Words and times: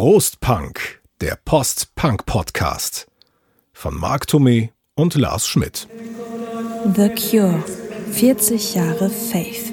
Prostpunk, 0.00 1.00
der 1.20 1.36
Post-Punk-Podcast 1.44 3.08
von 3.72 3.98
Marc 3.98 4.26
Thomé 4.26 4.68
und 4.94 5.16
Lars 5.16 5.48
Schmidt. 5.48 5.88
The 6.94 7.08
Cure, 7.08 7.60
40 8.12 8.76
Jahre 8.76 9.10
Faith. 9.10 9.72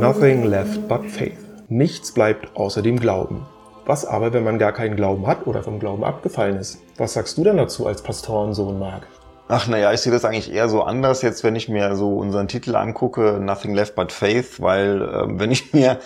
Nothing 0.00 0.46
left 0.46 0.88
but 0.88 1.08
faith. 1.08 1.38
Nichts 1.68 2.10
bleibt 2.10 2.56
außer 2.56 2.82
dem 2.82 2.98
Glauben. 2.98 3.46
Was 3.84 4.04
aber, 4.04 4.32
wenn 4.32 4.42
man 4.42 4.58
gar 4.58 4.72
keinen 4.72 4.96
Glauben 4.96 5.28
hat 5.28 5.46
oder 5.46 5.62
vom 5.62 5.78
Glauben 5.78 6.02
abgefallen 6.02 6.56
ist? 6.56 6.80
Was 6.96 7.12
sagst 7.12 7.38
du 7.38 7.44
denn 7.44 7.56
dazu 7.56 7.86
als 7.86 8.02
Pastorensohn, 8.02 8.80
Marc? 8.80 9.06
Ach 9.48 9.68
naja, 9.68 9.92
ich 9.92 10.00
sehe 10.00 10.12
das 10.12 10.24
eigentlich 10.24 10.52
eher 10.52 10.68
so 10.68 10.82
anders 10.82 11.22
jetzt, 11.22 11.44
wenn 11.44 11.54
ich 11.54 11.68
mir 11.68 11.94
so 11.94 12.16
unseren 12.16 12.48
Titel 12.48 12.74
angucke, 12.74 13.38
Nothing 13.40 13.74
Left 13.74 13.94
But 13.94 14.10
Faith, 14.10 14.60
weil 14.60 15.02
äh, 15.02 15.38
wenn 15.38 15.52
ich 15.52 15.72
mir 15.72 16.00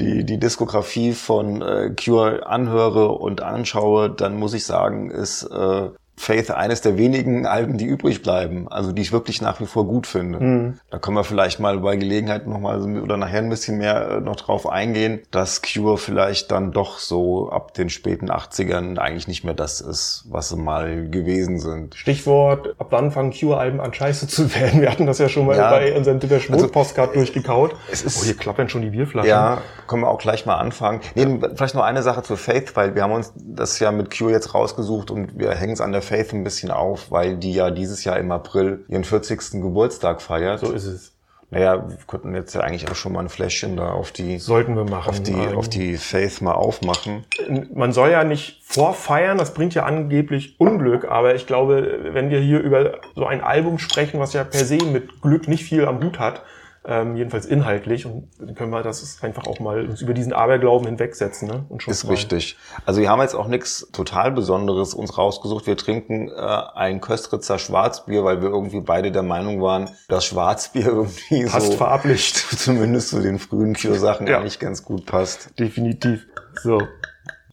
die, 0.00 0.24
die 0.24 0.38
Diskografie 0.38 1.12
von 1.12 1.60
äh, 1.60 1.90
Cure 1.94 2.46
anhöre 2.46 3.08
und 3.08 3.42
anschaue, 3.42 4.08
dann 4.10 4.38
muss 4.38 4.54
ich 4.54 4.64
sagen, 4.64 5.10
ist 5.10 5.42
äh, 5.44 5.90
Faith 6.18 6.50
eines 6.50 6.80
der 6.80 6.96
wenigen 6.96 7.46
Alben, 7.46 7.76
die 7.76 7.84
übrig 7.84 8.22
bleiben, 8.22 8.68
also 8.68 8.90
die 8.90 9.02
ich 9.02 9.12
wirklich 9.12 9.42
nach 9.42 9.60
wie 9.60 9.66
vor 9.66 9.86
gut 9.86 10.06
finde. 10.06 10.40
Mhm. 10.40 10.80
Da 10.90 10.98
können 10.98 11.16
wir 11.16 11.24
vielleicht 11.24 11.60
mal 11.60 11.78
bei 11.78 11.96
Gelegenheit 11.96 12.46
nochmal 12.46 12.80
oder 13.00 13.18
nachher 13.18 13.40
ein 13.40 13.50
bisschen 13.50 13.76
mehr 13.78 14.10
äh, 14.10 14.20
noch 14.20 14.36
drauf 14.36 14.66
eingehen, 14.68 15.20
dass 15.30 15.60
Cure 15.60 15.98
vielleicht 15.98 16.50
dann 16.50 16.72
doch 16.72 16.98
so 16.98 17.50
ab 17.50 17.74
den 17.74 17.90
späten 17.90 18.30
80ern 18.30 18.98
eigentlich 18.98 19.28
nicht 19.28 19.44
mehr 19.44 19.52
das 19.52 19.82
ist, 19.82 20.24
was 20.28 20.48
sie 20.48 20.56
mal 20.56 21.08
gewesen 21.10 21.60
sind. 21.60 21.94
Stichwort, 21.94 22.74
ab 22.78 22.88
wann 22.90 23.10
fangen 23.10 23.32
Cure-Alben 23.32 23.80
an 23.80 23.92
scheiße 23.92 24.26
zu 24.26 24.54
werden? 24.58 24.80
Wir 24.80 24.90
hatten 24.90 25.06
das 25.06 25.18
ja 25.18 25.28
schon 25.28 25.46
mal 25.46 25.56
ja, 25.56 25.70
bei 25.70 25.94
unserem 25.94 26.18
Depeche 26.18 26.50
also, 26.50 26.68
Postcard 26.68 27.14
durchgekaut. 27.14 27.76
Es 27.92 28.02
ist, 28.02 28.22
oh, 28.22 28.24
hier 28.24 28.36
klappern 28.36 28.70
schon 28.70 28.80
die 28.80 28.90
Bierflaschen. 28.90 29.28
Ja, 29.28 29.60
können 29.86 30.02
wir 30.02 30.08
auch 30.08 30.18
gleich 30.18 30.46
mal 30.46 30.56
anfangen. 30.56 31.00
Nee, 31.14 31.26
vielleicht 31.54 31.74
noch 31.74 31.84
eine 31.84 32.02
Sache 32.02 32.22
zur 32.22 32.38
Faith, 32.38 32.74
weil 32.74 32.94
wir 32.94 33.02
haben 33.02 33.12
uns 33.12 33.34
das 33.36 33.78
ja 33.78 33.92
mit 33.92 34.16
Cure 34.16 34.32
jetzt 34.32 34.54
rausgesucht 34.54 35.10
und 35.10 35.38
wir 35.38 35.50
hängen 35.50 35.74
es 35.74 35.82
an 35.82 35.92
der 35.92 36.05
Faith 36.06 36.32
ein 36.32 36.44
bisschen 36.44 36.70
auf, 36.70 37.10
weil 37.10 37.36
die 37.36 37.52
ja 37.52 37.70
dieses 37.70 38.04
Jahr 38.04 38.18
im 38.18 38.30
April 38.32 38.84
ihren 38.88 39.04
40. 39.04 39.62
Geburtstag 39.62 40.22
feiert. 40.22 40.60
So 40.60 40.72
ist 40.72 40.86
es. 40.86 41.12
Naja, 41.50 41.88
wir 41.88 41.96
könnten 42.08 42.34
jetzt 42.34 42.54
ja 42.54 42.62
eigentlich 42.62 42.90
auch 42.90 42.96
schon 42.96 43.12
mal 43.12 43.20
ein 43.20 43.28
Fläschchen 43.28 43.76
da 43.76 43.92
auf 43.92 44.10
die 44.10 44.38
sollten 44.38 44.74
wir 44.74 44.84
machen 44.84 45.08
auf 45.08 45.22
die 45.22 45.54
auf 45.54 45.68
die 45.68 45.96
Faith 45.96 46.40
mal 46.40 46.54
aufmachen. 46.54 47.24
Man 47.72 47.92
soll 47.92 48.10
ja 48.10 48.24
nicht 48.24 48.62
vorfeiern, 48.64 49.38
das 49.38 49.54
bringt 49.54 49.72
ja 49.74 49.84
angeblich 49.84 50.58
Unglück, 50.58 51.04
aber 51.04 51.36
ich 51.36 51.46
glaube, 51.46 52.00
wenn 52.12 52.30
wir 52.30 52.40
hier 52.40 52.60
über 52.60 52.98
so 53.14 53.26
ein 53.26 53.42
Album 53.42 53.78
sprechen, 53.78 54.18
was 54.18 54.32
ja 54.32 54.42
per 54.42 54.64
se 54.64 54.78
mit 54.78 55.22
Glück 55.22 55.46
nicht 55.46 55.62
viel 55.62 55.84
am 55.84 56.02
Hut 56.02 56.18
hat, 56.18 56.42
ähm, 56.86 57.16
jedenfalls 57.16 57.46
inhaltlich. 57.46 58.06
Und 58.06 58.28
dann 58.38 58.54
können 58.54 58.70
wir 58.70 58.82
das 58.82 59.22
einfach 59.22 59.46
auch 59.46 59.58
mal 59.58 59.86
uns 59.86 60.02
über 60.02 60.14
diesen 60.14 60.32
Aberglauben 60.32 60.86
hinwegsetzen. 60.86 61.48
Ne? 61.48 61.64
Und 61.68 61.82
schon 61.82 61.90
ist 61.92 62.08
richtig. 62.08 62.56
Also 62.84 63.00
wir 63.00 63.10
haben 63.10 63.20
jetzt 63.20 63.34
auch 63.34 63.48
nichts 63.48 63.88
total 63.92 64.30
Besonderes 64.30 64.94
uns 64.94 65.18
rausgesucht. 65.18 65.66
Wir 65.66 65.76
trinken 65.76 66.28
äh, 66.28 66.32
ein 66.32 67.00
Köstritzer 67.00 67.58
Schwarzbier, 67.58 68.24
weil 68.24 68.40
wir 68.40 68.50
irgendwie 68.50 68.80
beide 68.80 69.10
der 69.10 69.24
Meinung 69.24 69.60
waren, 69.60 69.90
dass 70.08 70.24
Schwarzbier 70.24 70.86
irgendwie 70.86 71.46
passt 71.46 71.72
so 71.72 71.72
verablich. 71.72 72.34
zumindest 72.56 73.08
zu 73.08 73.20
den 73.20 73.38
frühen 73.38 73.74
Cure-Sachen 73.74 74.26
ja. 74.28 74.38
eigentlich 74.38 74.60
ganz 74.60 74.84
gut 74.84 75.06
passt. 75.06 75.58
Definitiv. 75.58 76.26
So. 76.62 76.80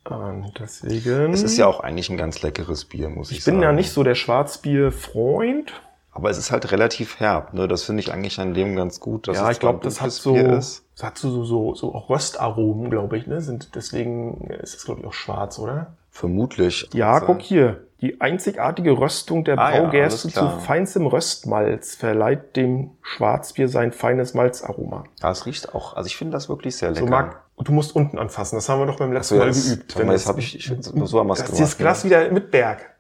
Und 0.08 0.54
deswegen. 0.60 1.34
Es 1.34 1.44
ist 1.44 1.58
ja 1.58 1.66
auch 1.66 1.80
eigentlich 1.80 2.10
ein 2.10 2.18
ganz 2.18 2.42
leckeres 2.42 2.86
Bier, 2.86 3.10
muss 3.10 3.32
ich, 3.32 3.38
ich 3.38 3.44
sagen. 3.44 3.56
Ich 3.56 3.62
bin 3.62 3.64
ja 3.64 3.72
nicht 3.74 3.92
so 3.92 4.04
der 4.04 4.16
Schwarzbier-Freund. 4.16 5.74
Aber 6.14 6.30
es 6.30 6.38
ist 6.38 6.52
halt 6.52 6.72
relativ 6.72 7.20
herb, 7.20 7.54
ne? 7.54 7.68
Das 7.68 7.84
finde 7.84 8.02
ich 8.02 8.14
eigentlich 8.14 8.40
an 8.40 8.54
dem 8.54 8.76
ganz 8.76 9.00
gut. 9.00 9.28
Dass 9.28 9.38
ja, 9.38 9.50
ich 9.50 9.60
glaube, 9.60 9.80
das 9.84 10.00
hat 10.00 10.12
so, 10.12 10.36
das 10.36 10.84
hat 11.02 11.18
so, 11.18 11.44
so, 11.44 11.74
so 11.74 11.96
auch 11.96 12.10
Röstaromen, 12.10 12.92
glaube 12.92 13.18
ich, 13.18 13.26
ne? 13.26 13.42
Sind, 13.42 13.74
deswegen 13.74 14.48
ist 14.62 14.76
es, 14.76 14.86
glaube 14.86 15.02
ich, 15.02 15.08
auch 15.08 15.14
schwarz, 15.14 15.58
oder? 15.58 15.98
Vermutlich. 16.12 16.88
Ja, 16.94 17.20
guck 17.20 17.42
hier. 17.42 17.88
Die 18.02 18.22
einzigartige 18.22 18.92
Röstung 18.92 19.46
der 19.46 19.58
ah, 19.58 19.72
Braugerste 19.72 20.28
ja, 20.28 20.34
zu 20.34 20.60
feinstem 20.60 21.08
Röstmalz 21.08 21.96
verleiht 21.96 22.56
dem 22.58 22.92
Schwarzbier 23.02 23.70
sein 23.70 23.94
feines 23.94 24.34
Malzaroma. 24.34 25.06
Ja, 25.22 25.32
es 25.32 25.46
riecht 25.46 25.74
auch, 25.74 25.96
also 25.96 26.08
ich 26.08 26.18
finde 26.18 26.34
das 26.34 26.50
wirklich 26.50 26.76
sehr 26.76 26.90
lecker. 26.92 27.06
So, 27.06 27.10
Marc, 27.10 27.42
du 27.58 27.72
musst 27.72 27.96
unten 27.96 28.20
anfassen. 28.20 28.58
Das 28.58 28.68
haben 28.68 28.80
wir 28.80 28.86
doch 28.86 28.98
beim 28.98 29.14
letzten 29.14 29.36
so, 29.36 29.40
Mal 29.40 29.52
geübt. 29.52 29.98
Wenn 29.98 30.08
das 30.10 30.28
habe 30.28 30.40
ich, 30.42 30.56
ich 30.56 30.66
so 30.84 30.94
wir 30.94 31.04
es 31.04 31.12
gemacht. 31.12 31.60
Das 31.60 31.78
Glas 31.78 32.04
wieder 32.04 32.30
mit 32.30 32.52
Berg. 32.52 32.94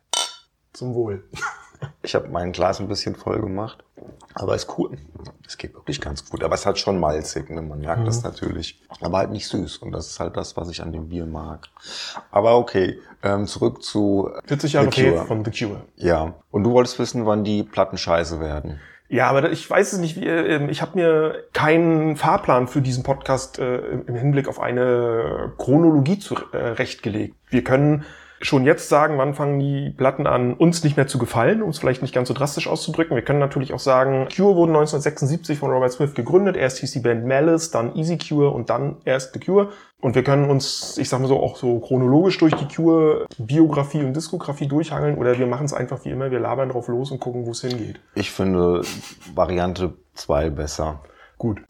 Zum 0.71 0.95
Wohl. 0.95 1.23
Ich 2.01 2.15
habe 2.15 2.27
mein 2.29 2.51
Glas 2.51 2.79
ein 2.79 2.87
bisschen 2.87 3.15
voll 3.15 3.39
gemacht. 3.41 3.83
Aber 4.35 4.55
ist 4.55 4.77
cool. 4.77 4.97
Es 5.45 5.57
geht 5.57 5.73
wirklich 5.75 6.01
ganz 6.01 6.29
gut. 6.29 6.43
Aber 6.43 6.55
es 6.55 6.65
hat 6.65 6.79
schon 6.79 6.99
malzig, 6.99 7.49
ne? 7.49 7.61
man 7.61 7.79
merkt 7.79 8.01
mhm. 8.01 8.05
das 8.05 8.23
natürlich. 8.23 8.81
Aber 9.01 9.19
halt 9.19 9.31
nicht 9.31 9.47
süß. 9.47 9.77
Und 9.77 9.91
das 9.91 10.07
ist 10.07 10.19
halt 10.19 10.35
das, 10.37 10.57
was 10.57 10.69
ich 10.69 10.81
an 10.81 10.91
dem 10.91 11.09
Bier 11.09 11.25
mag. 11.25 11.67
Aber 12.31 12.57
okay, 12.57 12.99
ähm, 13.21 13.45
zurück 13.45 13.83
zu 13.83 14.31
40 14.45 14.73
Jahre 14.73 14.89
The 14.91 15.01
Cure. 15.09 15.25
von 15.25 15.45
The 15.45 15.51
Cure. 15.51 15.81
Ja. 15.97 16.33
Und 16.51 16.63
du 16.63 16.71
wolltest 16.71 16.97
wissen, 16.99 17.25
wann 17.25 17.43
die 17.43 17.63
Platten 17.63 17.97
scheiße 17.97 18.39
werden. 18.39 18.79
Ja, 19.09 19.27
aber 19.27 19.51
ich 19.51 19.69
weiß 19.69 19.93
es 19.93 19.99
nicht. 19.99 20.15
Wie, 20.15 20.25
ähm, 20.25 20.69
ich 20.69 20.81
habe 20.81 20.97
mir 20.97 21.43
keinen 21.53 22.15
Fahrplan 22.15 22.67
für 22.67 22.81
diesen 22.81 23.03
Podcast 23.03 23.59
äh, 23.59 23.77
im 23.77 24.15
Hinblick 24.15 24.47
auf 24.47 24.59
eine 24.59 25.53
Chronologie 25.59 26.17
zurechtgelegt. 26.17 27.35
Wir 27.49 27.63
können 27.63 28.05
schon 28.43 28.65
jetzt 28.65 28.89
sagen, 28.89 29.17
wann 29.17 29.33
fangen 29.33 29.59
die 29.59 29.89
Platten 29.91 30.27
an, 30.27 30.53
uns 30.53 30.83
nicht 30.83 30.97
mehr 30.97 31.07
zu 31.07 31.17
gefallen, 31.17 31.61
um 31.61 31.69
es 31.69 31.79
vielleicht 31.79 32.01
nicht 32.01 32.13
ganz 32.13 32.27
so 32.27 32.33
drastisch 32.33 32.67
auszudrücken. 32.67 33.15
Wir 33.15 33.23
können 33.23 33.39
natürlich 33.39 33.73
auch 33.73 33.79
sagen, 33.79 34.27
Cure 34.35 34.55
wurde 34.55 34.71
1976 34.71 35.59
von 35.59 35.71
Robert 35.71 35.91
Smith 35.91 36.13
gegründet. 36.13 36.55
Erst 36.55 36.79
hieß 36.79 36.91
die 36.91 36.99
Band 36.99 37.25
Malice, 37.25 37.71
dann 37.71 37.95
Easy 37.95 38.17
Cure 38.17 38.51
und 38.51 38.69
dann 38.69 38.97
erst 39.05 39.33
The 39.33 39.39
Cure. 39.39 39.69
Und 40.01 40.15
wir 40.15 40.23
können 40.23 40.49
uns, 40.49 40.97
ich 40.97 41.07
sag 41.07 41.21
mal 41.21 41.27
so, 41.27 41.39
auch 41.39 41.55
so 41.55 41.79
chronologisch 41.79 42.37
durch 42.37 42.53
die 42.55 42.67
Cure-Biografie 42.67 44.03
und 44.03 44.13
Diskografie 44.13 44.67
durchhangeln 44.67 45.17
oder 45.17 45.37
wir 45.37 45.47
machen 45.47 45.65
es 45.65 45.73
einfach 45.73 46.03
wie 46.03 46.09
immer, 46.09 46.29
wir 46.29 46.39
labern 46.39 46.69
drauf 46.69 46.89
los 46.89 47.11
und 47.11 47.19
gucken, 47.19 47.45
wo 47.45 47.51
es 47.51 47.61
hingeht. 47.61 48.01
Ich 48.15 48.31
finde 48.31 48.81
Variante 49.33 49.93
2 50.15 50.49
besser. 50.49 51.01
Gut. 51.37 51.61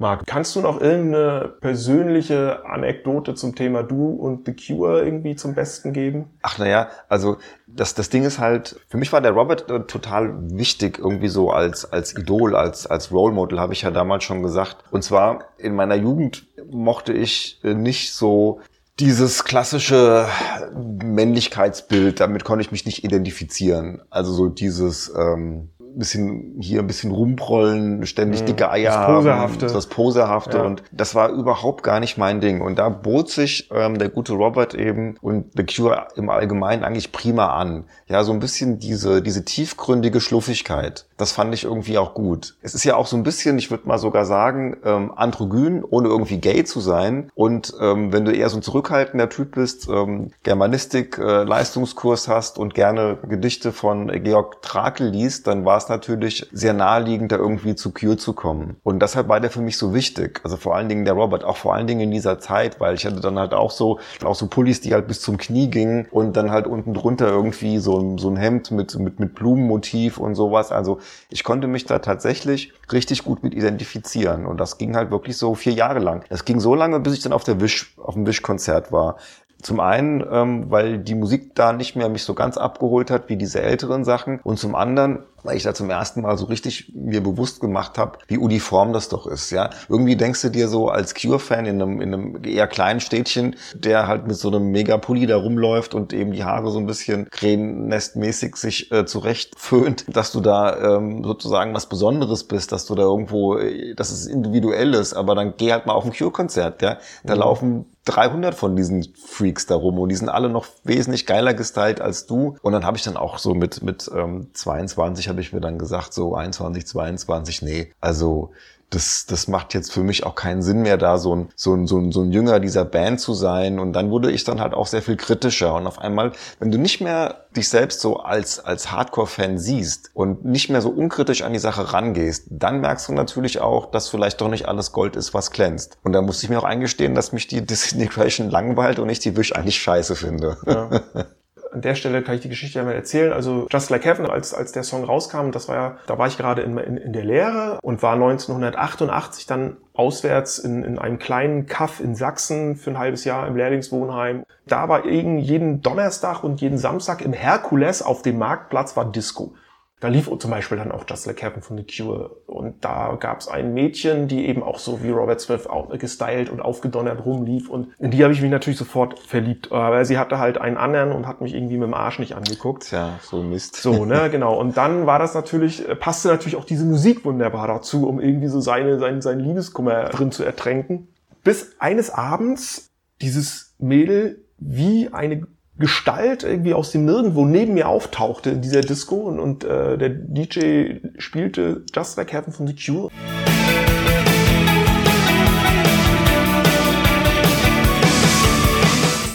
Marc, 0.00 0.26
kannst 0.26 0.54
du 0.54 0.60
noch 0.60 0.80
irgendeine 0.80 1.52
persönliche 1.60 2.64
Anekdote 2.64 3.34
zum 3.34 3.56
Thema 3.56 3.82
Du 3.82 4.10
und 4.10 4.46
The 4.46 4.54
Cure 4.54 5.04
irgendwie 5.04 5.34
zum 5.34 5.54
Besten 5.54 5.92
geben? 5.92 6.30
Ach 6.42 6.56
naja, 6.58 6.88
also 7.08 7.38
das, 7.66 7.94
das 7.94 8.08
Ding 8.08 8.22
ist 8.22 8.38
halt, 8.38 8.80
für 8.88 8.96
mich 8.96 9.12
war 9.12 9.20
der 9.20 9.32
Robert 9.32 9.68
äh, 9.68 9.80
total 9.80 10.34
wichtig, 10.52 10.98
irgendwie 10.98 11.28
so 11.28 11.50
als, 11.50 11.92
als 11.92 12.16
Idol, 12.16 12.54
als, 12.54 12.86
als 12.86 13.10
Role 13.10 13.34
Model, 13.34 13.58
habe 13.58 13.72
ich 13.72 13.82
ja 13.82 13.90
damals 13.90 14.22
schon 14.22 14.42
gesagt. 14.42 14.84
Und 14.92 15.02
zwar 15.02 15.46
in 15.58 15.74
meiner 15.74 15.96
Jugend 15.96 16.46
mochte 16.70 17.12
ich 17.12 17.60
äh, 17.64 17.74
nicht 17.74 18.14
so 18.14 18.60
dieses 19.00 19.44
klassische 19.44 20.26
Männlichkeitsbild, 20.74 22.20
damit 22.20 22.44
konnte 22.44 22.62
ich 22.62 22.72
mich 22.72 22.86
nicht 22.86 23.02
identifizieren. 23.02 24.02
Also 24.10 24.32
so 24.32 24.48
dieses... 24.48 25.12
Ähm, 25.16 25.70
bisschen 25.98 26.56
hier 26.60 26.80
ein 26.80 26.86
bisschen 26.86 27.10
rumprollen, 27.10 28.06
ständig 28.06 28.42
mhm. 28.42 28.46
dicke 28.46 28.70
Eier 28.70 28.92
das 28.92 29.06
Posehafte. 29.06 29.66
haben, 29.66 29.74
das 29.74 29.86
Posehafte 29.86 30.58
ja. 30.58 30.64
und 30.64 30.82
das 30.92 31.14
war 31.14 31.30
überhaupt 31.30 31.82
gar 31.82 32.00
nicht 32.00 32.18
mein 32.18 32.40
Ding. 32.40 32.60
Und 32.60 32.78
da 32.78 32.88
bot 32.88 33.30
sich 33.30 33.68
ähm, 33.72 33.98
der 33.98 34.08
gute 34.08 34.32
Robert 34.34 34.74
eben 34.74 35.16
und 35.20 35.46
The 35.56 35.64
Cure 35.64 36.08
im 36.16 36.30
Allgemeinen 36.30 36.84
eigentlich 36.84 37.12
prima 37.12 37.48
an. 37.54 37.84
Ja, 38.08 38.24
so 38.24 38.32
ein 38.32 38.40
bisschen 38.40 38.78
diese, 38.78 39.22
diese 39.22 39.44
tiefgründige 39.44 40.20
Schluffigkeit. 40.20 41.06
Das 41.16 41.32
fand 41.32 41.52
ich 41.52 41.64
irgendwie 41.64 41.98
auch 41.98 42.14
gut. 42.14 42.56
Es 42.62 42.74
ist 42.74 42.84
ja 42.84 42.96
auch 42.96 43.06
so 43.06 43.16
ein 43.16 43.24
bisschen, 43.24 43.58
ich 43.58 43.70
würde 43.70 43.88
mal 43.88 43.98
sogar 43.98 44.24
sagen, 44.24 44.76
ähm, 44.84 45.12
androgyn, 45.14 45.84
ohne 45.84 46.08
irgendwie 46.08 46.38
gay 46.38 46.64
zu 46.64 46.80
sein. 46.80 47.30
Und 47.34 47.74
ähm, 47.80 48.12
wenn 48.12 48.24
du 48.24 48.32
eher 48.32 48.48
so 48.48 48.58
ein 48.58 48.62
zurückhaltender 48.62 49.28
Typ 49.28 49.56
bist, 49.56 49.88
ähm, 49.88 50.30
Germanistik, 50.44 51.18
äh, 51.18 51.42
Leistungskurs 51.42 52.28
hast 52.28 52.58
und 52.58 52.74
gerne 52.74 53.18
Gedichte 53.28 53.72
von 53.72 54.08
Georg 54.22 54.62
Trakel 54.62 55.08
liest, 55.08 55.46
dann 55.46 55.64
war 55.64 55.76
es 55.76 55.87
natürlich 55.88 56.48
sehr 56.52 56.72
naheliegend, 56.72 57.32
da 57.32 57.36
irgendwie 57.36 57.74
zu 57.74 57.92
Cure 57.92 58.16
zu 58.16 58.32
kommen. 58.32 58.76
Und 58.82 59.00
deshalb 59.00 59.28
war 59.28 59.40
der 59.40 59.50
für 59.50 59.60
mich 59.60 59.78
so 59.78 59.94
wichtig. 59.94 60.40
Also 60.44 60.56
vor 60.56 60.76
allen 60.76 60.88
Dingen 60.88 61.04
der 61.04 61.14
Robert, 61.14 61.44
auch 61.44 61.56
vor 61.56 61.74
allen 61.74 61.86
Dingen 61.86 62.00
in 62.00 62.10
dieser 62.10 62.38
Zeit, 62.38 62.80
weil 62.80 62.94
ich 62.94 63.06
hatte 63.06 63.20
dann 63.20 63.38
halt 63.38 63.54
auch 63.54 63.70
so, 63.70 63.98
auch 64.24 64.34
so 64.34 64.46
Pullis, 64.46 64.80
die 64.80 64.94
halt 64.94 65.06
bis 65.08 65.20
zum 65.20 65.36
Knie 65.36 65.68
gingen 65.68 66.06
und 66.10 66.36
dann 66.36 66.50
halt 66.50 66.66
unten 66.66 66.94
drunter 66.94 67.28
irgendwie 67.28 67.78
so, 67.78 68.16
so 68.18 68.28
ein 68.28 68.36
Hemd 68.36 68.70
mit, 68.70 68.98
mit, 68.98 69.20
mit 69.20 69.34
Blumenmotiv 69.34 70.18
und 70.18 70.34
sowas. 70.34 70.72
Also 70.72 70.98
ich 71.30 71.44
konnte 71.44 71.66
mich 71.66 71.84
da 71.84 71.98
tatsächlich 71.98 72.72
richtig 72.92 73.24
gut 73.24 73.42
mit 73.42 73.54
identifizieren. 73.54 74.46
Und 74.46 74.58
das 74.58 74.78
ging 74.78 74.96
halt 74.96 75.10
wirklich 75.10 75.36
so 75.36 75.54
vier 75.54 75.72
Jahre 75.72 75.98
lang. 75.98 76.24
Das 76.28 76.44
ging 76.44 76.60
so 76.60 76.74
lange, 76.74 77.00
bis 77.00 77.14
ich 77.14 77.22
dann 77.22 77.32
auf 77.32 77.44
der 77.44 77.60
Wish, 77.60 77.94
auf 77.98 78.14
dem 78.14 78.26
Wish-Konzert 78.26 78.92
war. 78.92 79.16
Zum 79.60 79.80
einen, 79.80 80.24
ähm, 80.30 80.70
weil 80.70 80.98
die 80.98 81.16
Musik 81.16 81.56
da 81.56 81.72
nicht 81.72 81.96
mehr 81.96 82.08
mich 82.08 82.22
so 82.22 82.34
ganz 82.34 82.56
abgeholt 82.56 83.10
hat 83.10 83.28
wie 83.28 83.36
diese 83.36 83.60
älteren 83.60 84.04
Sachen. 84.04 84.38
Und 84.44 84.58
zum 84.58 84.76
anderen, 84.76 85.24
weil 85.42 85.56
ich 85.56 85.64
da 85.64 85.74
zum 85.74 85.90
ersten 85.90 86.22
Mal 86.22 86.38
so 86.38 86.46
richtig 86.46 86.92
mir 86.94 87.20
bewusst 87.20 87.60
gemacht 87.60 87.98
habe, 87.98 88.18
wie 88.28 88.38
uniform 88.38 88.92
das 88.92 89.08
doch 89.08 89.26
ist. 89.26 89.50
Ja, 89.50 89.70
irgendwie 89.88 90.14
denkst 90.14 90.42
du 90.42 90.50
dir 90.50 90.68
so 90.68 90.90
als 90.90 91.12
Cure-Fan 91.14 91.66
in 91.66 91.82
einem, 91.82 92.00
in 92.00 92.14
einem 92.14 92.44
eher 92.44 92.68
kleinen 92.68 93.00
Städtchen, 93.00 93.56
der 93.74 94.06
halt 94.06 94.28
mit 94.28 94.36
so 94.36 94.48
einem 94.48 94.70
Megapulli 94.70 95.26
da 95.26 95.36
rumläuft 95.36 95.92
und 95.92 96.12
eben 96.12 96.32
die 96.32 96.44
Haare 96.44 96.70
so 96.70 96.78
ein 96.78 96.86
bisschen 96.86 97.28
krähennestmäßig 97.28 98.54
sich 98.54 98.92
äh, 98.92 99.06
zurecht 99.06 99.58
föhnt, 99.58 100.04
dass 100.08 100.30
du 100.30 100.40
da 100.40 100.96
ähm, 100.96 101.24
sozusagen 101.24 101.74
was 101.74 101.88
Besonderes 101.88 102.44
bist, 102.44 102.70
dass 102.70 102.86
du 102.86 102.94
da 102.94 103.02
irgendwo, 103.02 103.56
äh, 103.56 103.94
dass 103.96 104.12
es 104.12 104.26
individuell 104.26 104.94
ist. 104.94 105.14
Aber 105.14 105.34
dann 105.34 105.54
geh 105.56 105.72
halt 105.72 105.86
mal 105.86 105.94
auf 105.94 106.04
ein 106.04 106.12
Cure-Konzert. 106.12 106.80
Ja, 106.80 106.98
da 107.24 107.34
mhm. 107.34 107.40
laufen 107.40 107.86
300 108.08 108.54
von 108.54 108.74
diesen 108.76 109.06
Freaks 109.14 109.66
da 109.66 109.74
rum 109.74 109.98
und 109.98 110.08
die 110.08 110.16
sind 110.16 110.28
alle 110.28 110.48
noch 110.48 110.66
wesentlich 110.84 111.26
geiler 111.26 111.54
gestylt 111.54 112.00
als 112.00 112.26
du. 112.26 112.56
Und 112.62 112.72
dann 112.72 112.84
habe 112.84 112.96
ich 112.96 113.02
dann 113.02 113.16
auch 113.16 113.38
so 113.38 113.54
mit, 113.54 113.82
mit 113.82 114.10
ähm, 114.14 114.48
22 114.54 115.28
habe 115.28 115.40
ich 115.40 115.52
mir 115.52 115.60
dann 115.60 115.78
gesagt, 115.78 116.14
so 116.14 116.34
21, 116.34 116.86
22, 116.86 117.62
nee, 117.62 117.92
also 118.00 118.50
das, 118.90 119.26
das 119.26 119.48
macht 119.48 119.74
jetzt 119.74 119.92
für 119.92 120.02
mich 120.02 120.24
auch 120.24 120.34
keinen 120.34 120.62
Sinn 120.62 120.80
mehr, 120.80 120.96
da 120.96 121.18
so 121.18 121.34
ein, 121.34 121.48
so, 121.54 121.74
ein, 121.74 121.86
so, 121.86 121.98
ein, 121.98 122.10
so 122.10 122.22
ein 122.22 122.32
Jünger 122.32 122.58
dieser 122.58 122.84
Band 122.84 123.20
zu 123.20 123.34
sein. 123.34 123.78
Und 123.78 123.92
dann 123.92 124.10
wurde 124.10 124.30
ich 124.30 124.44
dann 124.44 124.60
halt 124.60 124.72
auch 124.72 124.86
sehr 124.86 125.02
viel 125.02 125.16
kritischer. 125.16 125.74
Und 125.74 125.86
auf 125.86 125.98
einmal, 125.98 126.32
wenn 126.58 126.70
du 126.70 126.78
nicht 126.78 127.00
mehr 127.00 127.44
dich 127.54 127.68
selbst 127.68 128.00
so 128.00 128.18
als, 128.18 128.60
als 128.60 128.90
Hardcore-Fan 128.90 129.58
siehst 129.58 130.10
und 130.14 130.44
nicht 130.44 130.70
mehr 130.70 130.80
so 130.80 130.88
unkritisch 130.88 131.42
an 131.42 131.52
die 131.52 131.58
Sache 131.58 131.92
rangehst, 131.92 132.46
dann 132.50 132.80
merkst 132.80 133.08
du 133.08 133.12
natürlich 133.12 133.60
auch, 133.60 133.90
dass 133.90 134.08
vielleicht 134.08 134.40
doch 134.40 134.48
nicht 134.48 134.66
alles 134.68 134.92
Gold 134.92 135.16
ist, 135.16 135.34
was 135.34 135.50
glänzt. 135.50 135.98
Und 136.02 136.12
da 136.12 136.22
musste 136.22 136.46
ich 136.46 136.50
mir 136.50 136.58
auch 136.58 136.64
eingestehen, 136.64 137.14
dass 137.14 137.32
mich 137.32 137.46
die 137.46 137.60
Disintegration 137.66 138.48
langweilt 138.48 138.98
und 138.98 139.08
ich 139.10 139.18
die 139.18 139.36
Wish 139.36 139.52
eigentlich 139.52 139.80
scheiße 139.80 140.16
finde. 140.16 140.56
Ja. 140.66 140.90
an 141.72 141.80
der 141.80 141.94
Stelle 141.94 142.22
kann 142.22 142.34
ich 142.34 142.40
die 142.40 142.48
Geschichte 142.48 142.78
einmal 142.78 142.94
erzählen. 142.94 143.32
Also 143.32 143.66
Just 143.70 143.90
Like 143.90 144.04
Heaven, 144.04 144.26
als, 144.26 144.54
als 144.54 144.72
der 144.72 144.82
Song 144.82 145.04
rauskam, 145.04 145.50
das 145.50 145.68
war 145.68 145.76
ja, 145.76 145.96
da 146.06 146.18
war 146.18 146.26
ich 146.26 146.36
gerade 146.36 146.62
in, 146.62 146.76
in, 146.78 146.96
in 146.96 147.12
der 147.12 147.24
Lehre 147.24 147.78
und 147.82 148.02
war 148.02 148.14
1988 148.14 149.46
dann 149.46 149.76
auswärts 149.94 150.58
in, 150.58 150.84
in 150.84 150.98
einem 150.98 151.18
kleinen 151.18 151.66
Kaff 151.66 152.00
in 152.00 152.14
Sachsen 152.14 152.76
für 152.76 152.90
ein 152.90 152.98
halbes 152.98 153.24
Jahr 153.24 153.46
im 153.46 153.56
Lehrlingswohnheim. 153.56 154.44
Da 154.66 154.88
war 154.88 155.06
jeden, 155.06 155.38
jeden 155.38 155.82
Donnerstag 155.82 156.44
und 156.44 156.60
jeden 156.60 156.78
Samstag 156.78 157.22
im 157.22 157.32
Herkules 157.32 158.02
auf 158.02 158.22
dem 158.22 158.38
Marktplatz 158.38 158.96
war 158.96 159.10
Disco. 159.10 159.54
Da 160.00 160.08
lief 160.08 160.30
zum 160.38 160.50
Beispiel 160.50 160.78
dann 160.78 160.92
auch 160.92 161.04
Just 161.08 161.26
Like 161.26 161.42
Heaven 161.42 161.60
von 161.60 161.76
The 161.76 161.84
Cure. 161.84 162.30
Und 162.46 162.84
da 162.84 163.16
gab 163.18 163.40
es 163.40 163.48
ein 163.48 163.74
Mädchen, 163.74 164.28
die 164.28 164.46
eben 164.46 164.62
auch 164.62 164.78
so 164.78 165.02
wie 165.02 165.10
Robert 165.10 165.40
Smith 165.40 165.66
gestylt 165.98 166.50
und 166.50 166.60
aufgedonnert 166.60 167.24
rumlief. 167.24 167.68
Und 167.68 167.88
in 167.98 168.12
die 168.12 168.22
habe 168.22 168.32
ich 168.32 168.40
mich 168.40 168.50
natürlich 168.50 168.78
sofort 168.78 169.18
verliebt. 169.18 169.72
Aber 169.72 170.04
sie 170.04 170.16
hatte 170.16 170.38
halt 170.38 170.58
einen 170.58 170.76
anderen 170.76 171.10
und 171.10 171.26
hat 171.26 171.40
mich 171.40 171.52
irgendwie 171.54 171.76
mit 171.76 171.88
dem 171.88 171.94
Arsch 171.94 172.20
nicht 172.20 172.34
angeguckt. 172.34 172.84
Tja, 172.84 173.18
so 173.22 173.42
Mist. 173.42 173.76
So, 173.76 174.04
ne, 174.04 174.28
genau. 174.30 174.56
Und 174.58 174.76
dann 174.76 175.06
war 175.06 175.18
das 175.18 175.34
natürlich, 175.34 175.88
äh, 175.88 175.96
passte 175.96 176.28
natürlich 176.28 176.56
auch 176.56 176.64
diese 176.64 176.84
Musik 176.84 177.24
wunderbar 177.24 177.66
dazu, 177.66 178.08
um 178.08 178.20
irgendwie 178.20 178.48
so 178.48 178.60
seine, 178.60 178.98
seinen, 178.98 179.20
seinen 179.20 179.40
Liebeskummer 179.40 180.04
drin 180.10 180.30
zu 180.30 180.44
ertränken. 180.44 181.08
Bis 181.42 181.72
eines 181.80 182.10
Abends 182.10 182.86
dieses 183.20 183.74
Mädel 183.78 184.44
wie 184.58 185.08
eine 185.12 185.46
Gestalt 185.78 186.42
irgendwie 186.42 186.74
aus 186.74 186.90
dem 186.90 187.04
Nirgendwo 187.04 187.44
neben 187.44 187.74
mir 187.74 187.88
auftauchte 187.88 188.50
in 188.50 188.62
dieser 188.62 188.80
Disco 188.80 189.14
und, 189.14 189.38
und 189.38 189.62
äh, 189.62 189.96
der 189.96 190.08
DJ 190.08 190.96
spielte 191.18 191.84
Just 191.94 192.16
Like 192.16 192.32
Heaven 192.32 192.52
von 192.52 192.66
The 192.66 192.74
Cure. 192.74 193.10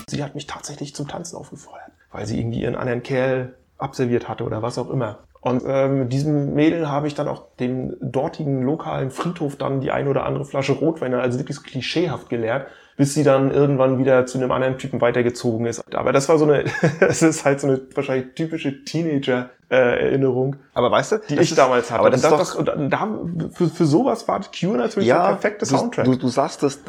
Sie 0.07 0.21
hat 0.21 0.35
mich 0.35 0.45
tatsächlich 0.45 0.93
zum 0.93 1.07
Tanzen 1.07 1.37
aufgefeuert, 1.37 1.91
weil 2.11 2.25
sie 2.25 2.37
irgendwie 2.37 2.61
ihren 2.61 2.75
anderen 2.75 3.03
Kerl 3.03 3.55
abserviert 3.77 4.27
hatte 4.29 4.43
oder 4.43 4.61
was 4.61 4.77
auch 4.77 4.89
immer. 4.89 5.19
Und 5.41 5.63
äh, 5.65 5.89
mit 5.89 6.13
diesem 6.13 6.53
Mädel 6.53 6.89
habe 6.89 7.07
ich 7.07 7.15
dann 7.15 7.27
auch 7.27 7.43
den 7.59 7.97
dortigen 7.99 8.63
lokalen 8.63 9.11
Friedhof 9.11 9.57
dann 9.57 9.81
die 9.81 9.91
eine 9.91 10.09
oder 10.09 10.25
andere 10.25 10.45
Flasche 10.45 10.73
Rotwein, 10.73 11.13
also 11.13 11.37
wirklich 11.37 11.57
so 11.57 11.63
klischeehaft 11.63 12.29
geleert 12.29 12.67
bis 12.95 13.13
sie 13.13 13.23
dann 13.23 13.51
irgendwann 13.51 13.97
wieder 13.97 14.25
zu 14.25 14.37
einem 14.37 14.51
anderen 14.51 14.77
Typen 14.77 15.01
weitergezogen 15.01 15.65
ist. 15.65 15.83
Aber 15.95 16.11
das 16.11 16.29
war 16.29 16.37
so 16.37 16.45
eine, 16.45 16.65
es 16.99 17.21
ist 17.21 17.45
halt 17.45 17.59
so 17.59 17.67
eine 17.67 17.81
wahrscheinlich 17.93 18.35
typische 18.35 18.83
Teenager-Erinnerung. 18.83 20.57
aber 20.73 20.91
weißt 20.91 21.13
du, 21.13 21.17
die 21.29 21.35
ich 21.35 21.51
ist, 21.51 21.57
damals 21.57 21.89
hatte. 21.89 21.99
Aber 21.99 22.09
das, 22.11 22.23
und 22.23 22.31
das, 22.31 22.39
das, 22.39 22.55
und 22.55 22.91
da, 22.91 23.19
für, 23.53 23.67
für 23.67 23.85
sowas 23.85 24.27
war 24.27 24.41
Cure 24.41 24.77
natürlich 24.77 25.07
ja, 25.07 25.27
der 25.27 25.33
perfekte 25.33 25.65
Soundtrack. 25.65 26.05
Du, 26.05 26.15
du 26.15 26.27
sagst 26.27 26.61
es, 26.63 26.81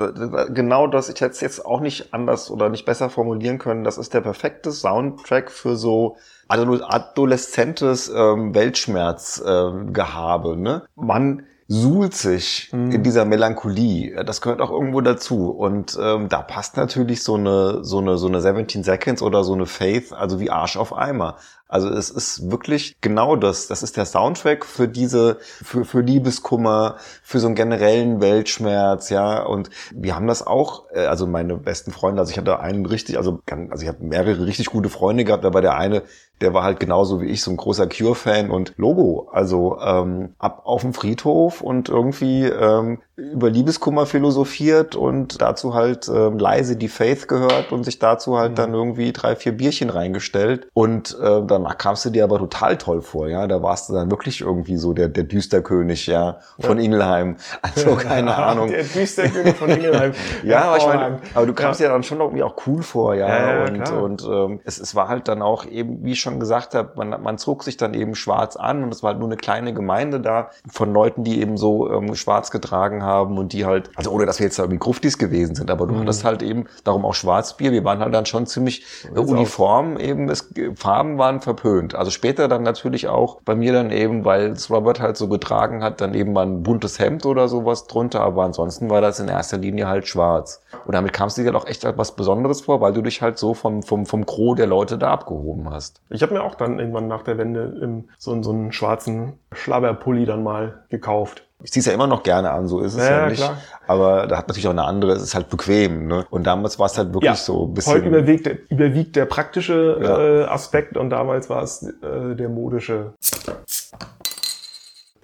genau 0.51 0.87
das, 0.87 1.09
ich 1.09 1.21
hätte 1.21 1.33
es 1.33 1.41
jetzt 1.41 1.65
auch 1.65 1.81
nicht 1.81 2.13
anders 2.13 2.51
oder 2.51 2.69
nicht 2.69 2.85
besser 2.85 3.09
formulieren 3.09 3.59
können. 3.59 3.85
Das 3.85 3.97
ist 3.97 4.13
der 4.13 4.21
perfekte 4.21 4.73
Soundtrack 4.73 5.51
für 5.51 5.77
so 5.77 6.17
adoleszentes 6.49 8.11
ähm, 8.15 8.55
Weltschmerzgehabe. 8.55 10.53
Ähm, 10.53 10.63
ne? 10.63 10.83
Man 10.95 11.47
suhlt 11.67 12.15
sich 12.15 12.71
mhm. 12.73 12.91
in 12.91 13.03
dieser 13.03 13.25
Melancholie. 13.25 14.25
Das 14.25 14.41
gehört 14.41 14.61
auch 14.61 14.71
irgendwo 14.71 15.01
dazu. 15.01 15.51
Und 15.51 15.99
ähm, 16.01 16.29
da 16.29 16.43
passt 16.43 16.77
natürlich 16.77 17.23
so 17.23 17.37
eine, 17.37 17.85
so 17.85 17.99
eine, 17.99 18.19
so 18.19 18.27
eine 18.27 18.41
17 18.41 18.85
Seconds 18.85 19.23
oder 19.23 19.45
so 19.45 19.55
eine 19.55 19.67
Faith, 19.67 20.13
also 20.13 20.41
wie 20.41 20.51
Arsch 20.51 20.77
auf 20.77 20.97
Eimer. 20.97 21.37
Also 21.69 21.89
es 21.89 22.11
ist 22.11 22.51
wirklich 22.51 22.97
genau 23.01 23.37
das. 23.37 23.67
Das 23.67 23.83
ist 23.83 23.97
der 23.97 24.05
Soundtrack 24.05 24.65
für 24.65 24.87
diese, 24.87 25.39
für, 25.41 25.85
für 25.85 26.01
Liebeskummer, 26.01 26.97
für 27.23 27.41
so 27.41 27.47
einen 27.47 27.55
generellen 27.55 28.21
Weltschmerz, 28.21 29.11
ja. 29.11 29.43
Und 29.43 29.71
wir 29.93 30.15
haben 30.15 30.27
das 30.27 30.47
auch, 30.47 30.85
äh, 30.93 31.07
also 31.07 31.27
meine 31.27 31.57
besten 31.57 31.91
Freunde, 31.91 32.21
also 32.21 32.31
ich 32.31 32.39
hatte 32.39 32.61
einen 32.61 32.87
richtig, 32.87 33.17
also, 33.17 33.41
also 33.71 33.83
ich 33.83 33.89
habe 33.89 34.05
mehrere 34.05 34.47
richtig 34.47 34.67
gute 34.67 34.89
Freunde 34.89 35.25
gehabt, 35.25 35.45
aber 35.45 35.63
der 35.63 35.77
eine, 35.77 36.03
der 36.41 36.53
war 36.53 36.65
halt 36.65 36.81
genauso 36.81 37.21
wie 37.21 37.27
ich 37.27 37.43
so 37.43 37.51
ein 37.51 37.57
großer 37.57 37.87
Cure-Fan 37.87 38.51
und 38.51 38.75
Logo. 38.77 39.29
Also 39.33 39.79
ähm, 39.81 40.35
ab 40.39 40.63
auf 40.65 40.83
dem 40.83 40.93
Friedhof 40.93 41.61
und 41.61 41.89
irgendwie 41.89 42.45
ähm, 42.45 42.99
über 43.17 43.51
Liebeskummer 43.51 44.07
philosophiert 44.07 44.97
und 44.97 45.41
dazu 45.41 45.75
halt 45.75 46.09
ähm, 46.09 46.39
leise 46.39 46.77
die 46.77 46.89
Faith 46.89 47.29
gehört 47.29 47.71
und 47.71 47.85
sich 47.85 48.01
dazu 48.01 48.37
halt 48.37 48.53
mhm. 48.53 48.57
dann 48.57 48.75
irgendwie 48.75 49.13
drei, 49.13 49.37
vier 49.37 49.53
Bierchen 49.53 49.91
reingestellt. 49.91 50.69
Und 50.75 51.17
äh, 51.21 51.43
danach 51.55 51.79
kamst 51.79 52.05
du 52.05 52.11
dir 52.11 52.25
aber 52.25 52.39
total 52.39 52.77
toll 52.77 53.03
vor, 53.03 53.29
ja. 53.29 53.47
Da 53.47 53.63
warst 53.63 53.89
du 53.89 53.95
dann 53.95 54.11
wirklich 54.11 54.41
irgendwie 54.41 54.77
so 54.77 54.93
der, 54.93 55.09
der 55.09 55.25
Düsterkönig, 55.25 56.07
ja, 56.07 56.39
von 56.61 56.79
ja. 56.79 56.85
Ingelheim. 56.85 57.37
Also 57.63 57.95
keine 57.97 58.37
Ahnung. 58.37 58.71
Der 58.71 58.85
Düsterkönig 58.85 59.57
von 59.57 59.71
Ingelheim. 59.71 60.13
ja, 60.45 60.65
aber 60.65 60.77
ich 60.79 60.87
meine, 60.87 61.19
aber 61.35 61.47
du 61.47 61.55
kamst 61.55 61.81
ja. 61.81 61.87
ja 61.87 61.93
dann 61.93 62.03
schon 62.03 62.21
irgendwie 62.21 62.43
auch 62.43 62.57
cool 62.67 62.83
vor, 62.83 63.15
ja. 63.15 63.29
ja 63.29 63.65
und 63.65 63.83
klar. 63.83 64.03
und 64.03 64.25
ähm, 64.25 64.61
es, 64.65 64.79
es 64.79 64.95
war 64.95 65.09
halt 65.09 65.29
dann 65.29 65.43
auch 65.43 65.65
eben, 65.67 66.05
wie 66.05 66.13
ich 66.13 66.21
schon 66.21 66.41
gesagt 66.41 66.75
habe, 66.75 66.93
man, 66.97 67.23
man 67.23 67.39
zog 67.39 67.65
sich 67.65 67.77
dann 67.77 67.95
eben 67.95 68.15
schwarz 68.15 68.57
an 68.57 68.85
und 68.85 68.93
es 68.93 69.03
war 69.03 69.11
halt 69.11 69.21
nur 69.21 69.29
eine 69.29 69.37
kleine 69.37 69.73
Gemeinde 69.73 70.21
da 70.21 70.51
von 70.71 70.93
Leuten, 70.93 71.25
die 71.25 71.41
eben 71.41 71.57
so 71.57 71.91
ähm, 71.91 72.15
schwarz 72.15 72.51
getragen 72.51 73.03
haben 73.03 73.39
und 73.39 73.53
die 73.53 73.65
halt, 73.65 73.91
also 73.97 74.11
ohne 74.11 74.27
dass 74.27 74.39
wir 74.39 74.47
jetzt 74.47 74.59
irgendwie 74.59 74.79
Gruftis 74.79 75.19
gewesen 75.19 75.55
sind, 75.55 75.71
aber 75.71 75.87
du 75.87 75.95
mhm. 75.95 76.01
hattest 76.01 76.25
halt 76.25 76.43
eben, 76.43 76.67
darum 76.85 77.05
auch 77.05 77.15
Schwarzbier, 77.15 77.73
wir 77.73 77.85
waren 77.85 78.01
halt 78.01 78.15
dann 78.15 78.27
schon 78.27 78.47
ziemlich 78.47 78.85
äh, 79.15 79.19
uniform, 79.19 79.99
eben, 79.99 80.29
es, 80.29 80.53
Farben 80.75 81.19
waren 81.19 81.41
verpönt. 81.45 81.95
Also 81.95 82.11
später 82.11 82.49
dann 82.49 82.63
natürlich 82.63 83.09
auch 83.09 83.41
bei 83.43 83.55
mir 83.55 83.73
dann 83.73 83.91
eben, 83.91 84.25
weil 84.25 84.51
es 84.51 84.71
Robert 84.71 85.01
halt 85.01 85.17
so 85.17 85.29
getragen 85.29 85.85
hat, 85.85 86.01
dann 86.01 86.15
eben 86.15 86.33
mal 86.33 86.47
ein 86.47 86.63
buntes 86.63 86.99
Hemd 86.99 87.27
oder 87.27 87.49
sowas 87.49 87.87
drunter, 87.87 88.21
aber 88.21 88.43
ansonsten 88.43 88.91
war 88.91 89.01
das 89.01 89.21
in 89.21 89.29
erster 89.29 89.59
Linie 89.59 89.87
halt 89.87 90.09
schwarz. 90.09 90.63
Und 90.87 90.95
damit 90.95 91.13
kamst 91.13 91.39
du 91.39 91.43
dir 91.43 91.55
auch 91.55 91.67
echt 91.67 91.85
etwas 91.85 92.17
Besonderes 92.17 92.63
vor, 92.63 92.81
weil 92.81 92.93
du 92.93 93.03
dich 93.03 93.23
halt 93.23 93.39
so 93.39 93.55
vom, 93.55 93.83
vom, 93.83 94.07
vom 94.07 94.27
Gros 94.27 94.57
der 94.57 94.67
Leute 94.67 94.99
da 94.99 95.13
abgehoben 95.13 95.71
hast. 95.71 96.01
Ich 96.11 96.23
habe 96.23 96.35
mir 96.35 96.43
auch 96.43 96.55
dann 96.55 96.79
irgendwann 96.79 97.07
nach 97.07 97.23
der 97.23 97.39
Wende 97.39 97.79
im, 97.81 98.09
so, 98.19 98.43
so 98.43 98.51
einen 98.51 98.73
schwarzen 98.73 99.35
Schlabberpulli 99.53 100.27
dann 100.27 100.43
mal 100.43 100.85
gekauft. 100.89 101.44
Ich 101.63 101.73
ziehe 101.73 101.81
es 101.81 101.87
ja 101.87 101.93
immer 101.93 102.07
noch 102.07 102.23
gerne 102.23 102.51
an, 102.51 102.69
so 102.69 102.81
ist 102.81 102.95
es 102.95 103.01
ja, 103.01 103.23
ja 103.23 103.29
nicht. 103.29 103.39
Klar. 103.39 103.59
Aber 103.87 104.27
da 104.27 104.37
hat 104.37 104.49
natürlich 104.49 104.67
auch 104.67 104.73
eine 104.73 104.85
andere, 104.85 105.13
es 105.13 105.23
ist 105.23 105.35
halt 105.35 105.49
bequem. 105.49 106.07
Ne? 106.07 106.27
Und 106.31 106.45
damals 106.45 106.79
war 106.79 106.87
es 106.87 106.99
halt 106.99 107.09
wirklich 107.09 107.25
ja, 107.25 107.37
so 107.37 107.67
ein 107.67 107.75
bisschen. 107.75 107.95
Heute 107.95 108.09
überwiegt, 108.09 108.47
überwiegt 108.71 109.17
der 109.17 109.27
praktische 109.27 109.99
ja. 110.03 110.19
äh, 110.19 110.45
Aspekt 110.45 110.97
und 110.97 111.11
damals 111.11 111.49
war 111.49 111.63
es 111.63 111.83
äh, 111.83 112.35
der 112.35 112.49
modische. 112.49 113.15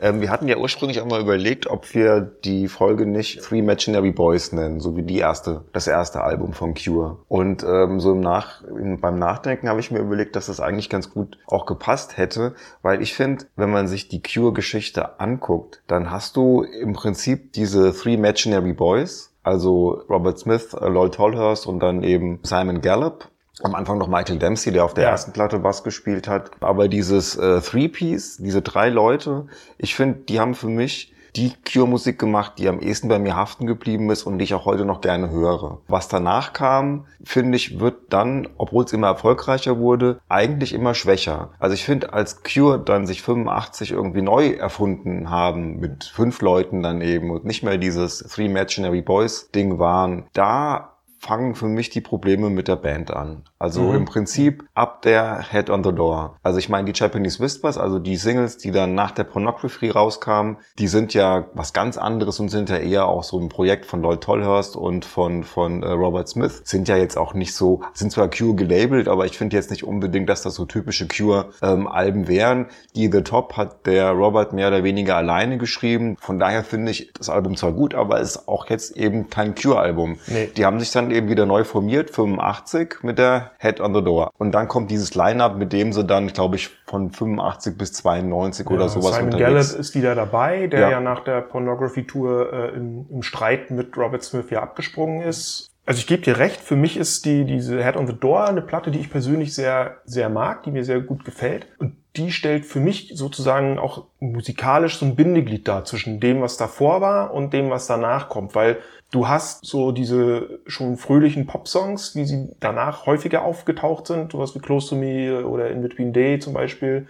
Ähm, 0.01 0.21
wir 0.21 0.31
hatten 0.31 0.49
ja 0.49 0.57
ursprünglich 0.57 1.01
auch 1.01 1.07
mal 1.07 1.21
überlegt, 1.21 1.67
ob 1.67 1.95
wir 1.95 2.21
die 2.21 2.69
Folge 2.69 3.07
nicht 3.07 3.43
Three 3.43 3.59
Imaginary 3.59 4.13
Boys 4.13 4.53
nennen, 4.53 4.81
so 4.81 4.97
wie 4.97 5.03
die 5.03 5.19
erste, 5.19 5.65
das 5.73 5.87
erste 5.87 6.23
Album 6.23 6.53
von 6.53 6.75
Cure. 6.75 7.19
Und 7.29 7.63
ähm, 7.63 8.01
so 8.01 8.13
im 8.13 8.21
Nach, 8.21 8.63
beim 9.01 9.19
Nachdenken 9.19 9.69
habe 9.69 9.81
ich 9.81 9.91
mir 9.91 9.99
überlegt, 9.99 10.37
dass 10.37 10.47
das 10.47 10.61
eigentlich 10.61 10.89
ganz 10.89 11.11
gut 11.11 11.39
auch 11.47 11.67
gepasst 11.67 12.17
hätte, 12.17 12.55
weil 12.83 13.03
ich 13.03 13.15
finde, 13.15 13.45
wenn 13.57 13.71
man 13.71 13.89
sich 13.89 14.09
die 14.09 14.23
Cure-Geschichte 14.23 15.21
anguckt, 15.21 15.83
dann 15.87 16.11
hast 16.11 16.37
du 16.37 16.63
im 16.63 16.95
Prinzip 16.95 17.53
diese 17.53 17.93
Three 17.93 18.15
Imaginary 18.15 18.73
Boys, 18.73 19.35
also 19.43 20.03
Robert 20.09 20.39
Smith, 20.39 20.75
äh, 20.75 20.89
Lloyd 20.89 21.15
Tolhurst 21.15 21.67
und 21.67 21.81
dann 21.81 22.03
eben 22.03 22.41
Simon 22.43 22.81
Gallup 22.81 23.29
am 23.63 23.75
Anfang 23.75 23.99
noch 23.99 24.09
Michael 24.09 24.39
Dempsey, 24.39 24.73
der 24.73 24.85
auf 24.85 24.95
der 24.95 25.05
ja. 25.05 25.11
ersten 25.11 25.33
Platte 25.33 25.59
Bass 25.59 25.85
gespielt 25.85 26.29
hat. 26.29 26.51
Aber 26.61 26.89
dieses 26.89 27.37
äh, 27.37 27.61
Three-Piece, 27.61 28.39
diese 28.39 28.63
drei 28.63 28.89
Leute, 28.89 29.47
ich 29.79 29.95
finde, 29.95 30.21
die 30.21 30.41
haben 30.41 30.55
für 30.55 30.69
mich 30.69 31.13
die 31.37 31.53
Cure-Musik 31.71 32.19
gemacht, 32.19 32.55
die 32.59 32.69
am 32.69 32.81
ehesten 32.81 33.09
bei 33.09 33.19
mir 33.19 33.37
haften 33.37 33.67
geblieben 33.67 34.11
ist 34.11 34.25
und 34.25 34.39
die 34.39 34.45
ich 34.45 34.55
auch 34.55 34.65
heute 34.65 34.85
noch 34.85 35.01
gerne 35.01 35.31
höre. 35.31 35.79
Was 35.89 36.09
danach 36.09 36.53
kam, 36.53 37.07
finde 37.23 37.57
ich, 37.57 37.81
wird 37.81 38.13
dann, 38.13 38.49
obwohl 38.57 38.85
es 38.85 38.93
immer 38.93 39.09
erfolgreicher 39.09 39.79
wurde, 39.79 40.21
eigentlich 40.29 40.73
immer 40.73 40.95
schwächer. 40.95 41.51
Also 41.59 41.75
ich 41.75 41.85
finde, 41.85 42.13
als 42.13 42.43
Cure 42.43 42.79
dann 42.79 43.07
sich 43.07 43.23
85 43.23 43.93
irgendwie 43.93 44.23
neu 44.23 44.51
erfunden 44.51 45.31
haben, 45.31 45.79
mit 45.79 46.05
fünf 46.05 46.43
Leuten 46.43 46.83
dann 46.83 47.01
eben 47.01 47.31
und 47.31 47.45
nicht 47.45 47.63
mehr 47.63 47.79
dieses 47.79 48.19
Three 48.19 48.47
Imaginary 48.47 49.03
Boys 49.03 49.51
Ding 49.51 49.79
waren, 49.79 50.27
da 50.33 50.90
fangen 51.21 51.55
für 51.55 51.69
mich 51.69 51.91
die 51.91 52.01
Probleme 52.01 52.49
mit 52.49 52.67
der 52.67 52.77
Band 52.77 53.11
an. 53.11 53.43
Also 53.59 53.83
mhm. 53.83 53.95
im 53.95 54.05
Prinzip 54.07 54.65
ab 54.75 55.03
der 55.03 55.45
Head 55.51 55.69
on 55.69 55.85
the 55.85 55.93
Door. 55.93 56.39
Also 56.43 56.59
ich 56.59 56.71
meine, 56.71 56.91
die 56.91 56.99
Japanese 56.99 57.41
Whispers, 57.41 57.77
also 57.77 57.99
die 57.99 58.17
Singles, 58.17 58.57
die 58.57 58.71
dann 58.71 58.95
nach 58.95 59.11
der 59.11 59.25
Pornography 59.25 59.91
rauskamen, 59.91 60.57
die 60.79 60.89
sind 60.89 61.13
ja 61.13 61.45
was 61.53 61.75
ganz 61.75 61.99
anderes 61.99 62.41
und 62.41 62.49
sind 62.49 62.71
ja 62.71 62.79
eher 62.79 63.07
auch 63.07 63.23
so 63.23 63.39
ein 63.39 63.51
Projekt 63.51 63.85
von 63.85 64.01
Lloyd 64.01 64.23
Tolhurst 64.23 64.77
und 64.77 65.05
von, 65.05 65.45
von 65.45 65.83
äh, 65.83 65.91
Robert 65.91 66.27
Smith. 66.27 66.63
Sind 66.65 66.89
ja 66.89 66.97
jetzt 66.97 67.19
auch 67.19 67.35
nicht 67.35 67.55
so, 67.55 67.83
sind 67.93 68.11
zwar 68.11 68.31
Cure 68.31 68.55
gelabelt, 68.55 69.07
aber 69.07 69.27
ich 69.27 69.37
finde 69.37 69.57
jetzt 69.57 69.71
nicht 69.71 69.85
unbedingt, 69.85 70.31
dass 70.31 70.41
das 70.41 70.55
so 70.55 70.65
typische 70.65 71.07
Cure-Alben 71.07 72.21
ähm, 72.21 72.29
wären. 72.29 72.67
Die 72.97 73.13
The 73.13 73.21
Top 73.21 73.59
hat 73.59 73.85
der 73.87 74.13
Robert 74.13 74.55
mehr 74.55 74.69
oder 74.69 74.85
weniger 74.85 75.17
alleine 75.17 75.59
geschrieben. 75.59 76.17
Von 76.19 76.39
daher 76.39 76.65
finde 76.65 76.93
ich 76.93 77.13
das 77.13 77.29
Album 77.29 77.57
zwar 77.59 77.73
gut, 77.73 77.95
aber 77.95 78.21
es 78.21 78.37
ist 78.37 78.49
auch 78.49 78.71
jetzt 78.71 78.97
eben 78.97 79.29
kein 79.29 79.55
Cure-Album. 79.55 80.19
Nee. 80.27 80.51
Die 80.57 80.65
haben 80.65 80.81
sich 80.81 80.93
dann 80.93 81.10
eben 81.13 81.29
wieder 81.29 81.47
neu 81.47 81.65
formiert, 81.65 82.11
85 82.11 83.03
mit 83.03 83.19
der 83.19 83.53
Head 83.59 83.81
on 83.81 83.95
the 83.95 84.03
Door. 84.03 84.31
Und 84.39 84.53
dann 84.53 84.69
kommt 84.69 84.91
dieses 84.91 85.15
Line-Up, 85.15 85.57
mit 85.57 85.73
dem 85.73 85.93
sie 85.93 86.05
dann, 86.05 86.29
glaube 86.29 86.57
ich, 86.57 86.71
von 86.87 87.11
85 87.11 87.77
bis 87.77 87.93
92 87.95 88.67
ja, 88.67 88.75
oder 88.75 88.89
sowas 88.89 89.17
Simon 89.17 89.35
unterwegs. 89.35 89.69
Gallup 89.71 89.81
ist 89.81 89.95
wieder 89.95 90.15
dabei, 90.15 90.67
der 90.67 90.81
ja, 90.81 90.91
ja 90.91 91.01
nach 91.01 91.21
der 91.21 91.41
Pornography-Tour 91.43 92.53
äh, 92.53 92.77
im, 92.77 93.07
im 93.11 93.23
Streit 93.23 93.71
mit 93.71 93.97
Robert 93.97 94.23
Smith 94.23 94.51
ja 94.51 94.63
abgesprungen 94.63 95.23
ist. 95.23 95.71
Also 95.87 95.99
ich 95.99 96.07
gebe 96.07 96.23
dir 96.23 96.39
recht, 96.39 96.61
für 96.61 96.77
mich 96.77 96.97
ist 96.97 97.25
die, 97.25 97.45
diese 97.45 97.83
Head 97.83 97.97
on 97.97 98.07
the 98.07 98.13
Door 98.13 98.45
eine 98.45 98.63
Platte, 98.63 98.91
die 98.91 99.01
ich 99.01 99.11
persönlich 99.11 99.55
sehr, 99.55 99.97
sehr 100.05 100.29
mag, 100.29 100.63
die 100.63 100.71
mir 100.71 100.85
sehr 100.85 101.01
gut 101.01 101.25
gefällt. 101.25 101.67
Und 101.79 101.97
die 102.17 102.33
stellt 102.33 102.67
für 102.67 102.81
mich 102.81 103.13
sozusagen 103.15 103.79
auch 103.79 104.07
musikalisch 104.19 104.99
so 104.99 105.07
ein 105.07 105.17
Bindeglied 105.17 105.67
dar 105.67 105.85
zwischen 105.85 106.21
dem, 106.21 106.43
was 106.43 106.57
davor 106.57 107.01
war 107.01 107.33
und 107.33 107.53
dem, 107.53 107.71
was 107.71 107.87
danach 107.87 108.29
kommt. 108.29 108.55
Weil 108.55 108.79
Du 109.13 109.27
hast 109.27 109.67
so 109.67 109.91
diese 109.91 110.61
schon 110.69 110.97
fröhlichen 110.97 111.45
Pop-Songs, 111.45 112.15
wie 112.15 112.25
sie 112.25 112.51
danach 112.61 113.07
häufiger 113.07 113.43
aufgetaucht 113.43 114.07
sind, 114.07 114.31
sowas 114.31 114.55
wie 114.55 114.61
Close 114.61 114.89
to 114.91 114.95
Me 114.95 115.45
oder 115.45 115.69
In 115.69 115.83
Between 115.83 116.13
Day 116.13 116.39
zum 116.39 116.53
Beispiel. 116.53 117.09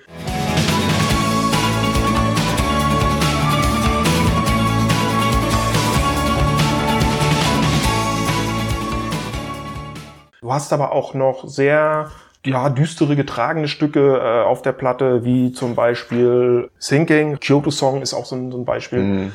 Du 10.40 10.50
hast 10.50 10.73
aber 10.73 10.92
auch 10.92 11.12
noch 11.12 11.47
sehr 11.47 12.11
ja, 12.47 12.71
düstere, 12.71 13.14
getragene 13.14 13.69
Stücke 13.69 14.16
äh, 14.16 14.42
auf 14.49 14.62
der 14.62 14.73
Platte, 14.73 15.26
wie 15.26 15.52
zum 15.52 15.75
Beispiel 15.75 16.71
Sinking. 16.78 17.38
Kyoto 17.40 17.71
Song 17.71 18.00
ist 18.00 18.14
auch 18.14 18.25
so 18.25 18.37
ein, 18.37 18.50
so 18.50 18.57
ein 18.57 18.64
Beispiel. 18.64 19.00
Mhm. 19.00 19.33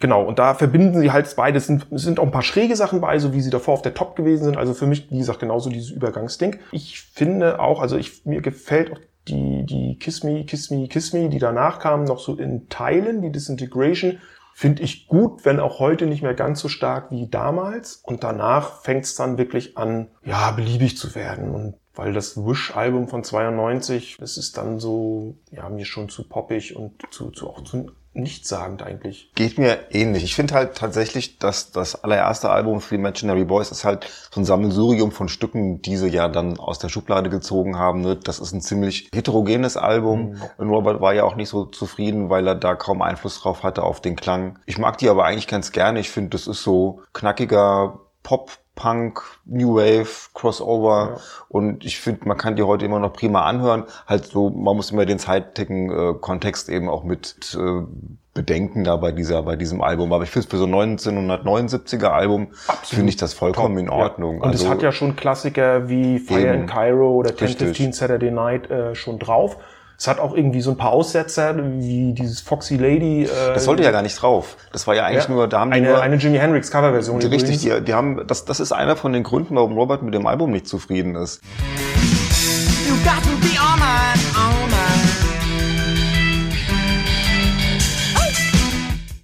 Genau, 0.00 0.24
und 0.24 0.38
da 0.38 0.54
verbinden 0.54 1.00
sie 1.00 1.12
halt 1.12 1.32
beide. 1.36 1.58
Es 1.58 1.66
sind, 1.66 1.86
es 1.92 2.02
sind 2.02 2.18
auch 2.18 2.24
ein 2.24 2.32
paar 2.32 2.42
schräge 2.42 2.76
Sachen 2.76 3.00
bei, 3.00 3.18
so 3.18 3.32
wie 3.32 3.40
sie 3.40 3.50
davor 3.50 3.74
auf 3.74 3.82
der 3.82 3.94
Top 3.94 4.16
gewesen 4.16 4.44
sind. 4.44 4.56
Also 4.56 4.74
für 4.74 4.86
mich, 4.86 5.10
wie 5.10 5.18
gesagt, 5.18 5.40
genauso 5.40 5.70
dieses 5.70 5.90
Übergangsding. 5.90 6.58
Ich 6.72 7.00
finde 7.00 7.60
auch, 7.60 7.80
also 7.80 7.96
ich, 7.96 8.24
mir 8.24 8.40
gefällt 8.40 8.92
auch 8.92 8.98
die, 9.28 9.64
die 9.64 9.98
Kiss 9.98 10.24
Me, 10.24 10.44
Kiss 10.44 10.70
Me, 10.70 10.88
Kiss 10.88 11.12
Me, 11.12 11.28
die 11.28 11.38
danach 11.38 11.78
kamen, 11.78 12.04
noch 12.04 12.18
so 12.18 12.36
in 12.36 12.68
Teilen, 12.68 13.22
die 13.22 13.30
Disintegration, 13.30 14.18
finde 14.52 14.82
ich 14.82 15.08
gut, 15.08 15.44
wenn 15.44 15.60
auch 15.60 15.78
heute 15.78 16.06
nicht 16.06 16.22
mehr 16.22 16.34
ganz 16.34 16.60
so 16.60 16.68
stark 16.68 17.10
wie 17.10 17.28
damals. 17.28 18.02
Und 18.04 18.24
danach 18.24 18.82
fängt 18.82 19.04
es 19.04 19.14
dann 19.14 19.38
wirklich 19.38 19.78
an, 19.78 20.08
ja, 20.24 20.50
beliebig 20.50 20.96
zu 20.96 21.14
werden. 21.14 21.54
Und 21.54 21.74
weil 21.94 22.12
das 22.12 22.36
Wish-Album 22.36 23.08
von 23.08 23.22
92, 23.22 24.16
das 24.18 24.36
ist 24.36 24.58
dann 24.58 24.80
so, 24.80 25.36
ja, 25.50 25.68
mir 25.68 25.84
schon 25.84 26.08
zu 26.08 26.28
poppig 26.28 26.76
und 26.76 27.02
zu, 27.10 27.30
zu 27.30 27.48
auch 27.48 27.62
zu 27.62 27.92
nichtssagend 28.14 28.82
eigentlich. 28.82 29.30
Geht 29.34 29.58
mir 29.58 29.78
ähnlich. 29.90 30.24
Ich 30.24 30.34
finde 30.34 30.54
halt 30.54 30.76
tatsächlich, 30.76 31.38
dass 31.38 31.72
das 31.72 32.02
allererste 32.02 32.50
Album 32.50 32.80
Three 32.80 32.94
Imaginary 32.96 33.44
Boys 33.44 33.70
ist 33.70 33.84
halt 33.84 34.08
so 34.30 34.40
ein 34.40 34.44
Sammelsurium 34.44 35.12
von 35.12 35.28
Stücken, 35.28 35.82
die 35.82 35.96
sie 35.96 36.08
ja 36.08 36.28
dann 36.28 36.58
aus 36.58 36.78
der 36.78 36.88
Schublade 36.88 37.30
gezogen 37.30 37.78
haben. 37.78 38.00
Ne? 38.00 38.16
Das 38.16 38.38
ist 38.38 38.52
ein 38.52 38.60
ziemlich 38.60 39.10
heterogenes 39.12 39.76
Album. 39.76 40.30
Mhm. 40.30 40.42
Und 40.58 40.70
Robert 40.70 41.00
war 41.00 41.14
ja 41.14 41.24
auch 41.24 41.36
nicht 41.36 41.48
so 41.48 41.64
zufrieden, 41.64 42.30
weil 42.30 42.46
er 42.46 42.54
da 42.54 42.74
kaum 42.74 43.02
Einfluss 43.02 43.40
drauf 43.40 43.62
hatte 43.62 43.82
auf 43.82 44.00
den 44.00 44.16
Klang. 44.16 44.58
Ich 44.66 44.78
mag 44.78 44.98
die 44.98 45.08
aber 45.08 45.24
eigentlich 45.24 45.48
ganz 45.48 45.72
gerne. 45.72 46.00
Ich 46.00 46.10
finde, 46.10 46.30
das 46.30 46.46
ist 46.46 46.62
so 46.62 47.02
knackiger 47.12 48.00
Pop, 48.22 48.52
Punk, 48.74 49.22
New 49.44 49.76
Wave, 49.76 50.30
Crossover 50.34 51.16
ja. 51.16 51.20
und 51.48 51.84
ich 51.84 52.00
finde, 52.00 52.26
man 52.26 52.36
kann 52.36 52.56
die 52.56 52.62
heute 52.62 52.84
immer 52.84 52.98
noch 52.98 53.12
prima 53.12 53.44
anhören. 53.44 53.84
Halt 54.06 54.26
so, 54.26 54.50
man 54.50 54.76
muss 54.76 54.90
immer 54.90 55.06
den 55.06 55.18
zeitigen 55.18 55.90
äh, 55.90 56.14
Kontext 56.20 56.68
eben 56.68 56.88
auch 56.88 57.04
mit 57.04 57.56
äh, 57.58 57.82
bedenken 58.34 58.82
da 58.82 58.96
bei 58.96 59.12
dieser, 59.12 59.42
bei 59.42 59.54
diesem 59.54 59.80
Album. 59.80 60.12
Aber 60.12 60.24
ich 60.24 60.30
finde 60.30 60.48
für 60.48 60.58
so 60.58 60.64
1979er 60.64 62.08
Album 62.08 62.48
finde 62.82 63.10
ich 63.10 63.16
das 63.16 63.32
vollkommen 63.32 63.76
Top, 63.76 63.84
in 63.84 63.90
Ordnung. 63.90 64.36
Ja. 64.38 64.42
Und 64.42 64.50
also, 64.50 64.64
es 64.64 64.70
hat 64.70 64.82
ja 64.82 64.90
schon 64.90 65.14
Klassiker 65.14 65.88
wie 65.88 66.18
Fire 66.18 66.40
eben, 66.40 66.62
in 66.62 66.66
Cairo 66.66 67.12
oder 67.12 67.30
1015 67.30 67.92
Saturday 67.92 68.32
Night 68.32 68.70
äh, 68.70 68.94
schon 68.96 69.20
drauf. 69.20 69.56
Es 70.04 70.08
hat 70.08 70.20
auch 70.20 70.36
irgendwie 70.36 70.60
so 70.60 70.72
ein 70.72 70.76
paar 70.76 70.90
Aussetzer, 70.90 71.56
wie 71.56 72.12
dieses 72.12 72.42
Foxy 72.42 72.76
Lady. 72.76 73.22
Äh, 73.22 73.54
das 73.54 73.64
sollte 73.64 73.82
ja 73.82 73.90
gar 73.90 74.02
nicht 74.02 74.20
drauf. 74.20 74.58
Das 74.70 74.86
war 74.86 74.94
ja 74.94 75.06
eigentlich 75.06 75.24
ja, 75.24 75.30
nur, 75.30 75.48
da 75.48 75.60
haben 75.60 75.70
die 75.70 75.78
eine, 75.78 75.88
nur, 75.88 76.02
eine 76.02 76.16
Jimi 76.16 76.36
Hendrix 76.36 76.70
Coverversion. 76.70 77.20
Die, 77.20 77.26
richtig, 77.28 77.60
die, 77.60 77.80
die 77.80 77.94
haben, 77.94 78.26
das, 78.26 78.44
das 78.44 78.60
ist 78.60 78.72
einer 78.72 78.96
von 78.96 79.14
den 79.14 79.22
Gründen, 79.22 79.56
warum 79.56 79.72
Robert 79.72 80.02
mit 80.02 80.12
dem 80.12 80.26
Album 80.26 80.50
nicht 80.50 80.68
zufrieden 80.68 81.14
ist. 81.14 81.40
You 82.86 82.96
got 83.02 83.22
to 83.22 83.30
be 83.40 83.58
all 83.58 83.78
mine, 83.78 84.20
all 84.36 84.68
mine. 84.68 84.74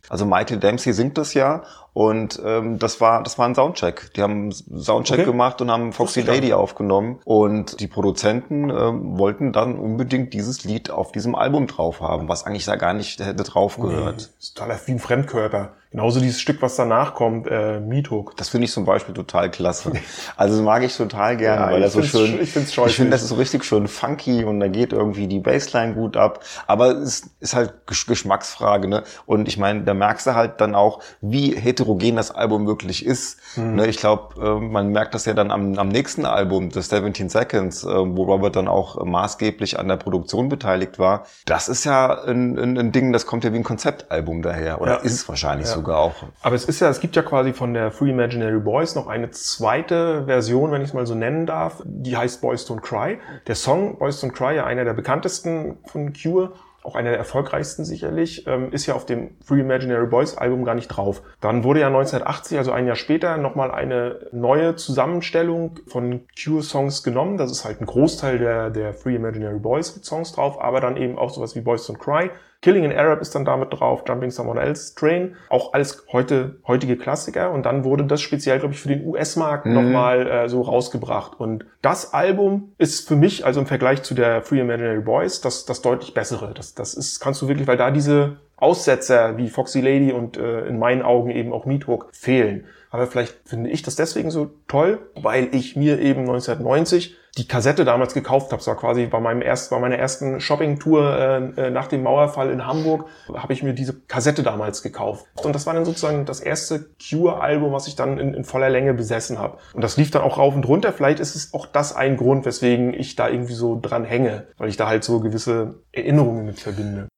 Also 0.08 0.24
Michael 0.24 0.60
Dempsey 0.60 0.94
singt 0.94 1.18
das 1.18 1.34
ja 1.34 1.62
und 1.92 2.40
ähm, 2.44 2.78
das 2.78 3.00
war 3.00 3.22
das 3.22 3.38
war 3.38 3.46
ein 3.48 3.54
Soundcheck. 3.54 4.12
Die 4.14 4.22
haben 4.22 4.52
Soundcheck 4.52 5.20
okay. 5.20 5.26
gemacht 5.26 5.60
und 5.60 5.70
haben 5.70 5.92
Foxy 5.92 6.20
Lady 6.20 6.52
aufgenommen. 6.52 7.20
Und 7.24 7.80
die 7.80 7.88
Produzenten 7.88 8.70
ähm, 8.70 9.18
wollten 9.18 9.52
dann 9.52 9.76
unbedingt 9.76 10.32
dieses 10.32 10.64
Lied 10.64 10.90
auf 10.90 11.12
diesem 11.12 11.34
Album 11.34 11.66
drauf 11.66 12.00
haben, 12.00 12.28
was 12.28 12.44
eigentlich 12.44 12.64
da 12.64 12.76
gar 12.76 12.94
nicht 12.94 13.20
hätte 13.20 13.42
drauf 13.42 13.76
gehört. 13.76 14.16
Nee, 14.16 14.38
ist 14.38 14.56
total 14.56 14.78
wie 14.86 14.92
ein 14.92 14.98
Fremdkörper. 14.98 15.74
Genauso 15.90 16.20
dieses 16.20 16.40
Stück, 16.40 16.62
was 16.62 16.76
danach 16.76 17.14
kommt, 17.14 17.48
äh, 17.48 17.80
Meathook. 17.80 18.36
Das 18.36 18.48
finde 18.48 18.66
ich 18.66 18.70
zum 18.70 18.84
Beispiel 18.84 19.12
total 19.12 19.50
klasse. 19.50 19.92
Also 20.36 20.62
mag 20.62 20.84
ich 20.84 20.96
total 20.96 21.36
gerne, 21.36 21.66
ja, 21.66 21.72
weil 21.72 21.80
das 21.80 21.94
so 21.94 22.02
schön. 22.04 22.40
Ich 22.40 22.52
finde 22.52 22.68
Ich 22.68 22.94
finde, 22.94 23.10
das 23.10 23.22
ist 23.22 23.28
so 23.30 23.34
richtig 23.34 23.64
schön 23.64 23.88
funky 23.88 24.44
und 24.44 24.60
da 24.60 24.68
geht 24.68 24.92
irgendwie 24.92 25.26
die 25.26 25.40
Bassline 25.40 25.94
gut 25.94 26.16
ab. 26.16 26.44
Aber 26.68 26.92
es 26.92 27.30
ist 27.40 27.56
halt 27.56 27.74
Geschmacksfrage, 27.86 28.86
ne? 28.86 29.02
Und 29.26 29.48
ich 29.48 29.58
meine, 29.58 29.82
da 29.82 29.92
merkst 29.92 30.28
du 30.28 30.34
halt 30.36 30.60
dann 30.60 30.76
auch, 30.76 31.00
wie 31.20 31.56
heterogen 31.80 32.16
das 32.16 32.30
Album 32.30 32.66
wirklich 32.66 33.04
ist. 33.04 33.38
Mhm. 33.56 33.76
Ne? 33.76 33.86
Ich 33.86 33.96
glaube, 33.96 34.40
äh, 34.40 34.60
man 34.60 34.90
merkt 34.90 35.14
das 35.14 35.24
ja 35.24 35.34
dann 35.34 35.50
am, 35.50 35.78
am 35.78 35.88
nächsten 35.88 36.24
Album, 36.24 36.70
The 36.70 36.82
17 36.82 37.28
Seconds, 37.28 37.84
äh, 37.84 37.88
wo 37.88 38.24
Robert 38.24 38.56
dann 38.56 38.68
auch 38.68 39.02
maßgeblich 39.04 39.78
an 39.78 39.88
der 39.88 39.96
Produktion 39.96 40.48
beteiligt 40.48 40.98
war. 40.98 41.24
Das 41.46 41.68
ist 41.68 41.84
ja 41.84 42.22
ein, 42.24 42.58
ein, 42.58 42.78
ein 42.78 42.92
Ding, 42.92 43.12
das 43.12 43.26
kommt 43.26 43.44
ja 43.44 43.52
wie 43.52 43.56
ein 43.56 43.64
Konzeptalbum 43.64 44.42
daher. 44.42 44.80
Oder 44.80 44.92
ja. 44.92 44.98
ist 44.98 45.14
es 45.14 45.28
wahrscheinlich 45.28 45.68
ja. 45.68 45.74
sogar 45.74 45.98
auch. 45.98 46.14
Aber 46.42 46.54
es 46.54 46.64
ist 46.64 46.80
ja, 46.80 46.88
es 46.88 47.00
gibt 47.00 47.16
ja 47.16 47.22
quasi 47.22 47.52
von 47.52 47.74
der 47.74 47.90
Free 47.90 48.10
Imaginary 48.10 48.60
Boys 48.60 48.94
noch 48.94 49.06
eine 49.06 49.30
zweite 49.30 50.24
Version, 50.26 50.70
wenn 50.72 50.82
ich 50.82 50.88
es 50.88 50.94
mal 50.94 51.06
so 51.06 51.14
nennen 51.14 51.46
darf. 51.46 51.82
Die 51.84 52.16
heißt 52.16 52.40
Boys 52.40 52.68
Don't 52.68 52.80
Cry. 52.80 53.18
Der 53.46 53.54
Song 53.54 53.98
Boys 53.98 54.22
Don't 54.22 54.32
Cry, 54.32 54.56
ja 54.56 54.64
einer 54.64 54.84
der 54.84 54.94
bekanntesten 54.94 55.78
von 55.86 56.12
Cure, 56.12 56.52
auch 56.82 56.94
einer 56.94 57.10
der 57.10 57.18
erfolgreichsten 57.18 57.84
sicherlich, 57.84 58.46
ähm, 58.46 58.72
ist 58.72 58.86
ja 58.86 58.94
auf 58.94 59.04
dem 59.04 59.36
Free 59.44 59.60
Imaginary 59.60 60.06
Boys 60.06 60.36
Album 60.36 60.64
gar 60.64 60.74
nicht 60.74 60.88
drauf. 60.88 61.22
Dann 61.40 61.62
wurde 61.64 61.80
ja 61.80 61.88
1980, 61.88 62.58
also 62.58 62.72
ein 62.72 62.86
Jahr 62.86 62.96
später, 62.96 63.36
nochmal 63.36 63.70
eine 63.70 64.26
neue 64.32 64.76
Zusammenstellung 64.76 65.78
von 65.86 66.22
Cure-Songs 66.42 67.02
genommen. 67.02 67.36
Das 67.36 67.50
ist 67.50 67.64
halt 67.64 67.80
ein 67.80 67.86
Großteil 67.86 68.38
der, 68.38 68.70
der 68.70 68.94
Free 68.94 69.16
Imaginary 69.16 69.58
Boys 69.58 70.00
Songs 70.02 70.32
drauf, 70.32 70.60
aber 70.60 70.80
dann 70.80 70.96
eben 70.96 71.18
auch 71.18 71.30
sowas 71.30 71.54
wie 71.54 71.60
Boys 71.60 71.88
Don't 71.88 71.98
Cry. 71.98 72.30
Killing 72.62 72.84
an 72.84 72.92
Arab 72.92 73.22
ist 73.22 73.34
dann 73.34 73.46
damit 73.46 73.72
drauf, 73.72 74.04
Jumping 74.06 74.30
Someone 74.30 74.60
Else 74.60 74.94
Train, 74.94 75.34
auch 75.48 75.72
alles 75.72 76.04
heute, 76.12 76.56
heutige 76.66 76.96
Klassiker. 76.96 77.52
Und 77.52 77.64
dann 77.64 77.84
wurde 77.84 78.04
das 78.04 78.20
speziell, 78.20 78.58
glaube 78.58 78.74
ich, 78.74 78.80
für 78.80 78.88
den 78.88 79.06
US-Markt 79.06 79.64
mhm. 79.64 79.74
nochmal 79.74 80.26
äh, 80.26 80.48
so 80.48 80.60
rausgebracht. 80.60 81.40
Und 81.40 81.64
das 81.80 82.12
Album 82.12 82.72
ist 82.76 83.08
für 83.08 83.16
mich, 83.16 83.46
also 83.46 83.60
im 83.60 83.66
Vergleich 83.66 84.02
zu 84.02 84.14
der 84.14 84.42
Free 84.42 84.60
Imaginary 84.60 85.00
Boys, 85.00 85.40
das, 85.40 85.64
das 85.64 85.80
deutlich 85.80 86.12
bessere. 86.12 86.52
Das, 86.52 86.74
das 86.74 86.92
ist, 86.92 87.20
kannst 87.20 87.40
du 87.40 87.48
wirklich, 87.48 87.66
weil 87.66 87.78
da 87.78 87.90
diese 87.90 88.36
Aussetzer 88.56 89.38
wie 89.38 89.48
Foxy 89.48 89.80
Lady 89.80 90.12
und 90.12 90.36
äh, 90.36 90.66
in 90.66 90.78
meinen 90.78 91.00
Augen 91.00 91.30
eben 91.30 91.54
auch 91.54 91.64
Meathook 91.64 92.10
fehlen. 92.12 92.66
Aber 92.90 93.06
vielleicht 93.06 93.48
finde 93.48 93.70
ich 93.70 93.82
das 93.82 93.96
deswegen 93.96 94.30
so 94.30 94.50
toll, 94.68 94.98
weil 95.14 95.54
ich 95.54 95.76
mir 95.76 95.98
eben 95.98 96.20
1990 96.20 97.16
die 97.38 97.46
Kassette 97.46 97.84
damals 97.84 98.14
gekauft 98.14 98.46
habe. 98.52 98.56
Das 98.56 98.66
war 98.66 98.76
quasi 98.76 99.06
bei 99.06 99.20
meinem 99.20 99.42
erst, 99.42 99.70
bei 99.70 99.78
meiner 99.78 99.96
ersten 99.96 100.40
Shopping-Tour 100.40 101.54
äh, 101.56 101.66
äh 101.66 101.70
nach 101.70 101.86
dem 101.86 102.02
Mauerfall 102.02 102.50
in 102.50 102.66
Hamburg, 102.66 103.06
habe 103.32 103.52
ich 103.52 103.62
mir 103.62 103.72
diese 103.72 103.94
Kassette 104.00 104.42
damals 104.42 104.82
gekauft. 104.82 105.26
Und 105.42 105.54
das 105.54 105.66
war 105.66 105.74
dann 105.74 105.84
sozusagen 105.84 106.24
das 106.24 106.40
erste 106.40 106.90
Cure-Album, 107.00 107.72
was 107.72 107.86
ich 107.86 107.96
dann 107.96 108.18
in, 108.18 108.34
in 108.34 108.44
voller 108.44 108.70
Länge 108.70 108.94
besessen 108.94 109.38
habe. 109.38 109.58
Und 109.74 109.82
das 109.82 109.96
lief 109.96 110.10
dann 110.10 110.22
auch 110.22 110.38
rauf 110.38 110.54
und 110.54 110.66
runter. 110.66 110.92
Vielleicht 110.92 111.20
ist 111.20 111.36
es 111.36 111.54
auch 111.54 111.66
das 111.66 111.94
ein 111.94 112.16
Grund, 112.16 112.44
weswegen 112.44 112.94
ich 112.94 113.16
da 113.16 113.28
irgendwie 113.28 113.54
so 113.54 113.78
dran 113.80 114.04
hänge, 114.04 114.48
weil 114.58 114.68
ich 114.68 114.76
da 114.76 114.88
halt 114.88 115.04
so 115.04 115.20
gewisse 115.20 115.76
Erinnerungen 115.92 116.46
mit 116.46 116.60
verbinde. 116.60 117.08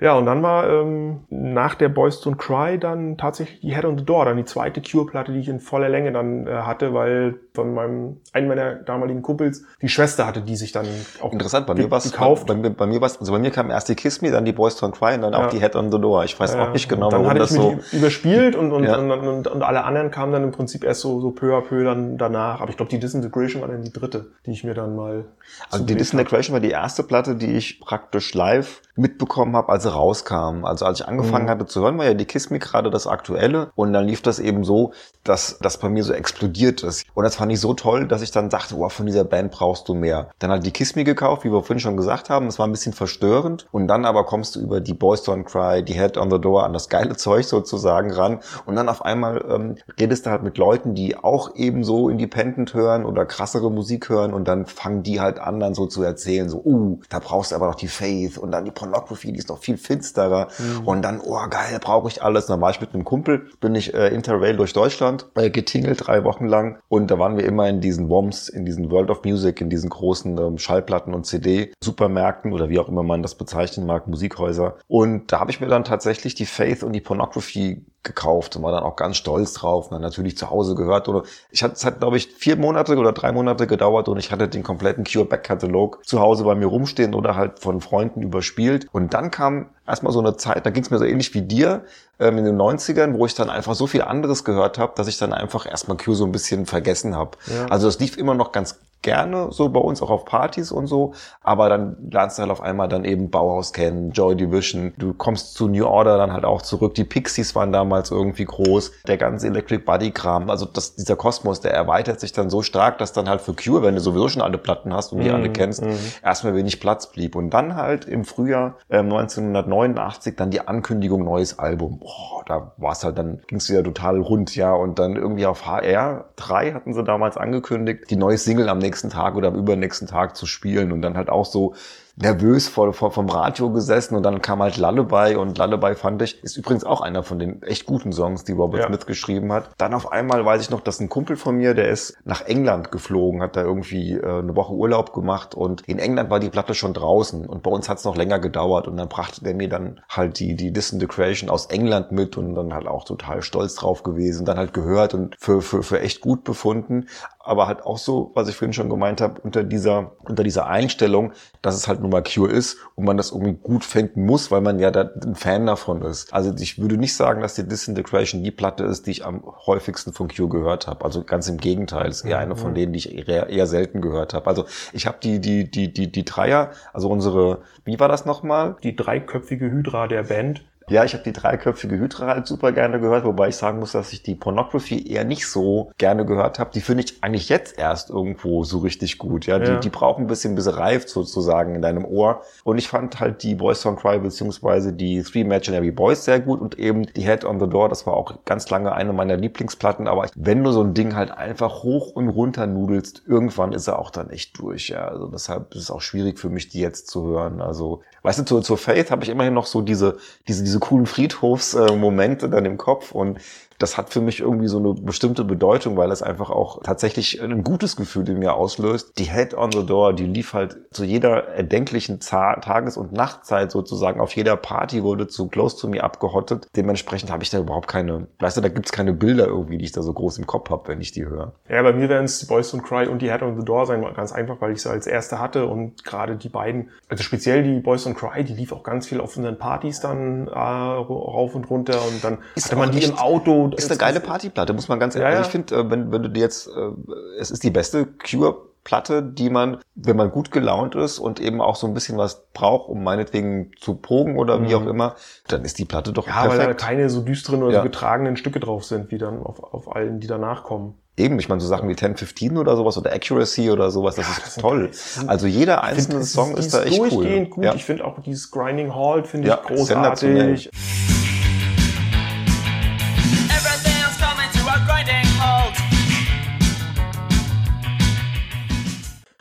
Ja, 0.00 0.14
und 0.14 0.26
dann 0.26 0.44
war 0.44 0.70
ähm, 0.70 1.24
nach 1.28 1.74
der 1.74 1.88
Boys 1.88 2.22
Don't 2.22 2.36
Cry 2.36 2.78
dann 2.78 3.18
tatsächlich 3.18 3.60
die 3.60 3.74
Head 3.74 3.84
on 3.84 3.98
the 3.98 4.04
Door, 4.04 4.26
dann 4.26 4.36
die 4.36 4.44
zweite 4.44 4.80
Cure-Platte, 4.80 5.32
die 5.32 5.40
ich 5.40 5.48
in 5.48 5.58
voller 5.58 5.88
Länge 5.88 6.12
dann 6.12 6.46
äh, 6.46 6.52
hatte, 6.52 6.94
weil 6.94 7.40
von 7.58 7.74
meinem 7.74 8.20
einen 8.32 8.46
meiner 8.46 8.76
damaligen 8.76 9.20
Kumpels 9.20 9.64
die 9.82 9.88
Schwester 9.88 10.28
hatte, 10.28 10.42
die 10.42 10.54
sich 10.54 10.70
dann 10.70 10.86
auch 11.20 11.32
interessant. 11.32 11.66
Bei 11.66 11.74
mir 11.74 11.90
war 11.90 12.00
gekauft. 12.00 12.46
Bei, 12.46 12.54
bei, 12.54 12.68
bei 12.68 12.86
mir 12.86 13.00
war 13.00 13.10
also 13.18 13.32
bei 13.32 13.40
mir 13.40 13.50
kam 13.50 13.68
erst 13.68 13.88
die 13.88 13.96
Kiss 13.96 14.22
Me, 14.22 14.30
dann 14.30 14.44
die 14.44 14.52
Boys 14.52 14.80
Don't 14.80 14.92
Cry 14.92 15.14
und 15.14 15.22
dann 15.22 15.32
ja. 15.32 15.44
auch 15.44 15.50
die 15.50 15.58
Head 15.58 15.74
on 15.74 15.90
the 15.90 16.00
Door. 16.00 16.22
Ich 16.22 16.38
weiß 16.38 16.54
ja, 16.54 16.68
auch 16.68 16.72
nicht 16.72 16.88
genau, 16.88 17.10
dann 17.10 17.24
warum 17.24 17.36
das 17.36 17.50
so 17.50 17.80
überspielt 17.90 18.54
und 18.54 18.70
und, 18.70 18.84
ja. 18.84 18.96
und, 18.96 19.10
und, 19.10 19.48
und, 19.48 19.62
alle 19.64 19.82
anderen 19.82 20.12
kamen 20.12 20.32
dann 20.32 20.44
im 20.44 20.52
Prinzip 20.52 20.84
erst 20.84 21.00
so 21.00 21.20
so 21.20 21.32
peu 21.32 21.56
à 21.56 21.62
peu 21.62 21.82
dann 21.82 22.16
danach. 22.16 22.60
Aber 22.60 22.70
ich 22.70 22.76
glaube, 22.76 22.90
die 22.90 23.00
Disintegration 23.00 23.60
war 23.62 23.68
dann 23.68 23.82
die 23.82 23.92
dritte, 23.92 24.30
die 24.46 24.52
ich 24.52 24.62
mir 24.62 24.74
dann 24.74 24.94
mal. 24.94 25.24
Also 25.68 25.84
die 25.84 25.96
Disintegration 25.96 26.52
war 26.52 26.60
die 26.60 26.70
erste 26.70 27.02
Platte, 27.02 27.34
die 27.34 27.56
ich 27.56 27.80
praktisch 27.80 28.34
live 28.34 28.82
mitbekommen 28.94 29.56
habe, 29.56 29.70
als 29.70 29.84
sie 29.84 29.92
rauskam. 29.92 30.64
Also 30.64 30.84
als 30.84 31.00
ich 31.00 31.08
angefangen 31.08 31.46
mhm. 31.46 31.50
hatte 31.50 31.66
zu 31.66 31.80
hören, 31.80 31.98
war 31.98 32.04
ja 32.04 32.14
die 32.14 32.24
Kiss 32.24 32.50
Me 32.50 32.60
gerade 32.60 32.90
das 32.90 33.08
Aktuelle 33.08 33.70
und 33.74 33.92
dann 33.92 34.06
lief 34.06 34.22
das 34.22 34.38
eben 34.38 34.64
so, 34.64 34.92
dass 35.24 35.58
das 35.60 35.78
bei 35.78 35.88
mir 35.88 36.04
so 36.04 36.12
explodiert 36.12 36.82
ist. 36.82 37.06
Und 37.14 37.24
das 37.24 37.36
fand 37.36 37.47
ich 37.50 37.60
so 37.60 37.74
toll, 37.74 38.06
dass 38.06 38.22
ich 38.22 38.30
dann 38.30 38.48
dachte, 38.48 38.76
oh, 38.76 38.88
von 38.88 39.06
dieser 39.06 39.24
Band 39.24 39.52
brauchst 39.52 39.88
du 39.88 39.94
mehr. 39.94 40.30
Dann 40.38 40.50
hat 40.50 40.64
die 40.64 40.70
Kiss 40.70 40.96
Me 40.96 41.04
gekauft, 41.04 41.44
wie 41.44 41.52
wir 41.52 41.62
vorhin 41.62 41.80
schon 41.80 41.96
gesagt 41.96 42.30
haben. 42.30 42.46
Das 42.46 42.58
war 42.58 42.66
ein 42.66 42.72
bisschen 42.72 42.92
verstörend. 42.92 43.66
Und 43.72 43.88
dann 43.88 44.04
aber 44.04 44.24
kommst 44.24 44.56
du 44.56 44.60
über 44.60 44.80
die 44.80 44.94
Boys 44.94 45.22
Don't 45.22 45.44
Cry, 45.44 45.82
die 45.82 45.94
Head 45.94 46.16
on 46.16 46.30
the 46.30 46.40
Door 46.40 46.64
an 46.64 46.72
das 46.72 46.88
geile 46.88 47.16
Zeug 47.16 47.44
sozusagen 47.44 48.12
ran. 48.12 48.40
Und 48.66 48.76
dann 48.76 48.88
auf 48.88 49.04
einmal 49.04 49.44
ähm, 49.48 49.76
redest 49.98 50.26
du 50.26 50.30
halt 50.30 50.42
mit 50.42 50.58
Leuten, 50.58 50.94
die 50.94 51.16
auch 51.16 51.54
eben 51.56 51.84
so 51.84 52.08
Independent 52.08 52.74
hören 52.74 53.04
oder 53.04 53.26
krassere 53.26 53.70
Musik 53.70 54.08
hören 54.08 54.34
und 54.34 54.46
dann 54.46 54.66
fangen 54.66 55.02
die 55.02 55.20
halt 55.20 55.38
an, 55.38 55.60
dann 55.60 55.74
so 55.74 55.86
zu 55.86 56.02
erzählen, 56.02 56.48
so, 56.48 56.62
uh, 56.64 57.00
da 57.08 57.18
brauchst 57.18 57.52
du 57.52 57.56
aber 57.56 57.66
noch 57.66 57.74
die 57.74 57.88
Faith 57.88 58.38
und 58.38 58.50
dann 58.50 58.64
die 58.64 58.70
Pornography, 58.70 59.32
die 59.32 59.38
ist 59.38 59.48
noch 59.48 59.58
viel 59.58 59.76
finsterer. 59.76 60.48
Mhm. 60.58 60.86
Und 60.86 61.02
dann, 61.02 61.20
oh 61.24 61.38
geil, 61.48 61.78
brauche 61.80 62.08
ich 62.08 62.22
alles. 62.22 62.44
Und 62.44 62.54
dann 62.54 62.60
war 62.60 62.70
ich 62.70 62.80
mit 62.80 62.94
einem 62.94 63.04
Kumpel, 63.04 63.46
bin 63.60 63.74
ich 63.74 63.94
äh, 63.94 64.08
Interrail 64.08 64.56
durch 64.56 64.72
Deutschland 64.72 65.26
äh, 65.34 65.50
getingelt, 65.50 66.06
drei 66.06 66.24
Wochen 66.24 66.46
lang. 66.46 66.78
Und 66.88 67.10
da 67.10 67.18
waren 67.18 67.36
wir 67.38 67.46
immer 67.46 67.68
in 67.68 67.80
diesen 67.80 68.10
WOMs, 68.10 68.48
in 68.48 68.66
diesen 68.66 68.90
World 68.90 69.10
of 69.10 69.24
Music, 69.24 69.60
in 69.60 69.70
diesen 69.70 69.88
großen 69.88 70.36
ähm, 70.38 70.58
Schallplatten 70.58 71.14
und 71.14 71.24
CD-Supermärkten 71.24 72.52
oder 72.52 72.68
wie 72.68 72.78
auch 72.78 72.88
immer 72.88 73.02
man 73.02 73.22
das 73.22 73.34
bezeichnen 73.34 73.86
mag, 73.86 74.06
Musikhäuser. 74.06 74.76
Und 74.86 75.32
da 75.32 75.40
habe 75.40 75.50
ich 75.50 75.60
mir 75.60 75.68
dann 75.68 75.84
tatsächlich 75.84 76.34
die 76.34 76.46
Faith 76.46 76.82
und 76.82 76.92
die 76.92 77.00
Pornography 77.00 77.86
gekauft 78.02 78.56
und 78.56 78.62
war 78.62 78.72
dann 78.72 78.84
auch 78.84 78.96
ganz 78.96 79.16
stolz 79.16 79.52
drauf 79.52 79.86
und 79.86 79.92
dann 79.92 80.02
natürlich 80.02 80.36
zu 80.36 80.50
Hause 80.50 80.74
gehört. 80.74 81.08
Oder 81.08 81.22
ich 81.50 81.62
hatte, 81.62 81.74
es 81.74 81.84
hat, 81.84 82.00
glaube 82.00 82.16
ich, 82.16 82.28
vier 82.28 82.56
Monate 82.56 82.96
oder 82.96 83.12
drei 83.12 83.32
Monate 83.32 83.66
gedauert 83.66 84.08
und 84.08 84.18
ich 84.18 84.32
hatte 84.32 84.48
den 84.48 84.62
kompletten 84.62 85.04
Cure 85.04 85.24
Back 85.24 85.44
Katalog 85.44 86.04
zu 86.06 86.20
Hause 86.20 86.44
bei 86.44 86.54
mir 86.54 86.66
rumstehen 86.66 87.14
oder 87.14 87.36
halt 87.36 87.58
von 87.58 87.80
Freunden 87.80 88.22
überspielt. 88.22 88.86
Und 88.92 89.14
dann 89.14 89.30
kam 89.30 89.70
erstmal 89.88 90.12
so 90.12 90.20
eine 90.20 90.36
Zeit, 90.36 90.64
da 90.66 90.70
ging 90.70 90.82
es 90.82 90.90
mir 90.90 90.98
so 90.98 91.04
ähnlich 91.04 91.34
wie 91.34 91.42
dir 91.42 91.84
ähm, 92.18 92.38
in 92.38 92.44
den 92.44 92.56
90ern, 92.56 93.14
wo 93.14 93.26
ich 93.26 93.34
dann 93.34 93.50
einfach 93.50 93.74
so 93.74 93.86
viel 93.86 94.02
anderes 94.02 94.44
gehört 94.44 94.78
habe, 94.78 94.92
dass 94.96 95.08
ich 95.08 95.18
dann 95.18 95.32
einfach 95.32 95.66
erstmal 95.66 95.96
Cure 95.96 96.16
so 96.16 96.24
ein 96.24 96.32
bisschen 96.32 96.66
vergessen 96.66 97.16
habe. 97.16 97.32
Ja. 97.46 97.66
Also 97.66 97.88
es 97.88 97.98
lief 97.98 98.16
immer 98.16 98.34
noch 98.34 98.52
ganz 98.52 98.78
gerne 99.02 99.48
so 99.50 99.68
bei 99.68 99.80
uns 99.80 100.02
auch 100.02 100.10
auf 100.10 100.24
Partys 100.24 100.72
und 100.72 100.86
so, 100.86 101.14
aber 101.42 101.68
dann 101.68 101.96
lernst 102.10 102.38
du 102.38 102.42
halt 102.42 102.50
auf 102.50 102.60
einmal 102.60 102.88
dann 102.88 103.04
eben 103.04 103.30
Bauhaus 103.30 103.72
kennen, 103.72 104.10
Joy 104.10 104.36
Division, 104.36 104.92
du 104.98 105.14
kommst 105.14 105.54
zu 105.54 105.68
New 105.68 105.86
Order 105.86 106.18
dann 106.18 106.32
halt 106.32 106.44
auch 106.44 106.62
zurück, 106.62 106.94
die 106.94 107.04
Pixies 107.04 107.54
waren 107.54 107.72
damals 107.72 108.10
irgendwie 108.10 108.44
groß, 108.44 108.92
der 109.06 109.16
ganze 109.16 109.46
Electric 109.46 109.84
Body 109.84 110.10
Kram, 110.10 110.50
also 110.50 110.66
das, 110.66 110.96
dieser 110.96 111.16
Kosmos, 111.16 111.60
der 111.60 111.72
erweitert 111.72 112.20
sich 112.20 112.32
dann 112.32 112.50
so 112.50 112.62
stark, 112.62 112.98
dass 112.98 113.12
dann 113.12 113.28
halt 113.28 113.40
für 113.40 113.54
Cure, 113.54 113.82
wenn 113.82 113.94
du 113.94 114.00
sowieso 114.00 114.28
schon 114.28 114.42
alle 114.42 114.58
Platten 114.58 114.92
hast 114.92 115.12
und 115.12 115.20
die 115.20 115.30
mm, 115.30 115.34
alle 115.34 115.50
kennst, 115.50 115.84
mm. 115.84 115.90
erstmal 116.24 116.54
wenig 116.54 116.80
Platz 116.80 117.10
blieb. 117.10 117.36
Und 117.36 117.50
dann 117.50 117.76
halt 117.76 118.04
im 118.04 118.24
Frühjahr 118.24 118.76
äh, 118.88 118.98
1989 118.98 120.36
dann 120.36 120.50
die 120.50 120.66
Ankündigung 120.66 121.24
neues 121.24 121.58
Album, 121.58 121.98
boah, 121.98 122.44
da 122.46 122.72
war 122.76 122.92
es 122.92 123.04
halt, 123.04 123.18
dann 123.18 123.40
ging 123.46 123.58
es 123.58 123.70
wieder 123.70 123.82
total 123.82 124.20
rund, 124.20 124.54
ja, 124.56 124.72
und 124.72 124.98
dann 124.98 125.16
irgendwie 125.16 125.46
auf 125.46 125.66
HR 125.66 126.26
3 126.36 126.72
hatten 126.72 126.94
sie 126.94 127.04
damals 127.04 127.36
angekündigt, 127.36 128.04
die 128.10 128.16
neue 128.16 128.38
Single 128.38 128.68
am 128.68 128.78
nächsten 128.78 128.87
Tag 128.90 129.36
oder 129.36 129.48
am 129.48 129.54
übernächsten 129.54 130.08
Tag 130.08 130.36
zu 130.36 130.46
spielen 130.46 130.92
und 130.92 131.02
dann 131.02 131.16
halt 131.16 131.28
auch 131.28 131.46
so 131.46 131.74
nervös 132.20 132.68
vor, 132.68 132.92
vor, 132.92 133.12
vom 133.12 133.28
Radio 133.28 133.70
gesessen 133.70 134.16
und 134.16 134.22
dann 134.22 134.42
kam 134.42 134.60
halt 134.60 134.76
Lullaby 134.76 135.36
und 135.36 135.58
Lullaby 135.58 135.94
fand 135.94 136.20
ich, 136.22 136.42
ist 136.42 136.56
übrigens 136.56 136.84
auch 136.84 137.00
einer 137.00 137.22
von 137.22 137.38
den 137.38 137.62
echt 137.62 137.86
guten 137.86 138.12
Songs, 138.12 138.44
die 138.44 138.52
Robert 138.52 138.80
ja. 138.80 138.86
Smith 138.88 139.06
geschrieben 139.06 139.52
hat. 139.52 139.70
Dann 139.78 139.94
auf 139.94 140.10
einmal 140.10 140.44
weiß 140.44 140.60
ich 140.62 140.70
noch, 140.70 140.80
dass 140.80 141.00
ein 141.00 141.08
Kumpel 141.08 141.36
von 141.36 141.56
mir, 141.56 141.74
der 141.74 141.88
ist 141.88 142.16
nach 142.24 142.42
England 142.42 142.90
geflogen, 142.90 143.42
hat 143.42 143.56
da 143.56 143.62
irgendwie 143.62 144.14
äh, 144.14 144.38
eine 144.38 144.56
Woche 144.56 144.72
Urlaub 144.72 145.12
gemacht 145.12 145.54
und 145.54 145.82
in 145.82 145.98
England 145.98 146.30
war 146.30 146.40
die 146.40 146.50
Platte 146.50 146.74
schon 146.74 146.92
draußen 146.92 147.46
und 147.46 147.62
bei 147.62 147.70
uns 147.70 147.88
hat 147.88 147.98
es 147.98 148.04
noch 148.04 148.16
länger 148.16 148.38
gedauert 148.38 148.88
und 148.88 148.96
dann 148.96 149.08
brachte 149.08 149.44
der 149.44 149.54
mir 149.54 149.68
dann 149.68 150.00
halt 150.08 150.40
die, 150.40 150.56
die 150.56 150.72
Disintegration 150.72 151.50
aus 151.50 151.66
England 151.66 152.10
mit 152.10 152.36
und 152.36 152.54
dann 152.54 152.74
halt 152.74 152.86
auch 152.86 153.04
total 153.04 153.42
stolz 153.42 153.76
drauf 153.76 154.02
gewesen, 154.02 154.44
dann 154.44 154.58
halt 154.58 154.74
gehört 154.74 155.14
und 155.14 155.36
für, 155.38 155.62
für, 155.62 155.82
für 155.82 156.00
echt 156.00 156.20
gut 156.20 156.42
befunden 156.42 157.06
aber 157.48 157.66
halt 157.66 157.84
auch 157.84 157.98
so, 157.98 158.30
was 158.34 158.48
ich 158.48 158.56
vorhin 158.56 158.72
schon 158.72 158.88
gemeint 158.88 159.20
habe, 159.20 159.40
unter 159.40 159.64
dieser, 159.64 160.12
unter 160.24 160.44
dieser 160.44 160.66
Einstellung, 160.66 161.32
dass 161.62 161.74
es 161.74 161.88
halt 161.88 162.00
nun 162.00 162.10
mal 162.10 162.22
Cure 162.22 162.50
ist 162.50 162.76
und 162.94 163.04
man 163.04 163.16
das 163.16 163.30
irgendwie 163.30 163.54
gut 163.54 163.84
finden 163.84 164.26
muss, 164.26 164.50
weil 164.50 164.60
man 164.60 164.78
ja 164.78 164.90
da 164.90 165.10
ein 165.24 165.34
Fan 165.34 165.66
davon 165.66 166.02
ist. 166.02 166.32
Also 166.32 166.54
ich 166.58 166.78
würde 166.78 166.96
nicht 166.96 167.16
sagen, 167.16 167.40
dass 167.40 167.54
die 167.54 167.66
Disintegration 167.66 168.42
die 168.44 168.50
Platte 168.50 168.84
ist, 168.84 169.06
die 169.06 169.12
ich 169.12 169.24
am 169.24 169.42
häufigsten 169.66 170.12
von 170.12 170.28
Cure 170.28 170.48
gehört 170.48 170.86
habe. 170.86 171.04
Also 171.04 171.24
ganz 171.24 171.48
im 171.48 171.56
Gegenteil, 171.56 172.08
ist 172.08 172.24
eher 172.24 172.38
eine 172.38 172.56
von 172.56 172.74
denen, 172.74 172.92
die 172.92 172.98
ich 172.98 173.28
eher, 173.28 173.48
eher 173.48 173.66
selten 173.66 174.00
gehört 174.00 174.34
habe. 174.34 174.46
Also 174.46 174.66
ich 174.92 175.06
habe 175.06 175.18
die, 175.22 175.40
die, 175.40 175.70
die, 175.70 175.92
die, 175.92 176.12
die 176.12 176.24
Dreier, 176.24 176.70
also 176.92 177.08
unsere, 177.08 177.62
wie 177.84 177.98
war 177.98 178.08
das 178.08 178.26
nochmal? 178.26 178.76
Die 178.82 178.94
dreiköpfige 178.94 179.70
Hydra 179.70 180.06
der 180.06 180.24
Band. 180.24 180.64
Ja, 180.90 181.04
ich 181.04 181.12
habe 181.14 181.24
die 181.24 181.32
dreiköpfige 181.32 181.98
Hydra 181.98 182.26
halt 182.26 182.46
super 182.46 182.72
gerne 182.72 183.00
gehört, 183.00 183.24
wobei 183.24 183.48
ich 183.48 183.56
sagen 183.56 183.78
muss, 183.78 183.92
dass 183.92 184.12
ich 184.12 184.22
die 184.22 184.34
Pornography 184.34 185.10
eher 185.10 185.24
nicht 185.24 185.46
so 185.46 185.90
gerne 185.98 186.24
gehört 186.24 186.58
habe. 186.58 186.70
Die 186.72 186.80
finde 186.80 187.04
ich 187.04 187.22
eigentlich 187.22 187.48
jetzt 187.48 187.78
erst 187.78 188.10
irgendwo 188.10 188.64
so 188.64 188.78
richtig 188.78 189.18
gut. 189.18 189.46
Ja, 189.46 189.58
ja. 189.58 189.74
Die, 189.74 189.80
die 189.80 189.88
brauchen 189.90 190.24
ein 190.24 190.26
bisschen, 190.26 190.54
bis 190.54 190.64
sie 190.64 190.76
reift 190.76 191.08
sozusagen 191.08 191.74
in 191.74 191.82
deinem 191.82 192.04
Ohr. 192.04 192.42
Und 192.64 192.78
ich 192.78 192.88
fand 192.88 193.20
halt 193.20 193.42
die 193.42 193.54
Boys 193.54 193.84
Don't 193.84 193.96
Cry 193.96 194.18
beziehungsweise 194.18 194.92
die 194.92 195.22
Three 195.22 195.40
Imaginary 195.40 195.90
Boys 195.90 196.24
sehr 196.24 196.40
gut 196.40 196.60
und 196.60 196.78
eben 196.78 197.06
die 197.12 197.22
Head 197.22 197.44
on 197.44 197.60
the 197.60 197.68
Door, 197.68 197.88
das 197.88 198.06
war 198.06 198.14
auch 198.14 198.44
ganz 198.44 198.68
lange 198.70 198.92
eine 198.92 199.12
meiner 199.12 199.36
Lieblingsplatten. 199.36 200.08
Aber 200.08 200.26
wenn 200.34 200.62
du 200.64 200.72
so 200.72 200.82
ein 200.82 200.94
Ding 200.94 201.14
halt 201.14 201.30
einfach 201.30 201.82
hoch 201.82 202.10
und 202.10 202.28
runter 202.28 202.66
nudelst, 202.66 203.22
irgendwann 203.26 203.72
ist 203.72 203.88
er 203.88 203.98
auch 203.98 204.10
dann 204.10 204.30
echt 204.30 204.58
durch. 204.58 204.88
Ja, 204.88 205.08
also 205.08 205.28
deshalb 205.28 205.74
ist 205.74 205.82
es 205.82 205.90
auch 205.90 206.00
schwierig 206.00 206.38
für 206.38 206.48
mich, 206.48 206.68
die 206.68 206.80
jetzt 206.80 207.08
zu 207.08 207.26
hören. 207.26 207.60
Also, 207.60 208.02
weißt 208.22 208.40
du, 208.40 208.44
zur, 208.44 208.62
zur 208.62 208.78
Faith 208.78 209.10
habe 209.10 209.24
ich 209.24 209.30
immerhin 209.30 209.54
noch 209.54 209.66
so 209.66 209.82
diese, 209.82 210.16
diese, 210.46 210.64
diese 210.64 210.77
coolen 210.80 211.06
Friedhofsmomente 211.06 212.48
dann 212.48 212.64
im 212.64 212.76
Kopf 212.76 213.12
und 213.12 213.38
das 213.78 213.96
hat 213.96 214.10
für 214.10 214.20
mich 214.20 214.40
irgendwie 214.40 214.68
so 214.68 214.78
eine 214.78 214.94
bestimmte 214.94 215.44
Bedeutung, 215.44 215.96
weil 215.96 216.10
es 216.10 216.22
einfach 216.22 216.50
auch 216.50 216.82
tatsächlich 216.82 217.40
ein 217.40 217.62
gutes 217.62 217.96
Gefühl 217.96 218.28
in 218.28 218.40
mir 218.40 218.54
auslöst. 218.54 219.18
Die 219.18 219.30
Head 219.30 219.54
on 219.54 219.70
the 219.72 219.86
Door, 219.86 220.14
die 220.14 220.26
lief 220.26 220.52
halt 220.52 220.76
zu 220.90 221.04
jeder 221.04 221.48
erdenklichen 221.48 222.20
Tages- 222.20 222.96
und 222.96 223.12
Nachtzeit 223.12 223.70
sozusagen. 223.70 224.20
Auf 224.20 224.34
jeder 224.34 224.56
Party 224.56 225.02
wurde 225.02 225.28
zu 225.28 225.48
Close 225.48 225.78
to 225.78 225.88
Me 225.88 226.02
abgehottet. 226.02 226.66
Dementsprechend 226.76 227.30
habe 227.30 227.42
ich 227.42 227.50
da 227.50 227.58
überhaupt 227.58 227.88
keine, 227.88 228.26
weißt 228.40 228.56
du, 228.56 228.60
da 228.60 228.68
gibt's 228.68 228.92
keine 228.92 229.12
Bilder 229.12 229.46
irgendwie, 229.46 229.78
die 229.78 229.84
ich 229.84 229.92
da 229.92 230.02
so 230.02 230.12
groß 230.12 230.38
im 230.38 230.46
Kopf 230.46 230.70
habe, 230.70 230.88
wenn 230.88 231.00
ich 231.00 231.12
die 231.12 231.24
höre. 231.24 231.52
Ja, 231.68 231.82
bei 231.82 231.92
mir 231.92 232.08
werden 232.08 232.24
es 232.24 232.46
Boys 232.46 232.74
Don't 232.74 232.82
Cry 232.82 233.06
und 233.06 233.22
die 233.22 233.30
Head 233.30 233.42
on 233.42 233.58
the 233.58 233.64
Door 233.64 233.86
sein, 233.86 234.04
ganz 234.14 234.32
einfach, 234.32 234.60
weil 234.60 234.72
ich 234.72 234.82
sie 234.82 234.90
als 234.90 235.06
erste 235.06 235.38
hatte 235.38 235.66
und 235.66 236.04
gerade 236.04 236.36
die 236.36 236.48
beiden, 236.48 236.90
also 237.08 237.22
speziell 237.22 237.62
die 237.62 237.80
Boys 237.80 238.06
Don't 238.06 238.14
Cry, 238.14 238.42
die 238.42 238.54
lief 238.54 238.72
auch 238.72 238.82
ganz 238.82 239.06
viel 239.06 239.20
auf 239.20 239.36
unseren 239.36 239.58
Partys 239.58 240.00
dann 240.00 240.48
äh, 240.48 240.50
rauf 240.50 241.54
und 241.54 241.70
runter 241.70 241.98
und 242.08 242.24
dann 242.24 242.38
ist 242.56 242.66
hatte 242.66 242.76
man 242.76 242.90
die 242.90 243.04
im 243.04 243.16
Auto 243.16 243.67
ist 243.74 243.90
eine 243.90 243.98
geile 243.98 244.20
Partyplatte, 244.20 244.72
muss 244.72 244.88
man 244.88 245.00
ganz 245.00 245.14
ehrlich. 245.14 245.30
Ja, 245.30 245.40
ja. 245.40 245.40
Ich 245.42 245.48
finde, 245.48 245.74
äh, 245.74 245.90
wenn, 245.90 246.12
wenn 246.12 246.22
du 246.22 246.30
dir 246.30 246.40
jetzt, 246.40 246.68
äh, 246.68 246.90
es 247.38 247.50
ist 247.50 247.64
die 247.64 247.70
beste 247.70 248.06
Cure 248.06 248.68
Platte, 248.88 249.22
die 249.22 249.50
man, 249.50 249.78
wenn 249.96 250.16
man 250.16 250.30
gut 250.30 250.50
gelaunt 250.50 250.94
ist 250.94 251.18
und 251.18 251.40
eben 251.40 251.60
auch 251.60 251.76
so 251.76 251.86
ein 251.86 251.92
bisschen 251.92 252.16
was 252.16 252.46
braucht, 252.54 252.88
um 252.88 253.04
meinetwegen 253.04 253.72
zu 253.78 253.96
progen 253.96 254.38
oder 254.38 254.62
wie 254.62 254.74
mhm. 254.74 254.82
auch 254.82 254.86
immer, 254.86 255.14
dann 255.46 255.62
ist 255.64 255.78
die 255.78 255.84
Platte 255.84 256.12
doch 256.14 256.26
ja, 256.26 256.32
perfekt. 256.32 256.54
Ja, 256.54 256.60
weil 256.60 256.66
da 256.68 256.74
keine 256.74 257.10
so 257.10 257.20
düsteren 257.20 257.62
oder 257.62 257.74
ja. 257.74 257.78
so 257.80 257.84
getragenen 257.84 258.38
Stücke 258.38 258.60
drauf 258.60 258.84
sind, 258.84 259.10
wie 259.10 259.18
dann 259.18 259.42
auf, 259.42 259.62
auf 259.62 259.94
allen, 259.94 260.20
die 260.20 260.26
danach 260.26 260.64
kommen. 260.64 260.94
Eben, 261.18 261.38
ich 261.38 261.50
meine, 261.50 261.60
so 261.60 261.66
Sachen 261.66 261.88
wie 261.88 261.92
1015 261.92 262.56
oder 262.56 262.76
sowas 262.76 262.96
oder 262.96 263.12
Accuracy 263.12 263.70
oder 263.70 263.90
sowas, 263.90 264.14
das 264.14 264.26
ja, 264.26 264.32
ist 264.32 264.46
das 264.46 264.54
toll. 264.54 264.88
Sind, 264.92 265.28
also 265.28 265.46
jeder 265.46 265.82
einzelne 265.82 266.20
find, 266.20 266.26
Song 266.26 266.52
ist, 266.52 266.66
ist 266.66 266.74
da 266.74 266.84
echt 266.84 266.98
durchgehend 266.98 267.50
cool. 267.58 267.66
gut. 267.66 267.74
Ich 267.74 267.84
finde 267.84 268.06
auch 268.06 268.20
dieses 268.20 268.50
Grinding 268.50 268.94
Halt 268.94 269.26
finde 269.26 269.48
ich 269.48 269.62
großartig. 269.66 270.70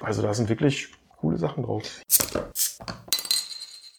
Also 0.07 0.21
da 0.21 0.33
sind 0.33 0.47
wirklich 0.47 0.87
coole 1.17 1.37
Sachen 1.37 1.63
drauf. 1.63 1.83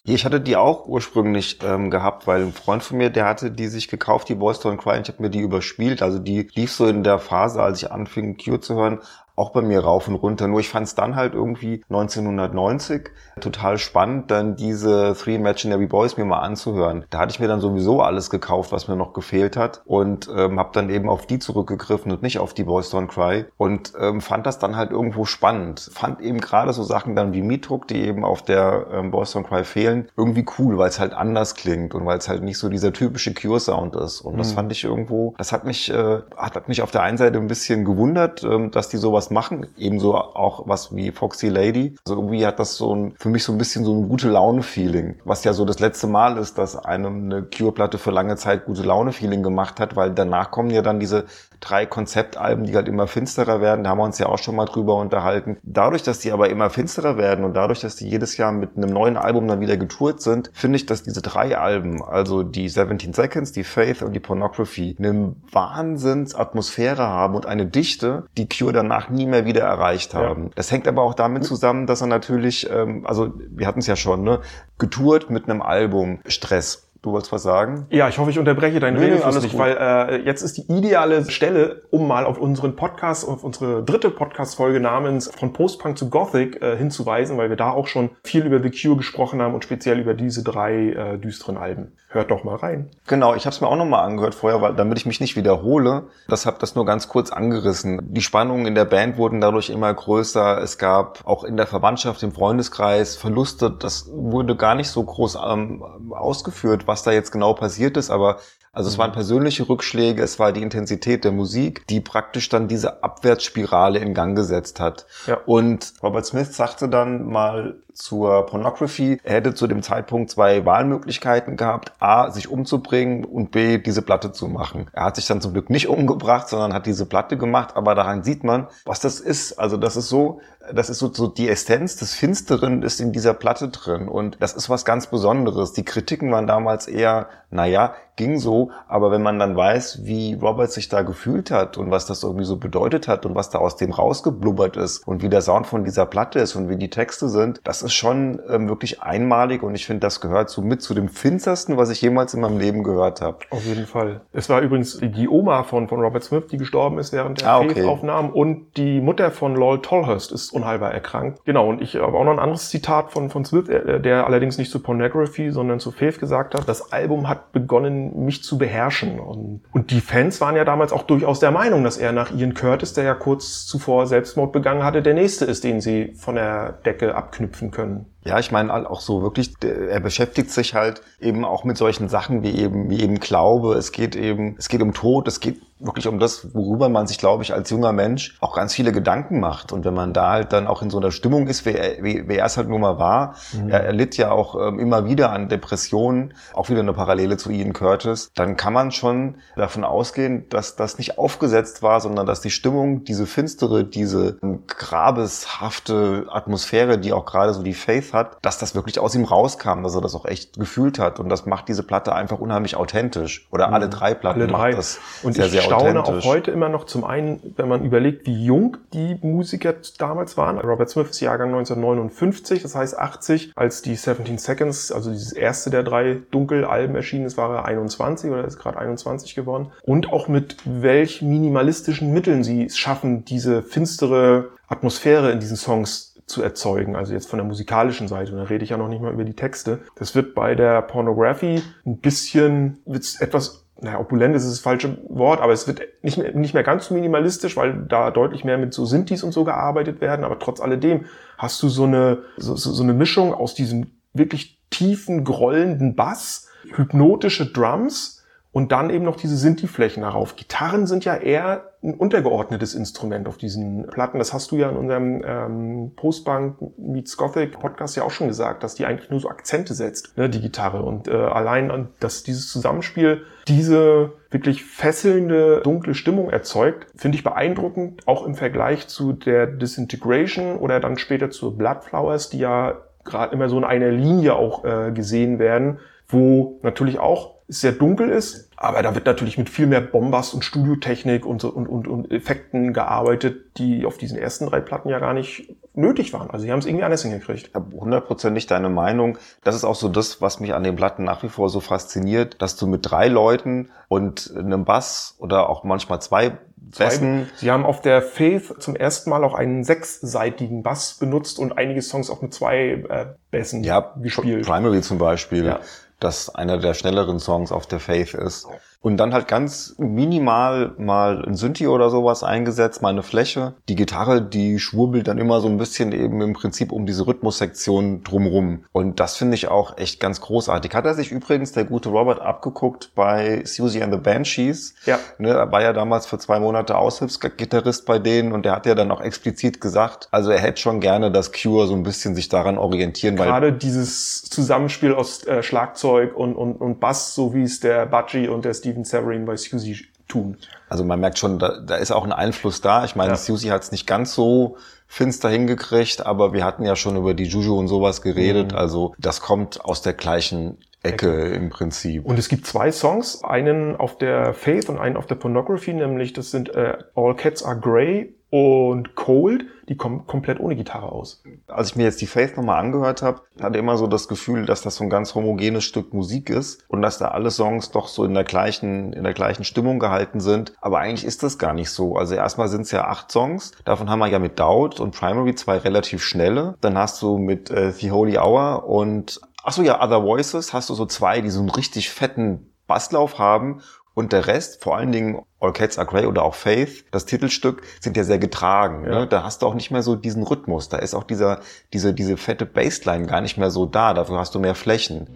Ich 0.05 0.25
hatte 0.25 0.41
die 0.41 0.57
auch 0.57 0.87
ursprünglich 0.87 1.59
ähm, 1.63 1.91
gehabt, 1.91 2.27
weil 2.27 2.45
ein 2.45 2.55
Freund 2.55 2.83
von 2.83 2.97
mir, 2.97 3.11
der 3.11 3.27
hatte 3.27 3.51
die 3.51 3.67
sich 3.67 3.89
gekauft, 3.89 4.31
die 4.31 4.35
Boys 4.35 4.59
Don't 4.59 4.79
Cry, 4.79 4.97
und 4.97 5.03
ich 5.07 5.13
habe 5.13 5.23
mir 5.23 5.29
die 5.29 5.41
überspielt. 5.41 6.01
Also 6.01 6.19
die 6.19 6.49
lief 6.55 6.73
so 6.73 6.87
in 6.87 7.05
der 7.05 7.19
Phase, 7.19 7.63
als 7.63 7.83
ich 7.83 7.93
anfing, 7.93 8.39
Cure 8.43 8.59
zu 8.59 8.77
hören, 8.77 9.01
auch 9.39 9.51
bei 9.51 9.63
mir 9.63 9.81
rauf 9.81 10.09
und 10.09 10.15
runter. 10.15 10.49
Nur 10.49 10.61
ich 10.61 10.69
fand 10.69 10.87
es 10.87 10.95
dann 10.95 11.17
halt 11.17 11.35
irgendwie 11.35 11.83
1990 11.89 13.11
total 13.41 13.79
spannend, 13.79 14.31
dann 14.31 14.57
diese 14.57 15.15
Three 15.15 15.37
Imaginary 15.37 15.87
Boys 15.87 16.17
mir 16.17 16.25
mal 16.25 16.41
anzuhören. 16.41 17.05
Da 17.11 17.19
hatte 17.19 17.33
ich 17.33 17.41
mir 17.41 17.49
dann 17.49 17.61
sowieso 17.61 18.03
alles 18.03 18.31
gekauft, 18.31 18.73
was 18.73 18.89
mir 18.89 18.97
noch 18.97 19.13
gefehlt 19.13 19.57
hat 19.57 19.83
und 19.85 20.29
ähm, 20.35 20.59
habe 20.59 20.71
dann 20.73 20.91
eben 20.91 21.09
auf 21.09 21.27
die 21.27 21.39
zurückgegriffen 21.39 22.11
und 22.13 22.23
nicht 22.23 22.39
auf 22.39 22.55
die 22.55 22.65
Boys 22.65 22.93
Don't 22.93 23.07
Cry 23.07 23.47
und 23.57 23.93
ähm, 24.01 24.21
fand 24.21 24.47
das 24.47 24.59
dann 24.59 24.77
halt 24.77 24.91
irgendwo 24.91 25.25
spannend. 25.25 25.91
Fand 25.93 26.21
eben 26.21 26.41
gerade 26.41 26.73
so 26.73 26.83
Sachen 26.83 27.15
dann 27.15 27.33
wie 27.33 27.43
Mietdruck, 27.43 27.87
die 27.87 28.03
eben 28.03 28.25
auf 28.25 28.43
der 28.43 28.87
ähm, 28.93 29.11
Boys 29.11 29.35
Don't 29.35 29.45
Cry 29.45 29.65
fehlen, 29.65 30.09
irgendwie 30.17 30.45
cool, 30.59 30.79
weil 30.79 30.89
es 30.89 30.99
halt 30.99 31.13
anders 31.13 31.55
klingt 31.55 31.95
und 31.95 32.05
weil 32.07 32.19
es 32.19 32.29
halt 32.29 32.43
nicht 32.43 32.59
so 32.59 32.69
dieser 32.69 32.93
typische 32.93 33.33
Cure-Sound 33.35 33.95
ist. 33.97 34.21
Und 34.21 34.39
das 34.39 34.51
mhm. 34.51 34.57
fand 34.57 34.73
ich 34.73 34.85
irgendwo, 34.85 35.35
das 35.39 35.53
hat 35.53 35.65
mich, 35.65 35.91
äh, 35.91 36.21
hat, 36.37 36.57
hat 36.57 36.69
mich 36.69 36.83
auf 36.83 36.91
der 36.91 37.03
einen 37.03 37.19
Seite 37.19 37.39
ein 37.39 37.47
bisschen 37.47 37.85
gewundert, 37.85 38.43
ähm, 38.43 38.71
dass 38.71 38.89
die 38.89 38.97
sowas 38.97 39.28
machen. 39.31 39.67
Ebenso 39.77 40.15
auch 40.17 40.67
was 40.67 40.95
wie 40.95 41.11
Foxy 41.11 41.49
Lady. 41.49 41.97
Also 42.07 42.19
irgendwie 42.21 42.47
hat 42.47 42.59
das 42.59 42.77
so 42.77 42.95
ein, 42.95 43.15
für 43.19 43.29
mich 43.29 43.45
so 43.45 43.53
ein 43.53 43.59
bisschen 43.59 43.85
so 43.85 43.95
ein 43.95 44.09
gute 44.09 44.29
Laune-Feeling. 44.29 45.21
Was 45.25 45.45
ja 45.45 45.53
so 45.53 45.65
das 45.65 45.79
letzte 45.79 46.07
Mal 46.07 46.39
ist, 46.39 46.59
dass 46.59 46.77
einem 46.77 47.25
eine 47.25 47.43
Cure-Platte 47.43 47.99
für 47.99 48.11
lange 48.11 48.37
Zeit 48.37 48.65
gute 48.65 48.83
Laune-Feeling 48.83 49.43
gemacht 49.43 49.81
hat, 49.81 49.97
weil 49.97 50.13
danach 50.13 50.51
kommen 50.51 50.71
ja 50.71 50.83
dann 50.83 51.01
diese 51.01 51.27
drei 51.61 51.87
Konzeptalben, 51.87 52.65
die 52.65 52.75
halt 52.75 52.89
immer 52.89 53.07
finsterer 53.07 53.61
werden. 53.61 53.85
Da 53.85 53.91
haben 53.91 53.99
wir 53.99 54.05
uns 54.05 54.19
ja 54.19 54.27
auch 54.27 54.39
schon 54.39 54.57
mal 54.57 54.67
drüber 54.67 54.97
unterhalten. 54.97 55.59
Dadurch, 55.63 56.03
dass 56.03 56.21
die 56.21 56.33
aber 56.33 56.51
immer 56.51 56.71
finsterer 56.71 57.17
werden 57.17 57.45
und 57.45 57.55
dadurch, 57.55 57.81
dass 57.81 57.97
die 57.97 58.09
jedes 58.09 58.37
Jahr 58.37 58.53
mit 58.53 58.77
einem 58.77 58.91
neuen 58.91 59.17
Album 59.17 59.49
dann 59.49 59.61
wieder 59.61 59.77
getourt 59.77 60.21
sind, 60.21 60.51
finde 60.55 60.77
ich, 60.77 60.87
dass 60.87 61.03
diese 61.03 61.23
drei 61.23 61.57
Alben, 61.57 62.03
also 62.03 62.43
die 62.43 62.69
17 62.69 63.13
Seconds, 63.13 63.53
die 63.53 63.65
Faith 63.65 64.03
und 64.03 64.13
die 64.13 64.21
Pornography, 64.21 64.97
eine 64.99 65.35
Wahnsinnsatmosphäre 65.51 67.07
haben 67.07 67.35
und 67.35 67.47
eine 67.47 67.67
Dichte, 67.67 68.25
die 68.37 68.49
Cure 68.49 68.73
danach 68.73 69.09
nie 69.11 69.27
mehr 69.27 69.45
wieder 69.45 69.63
erreicht 69.63 70.15
haben. 70.15 70.45
Ja. 70.45 70.51
Das 70.55 70.71
hängt 70.71 70.87
aber 70.87 71.03
auch 71.03 71.15
damit 71.15 71.45
zusammen, 71.45 71.87
dass 71.87 72.01
er 72.01 72.07
natürlich, 72.07 72.69
ähm, 72.71 73.07
also 73.07 73.33
wir 73.51 73.67
hatten 73.67 73.81
es 73.81 73.87
ja 73.87 73.97
schon, 73.97 74.23
ne, 74.23 74.41
getourt 74.79 75.31
mit 75.31 75.49
einem 75.49 75.63
Album 75.63 76.21
Stress. 76.27 76.88
Du 77.01 77.13
wolltest 77.13 77.33
was 77.33 77.45
sagen? 77.45 77.87
Ja, 77.91 78.09
ich 78.09 78.19
hoffe, 78.19 78.31
ich 78.31 78.39
unterbreche 78.41 78.81
deinen 78.81 78.99
nee, 78.99 79.05
Redefluss 79.05 79.41
nicht, 79.41 79.57
weil 79.57 79.77
äh, 79.79 80.17
jetzt 80.25 80.43
ist 80.43 80.57
die 80.57 80.73
ideale 80.73 81.31
Stelle, 81.31 81.83
um 81.91 82.09
mal 82.09 82.25
auf 82.25 82.39
unseren 82.39 82.75
Podcast, 82.75 83.27
auf 83.27 83.45
unsere 83.45 83.85
dritte 83.85 84.11
Podcast-Folge 84.11 84.81
namens 84.81 85.31
Von 85.39 85.53
Postpunk 85.53 85.97
zu 85.97 86.11
Gothic 86.11 86.61
äh, 86.61 86.77
hinzuweisen, 86.77 87.39
weil 87.39 87.51
wir 87.51 87.57
da 87.57 87.71
auch 87.71 87.87
schon 87.87 88.11
viel 88.25 88.45
über 88.45 88.61
The 88.61 88.71
Cure 88.71 88.97
gesprochen 88.97 89.41
haben 89.41 89.55
und 89.55 89.63
speziell 89.63 90.01
über 90.01 90.15
diese 90.15 90.43
drei 90.43 90.89
äh, 90.91 91.19
düsteren 91.19 91.57
Alben. 91.57 91.93
Hört 92.11 92.31
doch 92.31 92.43
mal 92.43 92.57
rein. 92.57 92.91
Genau, 93.07 93.35
ich 93.35 93.45
habe 93.45 93.55
es 93.55 93.61
mir 93.61 93.69
auch 93.69 93.77
nochmal 93.77 94.05
angehört 94.05 94.35
vorher, 94.35 94.61
weil, 94.63 94.75
damit 94.75 94.99
ich 94.99 95.07
mich 95.07 95.21
nicht 95.21 95.37
wiederhole. 95.37 96.05
Das 96.27 96.47
habe 96.47 96.57
das 96.59 96.75
nur 96.75 96.87
ganz 96.87 97.07
kurz 97.07 97.31
angerissen. 97.31 98.01
Die 98.13 98.23
Spannungen 98.23 98.67
in 98.67 98.75
der 98.75 98.87
Band 98.87 99.19
wurden 99.19 99.41
dadurch 99.41 99.69
immer 99.69 99.93
größer. 99.93 100.61
Es 100.63 100.79
gab 100.79 101.21
auch 101.27 101.45
in 101.45 101.57
der 101.57 101.67
Verwandtschaft, 101.67 102.23
im 102.23 102.33
Freundeskreis 102.33 103.15
Verluste. 103.15 103.71
Das 103.71 104.11
wurde 104.11 104.57
gar 104.57 104.75
nicht 104.75 104.89
so 104.89 105.05
groß 105.05 105.37
ähm, 105.47 105.85
ausgeführt 106.11 106.88
was 106.89 107.05
da 107.05 107.13
jetzt 107.13 107.31
genau 107.31 107.53
passiert 107.53 107.97
ist, 107.97 108.11
aber 108.11 108.39
also 108.73 108.89
es 108.91 108.99
waren 108.99 109.11
mhm. 109.11 109.15
persönliche 109.15 109.69
Rückschläge, 109.69 110.23
es 110.23 110.39
war 110.39 110.53
die 110.53 110.63
Intensität 110.63 111.25
der 111.25 111.33
Musik, 111.33 111.87
die 111.89 112.01
praktisch 112.01 112.49
dann 112.49 112.69
diese 112.69 113.03
Abwärtsspirale 113.03 113.99
in 113.99 114.15
Gang 114.15 114.37
gesetzt 114.37 114.81
hat. 114.81 115.07
Ja. 115.27 115.39
Und 115.47 115.95
Robert 116.03 116.27
Smith 116.27 116.55
sagte 116.55 116.89
dann 116.89 117.27
mal 117.27 117.81
zur 117.99 118.47
Pornography, 118.47 119.21
er 119.25 119.35
hätte 119.35 119.55
zu 119.55 119.67
dem 119.67 119.83
Zeitpunkt 119.83 120.31
zwei 120.31 120.65
Wahlmöglichkeiten 120.65 121.57
gehabt, 121.57 121.93
A, 121.99 122.31
sich 122.31 122.49
umzubringen 122.49 123.25
und 123.25 123.51
B, 123.51 123.79
diese 123.79 124.03
Platte 124.03 124.31
zu 124.31 124.47
machen. 124.47 124.87
Er 124.93 125.05
hat 125.05 125.17
sich 125.17 125.27
dann 125.27 125.41
zum 125.41 125.53
Glück 125.53 125.69
nicht 125.69 125.89
umgebracht, 125.89 126.49
sondern 126.49 126.73
hat 126.73 126.87
diese 126.87 127.07
Platte 127.07 127.37
gemacht, 127.37 127.77
aber 127.77 127.95
daran 127.95 128.23
sieht 128.23 128.45
man, 128.45 128.69
was 128.85 129.01
das 129.01 129.21
ist. 129.21 129.59
Also 129.59 129.77
das 129.77 129.97
ist 129.97 130.09
so, 130.09 130.41
das 130.73 130.91
ist 130.91 130.99
so, 130.99 131.13
so 131.13 131.27
die 131.27 131.49
Essenz 131.49 131.97
des 131.97 132.15
Finsteren 132.15 132.83
ist 132.83 133.01
in 133.01 133.13
dieser 133.13 133.35
Platte 133.35 133.69
drin 133.69 134.09
und 134.09 134.37
das 134.41 134.55
ist 134.55 134.71
was 134.71 134.85
ganz 134.85 135.09
Besonderes. 135.09 135.73
Die 135.73 135.85
Kritiken 135.85 136.31
waren 136.31 136.47
damals 136.47 136.87
eher, 136.87 137.29
naja, 137.51 137.95
ging 138.17 138.39
so, 138.39 138.71
aber 138.89 139.11
wenn 139.11 139.23
man 139.23 139.39
dann 139.39 139.57
weiß, 139.57 140.05
wie 140.05 140.35
Robert 140.35 140.73
sich 140.73 140.89
da 140.89 141.03
gefühlt 141.03 141.51
hat 141.51 141.79
und 141.79 141.91
was 141.91 142.05
das 142.07 142.23
irgendwie 142.23 142.45
so 142.45 142.57
bedeutet 142.57 143.09
hat 143.09 143.25
und 143.25 143.35
was 143.35 143.49
da 143.49 143.59
aus 143.59 143.77
dem 143.77 143.93
rausgeblubbert 143.93 144.77
ist 144.77 145.07
und 145.07 145.23
wie 145.23 145.29
der 145.29 145.41
Sound 145.41 145.67
von 145.67 145.85
dieser 145.85 146.05
Platte 146.05 146.41
ist 146.41 146.57
und 146.57 146.69
wie 146.69 146.77
die 146.77 146.91
Texte 146.91 147.29
sind, 147.29 147.61
das 147.65 147.83
ist 147.83 147.88
schon 147.95 148.41
ähm, 148.49 148.69
wirklich 148.69 149.03
einmalig 149.03 149.63
und 149.63 149.75
ich 149.75 149.87
finde, 149.87 150.01
das 150.01 150.21
gehört 150.21 150.51
so 150.51 150.63
mit 150.63 150.83
zu 150.83 150.95
dem 150.95 151.09
finstersten, 151.09 151.77
was 151.77 151.91
ich 151.91 152.01
jemals 152.03 152.35
in 152.35 152.41
meinem 152.41 152.59
Leben 152.59 152.83
gehört 152.83 153.21
habe. 153.21 153.39
Auf 153.51 153.65
jeden 153.65 153.87
Fall. 153.87 154.21
Es 154.33 154.49
war 154.49 154.61
übrigens 154.61 154.99
die 155.01 155.29
Oma 155.29 155.63
von, 155.63 155.89
von 155.89 156.01
Robert 156.01 156.25
Smith, 156.25 156.45
die 156.51 156.57
gestorben 156.57 156.99
ist 156.99 157.13
während 157.13 157.41
der 157.41 157.49
ah, 157.49 157.61
okay. 157.61 157.85
Aufnahmen 157.85 158.31
und 158.31 158.77
die 158.77 159.01
Mutter 159.01 159.31
von 159.31 159.55
Lol 159.55 159.81
Tolhurst 159.81 160.33
ist 160.33 160.53
unheilbar 160.53 160.93
erkrankt. 160.93 161.45
Genau, 161.45 161.69
und 161.69 161.81
ich 161.83 161.97
habe 161.97 162.17
auch 162.17 162.25
noch 162.25 162.33
ein 162.33 162.39
anderes 162.39 162.69
Zitat 162.71 163.11
von, 163.11 163.31
von 163.31 163.45
Smith, 163.45 163.67
der, 163.67 163.99
der 163.99 164.27
allerdings 164.27 164.59
nicht 164.59 164.71
zu 164.71 164.81
Pornography, 164.81 165.51
sondern 165.51 165.81
zu 165.81 165.91
Faith 165.91 166.19
gesagt 166.19 166.55
hat, 166.55 166.69
das 166.69 166.93
Album 166.93 167.29
hat 167.29 167.53
begonnen, 167.53 168.25
mich 168.25 168.43
zu 168.43 168.59
beherrschen. 168.59 169.19
Und, 169.21 169.63
und 169.73 169.91
die 169.91 170.01
Fans 170.01 170.41
waren 170.41 170.57
ja 170.57 170.65
damals 170.65 170.93
auch 170.93 171.03
durchaus 171.03 171.41
der 171.41 171.51
Meinung, 171.51 171.85
dass 171.85 171.97
er 171.97 172.13
nach 172.13 172.31
Ian 172.31 172.55
Curtis, 172.55 172.93
der 172.93 173.05
ja 173.05 173.15
kurz 173.15 173.67
zuvor 173.67 174.07
Selbstmord 174.07 174.53
begangen 174.53 174.85
hatte, 174.85 175.03
der 175.03 175.15
nächste 175.15 175.45
ist, 175.45 175.65
den 175.65 175.81
sie 175.81 176.15
von 176.15 176.35
der 176.35 176.73
Decke 176.85 177.15
abknüpfen 177.15 177.71
können. 177.71 177.78
Ja, 178.25 178.39
ich 178.39 178.51
meine 178.51 178.91
auch 178.91 179.01
so 179.01 179.23
wirklich, 179.23 179.55
er 179.63 180.01
beschäftigt 180.01 180.51
sich 180.51 180.75
halt 180.75 181.03
eben 181.21 181.45
auch 181.45 181.65
mit 181.65 181.79
solchen 181.79 182.09
Sachen 182.09 182.43
wie 182.43 182.55
eben, 182.57 182.91
wie 182.91 183.01
eben 183.01 183.21
Glaube. 183.21 183.75
Es 183.75 183.93
geht 183.93 184.17
eben, 184.17 184.57
es 184.59 184.69
geht 184.69 184.83
um 184.83 184.93
Tod, 184.93 185.29
es 185.29 185.41
geht 185.41 185.61
wirklich 185.81 186.09
um 186.09 186.19
das, 186.19 186.55
worüber 186.55 186.89
man 186.89 187.07
sich, 187.07 187.19
glaube 187.19 187.43
ich, 187.43 187.53
als 187.53 187.71
junger 187.71 187.93
Mensch 187.93 188.37
auch 188.41 188.55
ganz 188.55 188.75
viele 188.75 188.93
Gedanken 188.93 189.41
macht. 189.41 189.73
Und 189.73 189.85
wenn 189.85 189.95
man 189.95 190.13
da 190.13 190.31
halt 190.31 190.53
dann 190.53 190.67
auch 190.67 190.83
in 190.83 190.91
so 190.91 190.99
einer 190.99 191.11
Stimmung 191.11 191.47
ist, 191.47 191.67
wie 191.67 191.75
er, 191.75 192.03
wie, 192.03 192.29
wie 192.29 192.37
er 192.37 192.47
es 192.47 192.57
halt 192.57 192.69
nur 192.69 192.79
mal 192.79 192.99
war, 192.99 193.35
mhm. 193.53 193.71
er, 193.71 193.85
er 193.85 193.93
litt 193.93 194.17
ja 194.17 194.31
auch 194.31 194.55
ähm, 194.61 194.79
immer 194.79 195.07
wieder 195.07 195.31
an 195.31 195.49
Depressionen, 195.49 196.35
auch 196.55 196.69
wieder 196.69 196.81
eine 196.81 196.93
Parallele 196.93 197.37
zu 197.37 197.51
Ian 197.51 197.73
Curtis, 197.73 198.31
dann 198.35 198.57
kann 198.57 198.73
man 198.73 198.91
schon 198.91 199.37
davon 199.57 199.85
ausgehen, 199.85 200.49
dass 200.49 200.77
das 200.77 200.99
nicht 200.99 201.19
aufgesetzt 201.19 201.83
war, 201.83 202.01
sondern 202.01 202.27
dass 202.27 202.41
die 202.41 202.51
Stimmung, 202.51 203.05
diese 203.05 203.27
finstere, 203.27 203.85
diese 203.85 204.39
grabeshafte 204.67 206.27
Atmosphäre, 206.31 206.99
die 206.99 207.13
auch 207.13 207.25
gerade 207.25 207.55
so 207.55 207.63
die 207.63 207.75
Faith 207.75 208.13
hat, 208.13 208.39
dass 208.43 208.59
das 208.59 208.75
wirklich 208.75 208.99
aus 208.99 209.15
ihm 209.15 209.25
rauskam, 209.25 209.83
dass 209.83 209.95
er 209.95 210.01
das 210.01 210.15
auch 210.15 210.25
echt 210.25 210.59
gefühlt 210.59 210.99
hat. 210.99 211.21
Und 211.21 211.29
das 211.29 211.47
macht 211.47 211.69
diese 211.69 211.83
Platte 211.83 212.15
einfach 212.15 212.39
unheimlich 212.39 212.77
authentisch. 212.77 213.47
Oder 213.51 213.73
alle 213.73 213.87
mhm. 213.87 213.91
drei 213.91 214.15
Platten 214.15 214.41
alle 214.41 214.51
drei. 214.51 214.69
macht 214.71 214.79
das 214.79 214.99
und 215.23 215.35
sehr, 215.35 215.49
sehr 215.49 215.68
staune 215.77 216.05
auch 216.05 216.25
heute 216.25 216.51
immer 216.51 216.69
noch 216.69 216.85
zum 216.85 217.05
einen, 217.05 217.55
wenn 217.57 217.69
man 217.69 217.85
überlegt, 217.85 218.27
wie 218.27 218.45
jung 218.45 218.77
die 218.93 219.19
Musiker 219.23 219.75
damals 219.99 220.37
waren. 220.37 220.59
Robert 220.59 220.91
Smith 220.91 221.11
ist 221.11 221.21
Jahrgang 221.21 221.49
1959, 221.49 222.63
das 222.63 222.75
heißt 222.75 222.99
80, 222.99 223.53
als 223.57 223.83
die 223.83 223.95
17 223.95 224.39
Seconds, 224.39 224.93
also 224.93 225.11
dieses 225.11 225.33
erste 225.33 225.71
der 225.71 225.83
drei 225.83 226.19
Dunkelalben 226.31 226.97
erschienen 226.97 227.27
ist, 227.27 227.37
war 227.37 227.55
er 227.55 227.65
21 227.65 228.31
oder 228.31 228.45
ist 228.45 228.59
gerade 228.59 228.79
21 228.79 229.35
geworden. 229.35 229.73
Und 229.83 230.13
auch 230.13 230.29
mit 230.29 230.57
welch 230.65 231.23
minimalistischen 231.23 232.13
Mitteln 232.13 232.45
sie 232.45 232.65
es 232.65 232.79
schaffen, 232.79 233.25
diese 233.25 233.63
finstere 233.63 234.51
Atmosphäre 234.69 235.31
in 235.31 235.41
diesen 235.41 235.57
Songs 235.57 236.09
zu 236.29 236.43
erzeugen, 236.43 236.95
also 236.95 237.15
jetzt 237.15 237.29
von 237.29 237.39
der 237.39 237.47
musikalischen 237.47 238.07
Seite, 238.07 238.33
und 238.33 238.39
da 238.39 238.45
rede 238.45 238.63
ich 238.63 238.71
ja 238.71 238.77
noch 238.77 238.89
nicht 238.89 239.01
mal 239.01 239.13
über 239.13 239.25
die 239.25 239.35
Texte. 239.35 239.81
Das 239.97 240.15
wird 240.15 240.35
bei 240.35 240.55
der 240.55 240.83
Pornography 240.83 241.63
ein 241.87 241.99
bisschen, 241.99 242.79
wird's 242.85 243.21
etwas 243.21 243.65
naja, 243.81 244.01
opulent 244.01 244.35
ist 244.35 244.49
das 244.49 244.59
falsche 244.59 244.99
Wort, 245.09 245.41
aber 245.41 245.53
es 245.53 245.67
wird 245.69 245.83
nicht 246.03 246.19
mehr, 246.19 246.33
nicht 246.33 246.55
mehr 246.55 246.65
ganz 246.65 246.87
so 246.87 246.95
minimalistisch, 246.95 247.57
weil 247.57 247.85
da 247.89 248.11
deutlich 248.11 248.45
mehr 248.45 248.59
mit 248.59 248.75
so 248.75 248.85
Sintis 248.85 249.23
und 249.23 249.33
so 249.33 249.45
gearbeitet 249.45 250.01
werden, 250.01 250.25
aber 250.25 250.39
trotz 250.39 250.61
alledem 250.61 251.05
hast 251.37 251.63
du 251.63 251.69
so 251.69 251.85
eine, 251.85 252.23
so, 252.37 252.57
so 252.57 252.83
eine 252.83 252.93
Mischung 252.93 253.33
aus 253.33 253.55
diesem 253.55 253.93
wirklich 254.13 254.59
tiefen, 254.71 255.25
grollenden 255.25 255.95
Bass, 255.95 256.49
hypnotische 256.75 257.47
Drums, 257.47 258.18
und 258.51 258.73
dann 258.73 258.91
eben 258.91 259.05
noch 259.05 259.17
diese 259.17 259.37
Sinti-Flächen 259.37 260.03
darauf. 260.03 260.35
Gitarren 260.35 260.87
sind 260.87 261.05
ja 261.05 261.17
eher 261.17 261.73
ein 261.83 261.95
untergeordnetes 261.95 262.75
Instrument 262.75 263.29
auf 263.29 263.37
diesen 263.37 263.87
Platten. 263.87 264.19
Das 264.19 264.33
hast 264.33 264.51
du 264.51 264.57
ja 264.57 264.71
in 264.71 264.77
unserem 264.77 265.23
ähm, 265.25 265.93
Postbank 265.95 266.57
Meets 266.77 267.17
Gothic 267.17 267.61
Podcast 267.61 267.97
ja 267.97 268.03
auch 268.03 268.11
schon 268.11 268.27
gesagt, 268.27 268.65
dass 268.65 268.75
die 268.75 268.87
eigentlich 268.87 269.11
nur 269.11 269.21
so 269.21 269.29
Akzente 269.29 269.75
setzt, 269.75 270.17
ne, 270.17 270.29
die 270.29 270.41
Gitarre. 270.41 270.83
Und 270.83 271.09
äh, 271.09 271.13
allein, 271.13 271.89
dass 272.01 272.23
dieses 272.23 272.49
Zusammenspiel 272.49 273.23
diese 273.47 274.13
wirklich 274.31 274.65
fesselnde, 274.65 275.61
dunkle 275.63 275.95
Stimmung 275.95 276.31
erzeugt, 276.31 276.87
finde 276.97 277.17
ich 277.17 277.25
beeindruckend, 277.25 278.09
auch 278.09 278.27
im 278.27 278.35
Vergleich 278.35 278.89
zu 278.89 279.13
der 279.13 279.47
Disintegration 279.47 280.57
oder 280.57 280.81
dann 280.81 280.99
später 280.99 281.31
zu 281.31 281.57
Bloodflowers, 281.57 282.31
die 282.31 282.39
ja 282.39 282.79
gerade 283.05 283.35
immer 283.35 283.49
so 283.49 283.59
in 283.59 283.65
einer 283.65 283.91
Linie 283.91 284.35
auch 284.35 284.65
äh, 284.65 284.91
gesehen 284.91 285.39
werden, 285.39 285.79
wo 286.09 286.59
natürlich 286.63 286.99
auch 286.99 287.38
sehr 287.49 287.73
dunkel 287.73 288.11
ist. 288.11 288.51
Aber 288.57 288.83
da 288.83 288.95
wird 288.95 289.07
natürlich 289.07 289.39
mit 289.39 289.49
viel 289.49 289.67
mehr 289.67 289.81
Bombast 289.81 290.35
und 290.35 290.45
Studiotechnik 290.45 291.25
und, 291.25 291.43
und, 291.45 291.67
und, 291.67 291.89
und 291.89 292.11
Effekten 292.13 292.73
gearbeitet, 292.73 293.57
die 293.59 293.87
auf 293.87 293.97
diesen 293.97 294.19
ersten 294.19 294.47
drei 294.47 294.61
Platten 294.61 294.91
ja 294.91 294.99
gar 294.99 295.15
nicht 295.15 295.55
nötig 295.75 296.13
waren. 296.13 296.31
Also 296.31 296.45
sie 296.45 296.53
haben 296.53 296.59
es 296.59 296.67
irgendwie 296.67 296.85
anders 296.85 297.03
hingekriegt. 297.03 297.53
Hundertprozentig 297.55 298.47
deine 298.47 298.69
Meinung. 298.69 299.17
Das 299.45 299.55
ist 299.55 299.65
auch 299.65 299.77
so 299.77 299.89
das, 299.89 300.21
was 300.21 300.41
mich 300.41 300.53
an 300.53 300.65
den 300.65 300.77
Platten 300.77 301.05
nach 301.05 301.23
wie 301.23 301.29
vor 301.29 301.49
so 301.49 301.61
fasziniert, 301.61 302.43
dass 302.43 302.57
du 302.57 302.67
mit 302.67 302.81
drei 302.91 303.09
Leuten 303.09 303.71
und 303.87 304.33
einem 304.37 304.65
Bass 304.65 305.17
oder 305.19 305.49
auch 305.49 305.65
manchmal 305.65 306.03
zwei 306.03 306.37
Besten. 306.57 307.31
Sie 307.37 307.51
haben 307.51 307.65
auf 307.65 307.81
der 307.81 308.03
Faith 308.03 308.57
zum 308.59 308.77
ersten 308.77 309.09
Mal 309.09 309.25
auch 309.25 309.35
einen 309.35 309.65
sechsseitigen 309.65 310.63
Bass 310.63 310.95
benutzt 310.95 311.39
und 311.39 311.57
einige 311.57 311.81
Songs 311.81 312.11
auch 312.11 312.21
mit 312.21 312.35
zwei 312.35 312.85
äh, 312.89 313.07
Bässen 313.31 313.63
ja, 313.63 313.95
gespielt. 314.03 314.45
Primary 314.45 314.83
zum 314.83 314.99
Beispiel. 314.99 315.47
Ja 315.47 315.61
das 316.01 316.35
einer 316.35 316.59
der 316.59 316.75
schnelleren 316.75 317.19
Songs 317.19 317.53
auf 317.53 317.67
der 317.67 317.81
Faith 317.81 318.15
ist. 318.15 318.47
Und 318.81 318.97
dann 318.97 319.13
halt 319.13 319.27
ganz 319.27 319.75
minimal 319.79 320.75
mal 320.79 321.25
ein 321.25 321.35
Synthi 321.35 321.67
oder 321.67 321.91
sowas 321.91 322.23
eingesetzt, 322.23 322.81
mal 322.81 322.91
eine 322.91 323.03
Fläche. 323.03 323.55
Die 323.69 323.75
Gitarre, 323.75 324.23
die 324.23 324.61
schwurbelt 324.61 325.09
dann 325.09 325.19
immer 325.19 325.41
so 325.41 325.49
ein 325.49 325.59
bisschen 325.59 325.91
eben 325.91 326.21
im 326.21 326.33
Prinzip 326.33 326.71
um 326.71 326.87
diese 326.87 327.07
Rhythmussektion 327.07 328.05
drumrum. 328.05 328.65
Und 328.71 329.01
das 329.01 329.17
finde 329.17 329.35
ich 329.35 329.49
auch 329.49 329.79
echt 329.79 329.99
ganz 329.99 330.21
großartig. 330.21 330.75
Hat 330.75 330.87
er 330.87 330.95
sich 330.95 331.11
übrigens, 331.11 331.53
der 331.53 331.65
gute 331.65 331.89
Robert, 331.89 332.21
abgeguckt 332.21 332.93
bei 332.95 333.43
Susie 333.45 333.83
and 333.83 333.93
the 333.93 333.99
Banshees. 333.99 334.75
Ja. 334.87 335.01
Ne, 335.19 335.31
er 335.31 335.51
war 335.51 335.63
ja 335.63 335.73
damals 335.73 336.07
für 336.07 336.19
zwei 336.19 336.39
Monate 336.39 336.77
Aushilfsgitarrist 336.77 337.85
bei 337.85 337.99
denen 337.99 338.33
und 338.33 338.45
der 338.45 338.53
hat 338.53 338.67
ja 338.67 338.77
dann 338.77 338.93
auch 338.93 339.01
explizit 339.01 339.61
gesagt, 339.61 340.09
also 340.13 340.31
er 340.31 340.39
hätte 340.39 340.61
schon 340.61 340.79
gerne, 340.81 341.11
dass 341.11 341.33
Cure 341.33 341.67
so 341.67 341.75
ein 341.75 341.83
bisschen 341.83 342.15
sich 342.15 342.29
daran 342.29 342.59
orientieren. 342.59 343.17
Gerade 343.17 343.53
dieses 343.53 344.23
Zusammenspiel 344.23 344.95
aus 344.95 345.27
äh, 345.27 345.43
Schlagzeug 345.43 346.17
und, 346.17 346.37
und, 346.37 346.57
und 346.57 346.79
Bass, 346.79 347.15
so 347.15 347.35
wie 347.35 347.43
es 347.43 347.59
der 347.59 347.87
Budgie 347.87 348.29
und 348.29 348.45
der 348.45 348.55
Steve 348.55 348.68
Steven 348.69 348.85
Severin 348.85 349.25
bei 349.25 349.37
Susie 349.37 349.87
tun. 350.09 350.37
Also 350.69 350.85
man 350.85 351.01
merkt 351.01 351.19
schon, 351.19 351.39
da, 351.39 351.61
da 351.61 351.77
ist 351.77 351.91
auch 351.91 352.05
ein 352.05 352.13
Einfluss 352.13 352.61
da. 352.61 352.85
Ich 352.85 352.97
meine, 352.97 353.13
ja. 353.13 353.17
Susie 353.17 353.51
hat 353.51 353.63
es 353.63 353.73
nicht 353.73 353.87
ganz 353.87 354.15
so 354.15 354.57
finster 354.87 355.29
hingekriegt, 355.29 356.05
aber 356.05 356.33
wir 356.33 356.45
hatten 356.45 356.65
ja 356.65 356.77
schon 356.77 356.97
über 356.97 357.15
die 357.15 357.25
Juju 357.25 357.59
und 357.59 357.69
sowas 357.69 358.03
geredet. 358.03 358.53
Mhm. 358.53 358.59
Also 358.59 358.95
das 358.99 359.21
kommt 359.21 359.65
aus 359.65 359.83
der 359.83 359.93
gleichen 359.93 360.59
Ecke, 360.83 361.13
Ecke 361.13 361.35
im 361.35 361.51
Prinzip. 361.51 362.05
Und 362.05 362.19
es 362.19 362.29
gibt 362.29 362.47
zwei 362.47 362.73
Songs, 362.73 363.23
einen 363.25 363.77
auf 363.77 363.99
der 363.99 364.33
Faith 364.35 364.69
und 364.69 364.79
einen 364.79 364.97
auf 364.97 365.07
der 365.07 365.17
Pornography, 365.17 365.75
nämlich 365.75 366.13
das 366.13 366.31
sind 366.31 366.55
äh, 366.55 366.79
All 366.95 367.15
Cats 367.17 367.43
Are 367.43 367.59
Grey 367.59 368.15
und 368.31 368.95
Cold, 368.95 369.47
die 369.69 369.77
kommen 369.77 370.07
komplett 370.07 370.39
ohne 370.39 370.55
Gitarre 370.55 370.93
aus. 370.93 371.23
Als 371.47 371.71
ich 371.71 371.77
mir 371.77 371.85
jetzt 371.85 372.01
die 372.01 372.07
Faith 372.07 372.37
nochmal 372.37 372.61
angehört 372.61 373.03
habe, 373.03 373.23
hatte 373.41 373.57
ich 373.57 373.63
immer 373.63 373.79
so 373.79 373.87
das 373.87 374.09
Gefühl, 374.09 374.45
dass 374.45 374.63
das 374.63 374.77
so 374.77 374.85
ein 374.85 374.91
ganz 374.91 375.15
homogenes 375.15 375.65
Stück 375.65 375.95
Musik 375.95 376.29
ist 376.29 376.65
und 376.69 376.83
dass 376.83 376.99
da 376.99 377.09
alle 377.09 377.31
Songs 377.31 377.71
doch 377.71 377.89
so 377.89 378.05
in 378.05 378.15
der 378.15 378.25
gleichen, 378.25 378.93
in 378.93 379.05
der 379.05 379.15
gleichen 379.15 379.45
Stimmung 379.45 379.79
gehalten 379.79 380.21
sind. 380.21 380.53
Aber 380.61 380.79
eigentlich 380.79 381.05
ist 381.05 381.23
das 381.23 381.39
gar 381.39 381.55
nicht 381.55 381.71
so. 381.71 381.97
Also 381.97 382.15
erstmal 382.15 382.49
sind 382.49 382.63
es 382.63 382.71
ja 382.71 382.87
acht 382.87 383.11
Songs. 383.11 383.53
Davon 383.65 383.89
haben 383.89 383.99
wir 384.01 384.09
ja 384.09 384.19
mit 384.19 384.39
Doubt 384.39 384.81
und 384.81 384.95
Primary 384.95 385.35
zwei 385.35 385.59
relativ 385.59 386.03
schnelle. 386.03 386.57
Dann 386.61 386.77
hast 386.77 387.01
du 387.01 387.17
mit 387.17 387.51
äh, 387.51 387.73
The 387.73 387.91
Holy 387.91 388.19
Hour 388.19 388.67
und 388.69 389.21
Ach 389.45 389.53
so, 389.53 389.63
ja, 389.63 389.83
Other 389.83 390.03
Voices 390.03 390.53
hast 390.53 390.69
du 390.69 390.75
so 390.75 390.85
zwei, 390.85 391.23
die 391.23 391.31
so 391.31 391.41
einen 391.41 391.49
richtig 391.49 391.89
fetten 391.89 392.53
Basslauf 392.67 393.19
haben 393.19 393.63
und 393.99 394.13
der 394.13 394.29
Rest, 394.29 394.63
vor 394.63 394.77
allen 394.77 394.93
Dingen 394.93 395.23
All 395.41 395.53
Cats 395.53 395.77
Are 395.77 395.87
Grey 395.87 396.07
oder 396.07 396.23
auch 396.23 396.37
Faith, 396.37 396.85
das 396.93 397.05
Titelstück, 397.05 397.63
sind 397.81 397.97
ja 397.97 398.05
sehr 398.05 398.21
getragen. 398.21 398.83
Ne? 398.83 398.91
Ja. 398.91 398.99
Ne? 399.01 399.07
Da 399.09 399.25
hast 399.25 399.43
du 399.43 399.47
auch 399.47 399.55
nicht 399.55 399.73
mehr 399.73 399.83
so 399.83 399.97
diesen 399.97 400.23
Rhythmus. 400.23 400.69
Da 400.69 400.79
ist 400.79 400.95
auch 400.95 401.03
dieser, 401.03 401.41
diese, 401.73 401.93
diese 401.93 402.17
fette 402.17 402.47
Bassline 402.47 403.07
gar 403.07 403.21
nicht 403.21 403.39
mehr 403.39 403.51
so 403.51 403.67
da. 403.67 403.95
Dafür 403.95 404.21
hast 404.21 404.37
du 404.37 404.39
mehr 404.39 404.55
Flächen. 404.55 405.09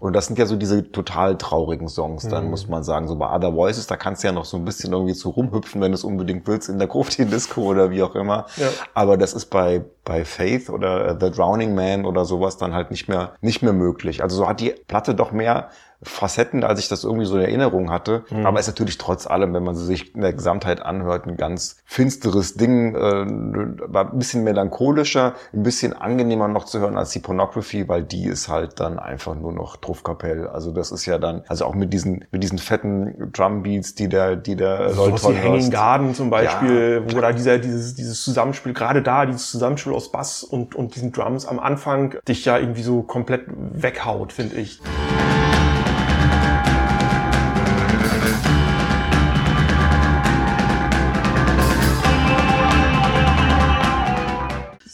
Und 0.00 0.14
das 0.14 0.26
sind 0.26 0.38
ja 0.38 0.46
so 0.46 0.56
diese 0.56 0.90
total 0.90 1.36
traurigen 1.36 1.86
Songs, 1.86 2.26
dann 2.26 2.44
mhm. 2.44 2.50
muss 2.50 2.68
man 2.68 2.82
sagen. 2.82 3.06
So 3.06 3.16
bei 3.16 3.30
Other 3.30 3.54
Voices, 3.54 3.86
da 3.86 3.96
kannst 3.96 4.22
du 4.22 4.28
ja 4.28 4.32
noch 4.32 4.46
so 4.46 4.56
ein 4.56 4.64
bisschen 4.64 4.94
irgendwie 4.94 5.12
zu 5.12 5.28
rumhüpfen, 5.28 5.80
wenn 5.82 5.92
du 5.92 5.94
es 5.94 6.04
unbedingt 6.04 6.48
willst, 6.48 6.70
in 6.70 6.78
der 6.78 6.88
Grufti 6.88 7.26
Disco 7.26 7.60
oder 7.60 7.90
wie 7.90 8.02
auch 8.02 8.14
immer. 8.14 8.46
Ja. 8.56 8.68
Aber 8.94 9.18
das 9.18 9.34
ist 9.34 9.46
bei, 9.46 9.84
bei 10.04 10.24
Faith 10.24 10.70
oder 10.70 11.18
The 11.20 11.30
Drowning 11.30 11.74
Man 11.74 12.04
oder 12.04 12.24
sowas 12.24 12.56
dann 12.56 12.74
halt 12.74 12.90
nicht 12.90 13.08
mehr, 13.08 13.34
nicht 13.40 13.62
mehr 13.62 13.72
möglich. 13.72 14.22
Also 14.22 14.36
so 14.36 14.48
hat 14.48 14.60
die 14.60 14.74
Platte 14.86 15.14
doch 15.14 15.32
mehr 15.32 15.70
Facetten, 16.02 16.64
als 16.64 16.80
ich 16.80 16.88
das 16.88 17.04
irgendwie 17.04 17.26
so 17.26 17.36
in 17.36 17.42
Erinnerung 17.42 17.90
hatte. 17.90 18.24
Mhm. 18.30 18.46
Aber 18.46 18.58
ist 18.58 18.68
natürlich 18.68 18.96
trotz 18.96 19.26
allem, 19.26 19.52
wenn 19.52 19.62
man 19.62 19.74
sie 19.74 19.84
sich 19.84 20.14
in 20.14 20.22
der 20.22 20.32
Gesamtheit 20.32 20.80
anhört, 20.80 21.26
ein 21.26 21.36
ganz 21.36 21.76
finsteres 21.84 22.54
Ding, 22.54 22.94
äh, 22.94 23.26
war 23.86 24.10
ein 24.10 24.18
bisschen 24.18 24.42
melancholischer, 24.42 25.34
ein 25.52 25.62
bisschen 25.62 25.92
angenehmer 25.92 26.48
noch 26.48 26.64
zu 26.64 26.80
hören 26.80 26.96
als 26.96 27.10
die 27.10 27.18
Pornography, 27.18 27.86
weil 27.88 28.02
die 28.02 28.24
ist 28.26 28.48
halt 28.48 28.80
dann 28.80 28.98
einfach 28.98 29.34
nur 29.34 29.52
noch 29.52 29.76
Truffkapell. 29.76 30.46
Also 30.46 30.72
das 30.72 30.90
ist 30.90 31.04
ja 31.04 31.18
dann, 31.18 31.42
also 31.48 31.66
auch 31.66 31.74
mit 31.74 31.92
diesen, 31.92 32.24
mit 32.30 32.42
diesen 32.42 32.58
fetten 32.58 33.30
Drumbeats, 33.32 33.94
die 33.94 34.08
der, 34.08 34.36
die 34.36 34.56
der 34.56 34.94
Leute 34.94 35.18
so 35.18 35.30
wie 35.30 35.38
Hanging 35.38 35.70
Garden 35.70 36.14
zum 36.14 36.30
Beispiel, 36.30 37.04
ja. 37.06 37.14
wo 37.14 37.20
da 37.20 37.32
dieser, 37.32 37.58
dieses, 37.58 37.94
dieses 37.94 38.22
Zusammenspiel, 38.24 38.72
gerade 38.72 39.02
da, 39.02 39.26
dieses 39.26 39.50
Zusammenspiel 39.50 39.89
aus 39.92 40.12
Bass 40.12 40.42
und, 40.42 40.74
und 40.74 40.94
diesen 40.94 41.12
Drums 41.12 41.46
am 41.46 41.58
Anfang 41.58 42.16
dich 42.26 42.44
ja 42.44 42.58
irgendwie 42.58 42.82
so 42.82 43.02
komplett 43.02 43.44
weghaut, 43.48 44.32
finde 44.32 44.56
ich. 44.56 44.80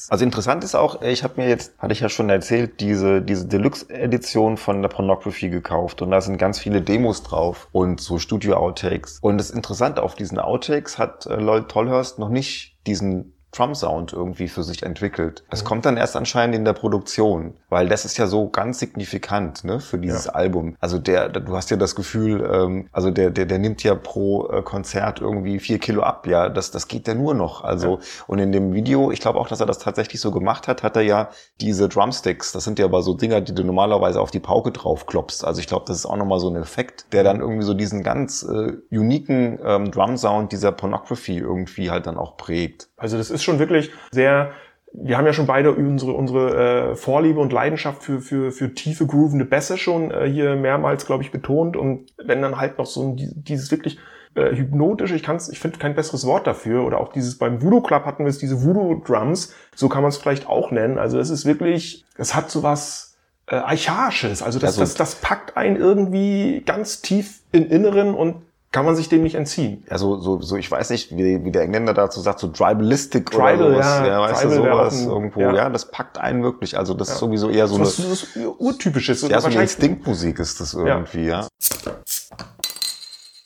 Also 0.09 0.24
interessant 0.24 0.62
ist 0.62 0.74
auch, 0.76 1.02
ich 1.02 1.24
habe 1.24 1.40
mir 1.40 1.48
jetzt, 1.48 1.76
hatte 1.78 1.92
ich 1.92 2.00
ja 2.00 2.09
schon 2.09 2.30
erzählt, 2.30 2.80
diese, 2.80 3.20
diese 3.22 3.46
Deluxe-Edition 3.46 4.56
von 4.56 4.80
der 4.80 4.88
Pornography 4.88 5.48
gekauft 5.48 6.00
und 6.00 6.11
da 6.11 6.20
sind 6.20 6.38
ganz 6.38 6.61
viele 6.61 6.80
Demos 6.80 7.22
drauf 7.24 7.68
und 7.72 8.00
so 8.00 8.18
Studio-Outtakes. 8.18 9.18
Und 9.20 9.38
das 9.38 9.50
Interessante, 9.50 10.02
auf 10.02 10.14
diesen 10.14 10.38
Outtakes 10.38 10.98
hat 10.98 11.26
äh, 11.26 11.37
Lloyd 11.37 11.68
Tollhurst 11.68 12.18
noch 12.18 12.28
nicht 12.28 12.76
diesen 12.87 13.36
Drum-Sound 13.52 14.12
irgendwie 14.12 14.48
für 14.48 14.62
sich 14.62 14.82
entwickelt. 14.82 15.44
Das 15.50 15.62
mhm. 15.62 15.66
kommt 15.66 15.87
dann 15.87 15.96
erst 15.96 16.16
anscheinend 16.16 16.56
in 16.56 16.64
der 16.64 16.72
Produktion, 16.72 17.54
weil 17.68 17.88
das 17.88 18.04
ist 18.04 18.18
ja 18.18 18.26
so 18.26 18.48
ganz 18.48 18.78
signifikant 18.78 19.64
ne, 19.64 19.80
für 19.80 19.98
dieses 19.98 20.26
ja. 20.26 20.32
Album. 20.32 20.76
Also 20.80 20.98
der, 20.98 21.28
du 21.28 21.56
hast 21.56 21.70
ja 21.70 21.76
das 21.76 21.94
Gefühl, 21.94 22.48
ähm, 22.52 22.88
also 22.92 23.11
der, 23.11 23.30
der, 23.30 23.46
der 23.46 23.59
nimmt 23.59 23.82
ja 23.82 23.94
pro 23.94 24.48
äh, 24.48 24.62
Konzert 24.62 25.20
irgendwie 25.20 25.59
vier 25.59 25.78
Kilo 25.78 26.02
ab, 26.02 26.26
ja, 26.26 26.48
das, 26.48 26.70
das 26.70 26.88
geht 26.88 27.09
ja 27.09 27.14
nur 27.14 27.35
noch. 27.35 27.64
Also 27.64 27.96
ja. 27.96 28.00
und 28.26 28.38
in 28.38 28.52
dem 28.52 28.74
Video, 28.74 29.11
ich 29.11 29.20
glaube 29.20 29.38
auch, 29.38 29.48
dass 29.48 29.61
er 29.61 29.66
das 29.66 29.78
tatsächlich 29.78 30.20
so 30.20 30.30
gemacht 30.30 30.68
hat, 30.68 30.82
hat 30.82 30.96
er 30.96 31.02
ja 31.02 31.30
diese 31.61 31.88
Drumsticks. 31.88 32.52
Das 32.52 32.64
sind 32.64 32.78
ja 32.78 32.85
aber 32.85 33.02
so 33.02 33.14
Dinger, 33.14 33.40
die 33.40 33.54
du 33.54 33.64
normalerweise 33.64 34.20
auf 34.20 34.30
die 34.30 34.40
Pauke 34.40 34.72
drauf 34.72 35.06
klopfst. 35.06 35.44
Also 35.44 35.61
ich 35.61 35.66
glaube, 35.66 35.85
das 35.87 35.96
ist 35.96 36.06
auch 36.06 36.16
nochmal 36.16 36.40
so 36.40 36.48
ein 36.48 36.56
Effekt, 36.56 37.12
der 37.12 37.24
dann 37.24 37.40
irgendwie 37.40 37.64
so 37.64 37.74
diesen 37.74 38.02
ganz 38.02 38.42
äh, 38.42 38.72
uniken 38.90 39.59
ähm, 39.64 39.90
Drum-Sound 39.90 40.52
dieser 40.52 40.72
Pornography 40.72 41.38
irgendwie 41.38 41.90
halt 41.90 42.06
dann 42.06 42.18
auch 42.18 42.37
prägt. 42.37 42.88
Also 42.96 43.18
das 43.18 43.30
ist 43.30 43.36
schon 43.42 43.59
wirklich 43.59 43.90
sehr 44.11 44.53
wir 44.99 45.18
haben 45.18 45.27
ja 45.27 45.33
schon 45.33 45.46
beide 45.46 45.72
unsere, 45.72 46.12
unsere 46.12 46.92
äh, 46.92 46.96
Vorliebe 46.96 47.40
und 47.40 47.53
Leidenschaft 47.53 48.03
für, 48.03 48.20
für, 48.20 48.51
für 48.51 48.75
tiefe, 48.75 49.07
groovende 49.07 49.44
Bässe 49.44 49.77
schon 49.77 50.11
äh, 50.11 50.29
hier 50.29 50.57
mehrmals, 50.57 51.07
glaube 51.07 51.22
ich, 51.22 51.31
betont. 51.31 51.77
Und 51.77 52.07
wenn 52.16 52.40
dann 52.40 52.57
halt 52.57 52.79
noch 52.79 52.87
so 52.87 53.03
ein, 53.03 53.16
dieses 53.16 53.70
wirklich 53.70 53.99
äh, 54.35 54.55
hypnotische, 54.57 55.14
ich 55.14 55.22
kann's, 55.22 55.49
ich 55.49 55.59
finde 55.59 55.79
kein 55.79 55.94
besseres 55.94 56.27
Wort 56.27 56.46
dafür, 56.46 56.85
oder 56.87 56.99
auch 56.99 57.12
dieses 57.12 57.37
beim 57.37 57.62
Voodoo 57.62 57.83
Club 57.83 58.05
hatten 58.05 58.25
wir 58.25 58.31
es, 58.31 58.38
diese 58.38 58.64
Voodoo 58.64 59.03
Drums, 59.05 59.55
so 59.75 59.88
kann 59.88 60.03
man 60.03 60.09
es 60.09 60.16
vielleicht 60.16 60.49
auch 60.49 60.70
nennen. 60.70 60.99
Also 60.99 61.18
es 61.18 61.31
ist 61.31 61.44
wirklich, 61.44 62.07
es 62.16 62.35
hat 62.35 62.51
so 62.51 62.62
was 62.62 63.16
äh, 63.49 63.57
Archaisches. 63.57 64.42
Also 64.42 64.59
das, 64.59 64.70
also, 64.70 64.81
das, 64.81 64.94
das 64.94 65.16
packt 65.16 65.59
einen 65.59 65.77
irgendwie 65.77 66.62
ganz 66.64 67.03
tief 67.03 67.40
in 67.53 67.66
Inneren 67.68 68.14
und 68.14 68.45
kann 68.72 68.85
man 68.85 68.96
sich 68.96 69.09
dem 69.09 69.22
nicht 69.22 69.35
entziehen. 69.35 69.85
Also 69.88 70.20
so, 70.20 70.40
so 70.40 70.57
ich 70.57 70.70
weiß 70.70 70.90
nicht, 70.90 71.16
wie, 71.16 71.44
wie 71.44 71.50
der 71.50 71.62
Engländer 71.62 71.94
dazu 71.94 72.20
sagt, 72.20 72.40
so 72.40 72.48
tribalistic 72.48 73.31
Tribal, 73.31 73.57
oder 73.57 73.72
sowas. 73.72 73.87
Ja, 73.87 74.07
ja 74.07 74.20
weißt 74.20 74.42
Tribal 74.42 74.57
du, 74.57 74.62
sowas 74.64 75.07
irgendwo. 75.07 75.40
Ja. 75.40 75.55
ja. 75.55 75.70
das 75.70 75.90
packt 75.90 76.18
einen 76.18 76.42
wirklich. 76.42 76.76
Also 76.76 76.94
das 76.94 77.09
ja. 77.09 77.14
ist 77.14 77.20
sowieso 77.20 77.48
eher 77.48 77.68
so, 77.68 77.83
so 77.85 78.02
eine... 78.02 78.11
Das 78.11 78.26
urtypisches. 78.59 79.22
Ja, 79.22 79.40
so 79.40 79.48
eine 79.48 79.62
Instinktmusik 79.62 80.38
ist 80.38 80.61
das 80.61 80.74
irgendwie, 80.74 81.26
ja. 81.26 81.40
ja. 81.40 81.48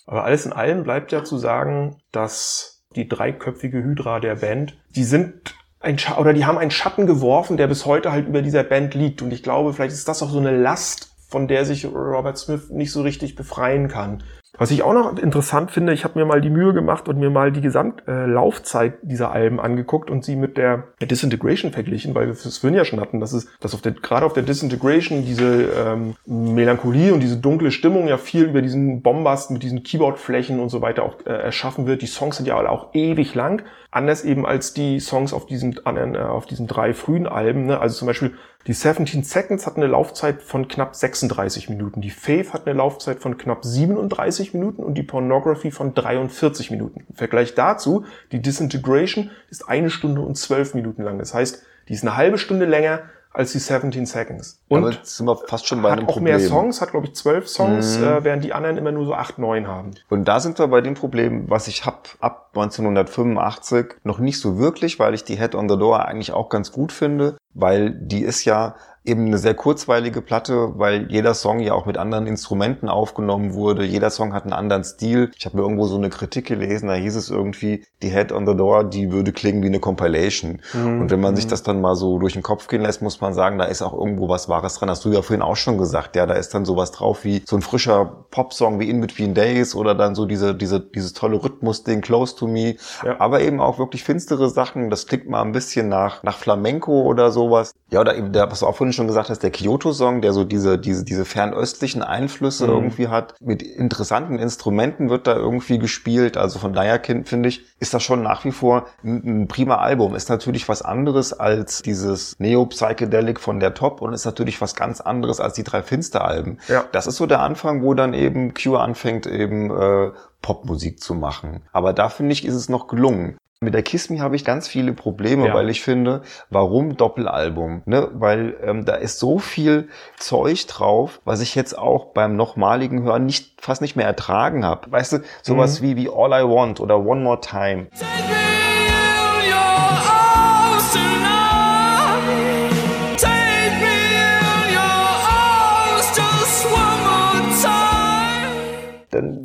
Aber 0.06 0.24
alles 0.24 0.44
in 0.44 0.52
allem 0.52 0.83
bleibt 0.83 1.12
ja 1.12 1.22
zu 1.22 1.38
sagen, 1.38 1.96
dass 2.11 2.83
die 2.96 3.09
dreiköpfige 3.09 3.83
Hydra 3.85 4.18
der 4.18 4.37
Band, 4.37 4.76
die 4.96 5.04
sind 5.04 5.54
ein 5.78 5.98
Sch 5.98 6.18
oder 6.18 6.33
die 6.33 6.44
haben 6.44 6.59
einen 6.59 6.72
Schatten 6.72 7.06
geworfen, 7.06 7.56
der 7.56 7.68
bis 7.68 7.87
heute 7.87 8.11
halt 8.11 8.26
über 8.26 8.42
dieser 8.42 8.64
Band 8.64 8.94
liegt. 8.94 9.22
Und 9.22 9.33
ich 9.33 9.44
glaube, 9.44 9.72
vielleicht 9.72 9.94
ist 9.94 10.09
das 10.09 10.22
auch 10.22 10.30
so 10.30 10.38
eine 10.38 10.56
Last, 10.56 11.12
von 11.28 11.46
der 11.46 11.64
sich 11.64 11.87
Robert 11.87 12.38
Smith 12.38 12.70
nicht 12.70 12.90
so 12.90 13.02
richtig 13.02 13.37
befreien 13.37 13.87
kann. 13.87 14.24
Was 14.61 14.70
ich 14.70 14.83
auch 14.83 14.92
noch 14.92 15.16
interessant 15.16 15.70
finde, 15.70 15.94
ich 15.94 16.05
habe 16.05 16.18
mir 16.18 16.27
mal 16.27 16.42
die 16.42 16.51
Mühe 16.51 16.75
gemacht 16.75 17.09
und 17.09 17.18
mir 17.18 17.31
mal 17.31 17.51
die 17.51 17.62
Gesamtlaufzeit 17.62 18.92
äh, 18.92 18.96
dieser 19.01 19.33
Alben 19.33 19.59
angeguckt 19.59 20.11
und 20.11 20.23
sie 20.23 20.37
mit 20.37 20.59
der 20.59 20.85
Disintegration 21.01 21.73
verglichen, 21.73 22.14
weil 22.14 22.27
wir 22.27 22.33
es 22.33 22.59
vorhin 22.59 22.77
ja 22.77 22.85
schon 22.85 23.01
hatten, 23.01 23.20
dass 23.20 23.33
es, 23.33 23.49
dass 23.61 23.73
auf 23.73 23.81
der, 23.81 23.92
gerade 23.92 24.27
auf 24.27 24.35
der 24.35 24.42
Disintegration 24.42 25.25
diese 25.25 25.62
ähm, 25.62 26.14
Melancholie 26.27 27.14
und 27.14 27.20
diese 27.20 27.38
dunkle 27.38 27.70
Stimmung 27.70 28.07
ja 28.07 28.18
viel 28.18 28.44
über 28.44 28.61
diesen 28.61 29.01
Bombast 29.01 29.51
mit 29.51 29.62
diesen 29.62 29.83
Keyboardflächen 29.83 30.61
und 30.61 30.68
so 30.68 30.83
weiter 30.83 31.05
auch 31.05 31.25
äh, 31.25 31.31
erschaffen 31.31 31.87
wird. 31.87 32.03
Die 32.03 32.07
Songs 32.07 32.37
sind 32.37 32.44
ja 32.44 32.59
alle 32.59 32.68
auch 32.68 32.88
ewig 32.92 33.35
lang. 33.35 33.62
Anders 33.92 34.24
eben 34.24 34.46
als 34.46 34.72
die 34.72 35.00
Songs 35.00 35.33
auf 35.33 35.46
diesen, 35.46 35.81
äh, 35.85 36.18
auf 36.18 36.46
diesen 36.46 36.68
drei 36.68 36.94
frühen 36.94 37.26
Alben. 37.26 37.66
Ne? 37.66 37.81
Also 37.81 37.98
zum 37.98 38.07
Beispiel 38.07 38.35
die 38.66 38.72
17 38.72 39.24
Seconds 39.24 39.66
hat 39.66 39.76
eine 39.76 39.87
Laufzeit 39.87 40.42
von 40.42 40.68
knapp 40.68 40.94
36 40.94 41.68
Minuten. 41.70 42.00
Die 42.00 42.11
Faith 42.11 42.53
hat 42.53 42.66
eine 42.66 42.76
Laufzeit 42.76 43.18
von 43.20 43.37
knapp 43.37 43.64
37 43.64 44.55
Minuten 44.55 44.83
und 44.83 44.94
die 44.94 45.03
Pornography 45.03 45.70
von 45.70 45.94
43 45.94 46.70
Minuten. 46.70 47.05
Im 47.09 47.16
Vergleich 47.16 47.55
dazu, 47.55 48.05
die 48.33 48.40
Disintegration 48.40 49.31
ist 49.48 49.68
eine 49.68 49.90
Stunde 49.90 50.20
und 50.20 50.37
zwölf 50.37 50.74
Minuten 50.74 51.03
lang. 51.03 51.18
Das 51.18 51.35
heißt, 51.35 51.62
die 51.88 51.94
ist 51.94 52.03
eine 52.03 52.16
halbe 52.16 52.38
Stunde 52.38 52.66
länger 52.66 53.00
als 53.32 53.52
die 53.52 53.58
17 53.60 54.06
Seconds. 54.06 54.60
Und 54.68 54.82
Damit 54.82 55.06
sind 55.06 55.26
wir 55.26 55.36
fast 55.46 55.66
schon 55.66 55.82
bei 55.82 55.90
hat 55.92 55.98
einem 55.98 56.08
auch 56.08 56.14
Problem. 56.14 56.36
mehr 56.36 56.40
Songs, 56.40 56.80
hat 56.80 56.90
glaube 56.90 57.06
ich 57.06 57.14
zwölf 57.14 57.48
Songs, 57.48 57.98
Mhm. 57.98 58.04
äh, 58.04 58.24
während 58.24 58.42
die 58.44 58.52
anderen 58.52 58.76
immer 58.76 58.90
nur 58.92 59.04
so 59.06 59.14
acht, 59.14 59.38
neun 59.38 59.68
haben. 59.68 59.92
Und 60.08 60.26
da 60.26 60.40
sind 60.40 60.58
wir 60.58 60.66
bei 60.68 60.80
dem 60.80 60.94
Problem, 60.94 61.48
was 61.48 61.68
ich 61.68 61.86
hab 61.86 62.08
ab 62.20 62.50
1985 62.54 63.94
noch 64.04 64.18
nicht 64.18 64.40
so 64.40 64.58
wirklich, 64.58 64.98
weil 64.98 65.14
ich 65.14 65.24
die 65.24 65.36
Head 65.36 65.54
on 65.54 65.68
the 65.68 65.76
Door 65.78 66.04
eigentlich 66.06 66.32
auch 66.32 66.48
ganz 66.48 66.72
gut 66.72 66.92
finde, 66.92 67.36
weil 67.54 67.90
die 67.90 68.22
ist 68.22 68.44
ja 68.44 68.74
eben 69.11 69.27
eine 69.27 69.38
sehr 69.38 69.55
kurzweilige 69.55 70.23
Platte, 70.23 70.79
weil 70.79 71.11
jeder 71.11 71.35
Song 71.35 71.61
ja 71.61 71.75
auch 71.75 71.87
mit 71.87 71.99
anderen 71.99 72.27
Instrumenten 72.27 72.88
aufgenommen 72.88 73.55
wurde. 73.55 73.85
Jeder 73.85 74.11
Song 74.11 74.33
hat 74.33 74.44
einen 74.44 74.53
anderen 74.53 74.85
Stil. 74.85 75.33
Ich 75.37 75.44
habe 75.44 75.57
mir 75.57 75.62
irgendwo 75.62 75.87
so 75.87 75.96
eine 75.96 76.09
Kritik 76.09 76.46
gelesen, 76.46 76.88
da 76.88 76.94
hieß 76.94 77.16
es 77.16 77.29
irgendwie, 77.29 77.85
die 78.03 78.11
Head 78.11 78.33
on 78.33 78.46
the 78.46 78.55
Door, 78.55 78.85
die 78.85 79.12
würde 79.12 79.33
klingen 79.33 79.62
wie 79.62 79.66
eine 79.66 79.81
Compilation. 79.81 80.61
Mhm. 80.73 81.03
Und 81.03 81.11
wenn 81.11 81.20
man 81.20 81.37
sich 81.37 81.46
das 81.46 81.62
dann 81.62 81.81
mal 81.81 81.96
so 81.96 82.18
durch 82.18 82.35
den 82.35 82.42
Kopf 82.42 82.68
gehen 82.68 82.83
lässt, 82.83 83.03
muss 83.03 83.20
man 83.20 83.35
sagen, 83.35 83.59
da 83.59 83.64
ist 83.64 83.83
auch 83.83 83.92
irgendwo 83.92 84.29
was 84.29 84.49
Wahres 84.49 84.75
dran. 84.75 84.88
Hast 84.88 85.05
du 85.05 85.12
ja 85.12 85.23
vorhin 85.23 85.42
auch 85.42 85.57
schon 85.57 85.77
gesagt, 85.77 86.16
ja, 86.16 86.27
da 86.27 86.35
ist 86.35 86.55
dann 86.55 86.64
sowas 86.64 86.92
drauf 86.92 87.25
wie 87.25 87.42
so 87.46 87.57
ein 87.57 87.62
frischer 87.62 88.25
Popsong 88.31 88.79
wie 88.79 88.88
In 88.88 89.01
Between 89.01 89.35
Days 89.35 89.75
oder 89.75 89.94
dann 89.94 90.14
so 90.14 90.27
diese, 90.27 90.55
diese, 90.55 90.81
dieses 90.81 91.12
tolle 91.12 91.42
Rhythmusding 91.42 92.01
Close 92.01 92.37
to 92.37 92.46
Me. 92.46 92.77
Ja. 93.05 93.18
Aber 93.18 93.40
eben 93.40 93.61
auch 93.61 93.79
wirklich 93.79 94.05
finstere 94.05 94.49
Sachen. 94.49 94.90
Das 94.90 95.07
klingt 95.07 95.29
mal 95.29 95.42
ein 95.42 95.53
bisschen 95.53 95.88
nach, 95.88 96.23
nach 96.23 96.38
Flamenco 96.38 97.03
oder 97.03 97.31
sowas. 97.31 97.73
Ja, 97.90 98.01
oder 98.01 98.16
eben 98.16 98.33
der, 98.33 98.51
was 98.51 98.61
du 98.61 98.66
auch 98.66 98.77
vorhin 98.77 98.92
schon 98.92 98.99
gesagt 99.06 99.30
hast, 99.30 99.42
der 99.42 99.50
Kyoto-Song, 99.50 100.20
der 100.20 100.32
so 100.32 100.44
diese, 100.44 100.78
diese, 100.78 101.04
diese 101.04 101.24
fernöstlichen 101.24 102.02
Einflüsse 102.02 102.66
Mhm. 102.66 102.72
irgendwie 102.72 103.08
hat. 103.08 103.34
Mit 103.40 103.62
interessanten 103.62 104.38
Instrumenten 104.38 105.10
wird 105.10 105.26
da 105.26 105.34
irgendwie 105.36 105.78
gespielt. 105.78 106.36
Also 106.36 106.58
von 106.58 106.72
daher 106.72 106.98
kind- 106.98 107.28
finde 107.28 107.48
ich, 107.48 107.62
ist 107.78 107.94
das 107.94 108.02
schon 108.02 108.22
nach 108.22 108.44
wie 108.44 108.52
vor 108.52 108.86
ein, 109.04 109.42
ein 109.42 109.48
prima 109.48 109.76
Album. 109.76 110.14
Ist 110.14 110.28
natürlich 110.28 110.68
was 110.68 110.82
anderes 110.82 111.32
als 111.32 111.82
dieses 111.82 112.34
Neo-Psychedelic 112.38 113.40
von 113.40 113.60
der 113.60 113.74
Top 113.74 114.00
und 114.02 114.12
ist 114.12 114.24
natürlich 114.24 114.60
was 114.60 114.74
ganz 114.74 115.00
anderes 115.00 115.40
als 115.40 115.54
die 115.54 115.64
drei 115.64 115.82
Finster-Alben. 115.82 116.58
Ja. 116.68 116.84
Das 116.92 117.06
ist 117.06 117.16
so 117.16 117.26
der 117.26 117.40
Anfang, 117.40 117.82
wo 117.82 117.94
dann 117.94 118.14
eben 118.14 118.54
Cure 118.54 118.80
anfängt, 118.80 119.26
eben 119.26 119.70
äh, 119.70 120.10
Popmusik 120.42 121.00
zu 121.00 121.14
machen. 121.14 121.62
Aber 121.72 121.92
da 121.92 122.08
finde 122.08 122.32
ich, 122.32 122.44
ist 122.44 122.54
es 122.54 122.68
noch 122.68 122.86
gelungen. 122.88 123.36
Mit 123.62 123.75
der 123.75 123.83
Kiss 123.83 124.09
Me 124.09 124.20
habe 124.20 124.37
ich 124.37 124.46
ganz 124.46 124.68
viele 124.68 124.94
Probleme, 124.94 125.49
Ja. 125.49 125.53
weil 125.53 125.68
ich 125.68 125.83
finde, 125.83 126.23
warum 126.49 126.96
Doppelalbum? 126.96 127.83
Ne? 127.85 128.09
Weil 128.14 128.57
ähm, 128.64 128.87
da 128.87 128.94
ist 128.94 129.18
so 129.18 129.38
viel 129.38 129.90
Zeug 130.16 130.66
drauf, 130.66 131.20
was 131.27 131.42
ich 131.42 131.55
jetzt 131.55 131.77
auch 131.77 132.07
beim 132.14 132.37
nochmaligen 132.37 133.03
Hören 133.03 133.27
nicht 133.27 133.61
fast 133.61 133.83
nicht 133.83 133.96
mehr 133.96 134.07
ertragen 134.07 134.64
habe. 134.64 134.90
Weißt 134.90 135.12
du, 135.12 135.18
sowas 135.42 135.83
wie 135.83 135.94
wie 135.99 136.09
All 136.09 136.31
I 136.33 136.49
Want 136.49 136.81
oder 136.81 137.01
One 137.05 137.20
More 137.20 137.42
Time. 137.42 137.88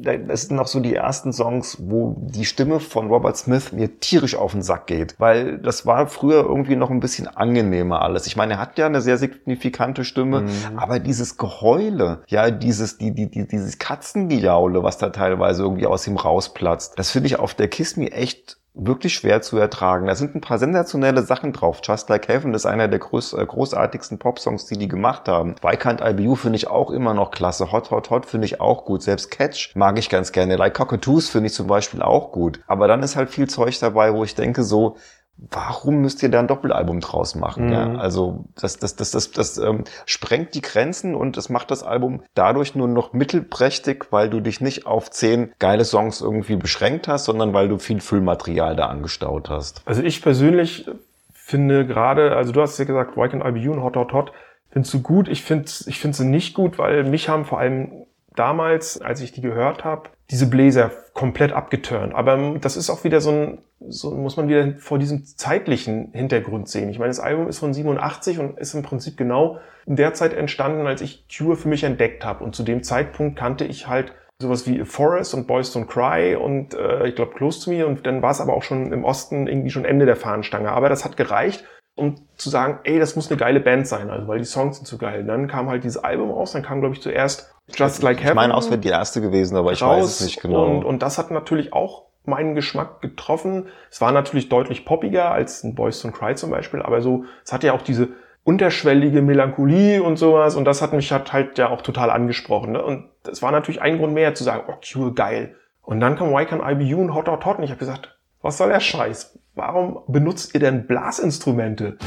Das 0.05 0.43
sind 0.43 0.55
noch 0.55 0.67
so 0.67 0.79
die 0.79 0.95
ersten 0.95 1.33
Songs, 1.33 1.77
wo 1.81 2.15
die 2.19 2.45
Stimme 2.45 2.79
von 2.79 3.07
Robert 3.07 3.37
Smith 3.37 3.71
mir 3.71 3.99
tierisch 3.99 4.35
auf 4.35 4.51
den 4.51 4.61
Sack 4.61 4.87
geht, 4.87 5.15
weil 5.19 5.57
das 5.57 5.85
war 5.85 6.07
früher 6.07 6.43
irgendwie 6.43 6.75
noch 6.75 6.89
ein 6.89 6.99
bisschen 6.99 7.27
angenehmer 7.27 8.01
alles. 8.01 8.27
Ich 8.27 8.35
meine, 8.35 8.53
er 8.53 8.59
hat 8.59 8.77
ja 8.77 8.85
eine 8.85 9.01
sehr 9.01 9.17
signifikante 9.17 10.05
Stimme, 10.05 10.45
aber 10.77 10.99
dieses 10.99 11.37
Geheule, 11.37 12.23
ja, 12.27 12.51
dieses, 12.51 12.97
die, 12.97 13.11
die, 13.11 13.29
die, 13.29 13.47
dieses 13.47 13.77
Katzengejaule, 13.79 14.83
was 14.83 14.97
da 14.97 15.09
teilweise 15.09 15.63
irgendwie 15.63 15.87
aus 15.87 16.07
ihm 16.07 16.17
rausplatzt, 16.17 16.97
das 16.97 17.11
finde 17.11 17.27
ich 17.27 17.39
auf 17.39 17.53
der 17.53 17.67
Kiss 17.67 17.97
Me 17.97 18.11
echt 18.11 18.57
wirklich 18.75 19.13
schwer 19.13 19.41
zu 19.41 19.57
ertragen. 19.57 20.07
Da 20.07 20.15
sind 20.15 20.35
ein 20.35 20.41
paar 20.41 20.59
sensationelle 20.59 21.23
Sachen 21.23 21.53
drauf. 21.53 21.79
Just 21.83 22.09
Like 22.09 22.27
Heaven 22.27 22.53
ist 22.53 22.65
einer 22.65 22.87
der 22.87 22.99
groß, 22.99 23.33
äh, 23.33 23.45
großartigsten 23.45 24.19
Popsongs, 24.19 24.65
die 24.65 24.77
die 24.77 24.87
gemacht 24.87 25.27
haben. 25.27 25.55
Why 25.61 25.75
Can't 25.75 26.07
I 26.07 26.13
Be 26.13 26.23
You 26.23 26.35
finde 26.35 26.57
ich 26.57 26.67
auch 26.67 26.91
immer 26.91 27.13
noch 27.13 27.31
klasse. 27.31 27.71
Hot 27.71 27.91
Hot 27.91 28.09
Hot 28.09 28.25
finde 28.25 28.45
ich 28.45 28.59
auch 28.59 28.85
gut. 28.85 29.01
Selbst 29.01 29.31
Catch 29.31 29.75
mag 29.75 29.97
ich 29.97 30.09
ganz 30.09 30.31
gerne. 30.31 30.57
Like 30.57 30.73
Cockatoos 30.73 31.29
finde 31.29 31.47
ich 31.47 31.53
zum 31.53 31.67
Beispiel 31.67 32.01
auch 32.01 32.31
gut. 32.31 32.59
Aber 32.67 32.87
dann 32.87 33.01
ist 33.01 33.15
halt 33.15 33.29
viel 33.29 33.47
Zeug 33.47 33.79
dabei, 33.79 34.13
wo 34.13 34.23
ich 34.23 34.35
denke 34.35 34.63
so, 34.63 34.97
Warum 35.37 36.01
müsst 36.01 36.23
ihr 36.23 36.29
da 36.29 36.39
ein 36.39 36.47
Doppelalbum 36.47 37.01
draus 37.01 37.35
machen? 37.35 37.67
Mhm. 37.67 37.71
Ja, 37.73 37.95
also 37.95 38.45
das, 38.59 38.77
das, 38.77 38.95
das, 38.95 39.11
das, 39.11 39.31
das 39.31 39.57
ähm, 39.57 39.83
sprengt 40.05 40.55
die 40.55 40.61
Grenzen 40.61 41.13
und 41.13 41.35
es 41.35 41.49
macht 41.49 41.71
das 41.71 41.83
Album 41.83 42.23
dadurch 42.35 42.73
nur 42.73 42.87
noch 42.87 43.11
mittelprächtig, 43.11 44.05
weil 44.11 44.29
du 44.29 44.39
dich 44.39 44.61
nicht 44.61 44.85
auf 44.85 45.11
zehn 45.11 45.51
geile 45.59 45.83
Songs 45.83 46.21
irgendwie 46.21 46.55
beschränkt 46.55 47.07
hast, 47.07 47.25
sondern 47.25 47.53
weil 47.53 47.67
du 47.67 47.77
viel 47.79 47.99
Füllmaterial 47.99 48.75
da 48.75 48.87
angestaut 48.87 49.49
hast. 49.49 49.81
Also 49.85 50.01
ich 50.01 50.21
persönlich 50.21 50.89
finde 51.33 51.85
gerade, 51.85 52.35
also 52.35 52.53
du 52.53 52.61
hast 52.61 52.77
ja 52.77 52.85
gesagt, 52.85 53.17
Why 53.17 53.27
Can't 53.27 53.47
I 53.47 53.51
Be 53.51 53.59
You 53.59 53.73
und 53.73 53.83
Hot 53.83 53.97
Hot 53.97 54.13
Hot, 54.13 54.31
findest 54.71 54.93
du 54.93 55.01
gut. 55.01 55.27
Ich 55.27 55.43
finde 55.43 55.69
ich 55.85 55.99
finde 55.99 56.15
sie 56.15 56.25
nicht 56.25 56.53
gut, 56.53 56.77
weil 56.77 57.03
mich 57.03 57.27
haben 57.27 57.45
vor 57.45 57.59
allem 57.59 58.05
damals, 58.35 59.01
als 59.01 59.21
ich 59.21 59.31
die 59.31 59.41
gehört 59.41 59.83
habe, 59.83 60.09
diese 60.31 60.47
Bläser 60.47 60.91
komplett 61.13 61.51
abgeturnt. 61.51 62.13
Aber 62.15 62.57
das 62.59 62.77
ist 62.77 62.89
auch 62.89 63.03
wieder 63.03 63.21
so 63.21 63.31
ein, 63.31 63.57
so 63.87 64.11
muss 64.11 64.37
man 64.37 64.47
wieder 64.47 64.73
vor 64.79 64.97
diesem 64.97 65.25
zeitlichen 65.25 66.11
Hintergrund 66.13 66.67
sehen. 66.67 66.89
Ich 66.89 66.99
meine, 66.99 67.09
das 67.09 67.19
Album 67.19 67.47
ist 67.47 67.59
von 67.59 67.73
87 67.73 68.39
und 68.39 68.59
ist 68.59 68.73
im 68.73 68.83
Prinzip 68.83 69.17
genau 69.17 69.59
in 69.85 69.95
der 69.95 70.13
Zeit 70.13 70.33
entstanden, 70.33 70.87
als 70.87 71.01
ich 71.01 71.25
Cure 71.29 71.55
für 71.55 71.67
mich 71.67 71.83
entdeckt 71.83 72.25
habe. 72.25 72.43
Und 72.43 72.55
zu 72.55 72.63
dem 72.63 72.83
Zeitpunkt 72.83 73.37
kannte 73.37 73.65
ich 73.65 73.87
halt 73.87 74.13
sowas 74.41 74.67
wie 74.67 74.83
Forest 74.83 75.33
und 75.33 75.47
Boys 75.47 75.73
Don't 75.75 75.85
Cry 75.85 76.35
und 76.35 76.73
äh, 76.73 77.07
ich 77.07 77.15
glaube 77.15 77.33
Close 77.35 77.63
to 77.63 77.71
Me 77.71 77.85
und 77.85 78.05
dann 78.05 78.21
war 78.21 78.31
es 78.31 78.41
aber 78.41 78.53
auch 78.53 78.63
schon 78.63 78.91
im 78.91 79.05
Osten 79.05 79.47
irgendwie 79.47 79.69
schon 79.69 79.85
Ende 79.85 80.05
der 80.05 80.17
Fahnenstange. 80.17 80.71
Aber 80.71 80.89
das 80.89 81.05
hat 81.05 81.15
gereicht, 81.15 81.63
um 81.95 82.15
zu 82.35 82.49
sagen, 82.49 82.79
ey, 82.83 82.99
das 82.99 83.15
muss 83.15 83.29
eine 83.29 83.37
geile 83.37 83.59
Band 83.59 83.87
sein, 83.87 84.09
also 84.09 84.27
weil 84.27 84.39
die 84.39 84.45
Songs 84.45 84.77
sind 84.77 84.87
so 84.87 84.97
geil. 84.97 85.23
Dann 85.23 85.47
kam 85.47 85.69
halt 85.69 85.83
dieses 85.83 86.03
Album 86.03 86.31
raus, 86.31 86.51
dann 86.51 86.61
kam 86.61 86.81
glaube 86.81 86.95
ich 86.95 87.01
zuerst 87.01 87.51
Just 87.73 88.03
Like 88.03 88.19
Heaven 88.19 88.29
Ich 88.29 88.35
meine, 88.35 88.53
aus 88.53 88.69
wäre 88.69 88.79
die 88.79 88.89
erste 88.89 89.21
gewesen, 89.21 89.57
aber 89.57 89.71
ich 89.71 89.81
weiß 89.81 90.05
es 90.05 90.21
nicht 90.21 90.41
genau. 90.41 90.65
und, 90.65 90.83
und 90.83 91.01
das 91.01 91.17
hat 91.17 91.31
natürlich 91.31 91.73
auch 91.73 92.03
meinen 92.25 92.55
Geschmack 92.55 93.01
getroffen. 93.01 93.67
Es 93.89 94.01
war 94.01 94.11
natürlich 94.11 94.49
deutlich 94.49 94.85
poppiger 94.85 95.31
als 95.31 95.63
ein 95.63 95.75
Boys 95.75 96.03
Don't 96.03 96.11
Cry 96.11 96.35
zum 96.35 96.51
Beispiel, 96.51 96.81
aber 96.81 97.01
so, 97.01 97.25
es 97.43 97.53
hat 97.53 97.63
ja 97.63 97.73
auch 97.73 97.81
diese 97.81 98.09
unterschwellige 98.43 99.21
Melancholie 99.23 100.03
und 100.03 100.17
sowas 100.17 100.55
und 100.55 100.65
das 100.65 100.81
hat 100.81 100.93
mich 100.93 101.11
hat 101.11 101.33
halt 101.33 101.57
ja 101.57 101.69
auch 101.69 101.81
total 101.81 102.11
angesprochen. 102.11 102.73
Ne? 102.73 102.83
Und 102.83 103.09
das 103.23 103.41
war 103.41 103.51
natürlich 103.51 103.81
ein 103.81 103.97
Grund 103.97 104.13
mehr 104.13 104.35
zu 104.35 104.43
sagen, 104.43 104.63
oh, 104.67 104.75
Cure, 104.81 105.13
geil. 105.13 105.55
Und 105.81 105.99
dann 105.99 106.15
kam 106.15 106.31
Why 106.31 106.43
Can't 106.43 106.69
I 106.69 106.75
Be 106.75 106.83
You 106.83 106.99
und 106.99 107.13
Hot 107.15 107.27
Hot 107.27 107.45
Hot 107.45 107.57
und 107.57 107.63
ich 107.63 107.71
habe 107.71 107.79
gesagt, 107.79 108.15
was 108.41 108.57
soll 108.57 108.69
der 108.69 108.79
Scheiß? 108.79 109.39
Warum 109.57 109.99
benutzt 110.07 110.53
ihr 110.53 110.59
denn 110.59 110.85
Blasinstrumente? 110.85 111.97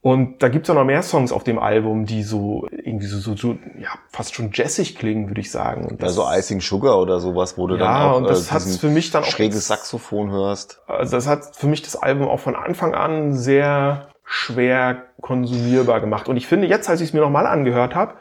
Und 0.00 0.42
da 0.42 0.48
gibt's 0.48 0.68
ja 0.68 0.74
noch 0.74 0.84
mehr 0.84 1.02
Songs 1.02 1.32
auf 1.32 1.44
dem 1.44 1.58
Album, 1.58 2.06
die 2.06 2.22
so 2.22 2.66
irgendwie 2.70 3.06
so, 3.06 3.18
so, 3.18 3.36
so 3.36 3.58
ja, 3.78 3.90
fast 4.10 4.34
schon 4.34 4.50
jazzig 4.54 4.96
klingen, 4.96 5.28
würde 5.28 5.40
ich 5.40 5.50
sagen. 5.50 5.84
Und 5.86 6.00
Ja, 6.02 6.08
so 6.08 6.24
Icing 6.28 6.60
Sugar 6.60 6.98
oder 6.98 7.20
sowas, 7.20 7.58
wo 7.58 7.66
du 7.66 7.76
Ja, 7.76 7.80
dann 7.84 8.10
auch 8.10 8.16
und 8.16 8.24
das 8.28 8.48
äh, 8.48 8.50
hat's 8.52 8.78
für 8.78 8.88
mich 8.88 9.10
dann 9.10 9.22
auch- 9.22 9.26
schräges 9.26 9.66
Saxophon 9.68 10.30
hörst. 10.30 10.80
Also 10.86 11.16
das 11.16 11.26
hat 11.28 11.54
für 11.54 11.66
mich 11.66 11.82
das 11.82 11.94
Album 11.96 12.28
auch 12.28 12.40
von 12.40 12.56
Anfang 12.56 12.94
an 12.94 13.34
sehr 13.34 14.08
schwer 14.24 15.04
konsumierbar 15.20 16.00
gemacht. 16.00 16.28
Und 16.28 16.36
ich 16.36 16.46
finde, 16.46 16.66
jetzt, 16.68 16.88
als 16.88 17.00
ich 17.00 17.08
es 17.08 17.12
mir 17.12 17.20
nochmal 17.20 17.46
angehört 17.46 17.94
habe, 17.94 18.14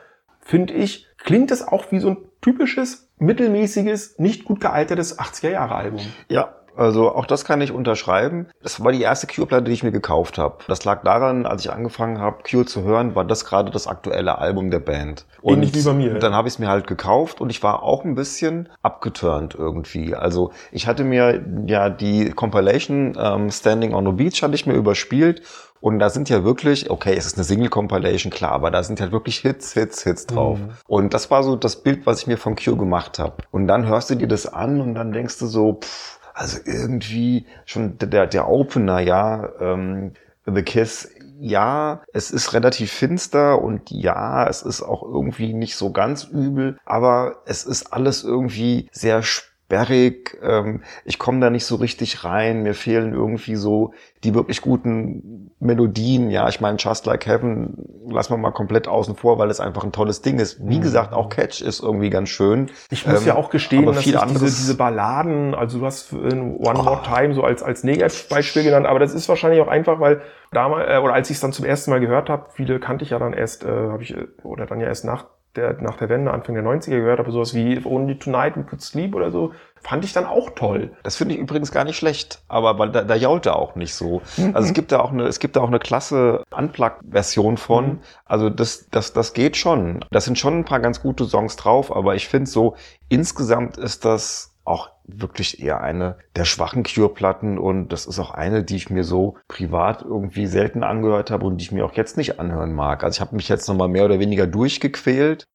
finde 0.48 0.74
ich, 0.74 1.06
klingt 1.18 1.52
es 1.52 1.68
auch 1.68 1.92
wie 1.92 2.00
so 2.00 2.10
ein 2.10 2.18
typisches, 2.42 3.10
mittelmäßiges, 3.20 4.18
nicht 4.18 4.46
gut 4.46 4.62
gealtertes 4.62 5.20
80er-Jahre-Album. 5.20 6.00
Ja, 6.30 6.54
Also 6.80 7.12
auch 7.16 7.26
das 7.26 7.44
kann 7.44 7.60
ich 7.60 7.72
unterschreiben. 7.72 8.46
Das 8.62 8.84
war 8.84 8.92
die 8.92 9.02
erste 9.02 9.26
Cure-Platte, 9.26 9.64
die 9.64 9.72
ich 9.72 9.82
mir 9.82 9.92
gekauft 9.92 10.38
habe. 10.38 10.60
Das 10.68 10.86
lag 10.86 11.02
daran, 11.04 11.48
als 11.48 11.66
ich 11.66 11.72
angefangen 11.72 12.20
habe, 12.20 12.44
Cure 12.48 12.68
zu 12.68 12.84
hören, 12.84 13.16
war 13.16 13.26
das 13.26 13.46
gerade 13.46 13.72
das 13.72 13.88
aktuelle 13.88 14.38
Album 14.38 14.70
der 14.70 14.78
Band. 14.80 15.26
Ähnlich 15.44 15.74
wie 15.74 15.82
bei 15.82 15.94
mir. 15.94 16.20
Dann 16.20 16.36
habe 16.36 16.48
ich 16.48 16.54
es 16.54 16.60
mir 16.60 16.68
halt 16.68 16.86
gekauft 16.86 17.42
und 17.42 17.50
ich 17.50 17.64
war 17.64 17.82
auch 17.82 18.06
ein 18.06 18.14
bisschen 18.14 18.70
abgeturnt 18.84 19.56
irgendwie. 19.58 20.14
Also 20.14 20.52
ich 20.72 20.86
hatte 20.86 21.04
mir 21.04 21.44
ja 21.66 21.90
die 21.90 22.30
Compilation 22.30 23.18
ähm, 23.20 23.50
Standing 23.50 23.96
on 23.96 24.06
the 24.06 24.12
Beach 24.12 24.44
hatte 24.44 24.54
ich 24.54 24.68
mir 24.68 24.76
überspielt 24.76 25.42
und 25.80 26.00
da 26.00 26.10
sind 26.10 26.30
ja 26.30 26.44
wirklich, 26.44 26.90
okay, 26.90 27.16
es 27.16 27.26
ist 27.26 27.38
eine 27.38 27.44
Single-Compilation, 27.44 28.32
klar, 28.32 28.52
aber 28.52 28.72
da 28.72 28.84
sind 28.84 29.00
halt 29.00 29.12
wirklich 29.12 29.38
Hits, 29.40 29.74
Hits, 29.74 30.04
Hits 30.04 30.26
drauf. 30.26 30.60
Und 30.88 31.14
das 31.14 31.30
war 31.32 31.44
so 31.44 31.56
das 31.56 31.84
Bild, 31.84 32.06
was 32.06 32.22
ich 32.22 32.28
mir 32.28 32.38
von 32.38 32.56
Cure 32.56 32.78
gemacht 32.78 33.20
habe. 33.20 33.38
Und 33.52 33.68
dann 33.68 33.86
hörst 33.88 34.10
du 34.10 34.16
dir 34.16 34.28
das 34.28 34.46
an 34.52 34.82
und 34.82 34.96
dann 34.96 35.12
denkst 35.12 35.38
du 35.40 35.46
so, 35.48 35.80
pff, 35.82 36.20
also 36.34 36.60
irgendwie 36.66 37.46
schon 37.66 37.98
der, 37.98 38.28
der 38.28 38.48
Opener, 38.48 39.00
ja, 39.00 39.50
ähm, 39.60 40.14
The 40.46 40.62
Kiss, 40.62 41.10
ja, 41.40 42.02
es 42.14 42.32
ist 42.32 42.54
relativ 42.54 42.92
finster 42.92 43.62
und 43.62 43.92
ja, 43.92 44.48
es 44.48 44.62
ist 44.62 44.82
auch 44.82 45.04
irgendwie 45.04 45.54
nicht 45.54 45.76
so 45.76 45.92
ganz 45.92 46.24
übel, 46.24 46.78
aber 46.86 47.38
es 47.46 47.64
ist 47.64 47.94
alles 47.94 48.24
irgendwie 48.24 48.90
sehr 48.92 49.22
sperrig. 49.68 50.38
Ähm, 50.42 50.82
ich 51.04 51.20
komme 51.20 51.42
da 51.42 51.50
nicht 51.50 51.66
so 51.66 51.76
richtig 51.76 52.24
rein. 52.24 52.64
Mir 52.64 52.74
fehlen 52.74 53.14
irgendwie 53.14 53.56
so 53.56 53.94
die 54.24 54.34
wirklich 54.34 54.62
guten 54.62 55.52
Melodien. 55.60 56.32
Ja, 56.32 56.48
ich 56.48 56.62
meine, 56.62 56.78
Just 56.78 57.06
Like 57.06 57.26
Heaven 57.28 57.90
lassen 58.10 58.34
wir 58.34 58.38
mal 58.38 58.52
komplett 58.52 58.88
außen 58.88 59.16
vor, 59.16 59.38
weil 59.38 59.50
es 59.50 59.60
einfach 59.60 59.84
ein 59.84 59.92
tolles 59.92 60.22
Ding 60.22 60.40
ist. 60.40 60.66
Wie 60.68 60.80
gesagt, 60.80 61.14
auch 61.14 61.30
Catch 61.30 61.62
ist 61.62 61.84
irgendwie 61.84 62.10
ganz 62.10 62.30
schön. 62.30 62.72
Ich 62.90 63.06
muss 63.06 63.22
Ähm, 63.22 63.28
ja 63.28 63.36
auch 63.36 63.50
gestehen, 63.50 63.86
dass 63.86 64.00
ich 64.06 64.18
diese, 64.18 64.46
diese 64.46 64.78
Balladen, 64.78 65.54
also 65.54 65.80
du 65.80 65.86
hast 65.86 66.14
äh, 66.14 66.16
One 66.16 66.82
More 66.84 67.02
Time 67.04 67.34
so 67.34 67.44
als, 67.44 67.62
als 67.62 67.84
Negativbeispiel 67.84 68.64
genannt, 68.64 68.88
aber 68.88 69.00
das 69.00 69.14
ist 69.14 69.28
wahrscheinlich 69.28 69.62
auch 69.62 69.68
einfach, 69.68 70.00
weil 70.00 70.22
damals, 70.52 70.90
äh, 70.90 70.98
oder 70.98 71.14
als 71.14 71.30
ich 71.30 71.36
es 71.36 71.42
dann 71.42 71.52
zum 71.52 71.66
ersten 71.66 71.92
Mal 71.92 72.00
gehört 72.00 72.30
habe, 72.30 72.48
viele 72.54 72.80
kannte 72.80 73.04
ich 73.04 73.12
ja 73.12 73.20
dann 73.20 73.34
erst, 73.34 73.64
äh, 73.66 73.68
habe 73.68 74.02
ich, 74.02 74.16
äh, 74.16 74.28
oder 74.44 74.66
dann 74.66 74.80
ja 74.80 74.88
erst 74.88 75.04
nach 75.06 75.26
der, 75.58 75.82
nach 75.82 75.98
der 75.98 76.10
Wende, 76.10 76.32
Anfang 76.32 76.56
der 76.56 76.64
90er 76.64 76.92
gehört, 76.92 77.20
aber 77.20 77.32
sowas 77.32 77.54
wie 77.54 77.76
If 77.76 77.86
Only 77.86 78.18
Tonight 78.18 78.56
We 78.56 78.64
Could 78.64 78.82
Sleep 78.82 79.16
oder 79.16 79.32
so, 79.32 79.54
fand 79.82 80.06
ich 80.06 80.14
dann 80.14 80.26
auch 80.26 80.52
toll. 80.52 80.92
Das 81.04 81.18
finde 81.18 81.36
ich 81.36 81.42
übrigens 81.42 81.72
gar 81.72 81.84
nicht 81.84 81.98
schlecht, 81.98 82.42
aber 82.48 82.80
weil 82.80 82.92
da, 82.92 83.04
da 83.04 83.16
jault 83.16 83.46
er 83.46 83.56
auch 83.58 83.76
nicht 83.76 83.94
so. 83.94 84.22
Also 84.54 84.68
es 84.68 84.74
gibt 84.74 84.92
da 84.92 85.00
auch 85.00 85.12
eine, 85.12 85.24
es 85.24 85.40
gibt 85.40 85.56
da 85.56 85.62
auch 85.62 85.68
eine 85.68 85.80
klasse 85.80 86.44
Unplugged-Version 86.56 87.58
von. 87.58 88.00
Also 88.26 88.50
das, 88.50 88.88
das, 88.90 89.14
das 89.14 89.34
geht 89.34 89.58
schon. 89.58 90.06
Das 90.12 90.26
sind 90.26 90.38
schon 90.38 90.60
ein 90.60 90.66
paar 90.66 90.80
ganz 90.80 91.02
gute 91.02 91.26
Songs 91.26 91.56
drauf, 91.56 91.96
aber 91.96 92.16
ich 92.16 92.28
finde 92.28 92.50
so, 92.50 92.76
insgesamt 93.10 93.78
ist 93.78 94.06
das 94.06 94.54
auch 94.64 94.90
wirklich 95.08 95.62
eher 95.62 95.82
eine 95.82 96.18
der 96.36 96.46
schwachen 96.46 96.84
Cure-Platten 96.84 97.58
und 97.58 97.90
das 97.90 98.06
ist 98.06 98.20
auch 98.20 98.32
eine, 98.32 98.64
die 98.64 98.76
ich 98.76 98.90
mir 98.90 99.04
so 99.04 99.38
privat 99.48 100.04
irgendwie 100.04 100.48
selten 100.48 100.84
angehört 100.84 101.32
habe 101.32 101.46
und 101.46 101.58
die 101.58 101.64
ich 101.64 101.72
mir 101.72 101.86
auch 101.86 101.94
jetzt 101.94 102.18
nicht 102.18 102.40
anhören 102.40 102.74
mag. 102.74 103.04
Also 103.04 103.18
ich 103.18 103.22
habe 103.22 103.36
mich 103.36 103.50
jetzt 103.50 103.68
nochmal 103.68 103.88
mehr 103.88 104.06
oder 104.06 104.20
weniger 104.20 104.46
durchgequält. 104.48 105.48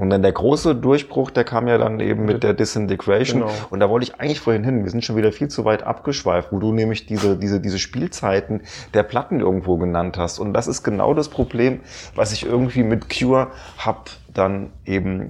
Und 0.00 0.08
dann 0.08 0.22
der 0.22 0.32
große 0.32 0.76
Durchbruch, 0.76 1.30
der 1.30 1.44
kam 1.44 1.68
ja 1.68 1.76
dann 1.76 2.00
eben 2.00 2.24
mit 2.24 2.42
der 2.42 2.54
Disintegration. 2.54 3.40
Genau. 3.40 3.52
Und 3.68 3.80
da 3.80 3.90
wollte 3.90 4.04
ich 4.04 4.18
eigentlich 4.18 4.40
vorhin 4.40 4.64
hin. 4.64 4.82
Wir 4.82 4.90
sind 4.90 5.04
schon 5.04 5.16
wieder 5.16 5.30
viel 5.30 5.48
zu 5.48 5.66
weit 5.66 5.82
abgeschweift, 5.82 6.52
wo 6.52 6.58
du 6.58 6.72
nämlich 6.72 7.04
diese, 7.04 7.36
diese, 7.36 7.60
diese 7.60 7.78
Spielzeiten 7.78 8.62
der 8.94 9.02
Platten 9.02 9.40
irgendwo 9.40 9.76
genannt 9.76 10.16
hast. 10.16 10.38
Und 10.38 10.54
das 10.54 10.68
ist 10.68 10.84
genau 10.84 11.12
das 11.12 11.28
Problem, 11.28 11.80
was 12.14 12.32
ich 12.32 12.46
irgendwie 12.46 12.82
mit 12.82 13.10
Cure 13.10 13.48
hab 13.76 14.08
dann 14.32 14.70
eben 14.86 15.26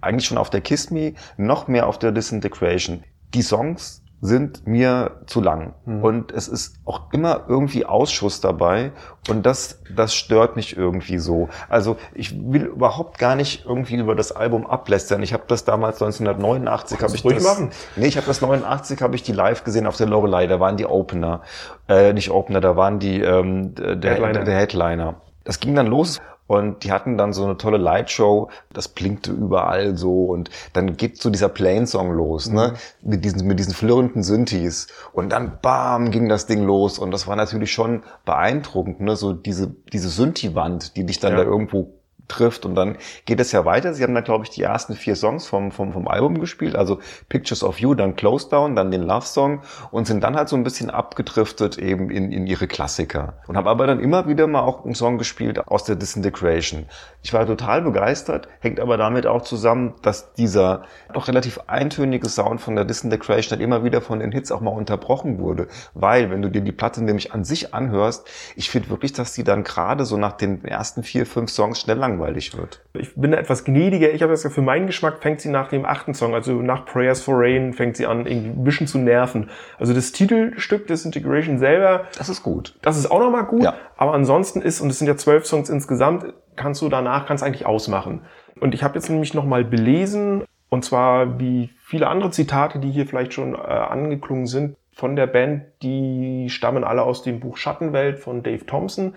eigentlich 0.00 0.26
schon 0.26 0.38
auf 0.38 0.50
der 0.50 0.60
Kiss 0.60 0.90
Me, 0.90 1.14
noch 1.36 1.68
mehr 1.68 1.86
auf 1.86 1.98
der 1.98 2.12
Disintegration. 2.12 3.04
Die 3.34 3.42
Songs 3.42 4.02
sind 4.22 4.66
mir 4.66 5.22
zu 5.26 5.40
lang. 5.40 5.74
Und 6.02 6.30
es 6.30 6.46
ist 6.46 6.76
auch 6.84 7.12
immer 7.12 7.44
irgendwie 7.48 7.86
Ausschuss 7.86 8.40
dabei. 8.40 8.92
Und 9.30 9.46
das, 9.46 9.82
das 9.94 10.14
stört 10.14 10.56
mich 10.56 10.76
irgendwie 10.76 11.18
so. 11.18 11.48
Also 11.70 11.96
ich 12.14 12.34
will 12.38 12.64
überhaupt 12.64 13.18
gar 13.18 13.34
nicht 13.34 13.64
irgendwie 13.64 13.96
über 13.96 14.14
das 14.14 14.32
Album 14.32 14.66
ablästern. 14.66 15.22
Ich 15.22 15.32
habe 15.32 15.44
das 15.46 15.64
damals 15.64 16.02
1989 16.02 17.00
habe 17.00 17.16
ich 17.16 17.22
das. 17.22 17.42
machen. 17.42 17.70
Nee, 17.96 18.08
ich 18.08 18.16
habe 18.18 18.26
das 18.26 18.42
89 18.42 19.00
habe 19.00 19.16
ich 19.16 19.22
die 19.22 19.32
live 19.32 19.64
gesehen 19.64 19.86
auf 19.86 19.96
der 19.96 20.06
Lorelei. 20.06 20.46
Da 20.46 20.60
waren 20.60 20.76
die 20.76 20.86
Opener, 20.86 21.40
äh, 21.88 22.12
nicht 22.12 22.30
Opener, 22.30 22.60
da 22.60 22.76
waren 22.76 22.98
die 22.98 23.20
ähm, 23.22 23.74
der, 23.74 23.96
der, 23.96 24.14
Headliner. 24.16 24.44
der 24.44 24.58
Headliner. 24.58 25.14
Das 25.44 25.60
ging 25.60 25.74
dann 25.74 25.86
los 25.86 26.20
und 26.50 26.82
die 26.82 26.90
hatten 26.90 27.16
dann 27.16 27.32
so 27.32 27.44
eine 27.44 27.56
tolle 27.58 27.78
Lightshow, 27.78 28.50
das 28.72 28.88
blinkte 28.88 29.30
überall 29.30 29.96
so 29.96 30.24
und 30.24 30.50
dann 30.72 30.96
geht 30.96 31.22
so 31.22 31.30
dieser 31.30 31.48
Plain-Song 31.48 32.10
los, 32.10 32.50
ne? 32.50 32.74
Mit 33.02 33.24
diesen, 33.24 33.46
mit 33.46 33.60
diesen 33.60 33.72
flirrenden 33.72 34.24
Synthes 34.24 34.88
und 35.12 35.30
dann 35.30 35.58
bam 35.62 36.10
ging 36.10 36.28
das 36.28 36.46
Ding 36.46 36.64
los 36.64 36.98
und 36.98 37.12
das 37.12 37.28
war 37.28 37.36
natürlich 37.36 37.72
schon 37.72 38.02
beeindruckend, 38.24 39.00
ne? 39.00 39.14
So 39.14 39.32
diese, 39.32 39.68
diese 39.92 40.08
Synthi-Wand, 40.08 40.96
die 40.96 41.06
dich 41.06 41.20
dann 41.20 41.34
Ja. 41.34 41.38
da 41.38 41.44
irgendwo 41.44 41.92
trifft 42.30 42.64
und 42.64 42.74
dann 42.74 42.96
geht 43.26 43.40
es 43.40 43.52
ja 43.52 43.64
weiter. 43.64 43.92
Sie 43.92 44.02
haben 44.02 44.14
dann, 44.14 44.24
glaube 44.24 44.44
ich, 44.44 44.50
die 44.50 44.62
ersten 44.62 44.94
vier 44.94 45.16
Songs 45.16 45.46
vom, 45.46 45.70
vom, 45.72 45.92
vom 45.92 46.08
Album 46.08 46.40
gespielt, 46.40 46.76
also 46.76 46.98
Pictures 47.28 47.62
of 47.62 47.78
You, 47.78 47.94
dann 47.94 48.16
Close 48.16 48.48
Down, 48.48 48.76
dann 48.76 48.90
den 48.90 49.02
Love 49.02 49.26
Song 49.26 49.62
und 49.90 50.06
sind 50.06 50.22
dann 50.22 50.36
halt 50.36 50.48
so 50.48 50.56
ein 50.56 50.64
bisschen 50.64 50.90
abgedriftet 50.90 51.78
eben 51.78 52.10
in, 52.10 52.32
in 52.32 52.46
ihre 52.46 52.66
Klassiker. 52.66 53.34
Und 53.46 53.56
habe 53.56 53.70
aber 53.70 53.86
dann 53.86 54.00
immer 54.00 54.26
wieder 54.26 54.46
mal 54.46 54.62
auch 54.62 54.84
einen 54.84 54.94
Song 54.94 55.18
gespielt 55.18 55.66
aus 55.68 55.84
der 55.84 55.96
Disintegration. 55.96 56.86
Ich 57.22 57.32
war 57.32 57.46
total 57.46 57.82
begeistert, 57.82 58.48
hängt 58.60 58.80
aber 58.80 58.96
damit 58.96 59.26
auch 59.26 59.42
zusammen, 59.42 59.94
dass 60.02 60.32
dieser 60.34 60.82
doch 61.12 61.28
relativ 61.28 61.60
eintönige 61.66 62.28
Sound 62.28 62.60
von 62.60 62.76
der 62.76 62.84
Disintegration 62.84 63.58
dann 63.58 63.60
immer 63.60 63.84
wieder 63.84 64.00
von 64.00 64.20
den 64.20 64.32
Hits 64.32 64.52
auch 64.52 64.60
mal 64.60 64.70
unterbrochen 64.70 65.38
wurde. 65.38 65.68
Weil, 65.94 66.30
wenn 66.30 66.42
du 66.42 66.48
dir 66.48 66.60
die 66.60 66.72
Platte 66.72 67.02
nämlich 67.02 67.32
an 67.32 67.44
sich 67.44 67.74
anhörst, 67.74 68.26
ich 68.56 68.70
finde 68.70 68.90
wirklich, 68.90 69.12
dass 69.12 69.32
die 69.32 69.44
dann 69.44 69.64
gerade 69.64 70.04
so 70.04 70.16
nach 70.16 70.32
den 70.32 70.64
ersten 70.64 71.02
vier, 71.02 71.26
fünf 71.26 71.50
Songs 71.50 71.80
schnell 71.80 71.96
langweilig 72.20 72.56
wird. 72.56 72.80
Ich 72.94 73.14
bin 73.14 73.30
da 73.32 73.38
etwas 73.38 73.64
gnädiger. 73.64 74.12
Ich 74.12 74.22
habe 74.22 74.32
das 74.32 74.46
für 74.46 74.62
meinen 74.62 74.86
Geschmack 74.86 75.22
fängt 75.22 75.40
sie 75.40 75.48
nach 75.48 75.68
dem 75.68 75.84
achten 75.84 76.14
Song, 76.14 76.34
also 76.34 76.52
nach 76.62 76.84
Prayers 76.84 77.22
for 77.22 77.34
Rain, 77.38 77.72
fängt 77.72 77.96
sie 77.96 78.06
an, 78.06 78.26
irgendwie 78.26 78.50
ein 78.50 78.64
bisschen 78.64 78.86
zu 78.86 78.98
nerven. 78.98 79.50
Also 79.78 79.94
das 79.94 80.12
Titelstück 80.12 80.86
Disintegration 80.86 81.58
selber, 81.58 82.04
Das 82.16 82.28
ist 82.28 82.42
gut. 82.42 82.76
das 82.82 82.96
ist 82.98 83.10
auch 83.10 83.20
nochmal 83.20 83.44
gut, 83.44 83.62
Ja. 83.62 83.74
aber 83.96 84.14
ansonsten 84.14 84.60
ist, 84.62 84.80
und 84.80 84.90
es 84.90 84.98
sind 84.98 85.08
ja 85.08 85.16
zwölf 85.16 85.46
Songs 85.46 85.68
insgesamt, 85.68 86.26
kannst 86.56 86.82
du 86.82 86.88
danach, 86.88 87.26
kannst 87.26 87.42
eigentlich 87.42 87.66
ausmachen. 87.66 88.22
Und 88.60 88.74
ich 88.74 88.82
habe 88.82 88.94
jetzt 88.94 89.08
nämlich 89.08 89.34
nochmal 89.34 89.64
belesen, 89.64 90.44
und 90.68 90.84
zwar 90.84 91.40
wie 91.40 91.70
viele 91.84 92.08
andere 92.08 92.30
Zitate, 92.30 92.78
die 92.78 92.90
hier 92.90 93.06
vielleicht 93.06 93.32
schon 93.32 93.54
äh, 93.54 93.58
angeklungen 93.58 94.46
sind, 94.46 94.76
von 94.92 95.16
der 95.16 95.26
Band, 95.26 95.62
die 95.82 96.48
stammen 96.50 96.84
alle 96.84 97.02
aus 97.02 97.22
dem 97.22 97.40
Buch 97.40 97.56
Schattenwelt 97.56 98.18
von 98.18 98.42
Dave 98.42 98.66
Thompson, 98.66 99.14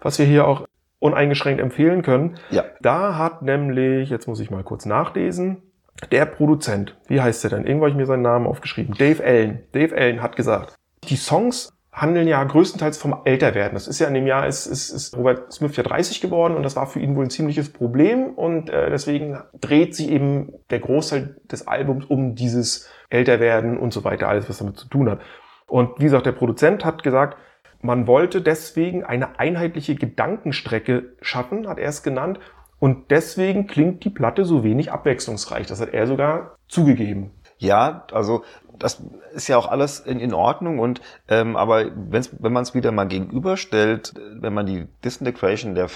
was 0.00 0.18
wir 0.18 0.24
hier 0.24 0.46
auch 0.46 0.66
uneingeschränkt 0.98 1.60
empfehlen 1.60 2.02
können. 2.02 2.36
Ja. 2.50 2.64
Da 2.80 3.16
hat 3.18 3.42
nämlich, 3.42 4.10
jetzt 4.10 4.26
muss 4.26 4.40
ich 4.40 4.50
mal 4.50 4.64
kurz 4.64 4.86
nachlesen, 4.86 5.62
der 6.10 6.26
Produzent, 6.26 6.96
wie 7.08 7.20
heißt 7.20 7.44
der 7.44 7.50
denn? 7.50 7.66
Irgendwo 7.66 7.84
habe 7.84 7.90
ich 7.90 7.96
mir 7.96 8.06
seinen 8.06 8.22
Namen 8.22 8.46
aufgeschrieben. 8.46 8.94
Dave 8.98 9.24
Allen. 9.24 9.62
Dave 9.72 9.96
Allen 9.96 10.22
hat 10.22 10.36
gesagt, 10.36 10.74
die 11.04 11.16
Songs 11.16 11.72
handeln 11.96 12.28
ja 12.28 12.44
größtenteils 12.44 12.98
vom 12.98 13.22
Älterwerden. 13.24 13.72
Das 13.72 13.88
ist 13.88 13.98
ja 13.98 14.06
in 14.06 14.12
dem 14.12 14.26
Jahr, 14.26 14.46
ist, 14.46 14.66
ist, 14.66 14.90
ist 14.90 15.16
Robert 15.16 15.50
Smith 15.50 15.74
ja 15.76 15.82
30 15.82 16.20
geworden 16.20 16.54
und 16.54 16.62
das 16.62 16.76
war 16.76 16.86
für 16.86 17.00
ihn 17.00 17.16
wohl 17.16 17.24
ein 17.24 17.30
ziemliches 17.30 17.72
Problem 17.72 18.34
und 18.34 18.68
äh, 18.68 18.90
deswegen 18.90 19.38
dreht 19.58 19.94
sich 19.94 20.10
eben 20.10 20.52
der 20.68 20.80
Großteil 20.80 21.36
des 21.50 21.66
Albums 21.66 22.04
um 22.04 22.34
dieses 22.34 22.90
Älterwerden 23.08 23.78
und 23.78 23.94
so 23.94 24.04
weiter, 24.04 24.28
alles 24.28 24.48
was 24.50 24.58
damit 24.58 24.76
zu 24.76 24.88
tun 24.88 25.08
hat. 25.08 25.20
Und 25.68 25.98
wie 25.98 26.04
gesagt, 26.04 26.26
der 26.26 26.32
Produzent 26.32 26.84
hat 26.84 27.02
gesagt, 27.02 27.38
man 27.86 28.06
wollte 28.06 28.42
deswegen 28.42 29.04
eine 29.04 29.38
einheitliche 29.38 29.94
Gedankenstrecke 29.94 31.14
schaffen, 31.20 31.68
hat 31.68 31.78
er 31.78 31.88
es 31.88 32.02
genannt. 32.02 32.38
Und 32.78 33.10
deswegen 33.10 33.66
klingt 33.66 34.04
die 34.04 34.10
Platte 34.10 34.44
so 34.44 34.62
wenig 34.62 34.92
abwechslungsreich. 34.92 35.66
Das 35.66 35.80
hat 35.80 35.94
er 35.94 36.06
sogar 36.06 36.56
zugegeben. 36.68 37.30
Ja, 37.58 38.04
also 38.12 38.44
das 38.78 39.02
ist 39.32 39.48
ja 39.48 39.56
auch 39.56 39.68
alles 39.68 40.00
in, 40.00 40.20
in 40.20 40.34
Ordnung 40.34 40.78
und 40.78 41.00
ähm, 41.28 41.56
aber 41.56 41.86
wenn's, 41.94 42.30
wenn 42.38 42.52
man 42.52 42.62
es 42.62 42.74
wieder 42.74 42.92
mal 42.92 43.08
gegenüberstellt, 43.08 44.14
äh, 44.16 44.42
wenn 44.42 44.52
man 44.52 44.66
die 44.66 44.86
Disintegration 45.04 45.74
der 45.74 45.88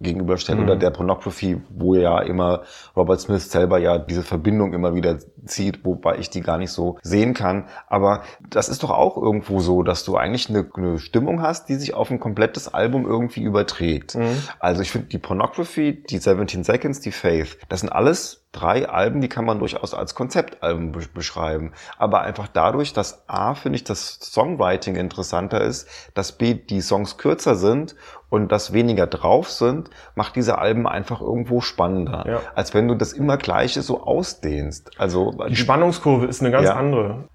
Gegenüberstellt 0.00 0.60
oder 0.60 0.76
der 0.76 0.90
Pornography, 0.90 1.60
wo 1.70 1.94
ja 1.94 2.20
immer 2.20 2.62
Robert 2.94 3.20
Smith 3.20 3.50
selber 3.50 3.78
ja 3.78 3.98
diese 3.98 4.22
Verbindung 4.22 4.74
immer 4.74 4.94
wieder 4.94 5.18
zieht, 5.46 5.84
wobei 5.84 6.18
ich 6.18 6.28
die 6.28 6.42
gar 6.42 6.58
nicht 6.58 6.70
so 6.70 6.98
sehen 7.02 7.32
kann. 7.32 7.64
Aber 7.88 8.22
das 8.50 8.68
ist 8.68 8.82
doch 8.82 8.90
auch 8.90 9.16
irgendwo 9.16 9.60
so, 9.60 9.82
dass 9.82 10.04
du 10.04 10.16
eigentlich 10.16 10.50
eine, 10.50 10.68
eine 10.74 10.98
Stimmung 10.98 11.40
hast, 11.40 11.68
die 11.68 11.76
sich 11.76 11.94
auf 11.94 12.10
ein 12.10 12.20
komplettes 12.20 12.72
Album 12.72 13.06
irgendwie 13.06 13.42
überträgt. 13.42 14.16
Also 14.58 14.82
ich 14.82 14.90
finde 14.90 15.08
die 15.08 15.18
Pornography, 15.18 16.02
die 16.10 16.18
17 16.18 16.64
Seconds, 16.64 17.00
die 17.00 17.12
Faith, 17.12 17.58
das 17.68 17.80
sind 17.80 17.90
alles 17.90 18.45
drei 18.56 18.88
Alben, 18.88 19.20
die 19.20 19.28
kann 19.28 19.44
man 19.44 19.58
durchaus 19.58 19.94
als 19.94 20.14
Konzeptalben 20.14 20.92
be 20.92 21.00
beschreiben. 21.14 21.72
Aber 21.98 22.22
einfach 22.22 22.48
dadurch, 22.48 22.92
dass 22.92 23.28
A, 23.28 23.54
finde 23.54 23.76
ich, 23.76 23.84
das 23.84 24.18
Songwriting 24.20 24.96
interessanter 24.96 25.60
ist, 25.60 25.88
dass 26.14 26.32
B, 26.32 26.54
die 26.54 26.80
Songs 26.80 27.18
kürzer 27.18 27.54
sind 27.54 27.94
und 28.28 28.50
dass 28.50 28.72
weniger 28.72 29.06
drauf 29.06 29.50
sind, 29.50 29.90
macht 30.14 30.36
diese 30.36 30.58
Alben 30.58 30.86
einfach 30.88 31.20
irgendwo 31.20 31.60
spannender. 31.60 32.24
Ja. 32.26 32.40
Als 32.54 32.74
wenn 32.74 32.88
du 32.88 32.94
das 32.94 33.12
immer 33.12 33.36
Gleiche 33.36 33.82
so 33.82 34.02
ausdehnst. 34.02 34.90
Also 34.98 35.32
Die 35.48 35.56
Spannungskurve 35.56 36.26
ist 36.26 36.40
eine 36.40 36.50
ganz 36.50 36.66
Ja. 36.68 36.74
andere. 36.74 37.28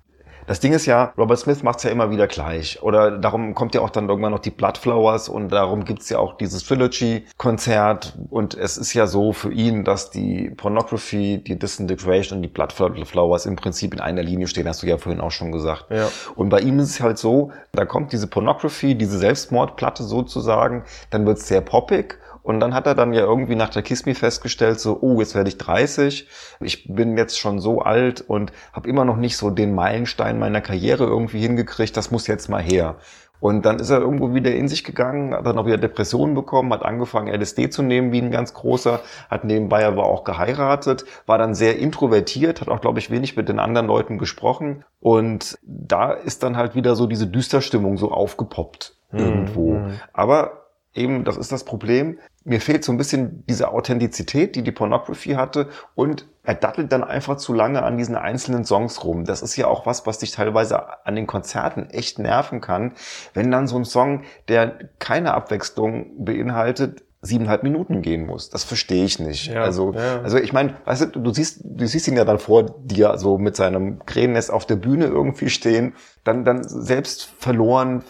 Das 0.51 0.59
Ding 0.59 0.73
ist 0.73 0.85
ja, 0.85 1.13
Robert 1.17 1.39
Smith 1.39 1.63
macht's 1.63 1.83
ja 1.83 1.91
immer 1.91 2.11
wieder 2.11 2.27
gleich. 2.27 2.83
Oder 2.83 3.17
darum 3.17 3.55
kommt 3.55 3.73
ja 3.73 3.79
auch 3.79 3.89
dann 3.89 4.09
irgendwann 4.09 4.33
noch 4.33 4.39
die 4.39 4.49
Bloodflowers 4.49 5.29
und 5.29 5.47
darum 5.47 5.85
gibt's 5.85 6.09
ja 6.09 6.19
auch 6.19 6.35
dieses 6.35 6.65
Trilogy-Konzert. 6.65 8.17
Und 8.29 8.55
es 8.55 8.75
ist 8.75 8.93
ja 8.93 9.07
so 9.07 9.31
für 9.31 9.53
ihn, 9.53 9.85
dass 9.85 10.09
die 10.09 10.49
Pornography, 10.49 11.41
die 11.41 11.57
Disintegration 11.57 12.39
und 12.39 12.43
die 12.43 12.49
Bloodflowers 12.49 13.45
im 13.45 13.55
Prinzip 13.55 13.93
in 13.93 14.01
einer 14.01 14.23
Linie 14.23 14.47
stehen, 14.47 14.67
hast 14.67 14.83
du 14.83 14.87
ja 14.87 14.97
vorhin 14.97 15.21
auch 15.21 15.31
schon 15.31 15.53
gesagt. 15.53 15.85
Ja. 15.89 16.09
Und 16.35 16.49
bei 16.49 16.59
ihm 16.59 16.79
ist 16.79 16.89
es 16.89 16.99
halt 16.99 17.17
so, 17.17 17.53
da 17.71 17.85
kommt 17.85 18.11
diese 18.11 18.27
Pornography, 18.27 18.95
diese 18.95 19.19
Selbstmordplatte 19.19 20.03
sozusagen, 20.03 20.83
dann 21.11 21.25
wird's 21.25 21.47
sehr 21.47 21.61
poppig. 21.61 22.17
Und 22.43 22.59
dann 22.59 22.73
hat 22.73 22.87
er 22.87 22.95
dann 22.95 23.13
ja 23.13 23.21
irgendwie 23.21 23.55
nach 23.55 23.69
der 23.69 23.83
Kiss 23.83 24.05
Me 24.05 24.15
festgestellt, 24.15 24.79
so, 24.79 24.97
oh, 25.01 25.19
jetzt 25.19 25.35
werde 25.35 25.49
ich 25.49 25.57
30, 25.57 26.27
ich 26.59 26.93
bin 26.93 27.17
jetzt 27.17 27.39
schon 27.39 27.59
so 27.59 27.81
alt 27.81 28.21
und 28.21 28.51
habe 28.73 28.89
immer 28.89 29.05
noch 29.05 29.17
nicht 29.17 29.37
so 29.37 29.49
den 29.49 29.75
Meilenstein 29.75 30.39
meiner 30.39 30.61
Karriere 30.61 31.05
irgendwie 31.05 31.39
hingekriegt, 31.39 31.95
das 31.95 32.11
muss 32.11 32.27
jetzt 32.27 32.49
mal 32.49 32.61
her. 32.61 32.95
Und 33.41 33.65
dann 33.65 33.79
ist 33.79 33.89
er 33.89 33.99
irgendwo 33.99 34.35
wieder 34.35 34.53
in 34.53 34.67
sich 34.67 34.83
gegangen, 34.83 35.33
hat 35.33 35.47
dann 35.47 35.57
auch 35.57 35.65
wieder 35.65 35.79
Depressionen 35.79 36.35
bekommen, 36.35 36.71
hat 36.71 36.83
angefangen 36.83 37.27
LSD 37.27 37.71
zu 37.71 37.81
nehmen 37.81 38.11
wie 38.11 38.21
ein 38.21 38.29
ganz 38.29 38.53
großer, 38.53 39.01
hat 39.31 39.43
nebenbei 39.43 39.83
aber 39.85 40.05
auch 40.05 40.23
geheiratet, 40.23 41.05
war 41.25 41.39
dann 41.39 41.55
sehr 41.55 41.79
introvertiert, 41.79 42.61
hat 42.61 42.69
auch, 42.69 42.81
glaube 42.81 42.99
ich, 42.99 43.09
wenig 43.09 43.35
mit 43.35 43.49
den 43.49 43.59
anderen 43.59 43.87
Leuten 43.87 44.19
gesprochen. 44.19 44.85
Und 44.99 45.57
da 45.63 46.11
ist 46.11 46.43
dann 46.43 46.55
halt 46.55 46.75
wieder 46.75 46.95
so 46.95 47.07
diese 47.07 47.25
Düsterstimmung 47.25 47.97
so 47.97 48.11
aufgepoppt 48.11 48.95
irgendwo. 49.11 49.81
Aber 50.13 50.67
eben, 50.93 51.23
das 51.23 51.35
ist 51.37 51.51
das 51.51 51.63
Problem. 51.63 52.19
Mir 52.43 52.59
fehlt 52.59 52.83
so 52.83 52.91
ein 52.91 52.97
bisschen 52.97 53.45
diese 53.47 53.69
Authentizität, 53.69 54.55
die 54.55 54.63
die 54.63 54.71
Pornography 54.71 55.33
hatte 55.33 55.69
und 55.95 56.27
er 56.43 56.55
dattelt 56.55 56.91
dann 56.91 57.03
einfach 57.03 57.37
zu 57.37 57.53
lange 57.53 57.83
an 57.83 57.97
diesen 57.97 58.15
einzelnen 58.15 58.65
Songs 58.65 59.03
rum. 59.03 59.25
Das 59.25 59.43
ist 59.43 59.55
ja 59.57 59.67
auch 59.67 59.85
was, 59.85 60.07
was 60.07 60.17
dich 60.17 60.31
teilweise 60.31 61.05
an 61.05 61.15
den 61.15 61.27
Konzerten 61.27 61.89
echt 61.91 62.17
nerven 62.17 62.61
kann, 62.61 62.93
wenn 63.33 63.51
dann 63.51 63.67
so 63.67 63.77
ein 63.77 63.85
Song, 63.85 64.23
der 64.47 64.89
keine 64.97 65.35
Abwechslung 65.35 66.25
beinhaltet, 66.25 67.03
siebeneinhalb 67.23 67.61
Minuten 67.61 68.01
gehen 68.01 68.25
muss. 68.25 68.49
Das 68.49 68.63
verstehe 68.63 69.05
ich 69.05 69.19
nicht. 69.19 69.47
Ja, 69.47 69.63
also, 69.63 69.93
ja. 69.93 70.21
also 70.21 70.37
ich 70.37 70.53
meine, 70.53 70.73
weißt 70.85 71.15
du, 71.15 71.19
du 71.19 71.31
siehst, 71.31 71.61
du 71.63 71.85
siehst 71.85 72.07
ihn 72.07 72.17
ja 72.17 72.25
dann 72.25 72.39
vor 72.39 72.63
dir 72.63 73.15
so 73.19 73.37
mit 73.37 73.55
seinem 73.55 74.03
Krähennest 74.05 74.49
auf 74.49 74.65
der 74.65 74.75
Bühne 74.75 75.05
irgendwie 75.05 75.51
stehen, 75.51 75.93
dann, 76.23 76.43
dann 76.43 76.63
selbst 76.63 77.25
verloren 77.37 78.03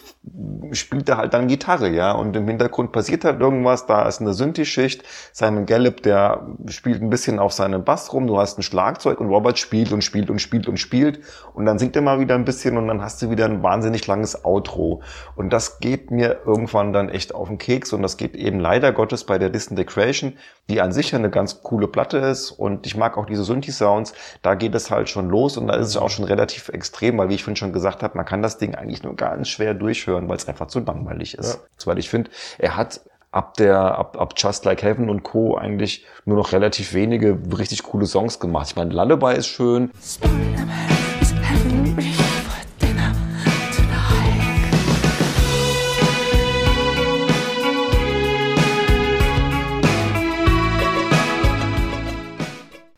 spielt 0.72 1.10
er 1.10 1.18
halt 1.18 1.34
dann 1.34 1.48
Gitarre, 1.48 1.90
ja, 1.90 2.12
und 2.12 2.36
im 2.36 2.48
Hintergrund 2.48 2.92
passiert 2.92 3.26
halt 3.26 3.42
irgendwas, 3.42 3.88
da 3.88 4.08
ist 4.08 4.22
eine 4.22 4.34
Synthi-Schicht, 4.34 5.04
Simon 5.34 5.66
Gallup, 5.66 6.04
der 6.04 6.48
spielt 6.68 7.02
ein 7.02 7.10
bisschen 7.10 7.40
auf 7.40 7.54
seinem 7.54 7.84
Bass 7.84 8.14
rum, 8.14 8.28
du 8.28 8.38
hast 8.38 8.60
ein 8.60 8.62
Schlagzeug 8.62 9.20
und 9.20 9.30
Robert 9.30 9.58
spielt 9.58 9.92
und 9.92 10.04
spielt 10.04 10.30
und 10.30 10.40
spielt 10.40 10.68
und 10.68 10.78
spielt. 10.78 11.22
Und 11.54 11.66
dann 11.66 11.80
singt 11.80 11.96
er 11.96 12.02
mal 12.02 12.20
wieder 12.20 12.36
ein 12.36 12.46
bisschen 12.46 12.78
und 12.78 12.88
dann 12.88 13.02
hast 13.02 13.22
du 13.22 13.30
wieder 13.30 13.46
ein 13.46 13.64
wahnsinnig 13.64 14.06
langes 14.08 14.46
Outro. 14.46 15.02
Und 15.36 15.52
das 15.52 15.80
geht 15.80 16.12
mir 16.12 16.40
irgendwann 16.46 16.94
dann 16.94 17.10
echt 17.10 17.34
auf 17.34 17.48
den 17.48 17.58
Keks. 17.58 17.94
Und 17.94 18.02
das 18.02 18.18
geht 18.18 18.36
eben 18.36 18.60
leider 18.60 18.92
Gottes 18.92 19.26
bei 19.26 19.38
der 19.38 19.50
Disintegration, 19.50 20.34
die 20.70 20.82
an 20.82 20.92
sich 20.92 21.14
eine 21.16 21.30
ganz 21.30 21.64
coole 21.64 21.88
Platte 21.88 22.18
ist. 22.18 22.52
Und 22.52 22.86
ich 22.86 22.96
mag 22.96 23.18
auch 23.18 23.26
diese 23.26 23.44
Synthi-Sounds, 23.44 24.14
da 24.42 24.56
geht 24.56 24.76
es 24.76 24.92
halt 24.92 25.10
schon 25.10 25.30
los. 25.30 25.58
Und 25.58 25.68
da 25.68 25.76
ist 25.76 25.88
es 25.88 25.98
auch 25.98 26.10
schon 26.10 26.26
relativ 26.26 26.70
extrem, 26.70 27.18
weil 27.18 27.30
wie 27.30 27.36
ich 27.36 27.44
vorhin 27.44 27.56
schon 27.56 27.74
gesagt 27.74 28.04
habe, 28.04 28.18
man 28.18 28.26
kann 28.26 28.42
das 28.42 28.58
Ding 28.58 28.76
eigentlich 28.76 29.04
nur 29.04 29.16
ganz 29.16 29.48
schwer 29.48 29.74
durchhören, 29.74 30.11
weil 30.16 30.38
es 30.38 30.48
einfach 30.48 30.68
zu 30.68 30.80
langweilig 30.80 31.38
ist. 31.38 31.60
Weil 31.86 32.00
ich 32.00 32.10
finde, 32.10 32.30
er 32.58 32.78
hat 32.78 33.02
ab 33.32 33.56
der, 33.56 33.98
ab, 33.98 34.18
ab 34.20 34.34
Just 34.36 34.66
Like 34.66 34.84
Heaven 34.84 35.10
und 35.10 35.24
Co. 35.24 35.58
eigentlich 35.58 36.06
nur 36.26 36.38
noch 36.38 36.52
relativ 36.52 36.94
wenige 36.94 37.40
richtig 37.58 37.84
coole 37.84 38.06
Songs 38.06 38.40
gemacht. 38.40 38.68
Ich 38.70 38.76
meine, 38.76 38.94
Lullaby 38.94 39.34
ist 39.34 39.48
schön, 39.48 39.92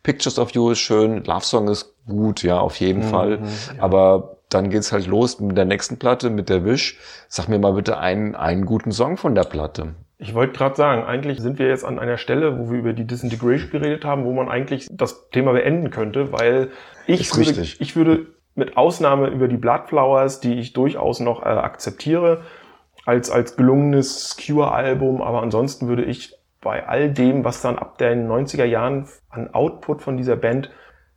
Pictures 0.04 0.38
of 0.38 0.52
You 0.52 0.72
ist 0.72 0.80
schön, 0.80 1.24
Love 1.24 1.46
Song 1.46 1.70
ist 1.70 1.96
gut, 2.06 2.44
ja, 2.44 2.60
auf 2.60 2.80
jeden 2.80 3.04
Fall. 3.04 3.40
Aber 3.80 4.38
dann 4.54 4.70
geht's 4.70 4.92
halt 4.92 5.08
los 5.08 5.40
mit 5.40 5.58
der 5.58 5.66
nächsten 5.66 5.98
Platte, 5.98 6.30
mit 6.30 6.50
der 6.50 6.66
Wish. 6.66 6.98
Sag 7.28 7.48
mir 7.48 7.60
mal 7.60 7.74
bitte 7.74 7.98
einen, 7.98 8.36
einen 8.36 8.66
guten 8.66 8.92
Song 8.92 9.18
von 9.18 9.36
der 9.36 9.44
Platte. 9.44 9.96
Ich 10.18 10.34
wollte 10.34 10.54
gerade 10.54 10.76
sagen, 10.76 11.04
eigentlich 11.04 11.42
sind 11.42 11.60
wir 11.60 11.68
jetzt 11.68 11.84
an 11.84 12.00
einer 12.00 12.18
Stelle, 12.18 12.58
wo 12.58 12.72
wir 12.72 12.80
über 12.80 12.94
die 12.94 13.06
Disintegration 13.06 13.72
geredet 13.72 14.06
haben, 14.06 14.24
wo 14.26 14.32
man 14.32 14.48
eigentlich 14.48 14.88
das 14.92 15.30
Thema 15.32 15.52
beenden 15.54 15.90
könnte, 15.90 16.32
weil 16.32 16.70
ich 17.08 17.36
würde, 17.36 17.62
ich 17.62 17.96
würde 17.96 18.28
mit 18.56 18.78
Ausnahme 18.78 19.28
über 19.28 19.48
die 19.48 19.58
Bloodflowers, 19.58 20.40
die 20.40 20.60
ich 20.60 20.74
durchaus 20.74 21.20
noch 21.20 21.42
äh, 21.42 21.50
akzeptiere, 21.50 22.42
als, 23.06 23.30
als 23.30 23.58
gelungenes 23.58 24.38
Cure-Album, 24.38 25.22
aber 25.22 25.42
ansonsten 25.42 25.88
würde 25.88 26.04
ich 26.04 26.36
bei 26.62 26.88
all 26.88 27.12
dem, 27.12 27.44
was 27.44 27.62
dann 27.62 27.78
ab 27.78 27.98
den 27.98 28.30
90er 28.30 28.64
Jahren 28.64 29.08
an 29.30 29.54
Output 29.54 30.02
von 30.02 30.16
dieser 30.16 30.38
Band 30.38 30.70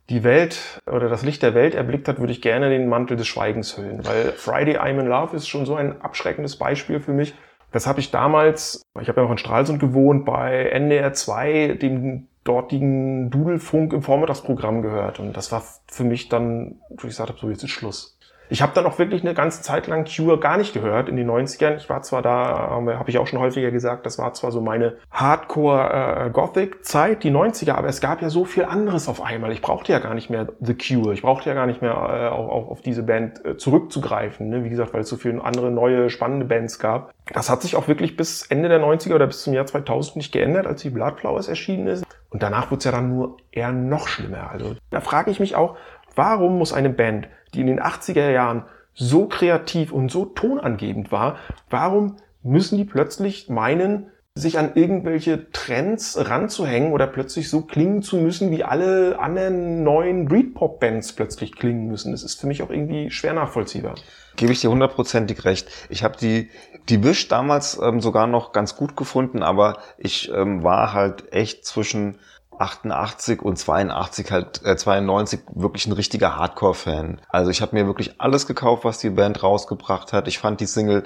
die 0.09 0.23
Welt 0.23 0.81
oder 0.85 1.09
das 1.09 1.23
Licht 1.23 1.43
der 1.43 1.53
Welt 1.53 1.75
erblickt 1.75 2.07
hat, 2.07 2.19
würde 2.19 2.31
ich 2.31 2.41
gerne 2.41 2.69
den 2.69 2.87
Mantel 2.87 3.17
des 3.17 3.27
Schweigens 3.27 3.77
hüllen, 3.77 4.05
weil 4.05 4.31
Friday 4.31 4.77
I'm 4.77 4.99
in 4.99 5.07
Love 5.07 5.35
ist 5.35 5.47
schon 5.47 5.65
so 5.65 5.75
ein 5.75 6.01
abschreckendes 6.01 6.57
Beispiel 6.57 6.99
für 6.99 7.11
mich. 7.11 7.35
Das 7.71 7.85
habe 7.85 7.99
ich 7.99 8.11
damals, 8.11 8.81
ich 9.01 9.09
habe 9.09 9.19
ja 9.19 9.25
noch 9.25 9.31
in 9.31 9.37
Stralsund 9.37 9.79
gewohnt, 9.79 10.25
bei 10.25 10.69
NDR 10.69 11.11
2, 11.11 11.77
dem 11.81 12.27
dortigen 12.45 13.29
Dudelfunk 13.29 13.91
im 13.91 14.01
Vormittagsprogramm 14.01 14.81
gehört. 14.81 15.19
Und 15.19 15.35
das 15.35 15.51
war 15.51 15.63
für 15.87 16.05
mich 16.05 16.29
dann, 16.29 16.79
wo 16.89 16.95
ich 16.95 17.09
gesagt 17.09 17.29
habe, 17.29 17.39
so 17.39 17.49
jetzt 17.49 17.63
ist 17.63 17.71
Schluss. 17.71 18.16
Ich 18.49 18.61
habe 18.61 18.73
dann 18.73 18.85
auch 18.85 18.97
wirklich 18.99 19.23
eine 19.23 19.33
ganze 19.33 19.61
Zeit 19.61 19.87
lang 19.87 20.05
Cure 20.05 20.39
gar 20.39 20.57
nicht 20.57 20.73
gehört 20.73 21.09
in 21.09 21.17
den 21.17 21.29
90ern. 21.29 21.75
Ich 21.75 21.89
war 21.89 22.01
zwar 22.01 22.21
da, 22.21 22.69
habe 22.69 23.09
ich 23.09 23.17
auch 23.17 23.27
schon 23.27 23.39
häufiger 23.39 23.71
gesagt, 23.71 24.05
das 24.05 24.17
war 24.17 24.33
zwar 24.33 24.51
so 24.51 24.61
meine 24.61 24.95
Hardcore-Gothic-Zeit, 25.11 27.23
die 27.23 27.31
90er, 27.31 27.73
aber 27.73 27.89
es 27.89 27.99
gab 28.01 28.21
ja 28.21 28.29
so 28.29 28.45
viel 28.45 28.65
anderes 28.65 29.09
auf 29.09 29.21
einmal. 29.21 29.51
Ich 29.51 29.61
brauchte 29.61 29.91
ja 29.91 29.99
gar 29.99 30.13
nicht 30.13 30.29
mehr 30.29 30.47
The 30.59 30.75
Cure. 30.75 31.13
Ich 31.13 31.23
brauchte 31.23 31.49
ja 31.49 31.55
gar 31.55 31.67
nicht 31.67 31.81
mehr 31.81 31.91
äh, 31.91 32.29
auch 32.29 32.69
auf 32.69 32.81
diese 32.81 33.03
Band 33.03 33.43
äh, 33.45 33.57
zurückzugreifen. 33.57 34.49
Ne? 34.49 34.63
Wie 34.63 34.69
gesagt, 34.69 34.93
weil 34.93 35.01
es 35.01 35.09
so 35.09 35.17
viele 35.17 35.43
andere 35.43 35.71
neue, 35.71 36.09
spannende 36.09 36.45
Bands 36.45 36.79
gab. 36.79 37.13
Das 37.33 37.49
hat 37.49 37.61
sich 37.61 37.75
auch 37.75 37.87
wirklich 37.87 38.15
bis 38.15 38.47
Ende 38.47 38.69
der 38.69 38.81
90er 38.81 39.15
oder 39.15 39.27
bis 39.27 39.43
zum 39.43 39.53
Jahr 39.53 39.65
2000 39.65 40.15
nicht 40.15 40.31
geändert, 40.31 40.67
als 40.67 40.81
die 40.81 40.89
Bloodflowers 40.89 41.49
erschienen 41.49 41.87
ist. 41.87 42.05
Und 42.29 42.43
danach 42.43 42.71
wurde 42.71 42.79
es 42.79 42.83
ja 42.83 42.91
dann 42.91 43.09
nur 43.09 43.37
eher 43.51 43.71
noch 43.71 44.07
schlimmer. 44.07 44.49
Also 44.51 44.75
da 44.89 44.99
frage 44.99 45.31
ich 45.31 45.39
mich 45.39 45.55
auch, 45.55 45.77
warum 46.17 46.57
muss 46.57 46.73
eine 46.73 46.89
Band, 46.89 47.29
die 47.53 47.61
in 47.61 47.67
den 47.67 47.79
80er 47.79 48.29
Jahren 48.29 48.65
so 48.93 49.27
kreativ 49.27 49.91
und 49.91 50.11
so 50.11 50.25
tonangebend 50.25 51.11
war, 51.11 51.37
warum 51.69 52.17
müssen 52.43 52.77
die 52.77 52.85
plötzlich 52.85 53.47
meinen, 53.49 54.07
sich 54.33 54.59
an 54.59 54.71
irgendwelche 54.75 55.51
Trends 55.51 56.17
ranzuhängen 56.29 56.93
oder 56.93 57.07
plötzlich 57.07 57.49
so 57.49 57.61
klingen 57.61 58.01
zu 58.03 58.17
müssen, 58.17 58.51
wie 58.51 58.63
alle 58.63 59.19
anderen 59.19 59.83
neuen 59.83 60.25
Britpop-Bands 60.25 61.13
plötzlich 61.13 61.55
klingen 61.55 61.87
müssen. 61.87 62.11
Das 62.11 62.23
ist 62.23 62.39
für 62.39 62.47
mich 62.47 62.61
auch 62.61 62.69
irgendwie 62.69 63.09
schwer 63.09 63.33
nachvollziehbar. 63.33 63.95
Gebe 64.35 64.51
ich 64.51 64.61
dir 64.61 64.69
hundertprozentig 64.69 65.43
recht. 65.45 65.69
Ich 65.89 66.03
habe 66.03 66.17
die, 66.17 66.49
die 66.89 67.03
Wish 67.03 67.27
damals 67.27 67.79
ähm, 67.81 67.99
sogar 67.99 68.27
noch 68.27 68.51
ganz 68.51 68.75
gut 68.75 68.95
gefunden, 68.95 69.41
aber 69.41 69.79
ich 69.97 70.31
ähm, 70.31 70.63
war 70.63 70.93
halt 70.93 71.33
echt 71.33 71.65
zwischen 71.65 72.19
88 72.59 73.41
und 73.41 73.57
82 73.57 74.31
halt 74.31 74.65
äh, 74.65 74.75
92 74.75 75.41
wirklich 75.53 75.87
ein 75.87 75.93
richtiger 75.93 76.35
Hardcore-Fan. 76.35 77.21
Also 77.29 77.51
ich 77.51 77.61
habe 77.61 77.75
mir 77.75 77.87
wirklich 77.87 78.19
alles 78.19 78.47
gekauft, 78.47 78.85
was 78.85 78.99
die 78.99 79.09
Band 79.09 79.43
rausgebracht 79.43 80.13
hat. 80.13 80.27
Ich 80.27 80.39
fand 80.39 80.59
die 80.59 80.65
Single 80.65 81.03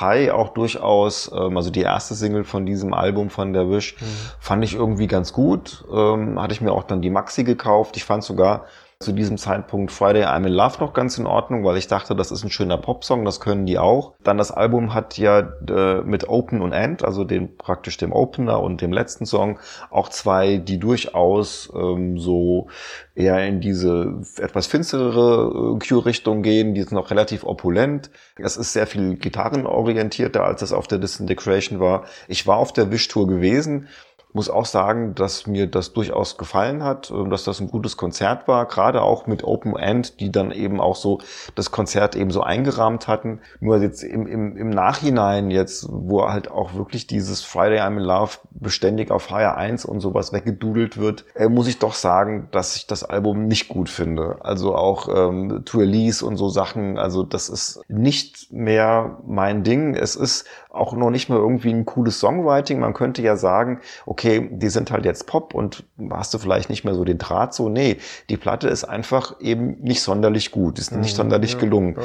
High 0.00 0.32
auch 0.32 0.50
durchaus, 0.50 1.30
ähm, 1.32 1.56
also 1.56 1.70
die 1.70 1.82
erste 1.82 2.14
Single 2.14 2.44
von 2.44 2.66
diesem 2.66 2.94
Album 2.94 3.30
von 3.30 3.52
der 3.52 3.70
Wish, 3.70 3.96
fand 4.40 4.64
ich 4.64 4.74
irgendwie 4.74 5.06
ganz 5.06 5.32
gut. 5.32 5.84
Ähm, 5.92 6.40
hatte 6.40 6.54
ich 6.54 6.60
mir 6.60 6.72
auch 6.72 6.84
dann 6.84 7.02
die 7.02 7.10
Maxi 7.10 7.44
gekauft. 7.44 7.96
Ich 7.96 8.04
fand 8.04 8.24
sogar 8.24 8.66
zu 9.04 9.12
diesem 9.12 9.38
Zeitpunkt 9.38 9.92
Friday 9.92 10.24
I'm 10.24 10.46
in 10.46 10.52
Love 10.52 10.80
noch 10.80 10.92
ganz 10.92 11.18
in 11.18 11.26
Ordnung, 11.26 11.64
weil 11.64 11.76
ich 11.76 11.86
dachte, 11.86 12.16
das 12.16 12.30
ist 12.30 12.42
ein 12.42 12.50
schöner 12.50 12.78
Popsong, 12.78 13.24
das 13.24 13.38
können 13.38 13.66
die 13.66 13.78
auch. 13.78 14.14
Dann 14.24 14.38
das 14.38 14.50
Album 14.50 14.94
hat 14.94 15.18
ja 15.18 15.40
äh, 15.68 16.02
mit 16.02 16.28
Open 16.28 16.60
und 16.60 16.72
End, 16.72 17.04
also 17.04 17.24
den 17.24 17.56
praktisch 17.56 17.96
dem 17.96 18.12
Opener 18.12 18.60
und 18.62 18.80
dem 18.80 18.92
letzten 18.92 19.26
Song, 19.26 19.58
auch 19.90 20.08
zwei, 20.08 20.56
die 20.56 20.78
durchaus 20.78 21.70
ähm, 21.74 22.18
so 22.18 22.68
eher 23.14 23.46
in 23.46 23.60
diese 23.60 24.22
etwas 24.38 24.66
finsterere 24.66 25.76
äh, 25.76 25.86
Cure-Richtung 25.86 26.42
gehen, 26.42 26.74
die 26.74 26.82
sind 26.82 26.92
noch 26.92 27.10
relativ 27.10 27.44
opulent. 27.44 28.10
Es 28.36 28.56
ist 28.56 28.72
sehr 28.72 28.86
viel 28.86 29.16
gitarrenorientierter, 29.16 30.42
als 30.42 30.62
es 30.62 30.72
auf 30.72 30.86
der 30.86 30.98
Disintegration 30.98 31.78
war. 31.78 32.04
Ich 32.26 32.46
war 32.46 32.56
auf 32.56 32.72
der 32.72 32.90
Wish-Tour 32.90 33.26
gewesen 33.26 33.88
muss 34.34 34.50
auch 34.50 34.66
sagen, 34.66 35.14
dass 35.14 35.46
mir 35.46 35.66
das 35.68 35.92
durchaus 35.92 36.36
gefallen 36.36 36.82
hat, 36.82 37.10
äh, 37.10 37.28
dass 37.28 37.44
das 37.44 37.60
ein 37.60 37.70
gutes 37.70 37.96
Konzert 37.96 38.48
war, 38.48 38.66
gerade 38.66 39.02
auch 39.02 39.26
mit 39.26 39.44
Open 39.44 39.76
End, 39.76 40.20
die 40.20 40.30
dann 40.30 40.50
eben 40.50 40.80
auch 40.80 40.96
so 40.96 41.20
das 41.54 41.70
Konzert 41.70 42.16
eben 42.16 42.30
so 42.30 42.42
eingerahmt 42.42 43.08
hatten. 43.08 43.40
Nur 43.60 43.78
jetzt 43.78 44.02
im, 44.02 44.26
im, 44.26 44.56
im 44.56 44.70
Nachhinein 44.70 45.50
jetzt, 45.50 45.86
wo 45.88 46.28
halt 46.28 46.50
auch 46.50 46.74
wirklich 46.74 47.06
dieses 47.06 47.42
Friday 47.42 47.78
I'm 47.78 47.96
in 47.96 48.00
Love 48.00 48.38
beständig 48.50 49.10
auf 49.10 49.22
Fire 49.22 49.56
1 49.56 49.84
und 49.84 50.00
sowas 50.00 50.32
weggedudelt 50.32 50.98
wird, 50.98 51.24
äh, 51.34 51.48
muss 51.48 51.68
ich 51.68 51.78
doch 51.78 51.94
sagen, 51.94 52.48
dass 52.50 52.76
ich 52.76 52.86
das 52.86 53.04
Album 53.04 53.46
nicht 53.46 53.68
gut 53.68 53.88
finde. 53.88 54.38
Also 54.40 54.74
auch 54.74 55.08
ähm, 55.08 55.62
To 55.64 55.78
Release 55.78 56.24
und 56.24 56.36
so 56.36 56.48
Sachen, 56.48 56.98
also 56.98 57.22
das 57.22 57.48
ist 57.48 57.82
nicht 57.88 58.52
mehr 58.52 59.18
mein 59.24 59.62
Ding. 59.62 59.94
Es 59.94 60.16
ist 60.16 60.44
auch 60.74 60.92
noch 60.94 61.10
nicht 61.10 61.28
mal 61.28 61.38
irgendwie 61.38 61.70
ein 61.70 61.84
cooles 61.84 62.20
Songwriting. 62.20 62.80
Man 62.80 62.94
könnte 62.94 63.22
ja 63.22 63.36
sagen, 63.36 63.80
okay, 64.06 64.48
die 64.50 64.68
sind 64.68 64.90
halt 64.90 65.04
jetzt 65.04 65.26
Pop 65.26 65.54
und 65.54 65.84
hast 66.10 66.34
du 66.34 66.38
vielleicht 66.38 66.68
nicht 66.70 66.84
mehr 66.84 66.94
so 66.94 67.04
den 67.04 67.18
Draht 67.18 67.54
so. 67.54 67.68
Nee, 67.68 67.98
die 68.28 68.36
Platte 68.36 68.68
ist 68.68 68.84
einfach 68.84 69.40
eben 69.40 69.80
nicht 69.80 70.02
sonderlich 70.02 70.50
gut, 70.50 70.78
ist 70.78 70.92
nicht 70.92 71.16
sonderlich 71.16 71.58
gelungen. 71.58 71.96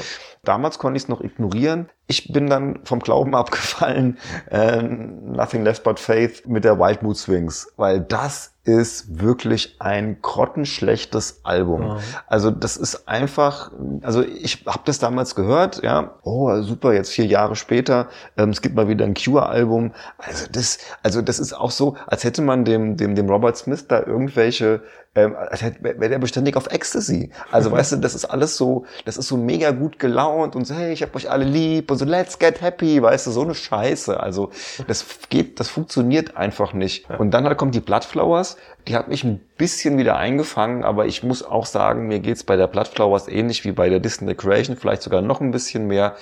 Damals 0.43 0.79
konnte 0.79 0.97
ich 0.97 1.03
es 1.03 1.09
noch 1.09 1.21
ignorieren. 1.21 1.89
Ich 2.07 2.31
bin 2.31 2.47
dann 2.47 2.79
vom 2.83 2.99
Glauben 2.99 3.35
abgefallen, 3.39 4.17
äh, 4.49 4.81
Nothing 4.81 5.63
Left 5.63 5.83
But 5.83 5.99
Faith 5.99 6.47
mit 6.47 6.63
der 6.63 6.79
Wild 6.79 7.03
Mood 7.03 7.17
Swings, 7.17 7.71
weil 7.77 7.99
das 7.99 8.53
ist 8.77 9.19
wirklich 9.21 9.75
ein 9.79 10.21
grottenschlechtes 10.21 11.41
Album. 11.43 11.99
Also 12.27 12.51
das 12.51 12.77
ist 12.77 13.07
einfach, 13.07 13.71
also 14.01 14.23
ich 14.23 14.65
habe 14.65 14.81
das 14.85 14.99
damals 14.99 15.35
gehört, 15.35 15.83
ja, 15.83 16.15
oh 16.23 16.61
super, 16.61 16.93
jetzt 16.93 17.11
vier 17.11 17.25
Jahre 17.25 17.55
später, 17.55 18.07
ähm, 18.37 18.49
es 18.49 18.61
gibt 18.61 18.75
mal 18.75 18.87
wieder 18.87 19.05
ein 19.05 19.13
Cure-Album. 19.13 19.93
Also 20.17 20.45
das, 20.51 20.79
also 21.03 21.21
das 21.21 21.39
ist 21.39 21.53
auch 21.53 21.71
so, 21.71 21.95
als 22.07 22.23
hätte 22.23 22.41
man 22.41 22.65
dem, 22.65 22.97
dem, 22.97 23.15
dem 23.15 23.29
Robert 23.29 23.57
Smith 23.57 23.87
da 23.87 24.01
irgendwelche 24.03 24.81
ähm, 25.15 25.35
als 25.35 25.61
hätte- 25.61 25.83
wäre 25.83 26.09
der 26.09 26.19
beständig 26.19 26.55
auf 26.55 26.67
Ecstasy. 26.67 27.31
Also 27.51 27.71
weißt 27.71 27.93
du, 27.93 27.95
das 27.97 28.13
ist 28.15 28.25
alles 28.25 28.57
so, 28.57 28.85
das 29.05 29.17
ist 29.17 29.27
so 29.27 29.37
mega 29.37 29.71
gut 29.71 29.97
gelaunt 29.99 30.55
und 30.55 30.65
so, 30.65 30.75
hey, 30.75 30.93
ich 30.93 31.01
hab 31.01 31.15
euch 31.15 31.29
alle 31.29 31.45
lieb 31.45 31.89
und 31.89 31.97
so, 31.97 32.05
let's 32.05 32.37
get 32.39 32.61
happy, 32.61 33.01
weißt 33.01 33.27
du, 33.27 33.31
so 33.31 33.41
eine 33.41 33.55
Scheiße. 33.55 34.19
Also 34.19 34.51
das 34.87 35.05
geht, 35.29 35.59
das 35.59 35.67
funktioniert 35.69 36.37
einfach 36.37 36.73
nicht. 36.73 37.09
Und 37.17 37.31
dann 37.31 37.45
halt 37.45 37.57
kommt 37.57 37.73
die 37.75 37.79
Bloodflowers, 37.79 38.57
die 38.87 38.95
hat 38.95 39.07
mich 39.07 39.23
ein 39.23 39.39
bisschen 39.57 39.97
wieder 39.97 40.17
eingefangen, 40.17 40.83
aber 40.83 41.05
ich 41.07 41.23
muss 41.23 41.43
auch 41.43 41.65
sagen, 41.65 42.07
mir 42.07 42.19
geht's 42.19 42.43
bei 42.43 42.55
der 42.55 42.67
Bloodflowers 42.67 43.27
ähnlich 43.27 43.65
wie 43.65 43.71
bei 43.71 43.89
der 43.89 43.99
Distant 43.99 44.37
Creation, 44.37 44.77
vielleicht 44.77 45.01
sogar 45.01 45.21
noch 45.21 45.41
ein 45.41 45.51
bisschen 45.51 45.87
mehr. 45.87 46.15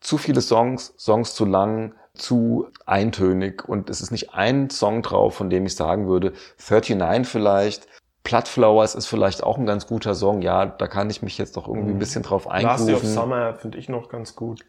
Zu 0.00 0.18
viele 0.18 0.40
Songs, 0.40 0.94
Songs 0.98 1.34
zu 1.34 1.44
lang, 1.44 1.94
zu 2.14 2.66
eintönig 2.86 3.66
und 3.68 3.88
es 3.88 4.00
ist 4.00 4.10
nicht 4.10 4.34
ein 4.34 4.68
Song 4.68 5.00
drauf, 5.02 5.34
von 5.36 5.48
dem 5.48 5.64
ich 5.64 5.76
sagen 5.76 6.08
würde, 6.08 6.32
39 6.68 7.26
vielleicht, 7.26 7.86
Bloodflowers 8.24 8.94
ist 8.94 9.06
vielleicht 9.06 9.42
auch 9.42 9.58
ein 9.58 9.66
ganz 9.66 9.86
guter 9.86 10.14
Song. 10.14 10.42
Ja, 10.42 10.66
da 10.66 10.86
kann 10.86 11.10
ich 11.10 11.22
mich 11.22 11.38
jetzt 11.38 11.56
doch 11.56 11.66
irgendwie 11.68 11.92
ein 11.92 11.98
bisschen 11.98 12.22
drauf 12.22 12.44
Last 12.46 12.86
Day 12.86 12.94
of 12.94 13.00
eingrooven. 13.02 13.08
Summer 13.14 13.54
finde 13.54 13.78
ich 13.78 13.88
noch 13.88 14.08
ganz 14.08 14.36
gut. 14.36 14.60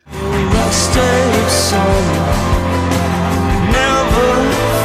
Last 0.54 0.96
day 0.96 1.02
of 1.02 1.52
summer 1.52 2.34
never 3.72 4.36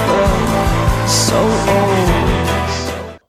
felt 0.07 1.09
so 1.09 1.35
old. 1.35 2.18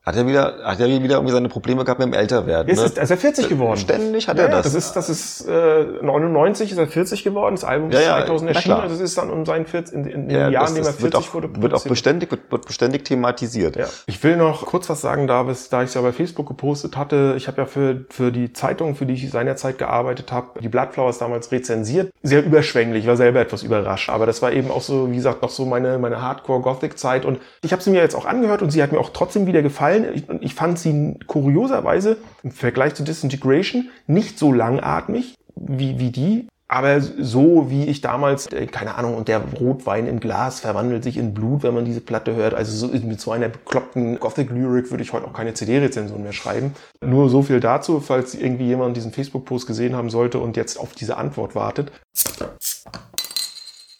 Hat 0.09 0.15
er 0.15 0.25
wieder, 0.25 0.55
hat 0.63 0.79
er 0.79 0.87
wieder 0.87 1.17
irgendwie 1.17 1.31
seine 1.31 1.49
Probleme 1.49 1.83
gehabt 1.83 1.99
mit 1.99 2.07
dem 2.07 2.13
Älterwerden? 2.13 2.67
Jetzt 2.67 2.79
Ne? 2.79 2.85
ist, 2.85 2.97
ist 2.97 3.11
er 3.11 3.17
40 3.17 3.47
geworden. 3.47 3.77
Ständig 3.77 4.27
hat 4.27 4.37
Ja, 4.39 4.45
er 4.45 4.49
ja, 4.49 4.55
das. 4.55 4.73
das 4.73 4.73
ist, 4.73 4.93
das 4.93 5.07
ist 5.07 5.47
äh, 5.47 5.83
99 6.01 6.71
ist 6.71 6.79
er 6.79 6.87
40 6.87 7.23
geworden, 7.23 7.53
das 7.53 7.63
Album 7.63 7.91
ist 7.91 7.95
Ja, 7.95 8.01
ja, 8.01 8.25
2000 8.25 8.49
na 8.49 8.55
erschienen, 8.55 8.75
also 8.77 8.95
es 8.95 9.01
ist 9.01 9.17
dann 9.19 9.29
um 9.29 9.45
seinen 9.45 9.67
40, 9.67 9.93
in, 9.93 10.05
in, 10.05 10.29
den 10.29 10.51
Jahren, 10.51 10.53
das, 10.53 10.69
in 10.71 10.75
dem 10.77 10.83
er 10.83 10.91
das 10.93 11.01
wird 11.03 11.13
40 11.13 11.29
auch, 11.29 11.33
wurde, 11.35 11.61
wird 11.61 11.73
auch 11.75 11.83
beständig, 11.83 12.31
wird, 12.31 12.51
wird 12.51 12.65
beständig 12.65 13.05
thematisiert. 13.05 13.75
Ja. 13.75 13.85
Ich 14.07 14.23
will 14.23 14.35
noch 14.35 14.65
kurz 14.65 14.89
was 14.89 15.01
sagen, 15.01 15.27
Davis, 15.27 15.69
da 15.69 15.83
ich 15.83 15.89
es 15.89 15.93
ja 15.93 16.01
bei 16.01 16.11
Facebook 16.11 16.47
gepostet 16.47 16.97
hatte. 16.97 17.35
Ich 17.37 17.47
habe 17.47 17.61
ja 17.61 17.67
für, 17.67 18.05
für 18.09 18.31
die 18.31 18.51
Zeitung, 18.51 18.95
für 18.95 19.05
die 19.05 19.13
ich 19.13 19.29
seinerzeit 19.29 19.77
gearbeitet 19.77 20.31
habe, 20.31 20.59
die 20.59 20.69
Bloodflowers 20.69 21.19
damals 21.19 21.51
rezensiert. 21.51 22.11
Sehr 22.23 22.43
überschwänglich, 22.43 23.05
war 23.05 23.15
selber 23.15 23.41
etwas 23.41 23.61
überrascht. 23.61 24.09
Aber 24.09 24.25
das 24.25 24.41
war 24.41 24.51
eben 24.51 24.71
auch 24.71 24.81
so, 24.81 25.11
wie 25.11 25.17
gesagt, 25.17 25.43
noch 25.43 25.51
so 25.51 25.65
meine, 25.65 25.99
meine 25.99 26.19
Hardcore-Gothic-Zeit. 26.21 27.25
Und 27.25 27.39
ich 27.61 27.71
habe 27.73 27.83
sie 27.83 27.91
mir 27.91 28.01
jetzt 28.01 28.15
auch 28.15 28.25
angehört 28.25 28.63
und 28.63 28.71
sie 28.71 28.81
hat 28.81 28.91
mir 28.91 28.99
auch 28.99 29.11
trotzdem 29.13 29.45
wieder 29.45 29.61
gefallen. 29.61 29.98
Ich, 30.13 30.29
und 30.29 30.43
ich 30.43 30.53
fand 30.53 30.79
sie 30.79 31.15
kurioserweise 31.27 32.17
im 32.43 32.51
Vergleich 32.51 32.95
zu 32.95 33.03
Disintegration 33.03 33.89
nicht 34.07 34.39
so 34.39 34.51
langatmig 34.51 35.35
wie, 35.55 35.99
wie 35.99 36.11
die. 36.11 36.47
Aber 36.71 37.01
so 37.01 37.71
wie 37.71 37.85
ich 37.85 38.01
damals, 38.01 38.45
äh, 38.51 38.67
keine 38.67 38.93
Ahnung, 38.93 39.15
und 39.15 39.27
der 39.27 39.41
Rotwein 39.59 40.05
in 40.05 40.19
Glas 40.19 40.59
verwandelt 40.59 41.03
sich 41.03 41.17
in 41.17 41.33
Blut, 41.33 41.63
wenn 41.63 41.73
man 41.73 41.83
diese 41.83 41.99
Platte 41.99 42.35
hört. 42.35 42.53
Also 42.53 42.87
so 42.87 42.93
mit 42.93 43.19
so 43.19 43.31
einer 43.31 43.49
bekloppten 43.49 44.19
Gothic-Lyrik 44.19 44.91
würde 44.91 45.01
ich 45.01 45.11
heute 45.11 45.25
auch 45.25 45.33
keine 45.33 45.55
CD-Rezension 45.55 46.21
mehr 46.21 46.31
schreiben. 46.31 46.75
Nur 47.03 47.31
so 47.31 47.41
viel 47.41 47.59
dazu, 47.59 47.99
falls 47.99 48.35
irgendwie 48.35 48.67
jemand 48.67 48.95
diesen 48.95 49.11
Facebook-Post 49.11 49.65
gesehen 49.65 49.95
haben 49.95 50.11
sollte 50.11 50.37
und 50.37 50.57
jetzt 50.57 50.79
auf 50.79 50.93
diese 50.93 51.17
Antwort 51.17 51.55
wartet. 51.55 51.91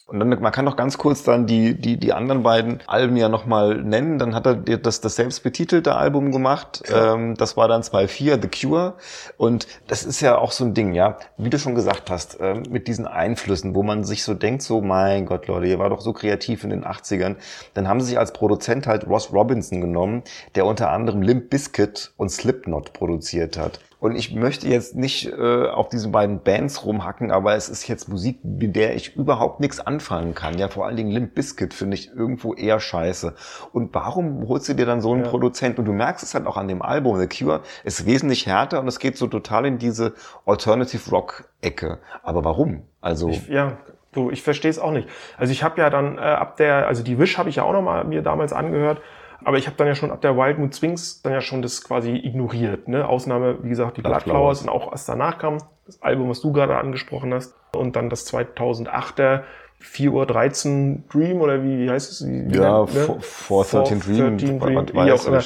Und 0.10 0.20
dann, 0.20 0.30
man 0.30 0.52
kann 0.52 0.66
doch 0.66 0.76
ganz 0.76 0.98
kurz 0.98 1.24
dann 1.24 1.46
die, 1.46 1.76
die, 1.76 1.98
die 1.98 2.14
anderen 2.14 2.44
beiden 2.44 2.80
Alben 2.88 3.16
ja 3.16 3.30
nochmal 3.30 3.76
nennen. 3.76 4.18
Dann 4.18 4.34
hat 4.34 4.48
er 4.48 4.56
das, 4.56 5.02
das 5.02 5.16
selbstbetitelte 5.16 5.96
Album 5.96 6.32
gemacht. 6.32 6.84
Ähm, 6.92 7.36
das 7.36 7.58
war 7.58 7.68
dann 7.68 7.82
2.4, 7.82 8.42
The 8.42 8.48
Cure. 8.48 8.96
Und 9.38 9.68
das 9.88 10.04
ist 10.04 10.22
ja 10.22 10.38
auch 10.38 10.52
so 10.52 10.66
ein 10.66 10.74
Ding, 10.74 10.94
ja. 10.94 11.18
Wie 11.38 11.50
du 11.50 11.60
schon 11.60 11.76
gesagt 11.76 12.10
hast, 12.10 12.38
ähm, 12.42 12.64
mit 12.70 12.88
diesen 12.88 13.06
Einflüssen, 13.06 13.76
wo 13.76 13.84
man 13.84 14.04
sich 14.04 14.24
so 14.24 14.34
denkt, 14.34 14.64
so, 14.64 14.82
mein 14.82 15.26
Gott, 15.26 15.48
Leute, 15.48 15.68
ihr 15.68 15.80
war 15.80 15.90
doch 15.90 16.02
so 16.02 16.14
kreativ 16.14 16.64
in 16.64 16.72
den 16.72 16.84
80ern. 16.84 17.36
Dann 17.76 17.88
haben 17.88 18.02
sie 18.02 18.08
sich 18.08 18.20
als 18.20 18.34
Produzent 18.34 18.88
halt 18.88 19.08
Ross 19.08 19.32
Robinson 19.32 19.82
genommen, 19.82 20.24
der 20.56 20.66
unter 20.66 20.90
anderem 20.90 21.22
Limp 21.22 21.50
Bizkit 21.50 22.12
und 22.18 22.30
Slipknot 22.30 22.94
produziert 22.94 23.58
hat. 23.58 23.80
Und 24.00 24.16
ich 24.16 24.34
möchte 24.34 24.68
jetzt 24.68 24.96
nicht 24.96 25.26
äh, 25.28 25.68
auf 25.68 25.90
diesen 25.90 26.14
beiden 26.14 26.42
Bands 26.42 26.86
rumhacken, 26.86 27.32
aber 27.32 27.56
es 27.56 27.68
ist 27.68 27.88
jetzt 27.88 28.08
Musik, 28.08 28.40
mit 28.44 28.76
der 28.78 28.96
ich 28.96 29.18
überhaupt 29.18 29.60
nichts 29.60 29.82
anfangen 29.82 30.34
kann. 30.34 30.58
Ja, 30.58 30.70
vor 30.70 30.86
allen 30.86 30.96
Dingen 30.96 31.12
Limp 31.12 31.36
Bizkit 31.36 31.74
finde 31.74 31.96
ich 31.96 32.10
irgendwo 32.10 32.54
eher 32.54 32.80
scheiße. 32.80 33.36
Und 33.74 33.94
warum 33.94 34.48
holst 34.48 34.70
du 34.70 34.74
dir 34.74 34.86
dann 34.86 35.02
so 35.02 35.12
einen 35.12 35.24
Produzent? 35.24 35.80
Und 35.80 35.86
du 35.86 35.92
merkst 35.92 36.24
es 36.24 36.34
halt 36.34 36.48
auch 36.48 36.56
an 36.56 36.70
dem 36.70 36.82
Album. 36.82 37.20
The 37.20 37.28
Cure 37.28 37.62
ist 37.84 38.06
wesentlich 38.06 38.48
härter 38.48 38.80
und 38.80 38.88
es 38.88 39.00
geht 39.00 39.18
so 39.18 39.28
total 39.28 39.66
in 39.66 39.80
diese 39.80 40.14
Alternative 40.46 41.10
Rock 41.12 41.50
Ecke. 41.62 42.00
Aber 42.24 42.46
warum? 42.46 42.84
Also 43.02 43.30
Ich, 43.30 43.50
ja, 43.50 43.78
so, 44.16 44.32
ich 44.32 44.44
verstehe 44.44 44.72
es 44.72 44.80
auch 44.80 44.92
nicht. 44.92 45.10
Also 45.38 45.52
ich 45.52 45.62
habe 45.62 45.80
ja 45.82 45.90
dann 45.90 46.18
äh, 46.18 46.22
ab 46.22 46.56
der, 46.56 46.88
also 46.88 47.04
die 47.04 47.20
Wish 47.20 47.38
habe 47.38 47.50
ich 47.50 47.58
ja 47.58 47.64
auch 47.64 47.74
noch 47.74 47.82
mal 47.82 48.06
mir 48.06 48.22
damals 48.22 48.54
angehört, 48.54 49.02
aber 49.44 49.58
ich 49.58 49.68
habe 49.68 49.76
dann 49.78 49.88
ja 49.88 49.96
schon 49.96 50.12
ab 50.12 50.22
der 50.22 50.36
Wild 50.38 50.58
Mood 50.60 50.74
Swings 50.74 51.22
dann 51.22 51.34
ja 51.34 51.42
schon 51.42 51.62
das 51.62 51.84
quasi 51.84 52.12
ignoriert. 52.16 52.88
Ne? 52.88 53.08
Ausnahme, 53.08 53.58
wie 53.64 53.70
gesagt, 53.70 53.98
die 53.98 54.02
Bloodflowers. 54.02 54.62
Bloodflowers 54.62 54.62
und 54.64 54.70
auch 54.70 54.92
erst 54.92 55.10
danach 55.10 55.38
kam 55.38 55.58
das 55.86 56.02
Album, 56.02 56.30
was 56.30 56.42
du 56.42 56.52
gerade 56.52 56.76
angesprochen 56.78 57.34
hast 57.34 57.56
und 57.76 57.96
dann 57.96 58.10
das 58.10 58.32
2008er 58.32 59.42
4 59.80 60.12
Uhr 60.12 60.26
13 60.26 61.06
Dream 61.10 61.40
oder 61.42 61.64
wie, 61.64 61.80
wie 61.80 61.90
heißt 61.90 62.12
es? 62.12 62.28
Wie, 62.28 62.54
ja, 62.56 62.84
nennt- 62.84 62.94
ne? 62.94 63.18
413 63.22 64.00
Dream, 64.02 64.40
413 64.40 64.60
was 64.60 64.60
Dream, 64.60 64.88
wie 64.94 64.98
weiß 65.12 65.22
auch 65.22 65.28
immer. 65.28 65.38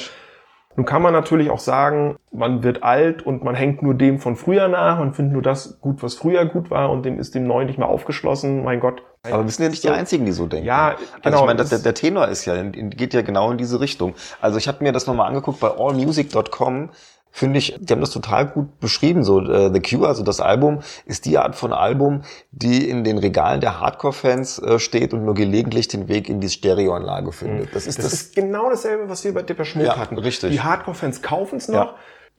Nun 0.76 0.84
kann 0.86 1.02
man 1.02 1.12
natürlich 1.12 1.50
auch 1.50 1.60
sagen, 1.60 2.16
man 2.32 2.62
wird 2.64 2.82
alt 2.82 3.24
und 3.24 3.44
man 3.44 3.54
hängt 3.54 3.82
nur 3.82 3.94
dem 3.94 4.18
von 4.18 4.34
früher 4.34 4.66
nach, 4.66 4.98
man 4.98 5.14
findet 5.14 5.32
nur 5.34 5.42
das 5.42 5.80
gut, 5.80 6.02
was 6.02 6.14
früher 6.14 6.44
gut 6.46 6.70
war 6.70 6.90
und 6.90 7.04
dem 7.04 7.18
ist 7.20 7.34
dem 7.36 7.46
Neuen 7.46 7.66
nicht 7.68 7.78
mehr 7.78 7.88
aufgeschlossen. 7.88 8.64
Mein 8.64 8.80
Gott. 8.80 9.02
Aber 9.22 9.44
wir 9.44 9.50
sind 9.50 9.62
ja 9.64 9.70
nicht 9.70 9.84
die 9.84 9.88
Einzigen, 9.90 10.26
die 10.26 10.32
so 10.32 10.46
denken. 10.46 10.66
Ja, 10.66 10.88
Also 10.88 10.98
genau, 11.22 11.38
ich 11.40 11.46
meine, 11.46 11.58
das- 11.58 11.68
der, 11.70 11.78
der 11.78 11.94
Tenor 11.94 12.26
ist 12.28 12.44
ja, 12.44 12.60
geht 12.62 13.14
ja 13.14 13.22
genau 13.22 13.50
in 13.52 13.56
diese 13.58 13.80
Richtung. 13.80 14.14
Also 14.40 14.58
ich 14.58 14.66
habe 14.68 14.82
mir 14.82 14.92
das 14.92 15.06
nochmal 15.06 15.28
angeguckt 15.28 15.60
bei 15.60 15.68
allmusic.com. 15.70 16.90
Finde 17.36 17.58
ich, 17.58 17.76
die 17.80 17.92
haben 17.92 18.00
das 18.00 18.10
total 18.10 18.46
gut 18.46 18.78
beschrieben. 18.78 19.24
So 19.24 19.40
äh, 19.40 19.68
The 19.74 19.80
Cure, 19.80 20.06
also 20.06 20.22
das 20.22 20.40
Album, 20.40 20.82
ist 21.04 21.24
die 21.24 21.36
Art 21.36 21.56
von 21.56 21.72
Album, 21.72 22.22
die 22.52 22.88
in 22.88 23.02
den 23.02 23.18
Regalen 23.18 23.60
der 23.60 23.80
Hardcore-Fans 23.80 24.60
äh, 24.60 24.78
steht 24.78 25.12
und 25.12 25.24
nur 25.24 25.34
gelegentlich 25.34 25.88
den 25.88 26.06
Weg 26.06 26.28
in 26.28 26.38
die 26.40 26.48
Stereoanlage 26.48 27.32
findet. 27.32 27.74
Das 27.74 27.88
ist 27.88 27.98
Das 27.98 28.04
das. 28.04 28.12
ist 28.14 28.36
genau 28.36 28.70
dasselbe, 28.70 29.08
was 29.08 29.24
wir 29.24 29.34
bei 29.34 29.42
Depeche 29.42 29.76
Mode 29.78 29.88
Ja, 29.90 29.96
hatten. 29.96 30.16
richtig. 30.16 30.52
Die 30.52 30.60
Hardcore-Fans 30.60 31.22
kaufen 31.22 31.56
es 31.56 31.66
noch, 31.66 31.74
Ja. 31.74 31.94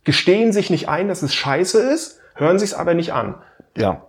gestehen 0.05 0.53
sich 0.53 0.69
nicht 0.69 0.87
ein, 0.87 1.09
dass 1.09 1.23
es 1.23 1.33
scheiße 1.35 1.77
ist, 1.77 2.21
hören 2.35 2.57
sich 2.57 2.69
es 2.69 2.73
aber 2.73 2.93
nicht 2.93 3.11
an. 3.11 3.35
Ja. 3.75 4.03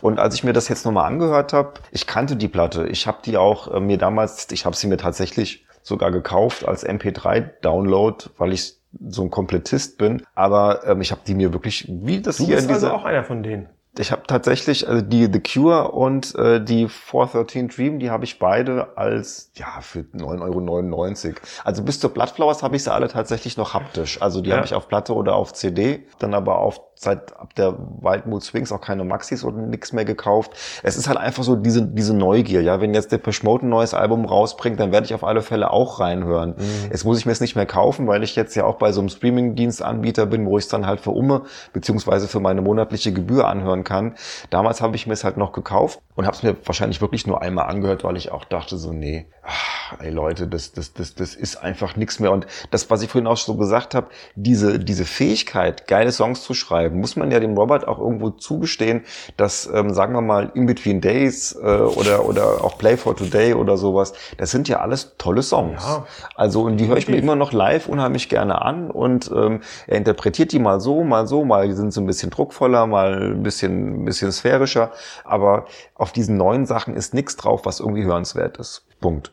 Und 0.00 0.20
als 0.20 0.36
ich 0.36 0.44
mir 0.44 0.52
das 0.52 0.68
jetzt 0.68 0.84
nochmal 0.86 1.06
angehört 1.06 1.52
habe, 1.52 1.72
ich 1.90 2.06
kannte 2.06 2.36
die 2.36 2.46
Platte. 2.46 2.86
Ich 2.86 3.08
habe 3.08 3.18
die 3.24 3.36
auch 3.36 3.66
äh, 3.74 3.80
mir 3.80 3.98
damals, 3.98 4.46
ich 4.52 4.64
habe 4.64 4.76
sie 4.76 4.86
mir 4.86 4.96
tatsächlich 4.96 5.66
sogar 5.82 6.12
gekauft 6.12 6.68
als 6.68 6.86
MP3-Download, 6.86 8.26
weil 8.38 8.52
ich 8.52 8.74
so 9.08 9.22
ein 9.22 9.30
Komplettist 9.30 9.98
bin. 9.98 10.22
Aber 10.34 10.86
ähm, 10.86 11.00
ich 11.00 11.10
habe 11.10 11.20
die 11.26 11.34
mir 11.34 11.52
wirklich, 11.52 11.86
wie 11.88 12.20
das 12.20 12.38
Du 12.38 12.44
hier 12.46 12.58
in 12.58 12.66
bist 12.66 12.70
also 12.74 12.86
dieser... 12.86 12.96
auch 12.96 13.04
einer 13.04 13.24
von 13.24 13.42
denen. 13.42 13.68
Ich 13.98 14.12
habe 14.12 14.22
tatsächlich 14.26 14.88
also 14.88 15.02
die 15.02 15.28
The 15.32 15.40
Cure 15.40 15.90
und 15.90 16.34
äh, 16.36 16.62
die 16.64 16.88
413 16.88 17.68
Dream, 17.68 17.98
die 17.98 18.08
habe 18.10 18.24
ich 18.24 18.38
beide 18.38 18.96
als 18.96 19.50
ja 19.56 19.80
für 19.80 20.00
9,99 20.00 21.26
Euro. 21.26 21.36
Also 21.64 21.82
bis 21.82 21.98
zur 21.98 22.10
Bloodflowers 22.10 22.62
habe 22.62 22.76
ich 22.76 22.84
sie 22.84 22.92
alle 22.92 23.08
tatsächlich 23.08 23.56
noch 23.56 23.74
haptisch. 23.74 24.22
Also 24.22 24.42
die 24.42 24.50
Ja. 24.50 24.56
habe 24.56 24.66
ich 24.66 24.74
auf 24.74 24.86
Platte 24.86 25.12
oder 25.12 25.34
auf 25.34 25.52
CD, 25.54 26.06
dann 26.20 26.34
aber 26.34 26.58
auf 26.58 26.89
seit 27.02 27.34
ab 27.34 27.54
der 27.54 27.78
Wild 28.02 28.26
Mood 28.26 28.42
Swings 28.42 28.70
auch 28.72 28.82
keine 28.82 29.04
Maxis 29.04 29.42
oder 29.42 29.56
nix 29.56 29.94
mehr 29.94 30.04
gekauft. 30.04 30.52
Es 30.82 30.98
ist 30.98 31.08
halt 31.08 31.16
einfach 31.16 31.42
so 31.42 31.56
diese, 31.56 31.80
diese 31.86 32.12
Neugier, 32.14 32.60
ja. 32.60 32.82
Wenn 32.82 32.92
jetzt 32.92 33.10
der 33.10 33.20
Mode 33.42 33.64
ein 33.64 33.70
neues 33.70 33.94
Album 33.94 34.26
rausbringt, 34.26 34.78
dann 34.78 34.92
werde 34.92 35.06
ich 35.06 35.14
auf 35.14 35.24
alle 35.24 35.40
Fälle 35.40 35.70
auch 35.70 35.98
reinhören. 35.98 36.56
Mhm. 36.58 36.90
Jetzt 36.90 37.06
muss 37.06 37.18
ich 37.18 37.24
mir 37.24 37.32
es 37.32 37.40
nicht 37.40 37.56
mehr 37.56 37.64
kaufen, 37.64 38.06
weil 38.06 38.22
ich 38.22 38.36
jetzt 38.36 38.54
ja 38.54 38.64
auch 38.64 38.76
bei 38.76 38.92
so 38.92 39.00
einem 39.00 39.08
Streaming-Dienstanbieter 39.08 40.26
bin, 40.26 40.44
wo 40.44 40.58
ich 40.58 40.64
es 40.64 40.68
dann 40.68 40.86
halt 40.86 41.00
für 41.00 41.12
Umme, 41.12 41.44
beziehungsweise 41.72 42.28
für 42.28 42.40
meine 42.40 42.60
monatliche 42.60 43.14
Gebühr 43.14 43.48
anhören 43.48 43.82
kann. 43.82 44.16
Damals 44.50 44.82
habe 44.82 44.94
ich 44.94 45.06
mir 45.06 45.14
es 45.14 45.24
halt 45.24 45.38
noch 45.38 45.52
gekauft 45.52 46.00
und 46.16 46.26
habe 46.26 46.36
es 46.36 46.42
mir 46.42 46.54
wahrscheinlich 46.66 47.00
wirklich 47.00 47.26
nur 47.26 47.40
einmal 47.40 47.70
angehört, 47.70 48.04
weil 48.04 48.18
ich 48.18 48.30
auch 48.30 48.44
dachte 48.44 48.76
so, 48.76 48.92
nee, 48.92 49.26
ach, 49.42 49.96
ey 50.00 50.10
Leute, 50.10 50.46
das, 50.46 50.72
das, 50.72 50.92
das, 50.92 51.14
das 51.14 51.34
ist 51.34 51.56
einfach 51.56 51.96
nichts 51.96 52.20
mehr. 52.20 52.30
Und 52.30 52.46
das, 52.70 52.90
was 52.90 53.00
ich 53.00 53.08
vorhin 53.08 53.26
auch 53.26 53.38
so 53.38 53.56
gesagt 53.56 53.94
habe, 53.94 54.08
diese, 54.34 54.78
diese 54.78 55.06
Fähigkeit, 55.06 55.86
geile 55.86 56.12
Songs 56.12 56.42
zu 56.42 56.52
schreiben, 56.52 56.89
muss 56.90 57.16
man 57.16 57.30
ja 57.30 57.40
dem 57.40 57.56
Robert 57.56 57.86
auch 57.86 57.98
irgendwo 57.98 58.30
zugestehen, 58.30 59.02
dass, 59.36 59.68
ähm, 59.72 59.92
sagen 59.94 60.14
wir 60.14 60.20
mal, 60.20 60.50
In 60.54 60.66
Between 60.66 61.00
Days 61.00 61.56
äh, 61.60 61.64
oder, 61.64 62.26
oder 62.26 62.64
auch 62.64 62.78
Play 62.78 62.96
for 62.96 63.16
Today 63.16 63.54
oder 63.54 63.76
sowas, 63.76 64.12
das 64.36 64.50
sind 64.50 64.68
ja 64.68 64.80
alles 64.80 65.14
tolle 65.18 65.42
Songs. 65.42 65.82
Ja. 65.82 66.06
Also, 66.34 66.62
und 66.62 66.76
die 66.76 66.88
höre 66.88 66.96
ich 66.96 67.08
mir 67.08 67.16
immer 67.16 67.36
noch 67.36 67.52
live 67.52 67.88
unheimlich 67.88 68.28
gerne 68.28 68.62
an 68.62 68.90
und 68.90 69.30
ähm, 69.34 69.60
er 69.86 69.96
interpretiert 69.96 70.52
die 70.52 70.58
mal 70.58 70.80
so, 70.80 71.04
mal 71.04 71.26
so, 71.26 71.44
mal 71.44 71.70
sind 71.72 71.92
so 71.92 72.00
ein 72.00 72.06
bisschen 72.06 72.30
druckvoller, 72.30 72.86
mal 72.86 73.32
ein 73.32 73.42
bisschen, 73.42 74.02
ein 74.02 74.04
bisschen 74.04 74.32
sphärischer, 74.32 74.92
aber 75.24 75.66
auf 75.94 76.12
diesen 76.12 76.36
neuen 76.36 76.66
Sachen 76.66 76.94
ist 76.94 77.14
nichts 77.14 77.36
drauf, 77.36 77.62
was 77.64 77.80
irgendwie 77.80 78.04
hörenswert 78.04 78.58
ist. 78.58 78.86
Punkt. 79.00 79.32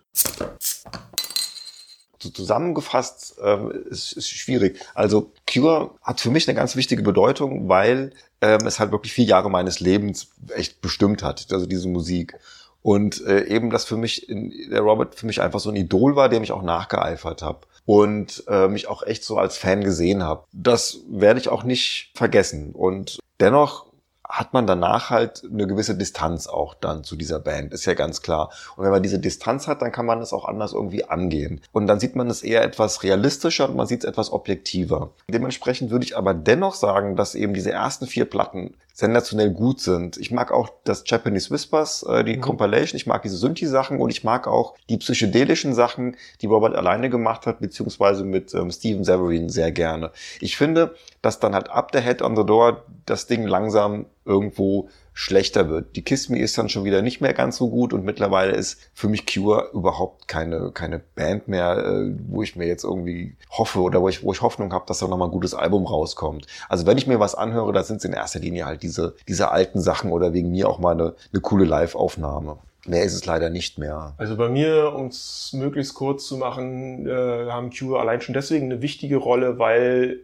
So 2.19 2.29
zusammengefasst 2.29 3.35
ähm, 3.43 3.71
ist, 3.89 4.13
ist 4.13 4.29
schwierig. 4.29 4.79
Also 4.95 5.31
Cure 5.51 5.91
hat 6.01 6.19
für 6.19 6.31
mich 6.31 6.47
eine 6.47 6.55
ganz 6.55 6.75
wichtige 6.75 7.03
Bedeutung, 7.03 7.69
weil 7.69 8.11
ähm, 8.41 8.65
es 8.65 8.79
halt 8.79 8.91
wirklich 8.91 9.13
vier 9.13 9.25
Jahre 9.25 9.49
meines 9.49 9.79
Lebens 9.79 10.29
echt 10.53 10.81
bestimmt 10.81 11.23
hat, 11.23 11.47
also 11.51 11.65
diese 11.65 11.87
Musik. 11.87 12.37
Und 12.81 13.25
äh, 13.25 13.45
eben 13.45 13.69
das 13.69 13.85
für 13.85 13.97
mich, 13.97 14.29
in, 14.29 14.69
der 14.69 14.81
Robert 14.81 15.15
für 15.15 15.25
mich 15.25 15.41
einfach 15.41 15.59
so 15.59 15.69
ein 15.69 15.75
Idol 15.75 16.15
war, 16.15 16.29
dem 16.29 16.43
ich 16.43 16.51
auch 16.51 16.61
nachgeeifert 16.61 17.41
habe 17.41 17.67
und 17.85 18.43
äh, 18.47 18.67
mich 18.67 18.87
auch 18.87 19.03
echt 19.03 19.23
so 19.23 19.37
als 19.37 19.57
Fan 19.57 19.83
gesehen 19.83 20.23
habe. 20.23 20.45
Das 20.53 20.99
werde 21.09 21.39
ich 21.39 21.49
auch 21.49 21.63
nicht 21.63 22.11
vergessen. 22.15 22.71
Und 22.73 23.19
dennoch 23.39 23.86
hat 24.29 24.53
man 24.53 24.67
danach 24.67 25.09
halt 25.09 25.43
eine 25.49 25.67
gewisse 25.67 25.95
Distanz 25.95 26.47
auch 26.47 26.73
dann 26.73 27.03
zu 27.03 27.15
dieser 27.15 27.39
Band, 27.39 27.73
ist 27.73 27.85
ja 27.85 27.93
ganz 27.93 28.21
klar. 28.21 28.51
Und 28.75 28.83
wenn 28.83 28.91
man 28.91 29.03
diese 29.03 29.19
Distanz 29.19 29.67
hat, 29.67 29.81
dann 29.81 29.91
kann 29.91 30.05
man 30.05 30.21
es 30.21 30.33
auch 30.33 30.45
anders 30.45 30.73
irgendwie 30.73 31.05
angehen. 31.05 31.61
Und 31.71 31.87
dann 31.87 31.99
sieht 31.99 32.15
man 32.15 32.29
es 32.29 32.43
eher 32.43 32.63
etwas 32.63 33.03
realistischer 33.03 33.69
und 33.69 33.75
man 33.75 33.87
sieht 33.87 34.03
es 34.03 34.09
etwas 34.09 34.31
objektiver. 34.31 35.11
Dementsprechend 35.29 35.91
würde 35.91 36.05
ich 36.05 36.17
aber 36.17 36.33
dennoch 36.33 36.75
sagen, 36.75 37.15
dass 37.15 37.35
eben 37.35 37.53
diese 37.53 37.71
ersten 37.71 38.07
vier 38.07 38.25
Platten 38.25 38.73
sensationell 38.97 39.51
gut 39.51 39.79
sind. 39.79 40.17
Ich 40.17 40.31
mag 40.31 40.51
auch 40.51 40.69
das 40.83 41.03
Japanese 41.05 41.51
Whispers, 41.51 42.01
äh, 42.01 42.23
die 42.23 42.39
Compilation, 42.39 42.97
ich 42.97 43.05
mag 43.05 43.21
diese 43.21 43.37
Synthi-Sachen 43.37 43.99
und 43.99 44.09
ich 44.09 44.23
mag 44.23 44.47
auch 44.47 44.73
die 44.89 44.97
psychedelischen 44.97 45.75
Sachen, 45.75 46.17
die 46.41 46.47
Robert 46.47 46.75
alleine 46.75 47.11
gemacht 47.11 47.45
hat, 47.45 47.59
beziehungsweise 47.59 48.23
mit 48.25 48.55
ähm, 48.55 48.71
Steven 48.71 49.03
Severin 49.03 49.49
sehr 49.49 49.71
gerne. 49.71 50.09
Ich 50.41 50.57
finde, 50.57 50.95
dass 51.21 51.39
dann 51.39 51.53
halt 51.53 51.69
ab 51.69 51.91
der 51.91 52.01
Head 52.01 52.23
on 52.23 52.35
the 52.35 52.43
Door 52.43 52.85
das 53.05 53.27
Ding 53.27 53.45
langsam 53.45 54.07
irgendwo 54.25 54.89
schlechter 55.17 55.67
wird. 55.67 55.95
Die 55.95 56.03
Kiss 56.03 56.29
Me 56.29 56.37
ist 56.37 56.59
dann 56.59 56.69
schon 56.69 56.83
wieder 56.83 57.01
nicht 57.01 57.21
mehr 57.21 57.33
ganz 57.33 57.57
so 57.57 57.71
gut 57.71 57.91
und 57.91 58.05
mittlerweile 58.05 58.51
ist 58.51 58.77
für 58.93 59.09
mich 59.09 59.25
Cure 59.25 59.71
überhaupt 59.73 60.27
keine, 60.27 60.69
keine 60.71 60.99
Band 60.99 61.47
mehr, 61.47 61.75
äh, 61.75 62.15
wo 62.27 62.43
ich 62.43 62.55
mir 62.55 62.67
jetzt 62.67 62.83
irgendwie 62.83 63.35
hoffe 63.49 63.79
oder 63.79 63.99
wo 63.99 64.09
ich, 64.09 64.21
wo 64.21 64.31
ich 64.31 64.43
Hoffnung 64.43 64.71
habe, 64.73 64.85
dass 64.85 64.99
da 64.99 65.07
nochmal 65.07 65.29
ein 65.29 65.31
gutes 65.31 65.55
Album 65.55 65.87
rauskommt. 65.87 66.45
Also 66.69 66.85
wenn 66.85 66.99
ich 66.99 67.07
mir 67.07 67.19
was 67.19 67.33
anhöre, 67.33 67.73
da 67.73 67.81
sind 67.81 67.97
es 67.97 68.05
in 68.05 68.13
erster 68.13 68.37
Linie 68.37 68.67
halt 68.67 68.83
diese, 68.83 69.15
diese 69.27 69.49
alten 69.49 69.81
Sachen 69.81 70.11
oder 70.11 70.33
wegen 70.33 70.51
mir 70.51 70.69
auch 70.69 70.77
mal 70.77 70.91
eine, 70.91 71.15
eine 71.33 71.41
coole 71.41 71.65
Live-Aufnahme. 71.65 72.59
Mehr 72.85 73.03
ist 73.03 73.15
es 73.15 73.25
leider 73.25 73.49
nicht 73.49 73.79
mehr. 73.79 74.13
Also 74.17 74.37
bei 74.37 74.49
mir, 74.49 74.93
um 74.93 75.07
es 75.07 75.49
möglichst 75.51 75.95
kurz 75.95 76.27
zu 76.27 76.37
machen, 76.37 77.07
äh, 77.07 77.49
haben 77.49 77.71
Cure 77.71 77.99
allein 77.99 78.21
schon 78.21 78.35
deswegen 78.35 78.65
eine 78.65 78.83
wichtige 78.83 79.17
Rolle, 79.17 79.57
weil 79.57 80.19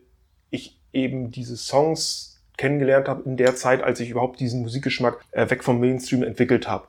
ich 0.51 0.79
eben 0.93 1.31
diese 1.31 1.57
Songs 1.57 2.32
kennengelernt 2.63 3.09
habe 3.09 3.23
in 3.25 3.35
der 3.35 3.57
Zeit, 3.57 3.83
als 3.83 3.99
ich 3.99 4.09
überhaupt 4.09 4.39
diesen 4.39 4.61
Musikgeschmack 4.61 5.19
äh, 5.31 5.49
weg 5.49 5.65
vom 5.65 5.81
Mainstream 5.81 6.23
entwickelt 6.23 6.65
habe. 6.65 6.85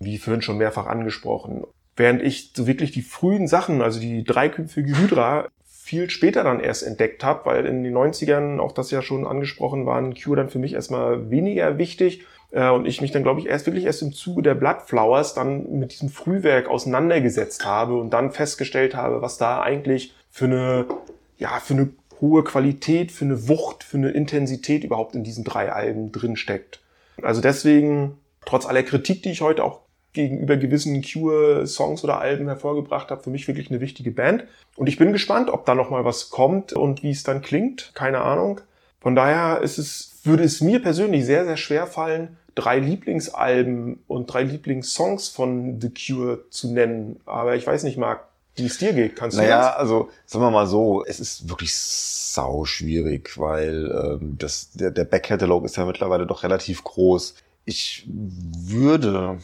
Wie 0.00 0.16
vorhin 0.16 0.40
schon 0.40 0.56
mehrfach 0.56 0.86
angesprochen. 0.86 1.64
Während 1.96 2.22
ich 2.22 2.52
so 2.56 2.66
wirklich 2.66 2.92
die 2.92 3.02
frühen 3.02 3.46
Sachen, 3.46 3.82
also 3.82 4.00
die 4.00 4.24
dreiköpfige 4.24 4.96
Hydra, 4.96 5.48
viel 5.66 6.08
später 6.08 6.44
dann 6.44 6.60
erst 6.60 6.82
entdeckt 6.82 7.24
habe, 7.24 7.44
weil 7.44 7.66
in 7.66 7.84
den 7.84 7.94
90ern, 7.94 8.58
auch 8.58 8.72
das 8.72 8.90
ja 8.90 9.02
schon 9.02 9.26
angesprochen, 9.26 9.84
waren 9.84 10.14
Cure 10.14 10.36
dann 10.36 10.48
für 10.48 10.58
mich 10.58 10.72
erstmal 10.72 11.30
weniger 11.30 11.76
wichtig. 11.76 12.24
Äh, 12.50 12.70
Und 12.70 12.86
ich 12.86 13.02
mich 13.02 13.10
dann, 13.10 13.22
glaube 13.22 13.40
ich, 13.40 13.48
erst 13.48 13.66
wirklich 13.66 13.84
erst 13.84 14.00
im 14.00 14.14
Zuge 14.14 14.40
der 14.40 14.54
Bloodflowers 14.54 15.34
dann 15.34 15.78
mit 15.78 15.92
diesem 15.92 16.08
Frühwerk 16.08 16.68
auseinandergesetzt 16.68 17.66
habe 17.66 17.98
und 18.00 18.14
dann 18.14 18.32
festgestellt 18.32 18.94
habe, 18.94 19.20
was 19.20 19.36
da 19.36 19.60
eigentlich 19.60 20.14
für 20.30 20.46
eine, 20.46 20.86
ja, 21.36 21.60
für 21.60 21.74
eine 21.74 21.90
hohe 22.20 22.44
Qualität, 22.44 23.12
für 23.12 23.24
eine 23.24 23.48
Wucht, 23.48 23.84
für 23.84 23.96
eine 23.96 24.10
Intensität 24.10 24.84
überhaupt 24.84 25.14
in 25.14 25.24
diesen 25.24 25.44
drei 25.44 25.72
Alben 25.72 26.12
drin 26.12 26.36
steckt. 26.36 26.80
Also 27.22 27.40
deswegen, 27.40 28.18
trotz 28.44 28.66
aller 28.66 28.82
Kritik, 28.82 29.22
die 29.22 29.30
ich 29.30 29.40
heute 29.40 29.64
auch 29.64 29.80
gegenüber 30.12 30.56
gewissen 30.56 31.02
Cure-Songs 31.02 32.02
oder 32.02 32.20
Alben 32.20 32.46
hervorgebracht 32.46 33.10
habe, 33.10 33.22
für 33.22 33.30
mich 33.30 33.46
wirklich 33.46 33.70
eine 33.70 33.80
wichtige 33.80 34.10
Band. 34.10 34.44
Und 34.76 34.88
ich 34.88 34.96
bin 34.96 35.12
gespannt, 35.12 35.50
ob 35.50 35.66
da 35.66 35.74
noch 35.74 35.90
mal 35.90 36.04
was 36.04 36.30
kommt 36.30 36.72
und 36.72 37.02
wie 37.02 37.10
es 37.10 37.22
dann 37.22 37.42
klingt. 37.42 37.92
Keine 37.94 38.22
Ahnung. 38.22 38.60
Von 39.00 39.14
daher 39.14 39.60
ist 39.62 39.78
es, 39.78 40.20
würde 40.24 40.42
es 40.42 40.60
mir 40.60 40.80
persönlich 40.82 41.24
sehr, 41.24 41.44
sehr 41.44 41.56
schwer 41.56 41.86
fallen, 41.86 42.36
drei 42.54 42.80
Lieblingsalben 42.80 44.00
und 44.08 44.26
drei 44.26 44.42
Lieblingssongs 44.42 45.28
von 45.28 45.80
The 45.80 45.90
Cure 45.90 46.50
zu 46.50 46.72
nennen. 46.72 47.20
Aber 47.24 47.54
ich 47.54 47.66
weiß 47.66 47.84
nicht, 47.84 47.98
Marc, 47.98 48.27
wie 48.58 48.66
es 48.66 48.78
dir 48.78 48.92
geht. 48.92 49.16
Kannst 49.16 49.36
du 49.36 49.42
Naja, 49.42 49.72
also 49.72 50.10
sagen 50.26 50.44
wir 50.44 50.50
mal 50.50 50.66
so, 50.66 51.04
es 51.04 51.20
ist 51.20 51.48
wirklich 51.48 51.74
sau 51.74 52.64
schwierig, 52.64 53.38
weil 53.38 53.90
ähm, 53.90 54.36
das, 54.38 54.70
der, 54.72 54.90
der 54.90 55.04
Backkatalog 55.04 55.64
ist 55.64 55.76
ja 55.76 55.84
mittlerweile 55.84 56.26
doch 56.26 56.42
relativ 56.42 56.84
groß. 56.84 57.34
Ich 57.64 58.06
würde 58.08 59.38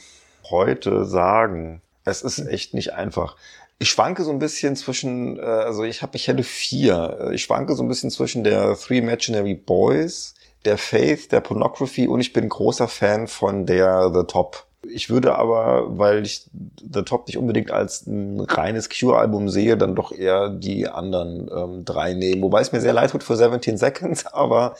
heute 0.51 1.05
sagen, 1.05 1.83
es 2.05 2.23
ist 2.23 2.39
echt 2.39 2.75
nicht 2.75 2.93
einfach. 2.93 3.37
Ich 3.79 3.91
schwanke 3.91 4.23
so 4.23 4.31
ein 4.31 4.39
bisschen 4.39 4.77
zwischen, 4.77 5.39
äh, 5.39 5.43
also 5.43 5.85
ich 5.85 6.03
habe, 6.03 6.17
ich 6.17 6.29
hätte 6.29 6.43
vier. 6.43 7.31
Ich 7.33 7.43
schwanke 7.43 7.75
so 7.75 7.83
ein 7.83 7.89
bisschen 7.89 8.11
zwischen 8.11 8.45
der 8.45 8.77
Three 8.77 8.99
Imaginary 8.99 9.55
Boys, 9.55 10.35
der 10.65 10.79
Faith, 10.79 11.33
der 11.33 11.41
Pornography 11.41 12.07
und 12.07 12.21
ich 12.21 12.33
bin 12.33 12.49
großer 12.49 12.89
Fan 12.89 13.27
von 13.27 13.67
der 13.67 14.11
The 14.15 14.25
Top. 14.27 14.67
Ich 14.93 15.11
würde 15.11 15.37
aber, 15.37 15.99
weil 15.99 16.25
ich 16.25 16.47
The 16.93 17.03
Top 17.03 17.27
nicht 17.27 17.39
unbedingt 17.39 17.71
als 17.71 18.07
ein 18.07 18.41
reines 18.41 18.89
Cure-Album 18.89 19.49
sehe, 19.49 19.77
dann 19.77 19.95
doch 19.95 20.13
eher 20.13 20.49
die 20.51 20.89
anderen 20.89 21.51
ähm, 21.55 21.85
drei 21.85 22.15
nehmen. 22.15 22.43
Wobei 22.43 22.61
es 22.61 22.73
mir 22.73 22.81
sehr 22.81 22.93
leid 22.93 23.11
tut 23.11 23.23
für 23.23 23.37
17 23.37 23.77
Seconds, 23.77 24.27
aber 24.33 24.75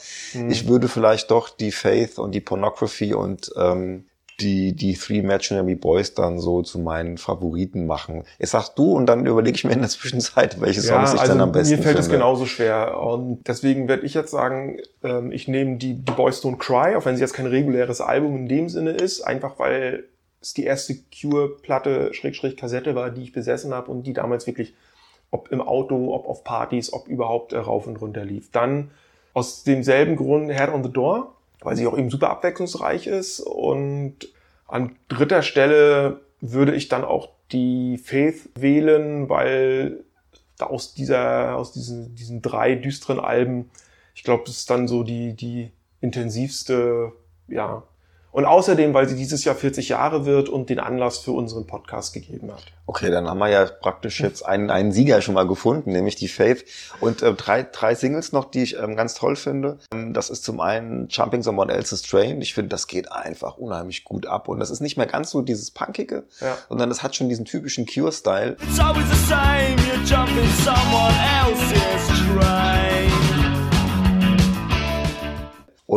ich 0.49 0.67
würde 0.67 0.87
vielleicht 0.87 1.31
doch 1.31 1.49
die 1.49 1.71
Faith 1.71 2.19
und 2.19 2.33
die 2.33 2.41
Pornography 2.41 3.13
und 3.13 3.51
ähm, 3.57 4.05
die, 4.39 4.73
die 4.73 4.93
Three 4.93 5.19
Imaginary 5.19 5.75
Boys 5.75 6.13
dann 6.13 6.39
so 6.39 6.61
zu 6.61 6.79
meinen 6.79 7.17
Favoriten 7.17 7.85
machen. 7.85 8.23
Jetzt 8.37 8.51
sagst 8.51 8.77
du 8.77 8.91
und 8.91 9.05
dann 9.05 9.25
überlege 9.25 9.55
ich 9.55 9.63
mir 9.63 9.73
in 9.73 9.79
der 9.79 9.89
Zwischenzeit, 9.89 10.59
welche 10.59 10.81
Songs 10.81 11.13
ich 11.13 11.21
dann 11.21 11.39
am 11.39 11.51
besten 11.51 11.73
also 11.73 11.77
mir 11.77 11.83
fällt 11.83 11.99
es 11.99 12.05
finde. 12.05 12.19
genauso 12.19 12.45
schwer. 12.45 12.99
Und 12.99 13.47
deswegen 13.47 13.87
werde 13.87 14.05
ich 14.05 14.13
jetzt 14.13 14.31
sagen, 14.31 14.79
ähm, 15.03 15.31
ich 15.31 15.47
nehme 15.47 15.77
die, 15.77 15.93
die 15.95 16.11
Boys 16.11 16.43
Don't 16.43 16.57
Cry, 16.57 16.95
auch 16.95 17.05
wenn 17.05 17.15
sie 17.15 17.21
jetzt 17.21 17.33
kein 17.33 17.45
reguläres 17.45 18.01
Album 18.01 18.35
in 18.35 18.47
dem 18.47 18.69
Sinne 18.69 18.91
ist, 18.91 19.21
einfach 19.21 19.57
weil 19.57 20.05
es 20.41 20.53
die 20.53 20.65
erste 20.65 20.95
Cure-Platte, 20.95 22.13
Schrägstrich 22.13 22.57
Kassette 22.57 22.93
war, 22.93 23.11
die 23.11 23.23
ich 23.23 23.31
besessen 23.31 23.73
habe 23.73 23.89
und 23.89 24.03
die 24.03 24.13
damals 24.13 24.47
wirklich, 24.47 24.75
ob 25.31 25.51
im 25.51 25.61
Auto, 25.61 26.13
ob 26.13 26.27
auf 26.27 26.43
Partys, 26.43 26.91
ob 26.91 27.07
überhaupt 27.07 27.53
äh, 27.53 27.57
rauf 27.57 27.87
und 27.87 28.01
runter 28.01 28.25
lief. 28.25 28.51
Dann 28.51 28.91
aus 29.33 29.63
demselben 29.63 30.15
Grund 30.15 30.51
Head 30.51 30.69
on 30.69 30.83
the 30.83 30.91
Door, 30.91 31.34
weil 31.65 31.75
sie 31.75 31.87
auch 31.87 31.97
eben 31.97 32.09
super 32.09 32.29
abwechslungsreich 32.29 33.07
ist. 33.07 33.39
Und 33.39 34.29
an 34.67 34.95
dritter 35.07 35.41
Stelle 35.41 36.21
würde 36.41 36.75
ich 36.75 36.87
dann 36.87 37.03
auch 37.03 37.29
die 37.51 37.97
Faith 37.97 38.49
wählen, 38.55 39.29
weil 39.29 40.03
da 40.57 40.67
aus 40.67 40.93
dieser, 40.93 41.55
aus 41.55 41.73
diesen, 41.73 42.15
diesen 42.15 42.41
drei 42.41 42.75
düsteren 42.75 43.19
Alben, 43.19 43.69
ich 44.13 44.23
glaube, 44.23 44.43
das 44.45 44.57
ist 44.57 44.69
dann 44.69 44.87
so 44.87 45.03
die, 45.03 45.33
die 45.33 45.71
intensivste, 46.01 47.11
ja. 47.47 47.83
Und 48.35 48.43
außerdem, 48.43 48.93
weil 48.93 49.07
sie 49.07 49.15
dieses 49.15 49.45
Jahr 49.45 49.55
40 49.55 49.87
Jahre 49.87 50.25
wird 50.25 50.49
und 50.49 50.69
den 50.69 50.79
Anlass 50.81 51.19
für 51.19 51.31
unseren 51.31 51.67
Podcast 51.67 52.13
gegeben 52.13 52.51
hat. 52.51 52.63
Okay, 52.85 53.09
dann 53.09 53.29
haben 53.29 53.37
wir 53.37 53.47
ja 53.47 53.63
praktisch 53.65 54.19
jetzt 54.19 54.45
einen, 54.45 54.69
einen 54.69 54.91
Sieger 54.91 55.21
schon 55.21 55.35
mal 55.35 55.47
gefunden, 55.47 55.93
nämlich 55.93 56.17
die 56.17 56.27
Faith. 56.27 56.65
Und 56.99 57.21
äh, 57.21 57.33
drei, 57.33 57.63
drei 57.63 57.95
Singles 57.95 58.33
noch, 58.33 58.43
die 58.51 58.63
ich 58.63 58.77
ähm, 58.77 58.97
ganz 58.97 59.13
toll 59.13 59.37
finde. 59.37 59.77
Ähm, 59.93 60.11
Das 60.13 60.29
ist 60.29 60.43
zum 60.43 60.59
einen 60.59 61.07
Jumping 61.07 61.43
Someone 61.43 61.71
Else's 61.71 62.01
Train. 62.01 62.41
Ich 62.41 62.53
finde, 62.53 62.67
das 62.67 62.87
geht 62.87 63.09
einfach 63.09 63.55
unheimlich 63.55 64.03
gut 64.03 64.25
ab. 64.27 64.49
Und 64.49 64.59
das 64.59 64.69
ist 64.69 64.81
nicht 64.81 64.97
mehr 64.97 65.07
ganz 65.07 65.31
so 65.31 65.41
dieses 65.41 65.71
Punkige, 65.71 66.25
Ja. 66.41 66.57
sondern 66.67 66.89
das 66.89 67.03
hat 67.03 67.15
schon 67.15 67.29
diesen 67.29 67.45
typischen 67.45 67.85
Cure-Style. 67.85 68.57
It's 68.69 68.79
always 68.81 69.07
the 69.09 69.25
same, 69.29 69.77
you're 69.77 70.03
jumping 70.05 70.49
someone 70.61 71.15
else's 71.41 72.07
train. 72.27 72.84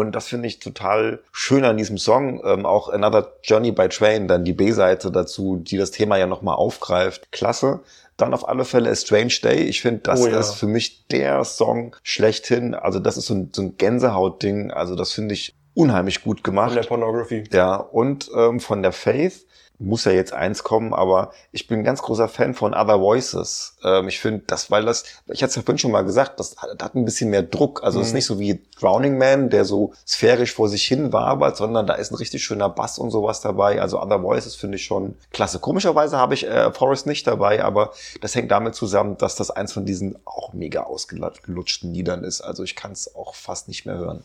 Und 0.01 0.13
das 0.13 0.27
finde 0.29 0.49
ich 0.49 0.59
total 0.61 1.21
schön 1.33 1.65
an 1.65 1.77
diesem 1.77 1.99
Song. 1.99 2.41
Ähm, 2.45 2.67
auch 2.67 2.89
Another 2.89 3.33
Journey 3.43 3.73
by 3.73 3.89
Train, 3.89 4.29
dann 4.29 4.45
die 4.45 4.53
B-Seite 4.53 5.11
dazu, 5.11 5.57
die 5.57 5.77
das 5.77 5.91
Thema 5.91 6.17
ja 6.17 6.27
nochmal 6.27 6.57
aufgreift. 6.57 7.31
Klasse. 7.33 7.81
Dann 8.17 8.35
auf 8.35 8.49
alle 8.49 8.65
Fälle 8.65 8.91
A 8.91 8.95
Strange 8.97 9.35
Day. 9.43 9.63
Ich 9.65 9.81
finde, 9.81 10.01
das 10.01 10.21
Oh 10.21 10.27
ja. 10.27 10.39
ist 10.41 10.55
für 10.55 10.67
mich 10.67 11.07
der 11.09 11.45
Song 11.45 11.95
schlechthin. 12.03 12.75
Also 12.75 12.99
das 12.99 13.17
ist 13.17 13.27
so 13.27 13.35
ein, 13.35 13.51
so 13.55 13.63
ein 13.63 13.77
Gänsehautding. 13.77 14.71
Also 14.73 14.97
das 14.97 15.13
finde 15.13 15.35
ich 15.35 15.55
unheimlich 15.79 16.23
gut 16.23 16.43
gemacht. 16.43 16.73
Von 16.73 16.83
der 16.83 16.89
Pornography. 16.89 17.45
Ja, 17.53 17.77
und 17.77 18.31
ähm, 18.35 18.61
von 18.61 18.83
der 18.83 18.93
Faith 18.93 19.47
muss 19.81 20.05
ja 20.05 20.13
jetzt 20.13 20.33
eins 20.33 20.65
kommen, 20.65 20.93
aber 20.93 21.31
ich 21.53 21.69
bin 21.69 21.79
ein 21.79 21.85
ganz 21.85 22.03
großer 22.03 22.29
Fan 22.29 22.55
von 22.55 22.75
Other 22.75 23.01
Voices. 23.01 23.77
Ähm, 23.85 24.09
ich 24.09 24.19
finde 24.19 24.43
das, 24.49 24.73
weil 24.73 24.85
das, 24.85 25.05
ich 25.29 25.41
hatte 25.41 25.51
es 25.51 25.55
ja 25.57 25.63
vorhin 25.63 25.79
schon 25.79 25.93
mal 25.93 26.03
gesagt, 26.03 26.41
das 26.41 26.57
hat, 26.57 26.83
hat 26.83 26.97
ein 26.97 27.05
bisschen 27.05 27.31
mehr 27.31 27.45
Druck. 27.45 27.85
Also 27.85 28.01
es 28.01 28.09
ist 28.09 28.13
nicht 28.13 28.27
so 28.27 28.41
wie 28.41 28.61
Drowning 28.81 29.19
Man, 29.19 29.51
der 29.51 29.65
so 29.65 29.93
sphärisch 30.05 30.53
vor 30.53 30.69
sich 30.69 30.85
hin 30.85 31.13
wabert, 31.13 31.57
sondern 31.57 31.87
da 31.87 31.95
ist 31.95 32.11
ein 32.11 32.17
richtig 32.17 32.43
schöner 32.43 32.69
Bass 32.69 32.99
und 32.99 33.13
sowas 33.13 33.41
dabei. 33.41 33.81
Also 33.81 34.03
Other 34.03 34.21
Voices 34.21 34.57
finde 34.57 34.77
ich 34.79 34.85
schon 34.85 35.15
klasse. 35.31 35.61
Komischerweise 35.61 36.17
habe 36.19 36.35
ich 36.35 36.45
äh, 36.45 36.73
Forrest 36.73 37.07
nicht 37.07 37.25
dabei, 37.29 37.63
aber 37.63 37.93
das 38.21 38.35
hängt 38.35 38.51
damit 38.51 38.75
zusammen, 38.75 39.17
dass 39.17 39.37
das 39.37 39.53
eins 39.53 39.73
von 39.73 39.85
diesen 39.85 40.19
auch 40.25 40.53
mega 40.55 40.83
ausgelutschten 40.83 41.95
Liedern 41.95 42.25
ist. 42.25 42.41
Also 42.41 42.65
ich 42.65 42.75
kann 42.75 42.91
es 42.91 43.15
auch 43.15 43.37
fast 43.37 43.69
nicht 43.69 43.87
mehr 43.87 43.97
hören. 43.97 44.25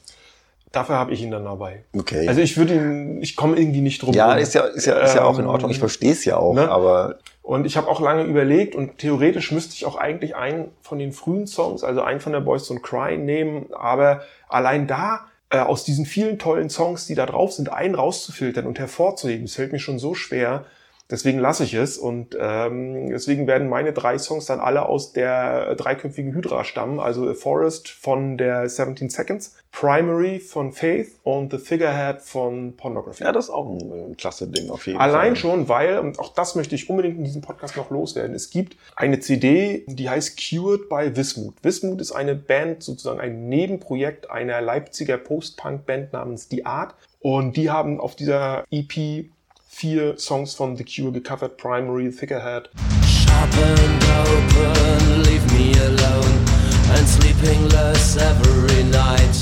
Dafür 0.74 0.95
habe 0.95 1.13
ich 1.13 1.21
ihn 1.21 1.30
dann 1.30 1.45
dabei. 1.45 1.84
Okay. 1.95 2.28
Also 2.28 2.41
ich 2.41 2.57
würde 2.57 2.74
ihn, 2.74 3.21
ich 3.21 3.36
komme 3.36 3.57
irgendwie 3.57 3.80
nicht 3.80 4.01
drum 4.01 4.11
ja, 4.13 4.34
ist 4.34 4.55
ja, 4.55 4.63
ist 4.63 4.88
ja, 4.88 4.95
ist 4.99 5.13
ja 5.13 5.24
auch 5.24 5.38
in 5.38 5.45
Ordnung. 5.45 5.69
Ich 5.69 5.78
Ähm, 5.78 5.82
verstehe 5.82 6.11
es 6.11 6.26
ja 6.26 6.38
auch, 6.38 6.55
ne? 6.55 6.67
aber 6.67 7.19
Und 7.43 7.65
ich 7.67 7.78
habe 7.78 7.88
auch 7.88 8.01
lange 8.01 8.24
überlegt 8.24 8.74
und 8.74 8.97
theoretisch 8.97 9.51
müsste 9.51 9.76
ich 9.76 9.86
auch 9.86 9.97
eigentlich 9.97 10.36
einen 10.36 10.71
von 10.82 10.97
den 10.97 11.11
frühen 11.11 11.45
Songs, 11.45 11.84
also 11.84 12.01
einen 12.01 12.19
von 12.19 12.34
der 12.34 12.39
Boys 12.39 12.69
Don't 12.69 12.82
Cry 12.82 13.17
nehmen, 13.17 13.67
aber 13.71 14.24
allein 14.49 14.88
da 14.88 15.28
äh, 15.51 15.59
aus 15.59 15.84
diesen 15.84 16.07
vielen 16.07 16.39
tollen 16.39 16.71
Songs, 16.71 17.05
die 17.05 17.13
da 17.13 17.28
drauf 17.28 17.53
sind, 17.53 17.71
einen 17.71 17.93
rauszufiltern 17.93 18.65
und 18.65 18.80
hervorzuheben, 18.80 19.45
das 19.45 19.53
fällt 19.53 19.74
mir 19.74 19.80
schon 19.80 19.99
so 19.99 20.15
schwer. 20.15 20.65
Deswegen 21.14 21.38
lasse 21.38 21.64
ich 21.64 21.76
es 21.76 21.99
und 21.99 22.36
ähm, 22.39 23.11
deswegen 23.11 23.45
werden 23.45 23.70
meine 23.70 23.93
drei 23.93 24.18
Songs 24.18 24.47
dann 24.47 24.59
alle 24.59 24.88
aus 24.88 25.14
der 25.14 25.76
dreiköpfigen 25.76 26.34
Hydra 26.34 26.64
stammen, 26.64 26.99
also 26.99 27.30
A 27.30 27.36
Forest 27.36 27.88
von 27.89 28.36
der 28.36 28.68
17 28.68 29.11
Seconds, 29.11 29.55
Primary 29.72 30.39
von 30.39 30.72
Faith 30.72 31.11
und 31.22 31.51
The 31.51 31.59
Figurehead 31.59 32.20
von 32.20 32.76
Pornography. 32.78 33.24
ja, 33.24 33.32
das 33.32 33.45
ist 33.45 33.51
auch 33.51 33.70
ein, 33.70 34.11
äh, 34.14 34.16
klasse 34.16 34.47
Ding 34.47 34.72
auf 34.72 34.88
jeden 34.88 34.99
Allein 34.99 35.36
Fall. 35.36 35.36
schon, 35.36 35.70
weil, 35.70 35.99
und 35.99 36.18
auch 36.18 36.34
das 36.34 36.55
möchte 36.55 36.74
ich 36.74 36.89
unbedingt 36.89 37.20
in 37.20 37.26
diesem 37.26 37.43
Podcast 37.43 37.78
noch 37.78 37.91
loswerden, 37.91 38.36
es 38.36 38.49
gibt 38.49 38.76
eine 38.95 39.20
CD, 39.20 39.86
die 39.88 40.09
heißt 40.09 40.36
Cured 40.36 40.89
by 40.89 41.16
Wismut. 41.16 41.53
Wismut 41.61 42.01
ist 42.01 42.11
eine 42.11 42.34
Band, 42.34 42.82
sozusagen 42.82 43.20
ein 43.20 43.49
Nebenprojekt 43.49 44.32
einer 44.32 44.61
Leipziger 44.61 45.20
Post-Punk-Band 45.20 46.11
namens 46.11 46.47
The 46.49 46.66
Art. 46.66 46.95
Und 47.20 47.55
die 47.55 47.70
haben 47.70 48.01
auf 48.01 48.16
dieser 48.16 48.66
EP 48.70 49.28
vier 49.74 50.17
Songs 50.19 50.53
von 50.53 50.78
The 50.78 50.84
Cure 50.84 51.11
gecovert, 51.11 51.57
Primary. 51.57 52.11
Shop 52.11 52.30
and 52.30 54.03
open, 54.28 55.24
leave 55.24 55.45
me 55.53 55.74
alone. 55.80 56.45
And 56.95 57.07
sleeping 57.07 57.67
less 57.69 58.15
every 58.17 58.84
night. 58.84 59.36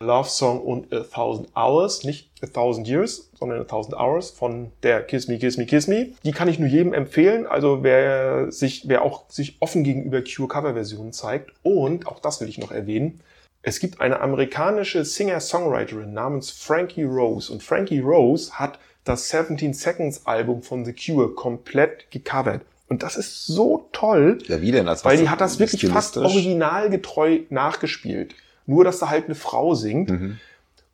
Love 0.00 0.28
Song 0.28 0.60
und 0.60 0.92
A 0.92 1.00
Thousand 1.00 1.48
Hours, 1.54 2.04
nicht 2.04 2.30
A 2.42 2.46
Thousand 2.46 2.88
Years, 2.88 3.30
sondern 3.38 3.60
A 3.60 3.64
Thousand 3.64 3.94
Hours 3.94 4.30
von 4.30 4.72
der 4.82 5.02
Kiss 5.02 5.28
Me, 5.28 5.38
Kiss 5.38 5.58
Me, 5.58 5.66
Kiss 5.66 5.86
Me. 5.86 6.12
Die 6.24 6.32
kann 6.32 6.48
ich 6.48 6.58
nur 6.58 6.68
jedem 6.68 6.94
empfehlen, 6.94 7.46
also 7.46 7.82
wer 7.82 8.50
sich, 8.50 8.88
wer 8.88 9.02
auch 9.02 9.28
sich 9.28 9.58
offen 9.60 9.84
gegenüber 9.84 10.22
Cure 10.22 10.48
Coverversionen 10.48 11.12
zeigt. 11.12 11.50
Und, 11.62 12.06
auch 12.06 12.20
das 12.20 12.40
will 12.40 12.48
ich 12.48 12.58
noch 12.58 12.70
erwähnen, 12.70 13.20
es 13.62 13.80
gibt 13.80 14.00
eine 14.00 14.20
amerikanische 14.20 15.04
Singer-Songwriterin 15.04 16.12
namens 16.12 16.50
Frankie 16.50 17.02
Rose 17.02 17.52
und 17.52 17.62
Frankie 17.62 18.00
Rose 18.00 18.52
hat 18.52 18.78
das 19.08 19.28
17 19.28 19.74
Seconds 19.74 20.26
Album 20.26 20.62
von 20.62 20.84
The 20.84 20.92
Cure 20.92 21.34
komplett 21.34 22.10
gecovert. 22.10 22.62
Und 22.88 23.02
das 23.02 23.16
ist 23.16 23.46
so 23.46 23.88
toll, 23.92 24.38
Ja, 24.46 24.62
wie 24.62 24.72
denn? 24.72 24.88
Als 24.88 25.04
weil 25.04 25.18
die 25.18 25.28
hat 25.28 25.40
das 25.40 25.58
wirklich 25.58 25.86
fast 25.88 26.16
originalgetreu 26.16 27.40
nachgespielt. 27.50 28.34
Nur, 28.66 28.84
dass 28.84 28.98
da 28.98 29.08
halt 29.08 29.26
eine 29.26 29.34
Frau 29.34 29.74
singt. 29.74 30.10
Mhm. 30.10 30.38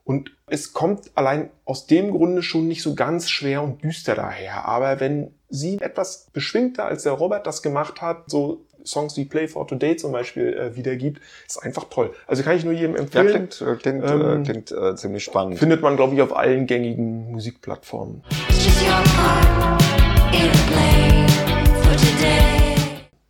Und 0.05 0.33
es 0.47 0.73
kommt 0.73 1.11
allein 1.15 1.51
aus 1.65 1.87
dem 1.87 2.11
Grunde 2.11 2.43
schon 2.43 2.69
nicht 2.69 2.83
so 2.83 2.95
ganz 2.95 3.31
schwer 3.31 3.63
und 3.63 3.83
düster 3.83 4.15
daher. 4.15 4.67
Aber 4.67 5.01
wenn 5.01 5.31
sie 5.49 5.79
etwas 5.81 6.27
beschwingter, 6.33 6.85
als 6.85 7.05
der 7.05 7.13
Robert 7.13 7.47
das 7.47 7.63
gemacht 7.63 8.03
hat, 8.03 8.31
so 8.31 8.65
Songs 8.85 9.17
wie 9.17 9.25
Play 9.25 9.49
for 9.49 9.67
Today 9.67 9.97
zum 9.97 10.13
Beispiel 10.13 10.53
äh, 10.53 10.77
wiedergibt, 10.77 11.21
ist 11.47 11.63
einfach 11.63 11.85
toll. 11.91 12.13
Also 12.27 12.43
kann 12.43 12.57
ich 12.57 12.65
nur 12.65 12.75
jedem 12.75 12.95
Ja, 12.95 13.01
empfehlen. 13.03 13.49
klingt, 13.49 13.61
äh, 13.61 13.77
klingt, 13.77 14.05
Ähm, 14.05 14.43
äh, 14.43 14.45
klingt 14.45 14.73
äh, 14.73 14.95
ziemlich 14.97 15.25
spannend. 15.25 15.59
Findet 15.59 15.83
man, 15.83 15.97
glaube 15.97 16.15
ich, 16.15 16.23
auf 16.23 16.37
allen 16.37 16.67
gängigen 16.67 17.31
Musikplattformen. 17.33 18.23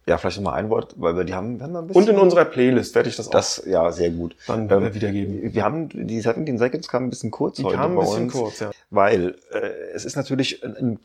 Ja, 0.07 0.19
vielleicht 0.19 0.37
noch 0.37 0.51
mal 0.51 0.55
ein 0.55 0.69
Wort, 0.69 0.95
weil 0.99 1.17
wir 1.17 1.25
die 1.25 1.33
haben, 1.33 1.59
wir 1.59 1.65
haben 1.65 1.77
ein 1.77 1.87
bisschen. 1.87 2.03
Und 2.03 2.09
in 2.11 2.19
unserer 2.19 2.45
Playlist 2.45 2.95
werde 2.95 3.09
ich 3.09 3.17
das, 3.17 3.31
das, 3.31 3.63
ja, 3.67 3.91
sehr 3.91 4.11
gut. 4.11 4.37
auch 4.47 4.55
dann 4.55 4.71
Ähm, 4.71 4.85
äh, 4.85 4.95
wiedergeben. 4.95 5.55
Wir 5.55 5.65
haben, 5.65 5.89
die 5.89 6.21
17 6.21 6.59
Seconds 6.59 6.89
kamen 6.89 7.07
ein 7.07 7.11
bisschen 7.11 7.31
kurz 7.31 7.57
Die 7.57 7.65
heute 7.65 7.77
kamen 7.77 7.95
ein 7.95 7.97
bei 7.97 8.03
bisschen 8.03 8.23
uns, 8.25 8.33
kurz, 8.35 8.61
ja. 8.61 8.71
weil 8.91 9.37
äh, 9.51 9.71
es 9.95 10.05
ist 10.05 10.17
natürlich 10.17 10.63
ein, 10.63 10.77
ein, 10.77 10.99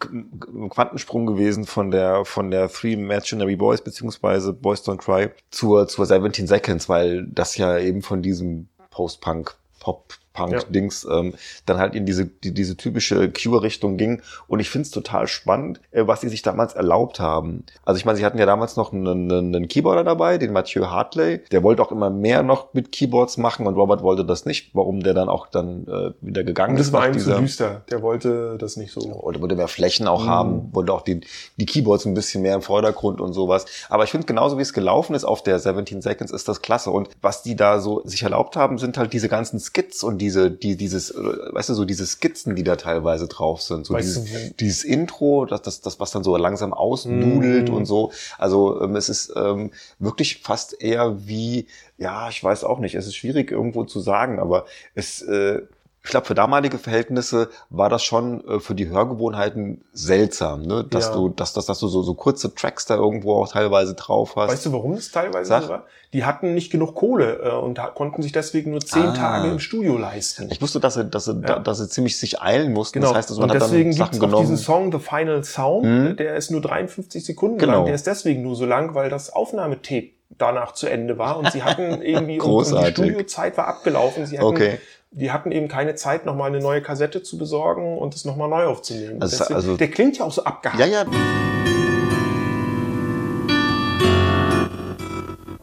ein 0.54 0.70
Quantensprung 0.70 1.26
gewesen 1.26 1.66
von 1.66 1.92
der 1.92 2.26
von 2.26 2.52
der 2.52 2.68
Three 2.68 2.94
Imaginary 2.94 3.56
Boys 3.56 3.82
beziehungsweise 3.82 4.52
Boys 4.52 4.82
Don't 4.82 4.98
Cry 4.98 5.30
zur 5.50 5.88
zur 5.88 6.06
17 6.06 6.48
Seconds, 6.48 6.90
weil 6.90 7.26
das 7.28 7.56
ja 7.56 7.78
eben 7.78 8.02
von 8.02 8.22
diesem 8.22 8.68
Post-Punk 8.92 9.56
Pop 9.80 10.14
Punk-Dings 10.40 11.08
ähm, 11.12 11.34
dann 11.66 11.78
halt 11.78 11.96
in 11.96 12.06
diese, 12.06 12.26
die, 12.26 12.54
diese 12.54 12.78
typische 12.78 13.30
Cure-Richtung 13.32 13.98
ging. 13.98 14.22
Und 14.48 14.60
ich 14.60 14.70
finde 14.70 14.84
es 14.86 14.92
total 14.92 15.28
spannend, 15.28 15.80
äh, 15.92 16.08
was 16.08 16.22
sie 16.22 16.30
sich 16.30 16.42
damals 16.42 16.74
erlaubt 16.74 17.20
haben. 17.20 17.64
Also 17.86 17.98
ich 17.98 18.06
meine, 18.06 18.18
sie 18.18 18.26
hatten 18.26 18.38
ja 18.38 18.46
damals 18.46 18.76
noch 18.76 18.94
einen, 18.94 19.32
einen, 19.32 19.68
Keyboarder 19.68 20.04
dabei, 20.04 20.38
den 20.38 20.54
Mathieu 20.54 20.86
Hartley. 20.88 21.42
Der 21.52 21.64
wollte 21.64 21.82
auch 21.82 21.92
immer 21.92 22.10
mehr 22.10 22.44
noch 22.44 22.74
mit 22.74 22.92
Keyboards 22.92 23.38
machen 23.38 23.68
und 23.68 23.76
Robert 23.76 24.02
wollte 24.04 24.26
das 24.26 24.46
nicht, 24.46 24.72
warum 24.74 25.02
der 25.02 25.14
dann 25.14 25.30
auch 25.30 25.48
dann 25.48 25.88
äh, 25.88 26.12
wieder 26.22 26.44
gegangen 26.44 26.76
Und 26.76 26.82
ist. 26.82 26.88
das 26.88 26.94
war 26.94 27.08
ihm 27.08 27.14
zu 27.14 27.20
dieser- 27.20 27.40
düster. 27.40 27.82
Der 27.92 28.02
wollte 28.02 28.58
das 28.58 28.78
nicht 28.78 28.92
so. 28.94 29.02
oder 29.02 29.42
wollte 29.42 29.56
mehr 29.56 29.68
Flächen 29.68 30.08
auch 30.08 30.24
Mhm. 30.24 30.30
haben, 30.30 30.70
wollte 30.74 30.94
auch 30.94 31.02
die, 31.02 31.22
die 31.58 31.66
Keyboards 31.66 32.06
ein 32.06 32.14
bisschen 32.14 32.42
mehr 32.42 32.56
im 32.56 32.62
Vordergrund 32.62 33.22
und 33.22 33.34
sowas. 33.34 33.66
Aber 33.90 34.04
ich 34.04 34.12
finde, 34.12 34.26
genauso 34.26 34.58
wie 34.58 34.62
es 34.62 34.74
gelaufen 34.74 35.14
ist 35.16 35.24
auf 35.24 35.44
der 35.44 35.60
17 35.60 36.02
Seconds, 36.02 36.32
ist 36.32 36.48
das 36.48 36.62
klasse. 36.62 36.92
Und 36.92 37.10
was 37.22 37.44
die 37.44 37.56
da 37.56 37.80
so 37.80 38.02
sich 38.06 38.24
erlaubt 38.24 38.56
haben, 38.56 38.78
sind 38.78 38.98
halt 38.98 39.14
diese 39.14 39.30
ganzen 39.30 39.60
Skits 39.60 40.04
und 40.04 40.18
diese, 40.30 40.52
die, 40.52 40.76
dieses, 40.76 41.14
weißt 41.16 41.70
du, 41.70 41.74
so 41.74 41.86
diese 41.86 42.06
Skizzen, 42.06 42.56
die 42.56 42.64
da 42.64 42.76
teilweise 42.76 43.28
drauf 43.28 43.62
sind. 43.64 43.88
So 43.88 43.96
Weißt 43.96 44.08
dieses, 44.08 44.50
du, 44.50 44.54
dieses 44.60 44.84
Intro, 44.84 45.46
das, 45.46 45.64
das, 45.64 45.82
das, 45.82 46.00
was 46.00 46.12
dann 46.12 46.24
so 46.24 46.38
langsam 46.38 46.72
ausnudelt 46.74 47.70
Mhm. 47.70 47.74
und 47.76 47.86
so. 47.86 48.12
Also 48.38 48.80
ähm, 48.82 48.96
es 48.96 49.10
ist 49.10 49.34
ähm, 49.36 49.72
wirklich 49.98 50.42
fast 50.44 50.80
eher 50.82 51.28
wie, 51.28 51.66
ja, 51.98 52.30
ich 52.30 52.44
weiß 52.44 52.64
auch 52.64 52.78
nicht, 52.80 52.94
es 52.94 53.08
ist 53.08 53.16
schwierig 53.16 53.52
irgendwo 53.52 53.84
zu 53.86 54.00
sagen, 54.00 54.40
aber 54.40 54.66
es, 54.94 55.22
äh, 55.24 55.62
ich 56.02 56.12
glaube, 56.12 56.26
für 56.26 56.34
damalige 56.36 56.78
Verhältnisse 56.78 57.50
war 57.70 57.90
das 57.90 58.04
schon 58.04 58.42
äh, 58.48 58.60
für 58.62 58.74
die 58.74 58.88
Hörgewohnheiten 58.90 59.84
seltsam, 59.92 60.62
ne? 60.64 60.86
dass 60.90 61.08
Ja. 61.08 61.14
du, 61.14 61.30
dass, 61.30 61.54
dass, 61.54 61.66
dass 61.66 61.80
du 61.80 61.88
so, 61.88 62.02
so 62.04 62.14
kurze 62.14 62.56
Tracks 62.56 62.86
da 62.86 62.96
irgendwo 62.96 63.36
auch 63.36 63.52
teilweise 63.52 63.96
drauf 63.96 64.36
hast. 64.38 64.50
Weißt 64.52 64.66
du, 64.66 64.72
warum 64.74 64.96
das 64.96 65.12
teilweise 65.12 65.50
Sag. 65.50 65.64
so 65.64 65.70
war? 65.70 65.84
Die 66.14 66.24
hatten 66.26 66.54
nicht 66.54 66.72
genug 66.72 66.96
Kohle 66.96 67.40
äh, 67.44 67.52
und 67.52 67.80
konnten 67.96 68.22
sich 68.22 68.32
deswegen 68.32 68.72
nur 68.72 68.80
zehn 68.80 69.08
Ah. 69.08 69.14
Tage 69.14 69.50
im 69.52 69.60
Studio 69.60 69.98
leisten. 69.98 70.48
ich 70.52 70.62
wusste, 70.62 70.80
dass 70.80 70.94
sie, 70.96 71.06
dass 71.06 71.26
sie, 71.26 71.42
Ja. 71.46 71.60
dass 71.60 71.78
sie 71.80 71.90
ziemlich 71.90 72.18
sich 72.18 72.42
eilen 72.42 72.72
mussten. 72.74 73.00
Genau. 73.00 73.10
Das 73.12 73.18
heißt, 73.18 73.30
also 73.32 73.42
man 73.42 73.52
und 73.52 73.62
deswegen 73.62 74.02
auf 74.02 74.10
genommen. 74.12 74.38
diesen 74.42 74.58
Song 74.58 74.92
The 74.92 75.00
Final 75.00 75.44
Sound, 75.44 75.86
Mhm. 75.86 76.16
der 76.18 76.36
ist 76.36 76.50
nur 76.50 76.62
53 76.62 77.24
Sekunden 77.26 77.58
Genau. 77.58 77.74
lang. 77.74 77.86
Der 77.86 77.96
ist 77.96 78.08
deswegen 78.08 78.42
nur 78.42 78.56
so 78.56 78.66
lang, 78.66 78.96
weil 78.96 79.10
das 79.10 79.32
Aufnahmetape 79.34 80.12
danach 80.38 80.74
zu 80.74 80.88
Ende 80.88 81.18
war 81.18 81.38
und 81.38 81.52
sie 81.52 81.64
hatten 81.64 82.02
irgendwie 82.02 82.40
und, 82.40 82.72
und 82.72 82.86
die. 82.88 82.92
Studiozeit 82.92 83.58
war 83.58 83.68
abgelaufen. 83.68 84.26
Sie 84.26 84.38
hatten, 84.38 84.48
Okay. 84.48 84.80
Die 85.12 85.32
hatten 85.32 85.52
eben 85.52 85.68
keine 85.68 85.96
Zeit, 85.96 86.26
nochmal 86.26 86.50
eine 86.50 86.60
neue 86.60 86.82
Kassette 86.82 87.24
zu 87.24 87.38
besorgen 87.38 87.98
und 87.98 88.14
es 88.16 88.26
nochmal 88.26 88.48
neu 88.50 88.66
aufzunehmen. 88.66 89.22
Also- 89.22 89.38
Deswegen- 89.38 89.56
also- 89.56 89.78
der 89.78 89.90
klingt 89.90 90.18
ja 90.20 90.26
auch 90.26 90.32
so 90.32 90.44
abgehakt. 90.44 90.80
Ja, 90.80 90.86
ja. 90.86 91.06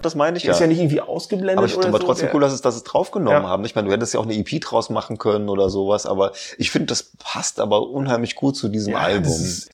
Das 0.03 0.14
meine 0.14 0.36
ich 0.36 0.44
ja. 0.44 0.53
ist 0.53 0.61
ja 0.61 0.66
nicht 0.68 0.78
irgendwie 0.78 1.01
ausgeblendet 1.01 1.59
aber 1.59 1.66
ich 1.66 1.72
finde 1.72 1.88
oder 1.88 1.97
aber 1.97 2.01
so. 2.03 2.07
trotzdem 2.07 2.28
cool, 2.32 2.40
dass 2.40 2.53
es, 2.53 2.61
dass 2.61 2.76
es 2.76 2.84
draufgenommen 2.84 3.42
Ja. 3.42 3.49
haben. 3.49 3.64
Ich 3.64 3.74
meine, 3.74 3.88
du 3.88 3.92
hättest 3.94 4.14
ja 4.14 4.20
auch 4.20 4.24
eine 4.24 4.34
EP 4.34 4.61
draus 4.61 4.88
machen 4.90 5.18
können 5.18 5.49
oder 5.49 5.68
sowas, 5.68 6.07
aber 6.07 6.32
ich 6.59 6.70
finde, 6.70 6.86
das 6.86 7.11
passt 7.18 7.59
aber 7.61 7.88
unheimlich 7.88 8.36
gut 8.36 8.57
zu 8.57 8.68
diesem 8.68 8.92
Ja, 8.92 8.99
Album. 9.01 9.24
das 9.24 9.40
ist- 9.40 9.70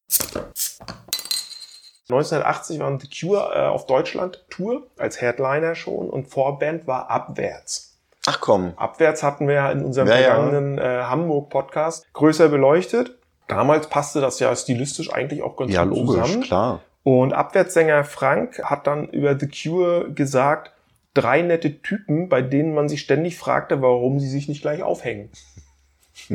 1980 2.09 2.79
waren 2.79 2.99
The 3.01 3.09
Cure 3.09 3.53
äh, 3.55 3.67
auf 3.67 3.87
Deutschland-Tour 3.87 4.87
als 4.99 5.21
Headliner 5.21 5.75
schon 5.75 6.09
und 6.09 6.29
Vorband 6.29 6.87
war 6.87 7.11
Abwärts. 7.11 7.92
Ach 8.27 8.41
komm. 8.41 8.73
Abwärts 8.77 9.23
hatten 9.23 9.49
wir 9.49 9.55
ja 9.55 9.71
in 9.73 9.85
unserem 9.85 10.09
Ja, 10.09 10.19
ja. 10.21 10.35
vergangenen 10.35 10.79
äh, 10.79 11.03
Hamburg-Podcast 11.05 12.13
größer 12.13 12.49
beleuchtet. 12.49 13.19
Damals 13.49 13.89
passte 13.89 14.21
das 14.21 14.39
ja 14.39 14.55
stilistisch 14.55 15.13
eigentlich 15.13 15.43
auch 15.43 15.57
ganz 15.57 15.73
Ja, 15.73 15.85
gut 15.85 15.97
logisch, 15.99 16.23
zusammen. 16.23 16.43
klar. 16.43 16.81
Und 17.03 17.33
Abwärtssänger 17.33 18.05
Frank 18.05 18.63
hat 18.63 18.87
dann 18.87 19.09
über 19.09 19.37
The 19.39 19.49
Cure 19.49 20.13
gesagt, 20.13 20.73
drei 21.15 21.43
nette 21.43 21.83
Typen, 21.83 22.29
bei 22.29 22.43
denen 22.43 22.75
man 22.75 22.89
sich 22.89 23.01
ständig 23.01 23.37
fragte, 23.37 23.83
warum 23.83 24.21
sie 24.21 24.29
sich 24.29 24.49
nicht 24.49 24.63
gleich 24.63 24.83
aufhängen. 24.85 25.31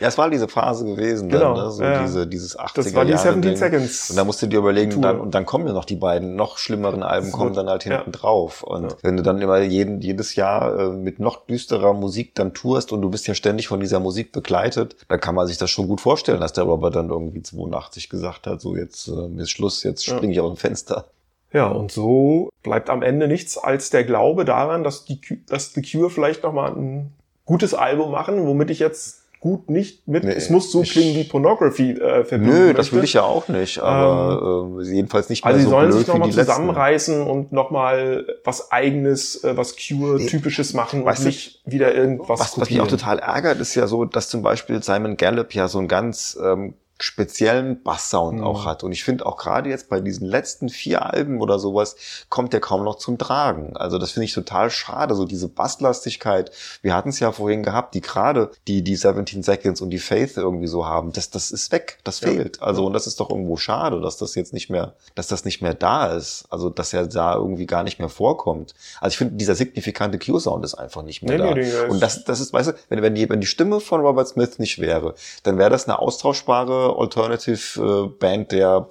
Ja, 0.00 0.08
es 0.08 0.18
war 0.18 0.30
diese 0.30 0.48
Phase 0.48 0.84
gewesen, 0.84 1.28
Genau, 1.28 1.54
dann, 1.54 1.64
ne? 1.66 1.70
so 1.70 1.82
ja. 1.82 2.02
diese, 2.02 2.26
dieses 2.26 2.58
80er 2.58 2.72
Das 2.76 2.94
war 2.94 3.04
die 3.04 3.12
Jahre 3.12 3.22
17 3.34 3.42
Ding. 3.42 3.56
Seconds. 3.56 4.10
Und 4.10 4.16
da 4.16 4.24
musst 4.24 4.42
du 4.42 4.46
dir 4.46 4.58
überlegen, 4.58 4.90
Tour. 4.92 5.02
dann, 5.02 5.20
und 5.20 5.34
dann 5.34 5.46
kommen 5.46 5.66
ja 5.66 5.72
noch 5.72 5.84
die 5.84 5.96
beiden 5.96 6.36
noch 6.36 6.58
schlimmeren 6.58 7.02
Alben, 7.02 7.32
kommen 7.32 7.54
dann 7.54 7.68
halt 7.68 7.82
hinten 7.84 8.10
ja. 8.12 8.18
drauf. 8.18 8.62
Und 8.62 8.92
Ja. 8.92 8.98
wenn 9.02 9.16
du 9.16 9.22
dann 9.22 9.40
immer 9.40 9.58
jeden, 9.60 10.00
jedes 10.00 10.34
Jahr 10.36 10.78
äh, 10.78 10.88
mit 10.90 11.18
noch 11.18 11.46
düsterer 11.46 11.92
Musik 11.94 12.34
dann 12.34 12.54
tourst 12.54 12.92
und 12.92 13.02
du 13.02 13.10
bist 13.10 13.26
ja 13.26 13.34
ständig 13.34 13.68
von 13.68 13.80
dieser 13.80 14.00
Musik 14.00 14.32
begleitet, 14.32 14.96
dann 15.08 15.20
kann 15.20 15.34
man 15.34 15.46
sich 15.46 15.58
das 15.58 15.70
schon 15.70 15.88
gut 15.88 16.00
vorstellen, 16.00 16.40
dass 16.40 16.52
der 16.52 16.64
Robert 16.64 16.94
dann 16.96 17.10
irgendwie 17.10 17.42
82 17.42 18.08
gesagt 18.08 18.46
hat, 18.46 18.60
so 18.60 18.76
jetzt 18.76 19.08
äh, 19.08 19.40
ist 19.40 19.50
Schluss, 19.50 19.82
jetzt 19.82 20.04
springe 20.04 20.32
ich 20.32 20.40
aus 20.40 20.52
dem 20.52 20.56
Fenster. 20.56 21.06
Ja, 21.52 21.68
und 21.68 21.90
so 21.92 22.50
bleibt 22.62 22.90
am 22.90 23.02
Ende 23.02 23.28
nichts 23.28 23.56
als 23.56 23.88
der 23.90 24.04
Glaube 24.04 24.44
daran, 24.44 24.84
dass, 24.84 25.04
die, 25.04 25.20
dass 25.48 25.72
The 25.72 25.80
Cure 25.80 26.10
vielleicht 26.10 26.42
nochmal 26.42 26.72
ein 26.72 27.12
gutes 27.46 27.72
Album 27.72 28.10
machen, 28.10 28.46
womit 28.46 28.70
ich 28.70 28.80
jetzt 28.80 29.22
gut 29.40 29.70
nicht 29.70 30.08
mit, 30.08 30.24
Nee, 30.24 30.32
es 30.32 30.50
muss 30.50 30.72
so 30.72 30.82
ich- 30.82 30.90
klingen 30.92 31.14
wie 31.16 31.24
Pornography 31.24 31.92
äh, 31.92 32.24
verbinden 32.24 32.54
Nö, 32.54 32.68
das 32.74 32.86
möchte. 32.86 32.96
will 32.96 33.04
ich 33.04 33.12
ja 33.12 33.22
auch 33.22 33.48
nicht, 33.48 33.78
aber 33.78 34.78
äh, 34.80 34.84
jedenfalls 34.92 35.28
nicht 35.28 35.44
mehr 35.44 35.52
Also 35.54 35.58
sie 35.60 35.64
so 35.64 35.70
sollen 35.70 35.88
blöd 35.90 35.98
sich 35.98 36.08
wie 36.08 36.10
nochmal 36.12 36.30
die 36.30 36.36
letzten. 36.36 36.50
zusammenreißen 36.52 37.22
und 37.22 37.52
nochmal 37.52 38.26
was 38.44 38.72
eigenes, 38.72 39.44
äh, 39.44 39.56
was 39.56 39.76
Cure-typisches 39.76 40.72
machen 40.74 41.04
Weißt 41.04 41.20
und 41.20 41.26
nicht 41.26 41.60
wieder 41.64 41.94
irgendwas 41.94 42.40
Was, 42.40 42.60
was 42.60 42.70
mich 42.70 42.80
auch 42.80 42.88
total 42.88 43.18
ärgert, 43.18 43.60
ist 43.60 43.74
ja 43.74 43.86
so, 43.86 44.04
dass 44.04 44.28
zum 44.28 44.42
Beispiel 44.42 44.82
Simon 44.82 45.16
Gallup 45.16 45.52
ja 45.54 45.68
so 45.68 45.78
einen 45.78 45.88
ganz 45.88 46.36
ähm, 46.42 46.74
speziellen 46.98 47.82
Basssound 47.82 48.38
Mhm. 48.40 48.44
auch 48.46 48.64
hat. 48.64 48.82
Und 48.84 48.92
ich 48.92 49.04
finde 49.04 49.26
auch 49.26 49.36
gerade 49.36 49.68
jetzt 49.70 49.88
bei 49.88 50.00
diesen 50.00 50.26
letzten 50.26 50.68
vier 50.68 51.04
Alben 51.06 51.40
oder 51.40 51.58
sowas 51.58 51.96
kommt 52.28 52.52
der 52.52 52.60
kaum 52.60 52.84
noch 52.84 52.96
zum 52.96 53.18
Tragen. 53.18 53.76
Also 53.76 53.98
das 53.98 54.12
finde 54.12 54.24
ich 54.24 54.32
total 54.34 54.70
schade, 54.70 55.14
so 55.14 55.24
diese 55.24 55.48
Basslastigkeit. 55.48 56.50
Wir 56.82 56.94
hatten 56.94 57.10
es 57.10 57.20
ja 57.20 57.32
vorhin 57.32 57.62
gehabt, 57.62 57.94
die 57.94 58.00
gerade 58.00 58.50
die, 58.66 58.82
die 58.82 58.96
17 58.96 59.42
Seconds 59.42 59.80
und 59.80 59.90
die 59.90 59.98
Faith 59.98 60.36
irgendwie 60.36 60.66
so 60.66 60.86
haben. 60.86 61.12
Das, 61.12 61.30
das 61.30 61.50
ist 61.50 61.70
weg, 61.72 61.98
das 62.04 62.20
Ja. 62.20 62.28
fehlt. 62.28 62.62
Also 62.62 62.86
und 62.86 62.92
das 62.92 63.06
ist 63.06 63.20
doch 63.20 63.30
irgendwo 63.30 63.56
schade, 63.56 64.00
dass 64.00 64.16
das 64.16 64.34
jetzt 64.34 64.52
nicht 64.52 64.70
mehr, 64.70 64.94
dass 65.14 65.28
das 65.28 65.44
nicht 65.44 65.62
mehr 65.62 65.74
da 65.74 66.06
ist. 66.08 66.44
Also 66.50 66.70
dass 66.70 66.92
er 66.92 67.06
da 67.06 67.34
irgendwie 67.34 67.66
gar 67.66 67.82
nicht 67.82 67.98
mehr 67.98 68.08
vorkommt. 68.08 68.74
Also 69.00 69.12
ich 69.12 69.18
finde, 69.18 69.34
dieser 69.36 69.54
signifikante 69.54 70.18
Q-Sound 70.18 70.64
ist 70.64 70.74
einfach 70.74 71.02
nicht 71.02 71.22
mehr 71.22 71.38
Nee, 71.38 71.44
da. 71.48 71.54
nee, 71.54 71.88
und 71.90 72.00
das, 72.00 72.24
das 72.24 72.40
ist, 72.40 72.52
weißt 72.52 72.70
du, 72.70 72.72
wenn, 72.88 73.02
wenn, 73.02 73.14
die, 73.14 73.28
wenn 73.28 73.40
die 73.40 73.46
Stimme 73.46 73.80
von 73.80 74.00
Robert 74.00 74.28
Smith 74.28 74.58
nicht 74.58 74.78
wäre, 74.80 75.14
dann 75.42 75.58
wäre 75.58 75.70
das 75.70 75.86
eine 75.86 75.98
austauschbare 75.98 76.85
Alternative 76.94 77.80
äh, 77.80 78.18
Band 78.18 78.52
der 78.52 78.88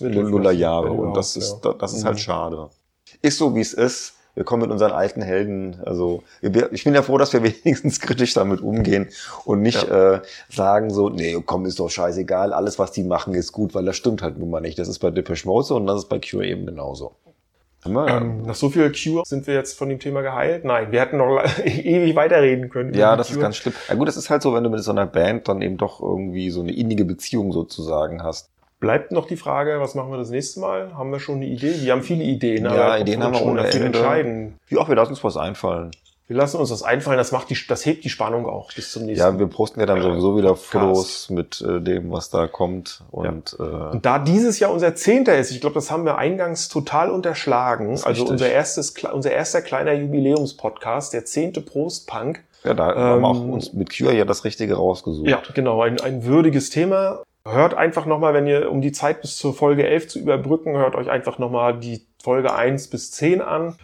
Mittelfristig, 0.00 0.30
Nullerjahre. 0.30 0.90
wenn 0.90 0.98
Und 0.98 1.14
das 1.16 1.36
ist, 1.36 1.64
ja. 1.64 1.72
das 1.74 1.92
ist 1.92 2.02
Mhm. 2.02 2.06
halt 2.06 2.20
schade. 2.20 2.70
Ist 3.22 3.38
so, 3.38 3.54
wie 3.54 3.60
es 3.60 3.74
ist. 3.74 4.14
Wir 4.34 4.44
kommen 4.44 4.62
mit 4.62 4.70
unseren 4.70 4.92
alten 4.92 5.22
Helden, 5.22 5.80
also 5.84 6.22
ich 6.40 6.84
bin 6.84 6.94
ja 6.94 7.02
froh, 7.02 7.18
dass 7.18 7.32
wir 7.32 7.42
wenigstens 7.64 7.98
kritisch 8.00 8.32
damit 8.32 8.60
umgehen 8.60 9.08
und 9.44 9.60
nicht 9.60 9.82
äh, 9.88 10.20
sagen 10.48 10.90
so, 10.94 11.08
nee, 11.08 11.36
komm, 11.44 11.66
ist 11.66 11.80
doch 11.80 11.90
scheißegal, 11.90 12.52
alles, 12.52 12.78
was 12.78 12.92
die 12.92 13.02
machen, 13.02 13.34
ist 13.34 13.50
gut, 13.52 13.74
weil 13.74 13.84
das 13.84 13.96
stimmt 13.96 14.22
halt 14.22 14.38
nun 14.38 14.48
mal 14.48 14.60
nicht. 14.60 14.78
Das 14.78 14.88
ist 14.88 15.00
bei 15.00 15.10
Depeche 15.10 15.46
Mode 15.48 15.66
so 15.66 15.76
und 15.76 15.86
das 15.86 15.98
ist 15.98 16.08
bei 16.08 16.20
Cure 16.20 16.46
eben 16.46 16.64
genauso. 16.64 17.12
Ähm, 17.86 18.42
nach 18.42 18.54
so 18.54 18.68
viel 18.68 18.92
Cure 18.92 19.22
sind 19.24 19.46
wir 19.46 19.54
jetzt 19.54 19.78
von 19.78 19.88
dem 19.88 19.98
Thema 19.98 20.20
geheilt? 20.20 20.64
Nein, 20.64 20.92
wir 20.92 21.00
hätten 21.00 21.16
noch 21.16 21.42
ewig 21.64 22.14
weiterreden 22.14 22.68
können. 22.68 22.92
Ja, 22.94 23.16
das 23.16 23.28
die 23.28 23.32
ist 23.32 23.36
Cure. 23.36 23.44
ganz 23.44 23.56
schlimm. 23.56 23.74
Ja 23.88 23.94
gut, 23.94 24.08
das 24.08 24.16
ist 24.16 24.28
halt 24.28 24.42
so, 24.42 24.52
wenn 24.54 24.64
du 24.64 24.70
mit 24.70 24.82
so 24.82 24.90
einer 24.90 25.06
Band 25.06 25.48
dann 25.48 25.62
eben 25.62 25.76
doch 25.78 26.00
irgendwie 26.00 26.50
so 26.50 26.60
eine 26.60 26.72
innige 26.72 27.04
Beziehung 27.04 27.52
sozusagen 27.52 28.22
hast. 28.22 28.50
Bleibt 28.80 29.12
noch 29.12 29.26
die 29.26 29.36
Frage, 29.36 29.78
was 29.80 29.94
machen 29.94 30.10
wir 30.10 30.16
das 30.18 30.30
nächste 30.30 30.60
Mal? 30.60 30.94
Haben 30.96 31.10
wir 31.12 31.20
schon 31.20 31.36
eine 31.36 31.46
Idee? 31.46 31.74
Wir 31.80 31.92
haben 31.92 32.02
viele 32.02 32.24
Ideen. 32.24 32.64
Ja, 32.64 32.96
Ideen 32.96 33.20
wir 33.20 33.26
haben 33.26 33.34
wir 33.34 33.42
ohne 33.42 33.66
Ende. 33.66 33.84
entscheiden. 33.86 34.58
Ja, 34.70 34.88
wir 34.88 34.94
lassen 34.94 35.10
uns 35.10 35.22
was 35.24 35.36
einfallen. 35.36 35.90
Wir 36.30 36.36
lassen 36.36 36.58
uns 36.58 36.68
das 36.68 36.84
einfallen, 36.84 37.18
das 37.18 37.32
macht 37.32 37.50
die, 37.50 37.56
das 37.66 37.84
hebt 37.84 38.04
die 38.04 38.08
Spannung 38.08 38.46
auch 38.46 38.72
bis 38.72 38.92
zum 38.92 39.04
nächsten 39.04 39.20
Ja, 39.20 39.36
wir 39.36 39.48
posten 39.48 39.80
ja 39.80 39.86
dann 39.86 40.00
sowieso 40.00 40.36
wieder 40.36 40.50
Cast. 40.50 40.64
Fotos 40.64 41.28
mit 41.28 41.60
äh, 41.60 41.80
dem, 41.80 42.12
was 42.12 42.30
da 42.30 42.46
kommt. 42.46 43.02
Und 43.10 43.56
äh, 43.58 43.62
Und 43.64 44.06
da 44.06 44.20
dieses 44.20 44.60
Jahr 44.60 44.70
unser 44.70 44.94
Zehnter 44.94 45.36
ist, 45.36 45.50
ich 45.50 45.60
glaube, 45.60 45.74
das 45.74 45.90
haben 45.90 46.04
wir 46.04 46.18
eingangs 46.18 46.68
total 46.68 47.10
unterschlagen. 47.10 47.90
Also 47.90 48.06
richtig. 48.10 48.30
unser 48.30 48.48
erstes, 48.48 48.94
unser 49.12 49.32
erster 49.32 49.60
kleiner 49.60 49.92
Jubiläumspodcast, 49.92 51.14
der 51.14 51.24
zehnte 51.24 51.62
Prostpunk. 51.62 52.44
ja, 52.62 52.74
da 52.74 52.94
haben 52.94 53.22
wir 53.22 53.26
auch 53.26 53.42
ähm, 53.42 53.50
uns 53.50 53.72
mit 53.72 53.90
Cure 53.90 54.14
ja 54.14 54.24
das 54.24 54.44
Richtige 54.44 54.74
rausgesucht. 54.74 55.28
Ja, 55.28 55.42
genau, 55.52 55.82
ein, 55.82 56.00
ein 56.00 56.22
würdiges 56.22 56.70
Thema. 56.70 57.24
Hört 57.44 57.74
einfach 57.74 58.06
nochmal, 58.06 58.34
wenn 58.34 58.46
ihr, 58.46 58.70
um 58.70 58.80
die 58.82 58.92
Zeit 58.92 59.20
bis 59.20 59.36
zur 59.36 59.52
Folge 59.52 59.84
11 59.84 60.06
zu 60.06 60.20
überbrücken, 60.20 60.76
hört 60.76 60.94
euch 60.94 61.10
einfach 61.10 61.40
nochmal 61.40 61.76
die 61.76 62.06
Folge 62.22 62.54
1 62.54 62.86
bis 62.86 63.10
10 63.10 63.40
an. 63.40 63.74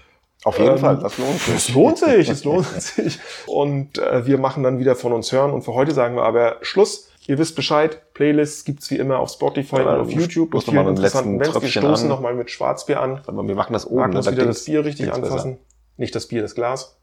Auf 0.45 0.59
jeden 0.59 0.73
Ähm, 0.73 0.79
Fall, 0.79 0.99
das 0.99 1.19
lohnt 1.19 1.35
Es 1.49 1.67
sich. 1.67 1.75
lohnt 1.75 1.99
sich, 1.99 2.29
es 2.29 2.45
lohnt 2.45 2.67
sich. 2.67 3.19
Und 3.47 3.99
äh, 3.99 4.27
wir 4.27 4.39
machen 4.39 4.63
dann 4.63 4.79
wieder 4.79 4.95
von 4.95 5.13
uns 5.13 5.33
hören. 5.33 5.51
Und 5.53 5.63
für 5.63 5.75
heute 5.75 5.93
sagen 5.93 6.15
wir 6.17 6.23
aber 6.23 6.57
Schluss. 6.63 7.09
Ihr 7.29 7.39
wisst 7.39 7.57
Bescheid, 7.57 8.13
Playlists 8.15 8.65
gibt's 8.65 8.89
wie 8.93 8.97
immer 8.99 9.19
auf 9.19 9.31
Spotify 9.31 9.79
Ja, 9.79 9.95
und 9.95 10.01
auf 10.03 10.11
YouTube. 10.13 10.55
Mit 10.55 10.63
vielen 10.63 10.87
interessanten 10.87 11.39
Bands. 11.39 11.61
Wir 11.61 11.69
stoßen 11.69 12.09
nochmal 12.09 12.35
mit 12.35 12.51
Schwarzbier 12.53 13.01
an. 13.01 13.21
Mal, 13.33 13.49
wir 13.49 13.57
machen 13.57 13.73
das 13.73 13.85
oben. 13.87 13.97
Mag 13.97 14.15
uns 14.15 14.27
Da 14.27 14.33
wieder 14.33 14.47
das 14.47 14.65
Bier 14.65 14.85
richtig 14.85 15.07
klingt's 15.07 15.21
besser. 15.21 15.33
anfassen. 15.33 15.59
Nicht 15.97 16.15
das 16.15 16.29
Bier, 16.29 16.43
das 16.43 16.55
Glas. 16.55 16.97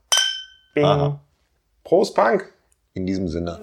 Bing. 0.74 0.86
Aha. 0.86 1.20
Prost, 1.84 2.16
Punk. 2.16 2.54
In 2.94 3.06
diesem 3.06 3.28
Sinne. 3.28 3.60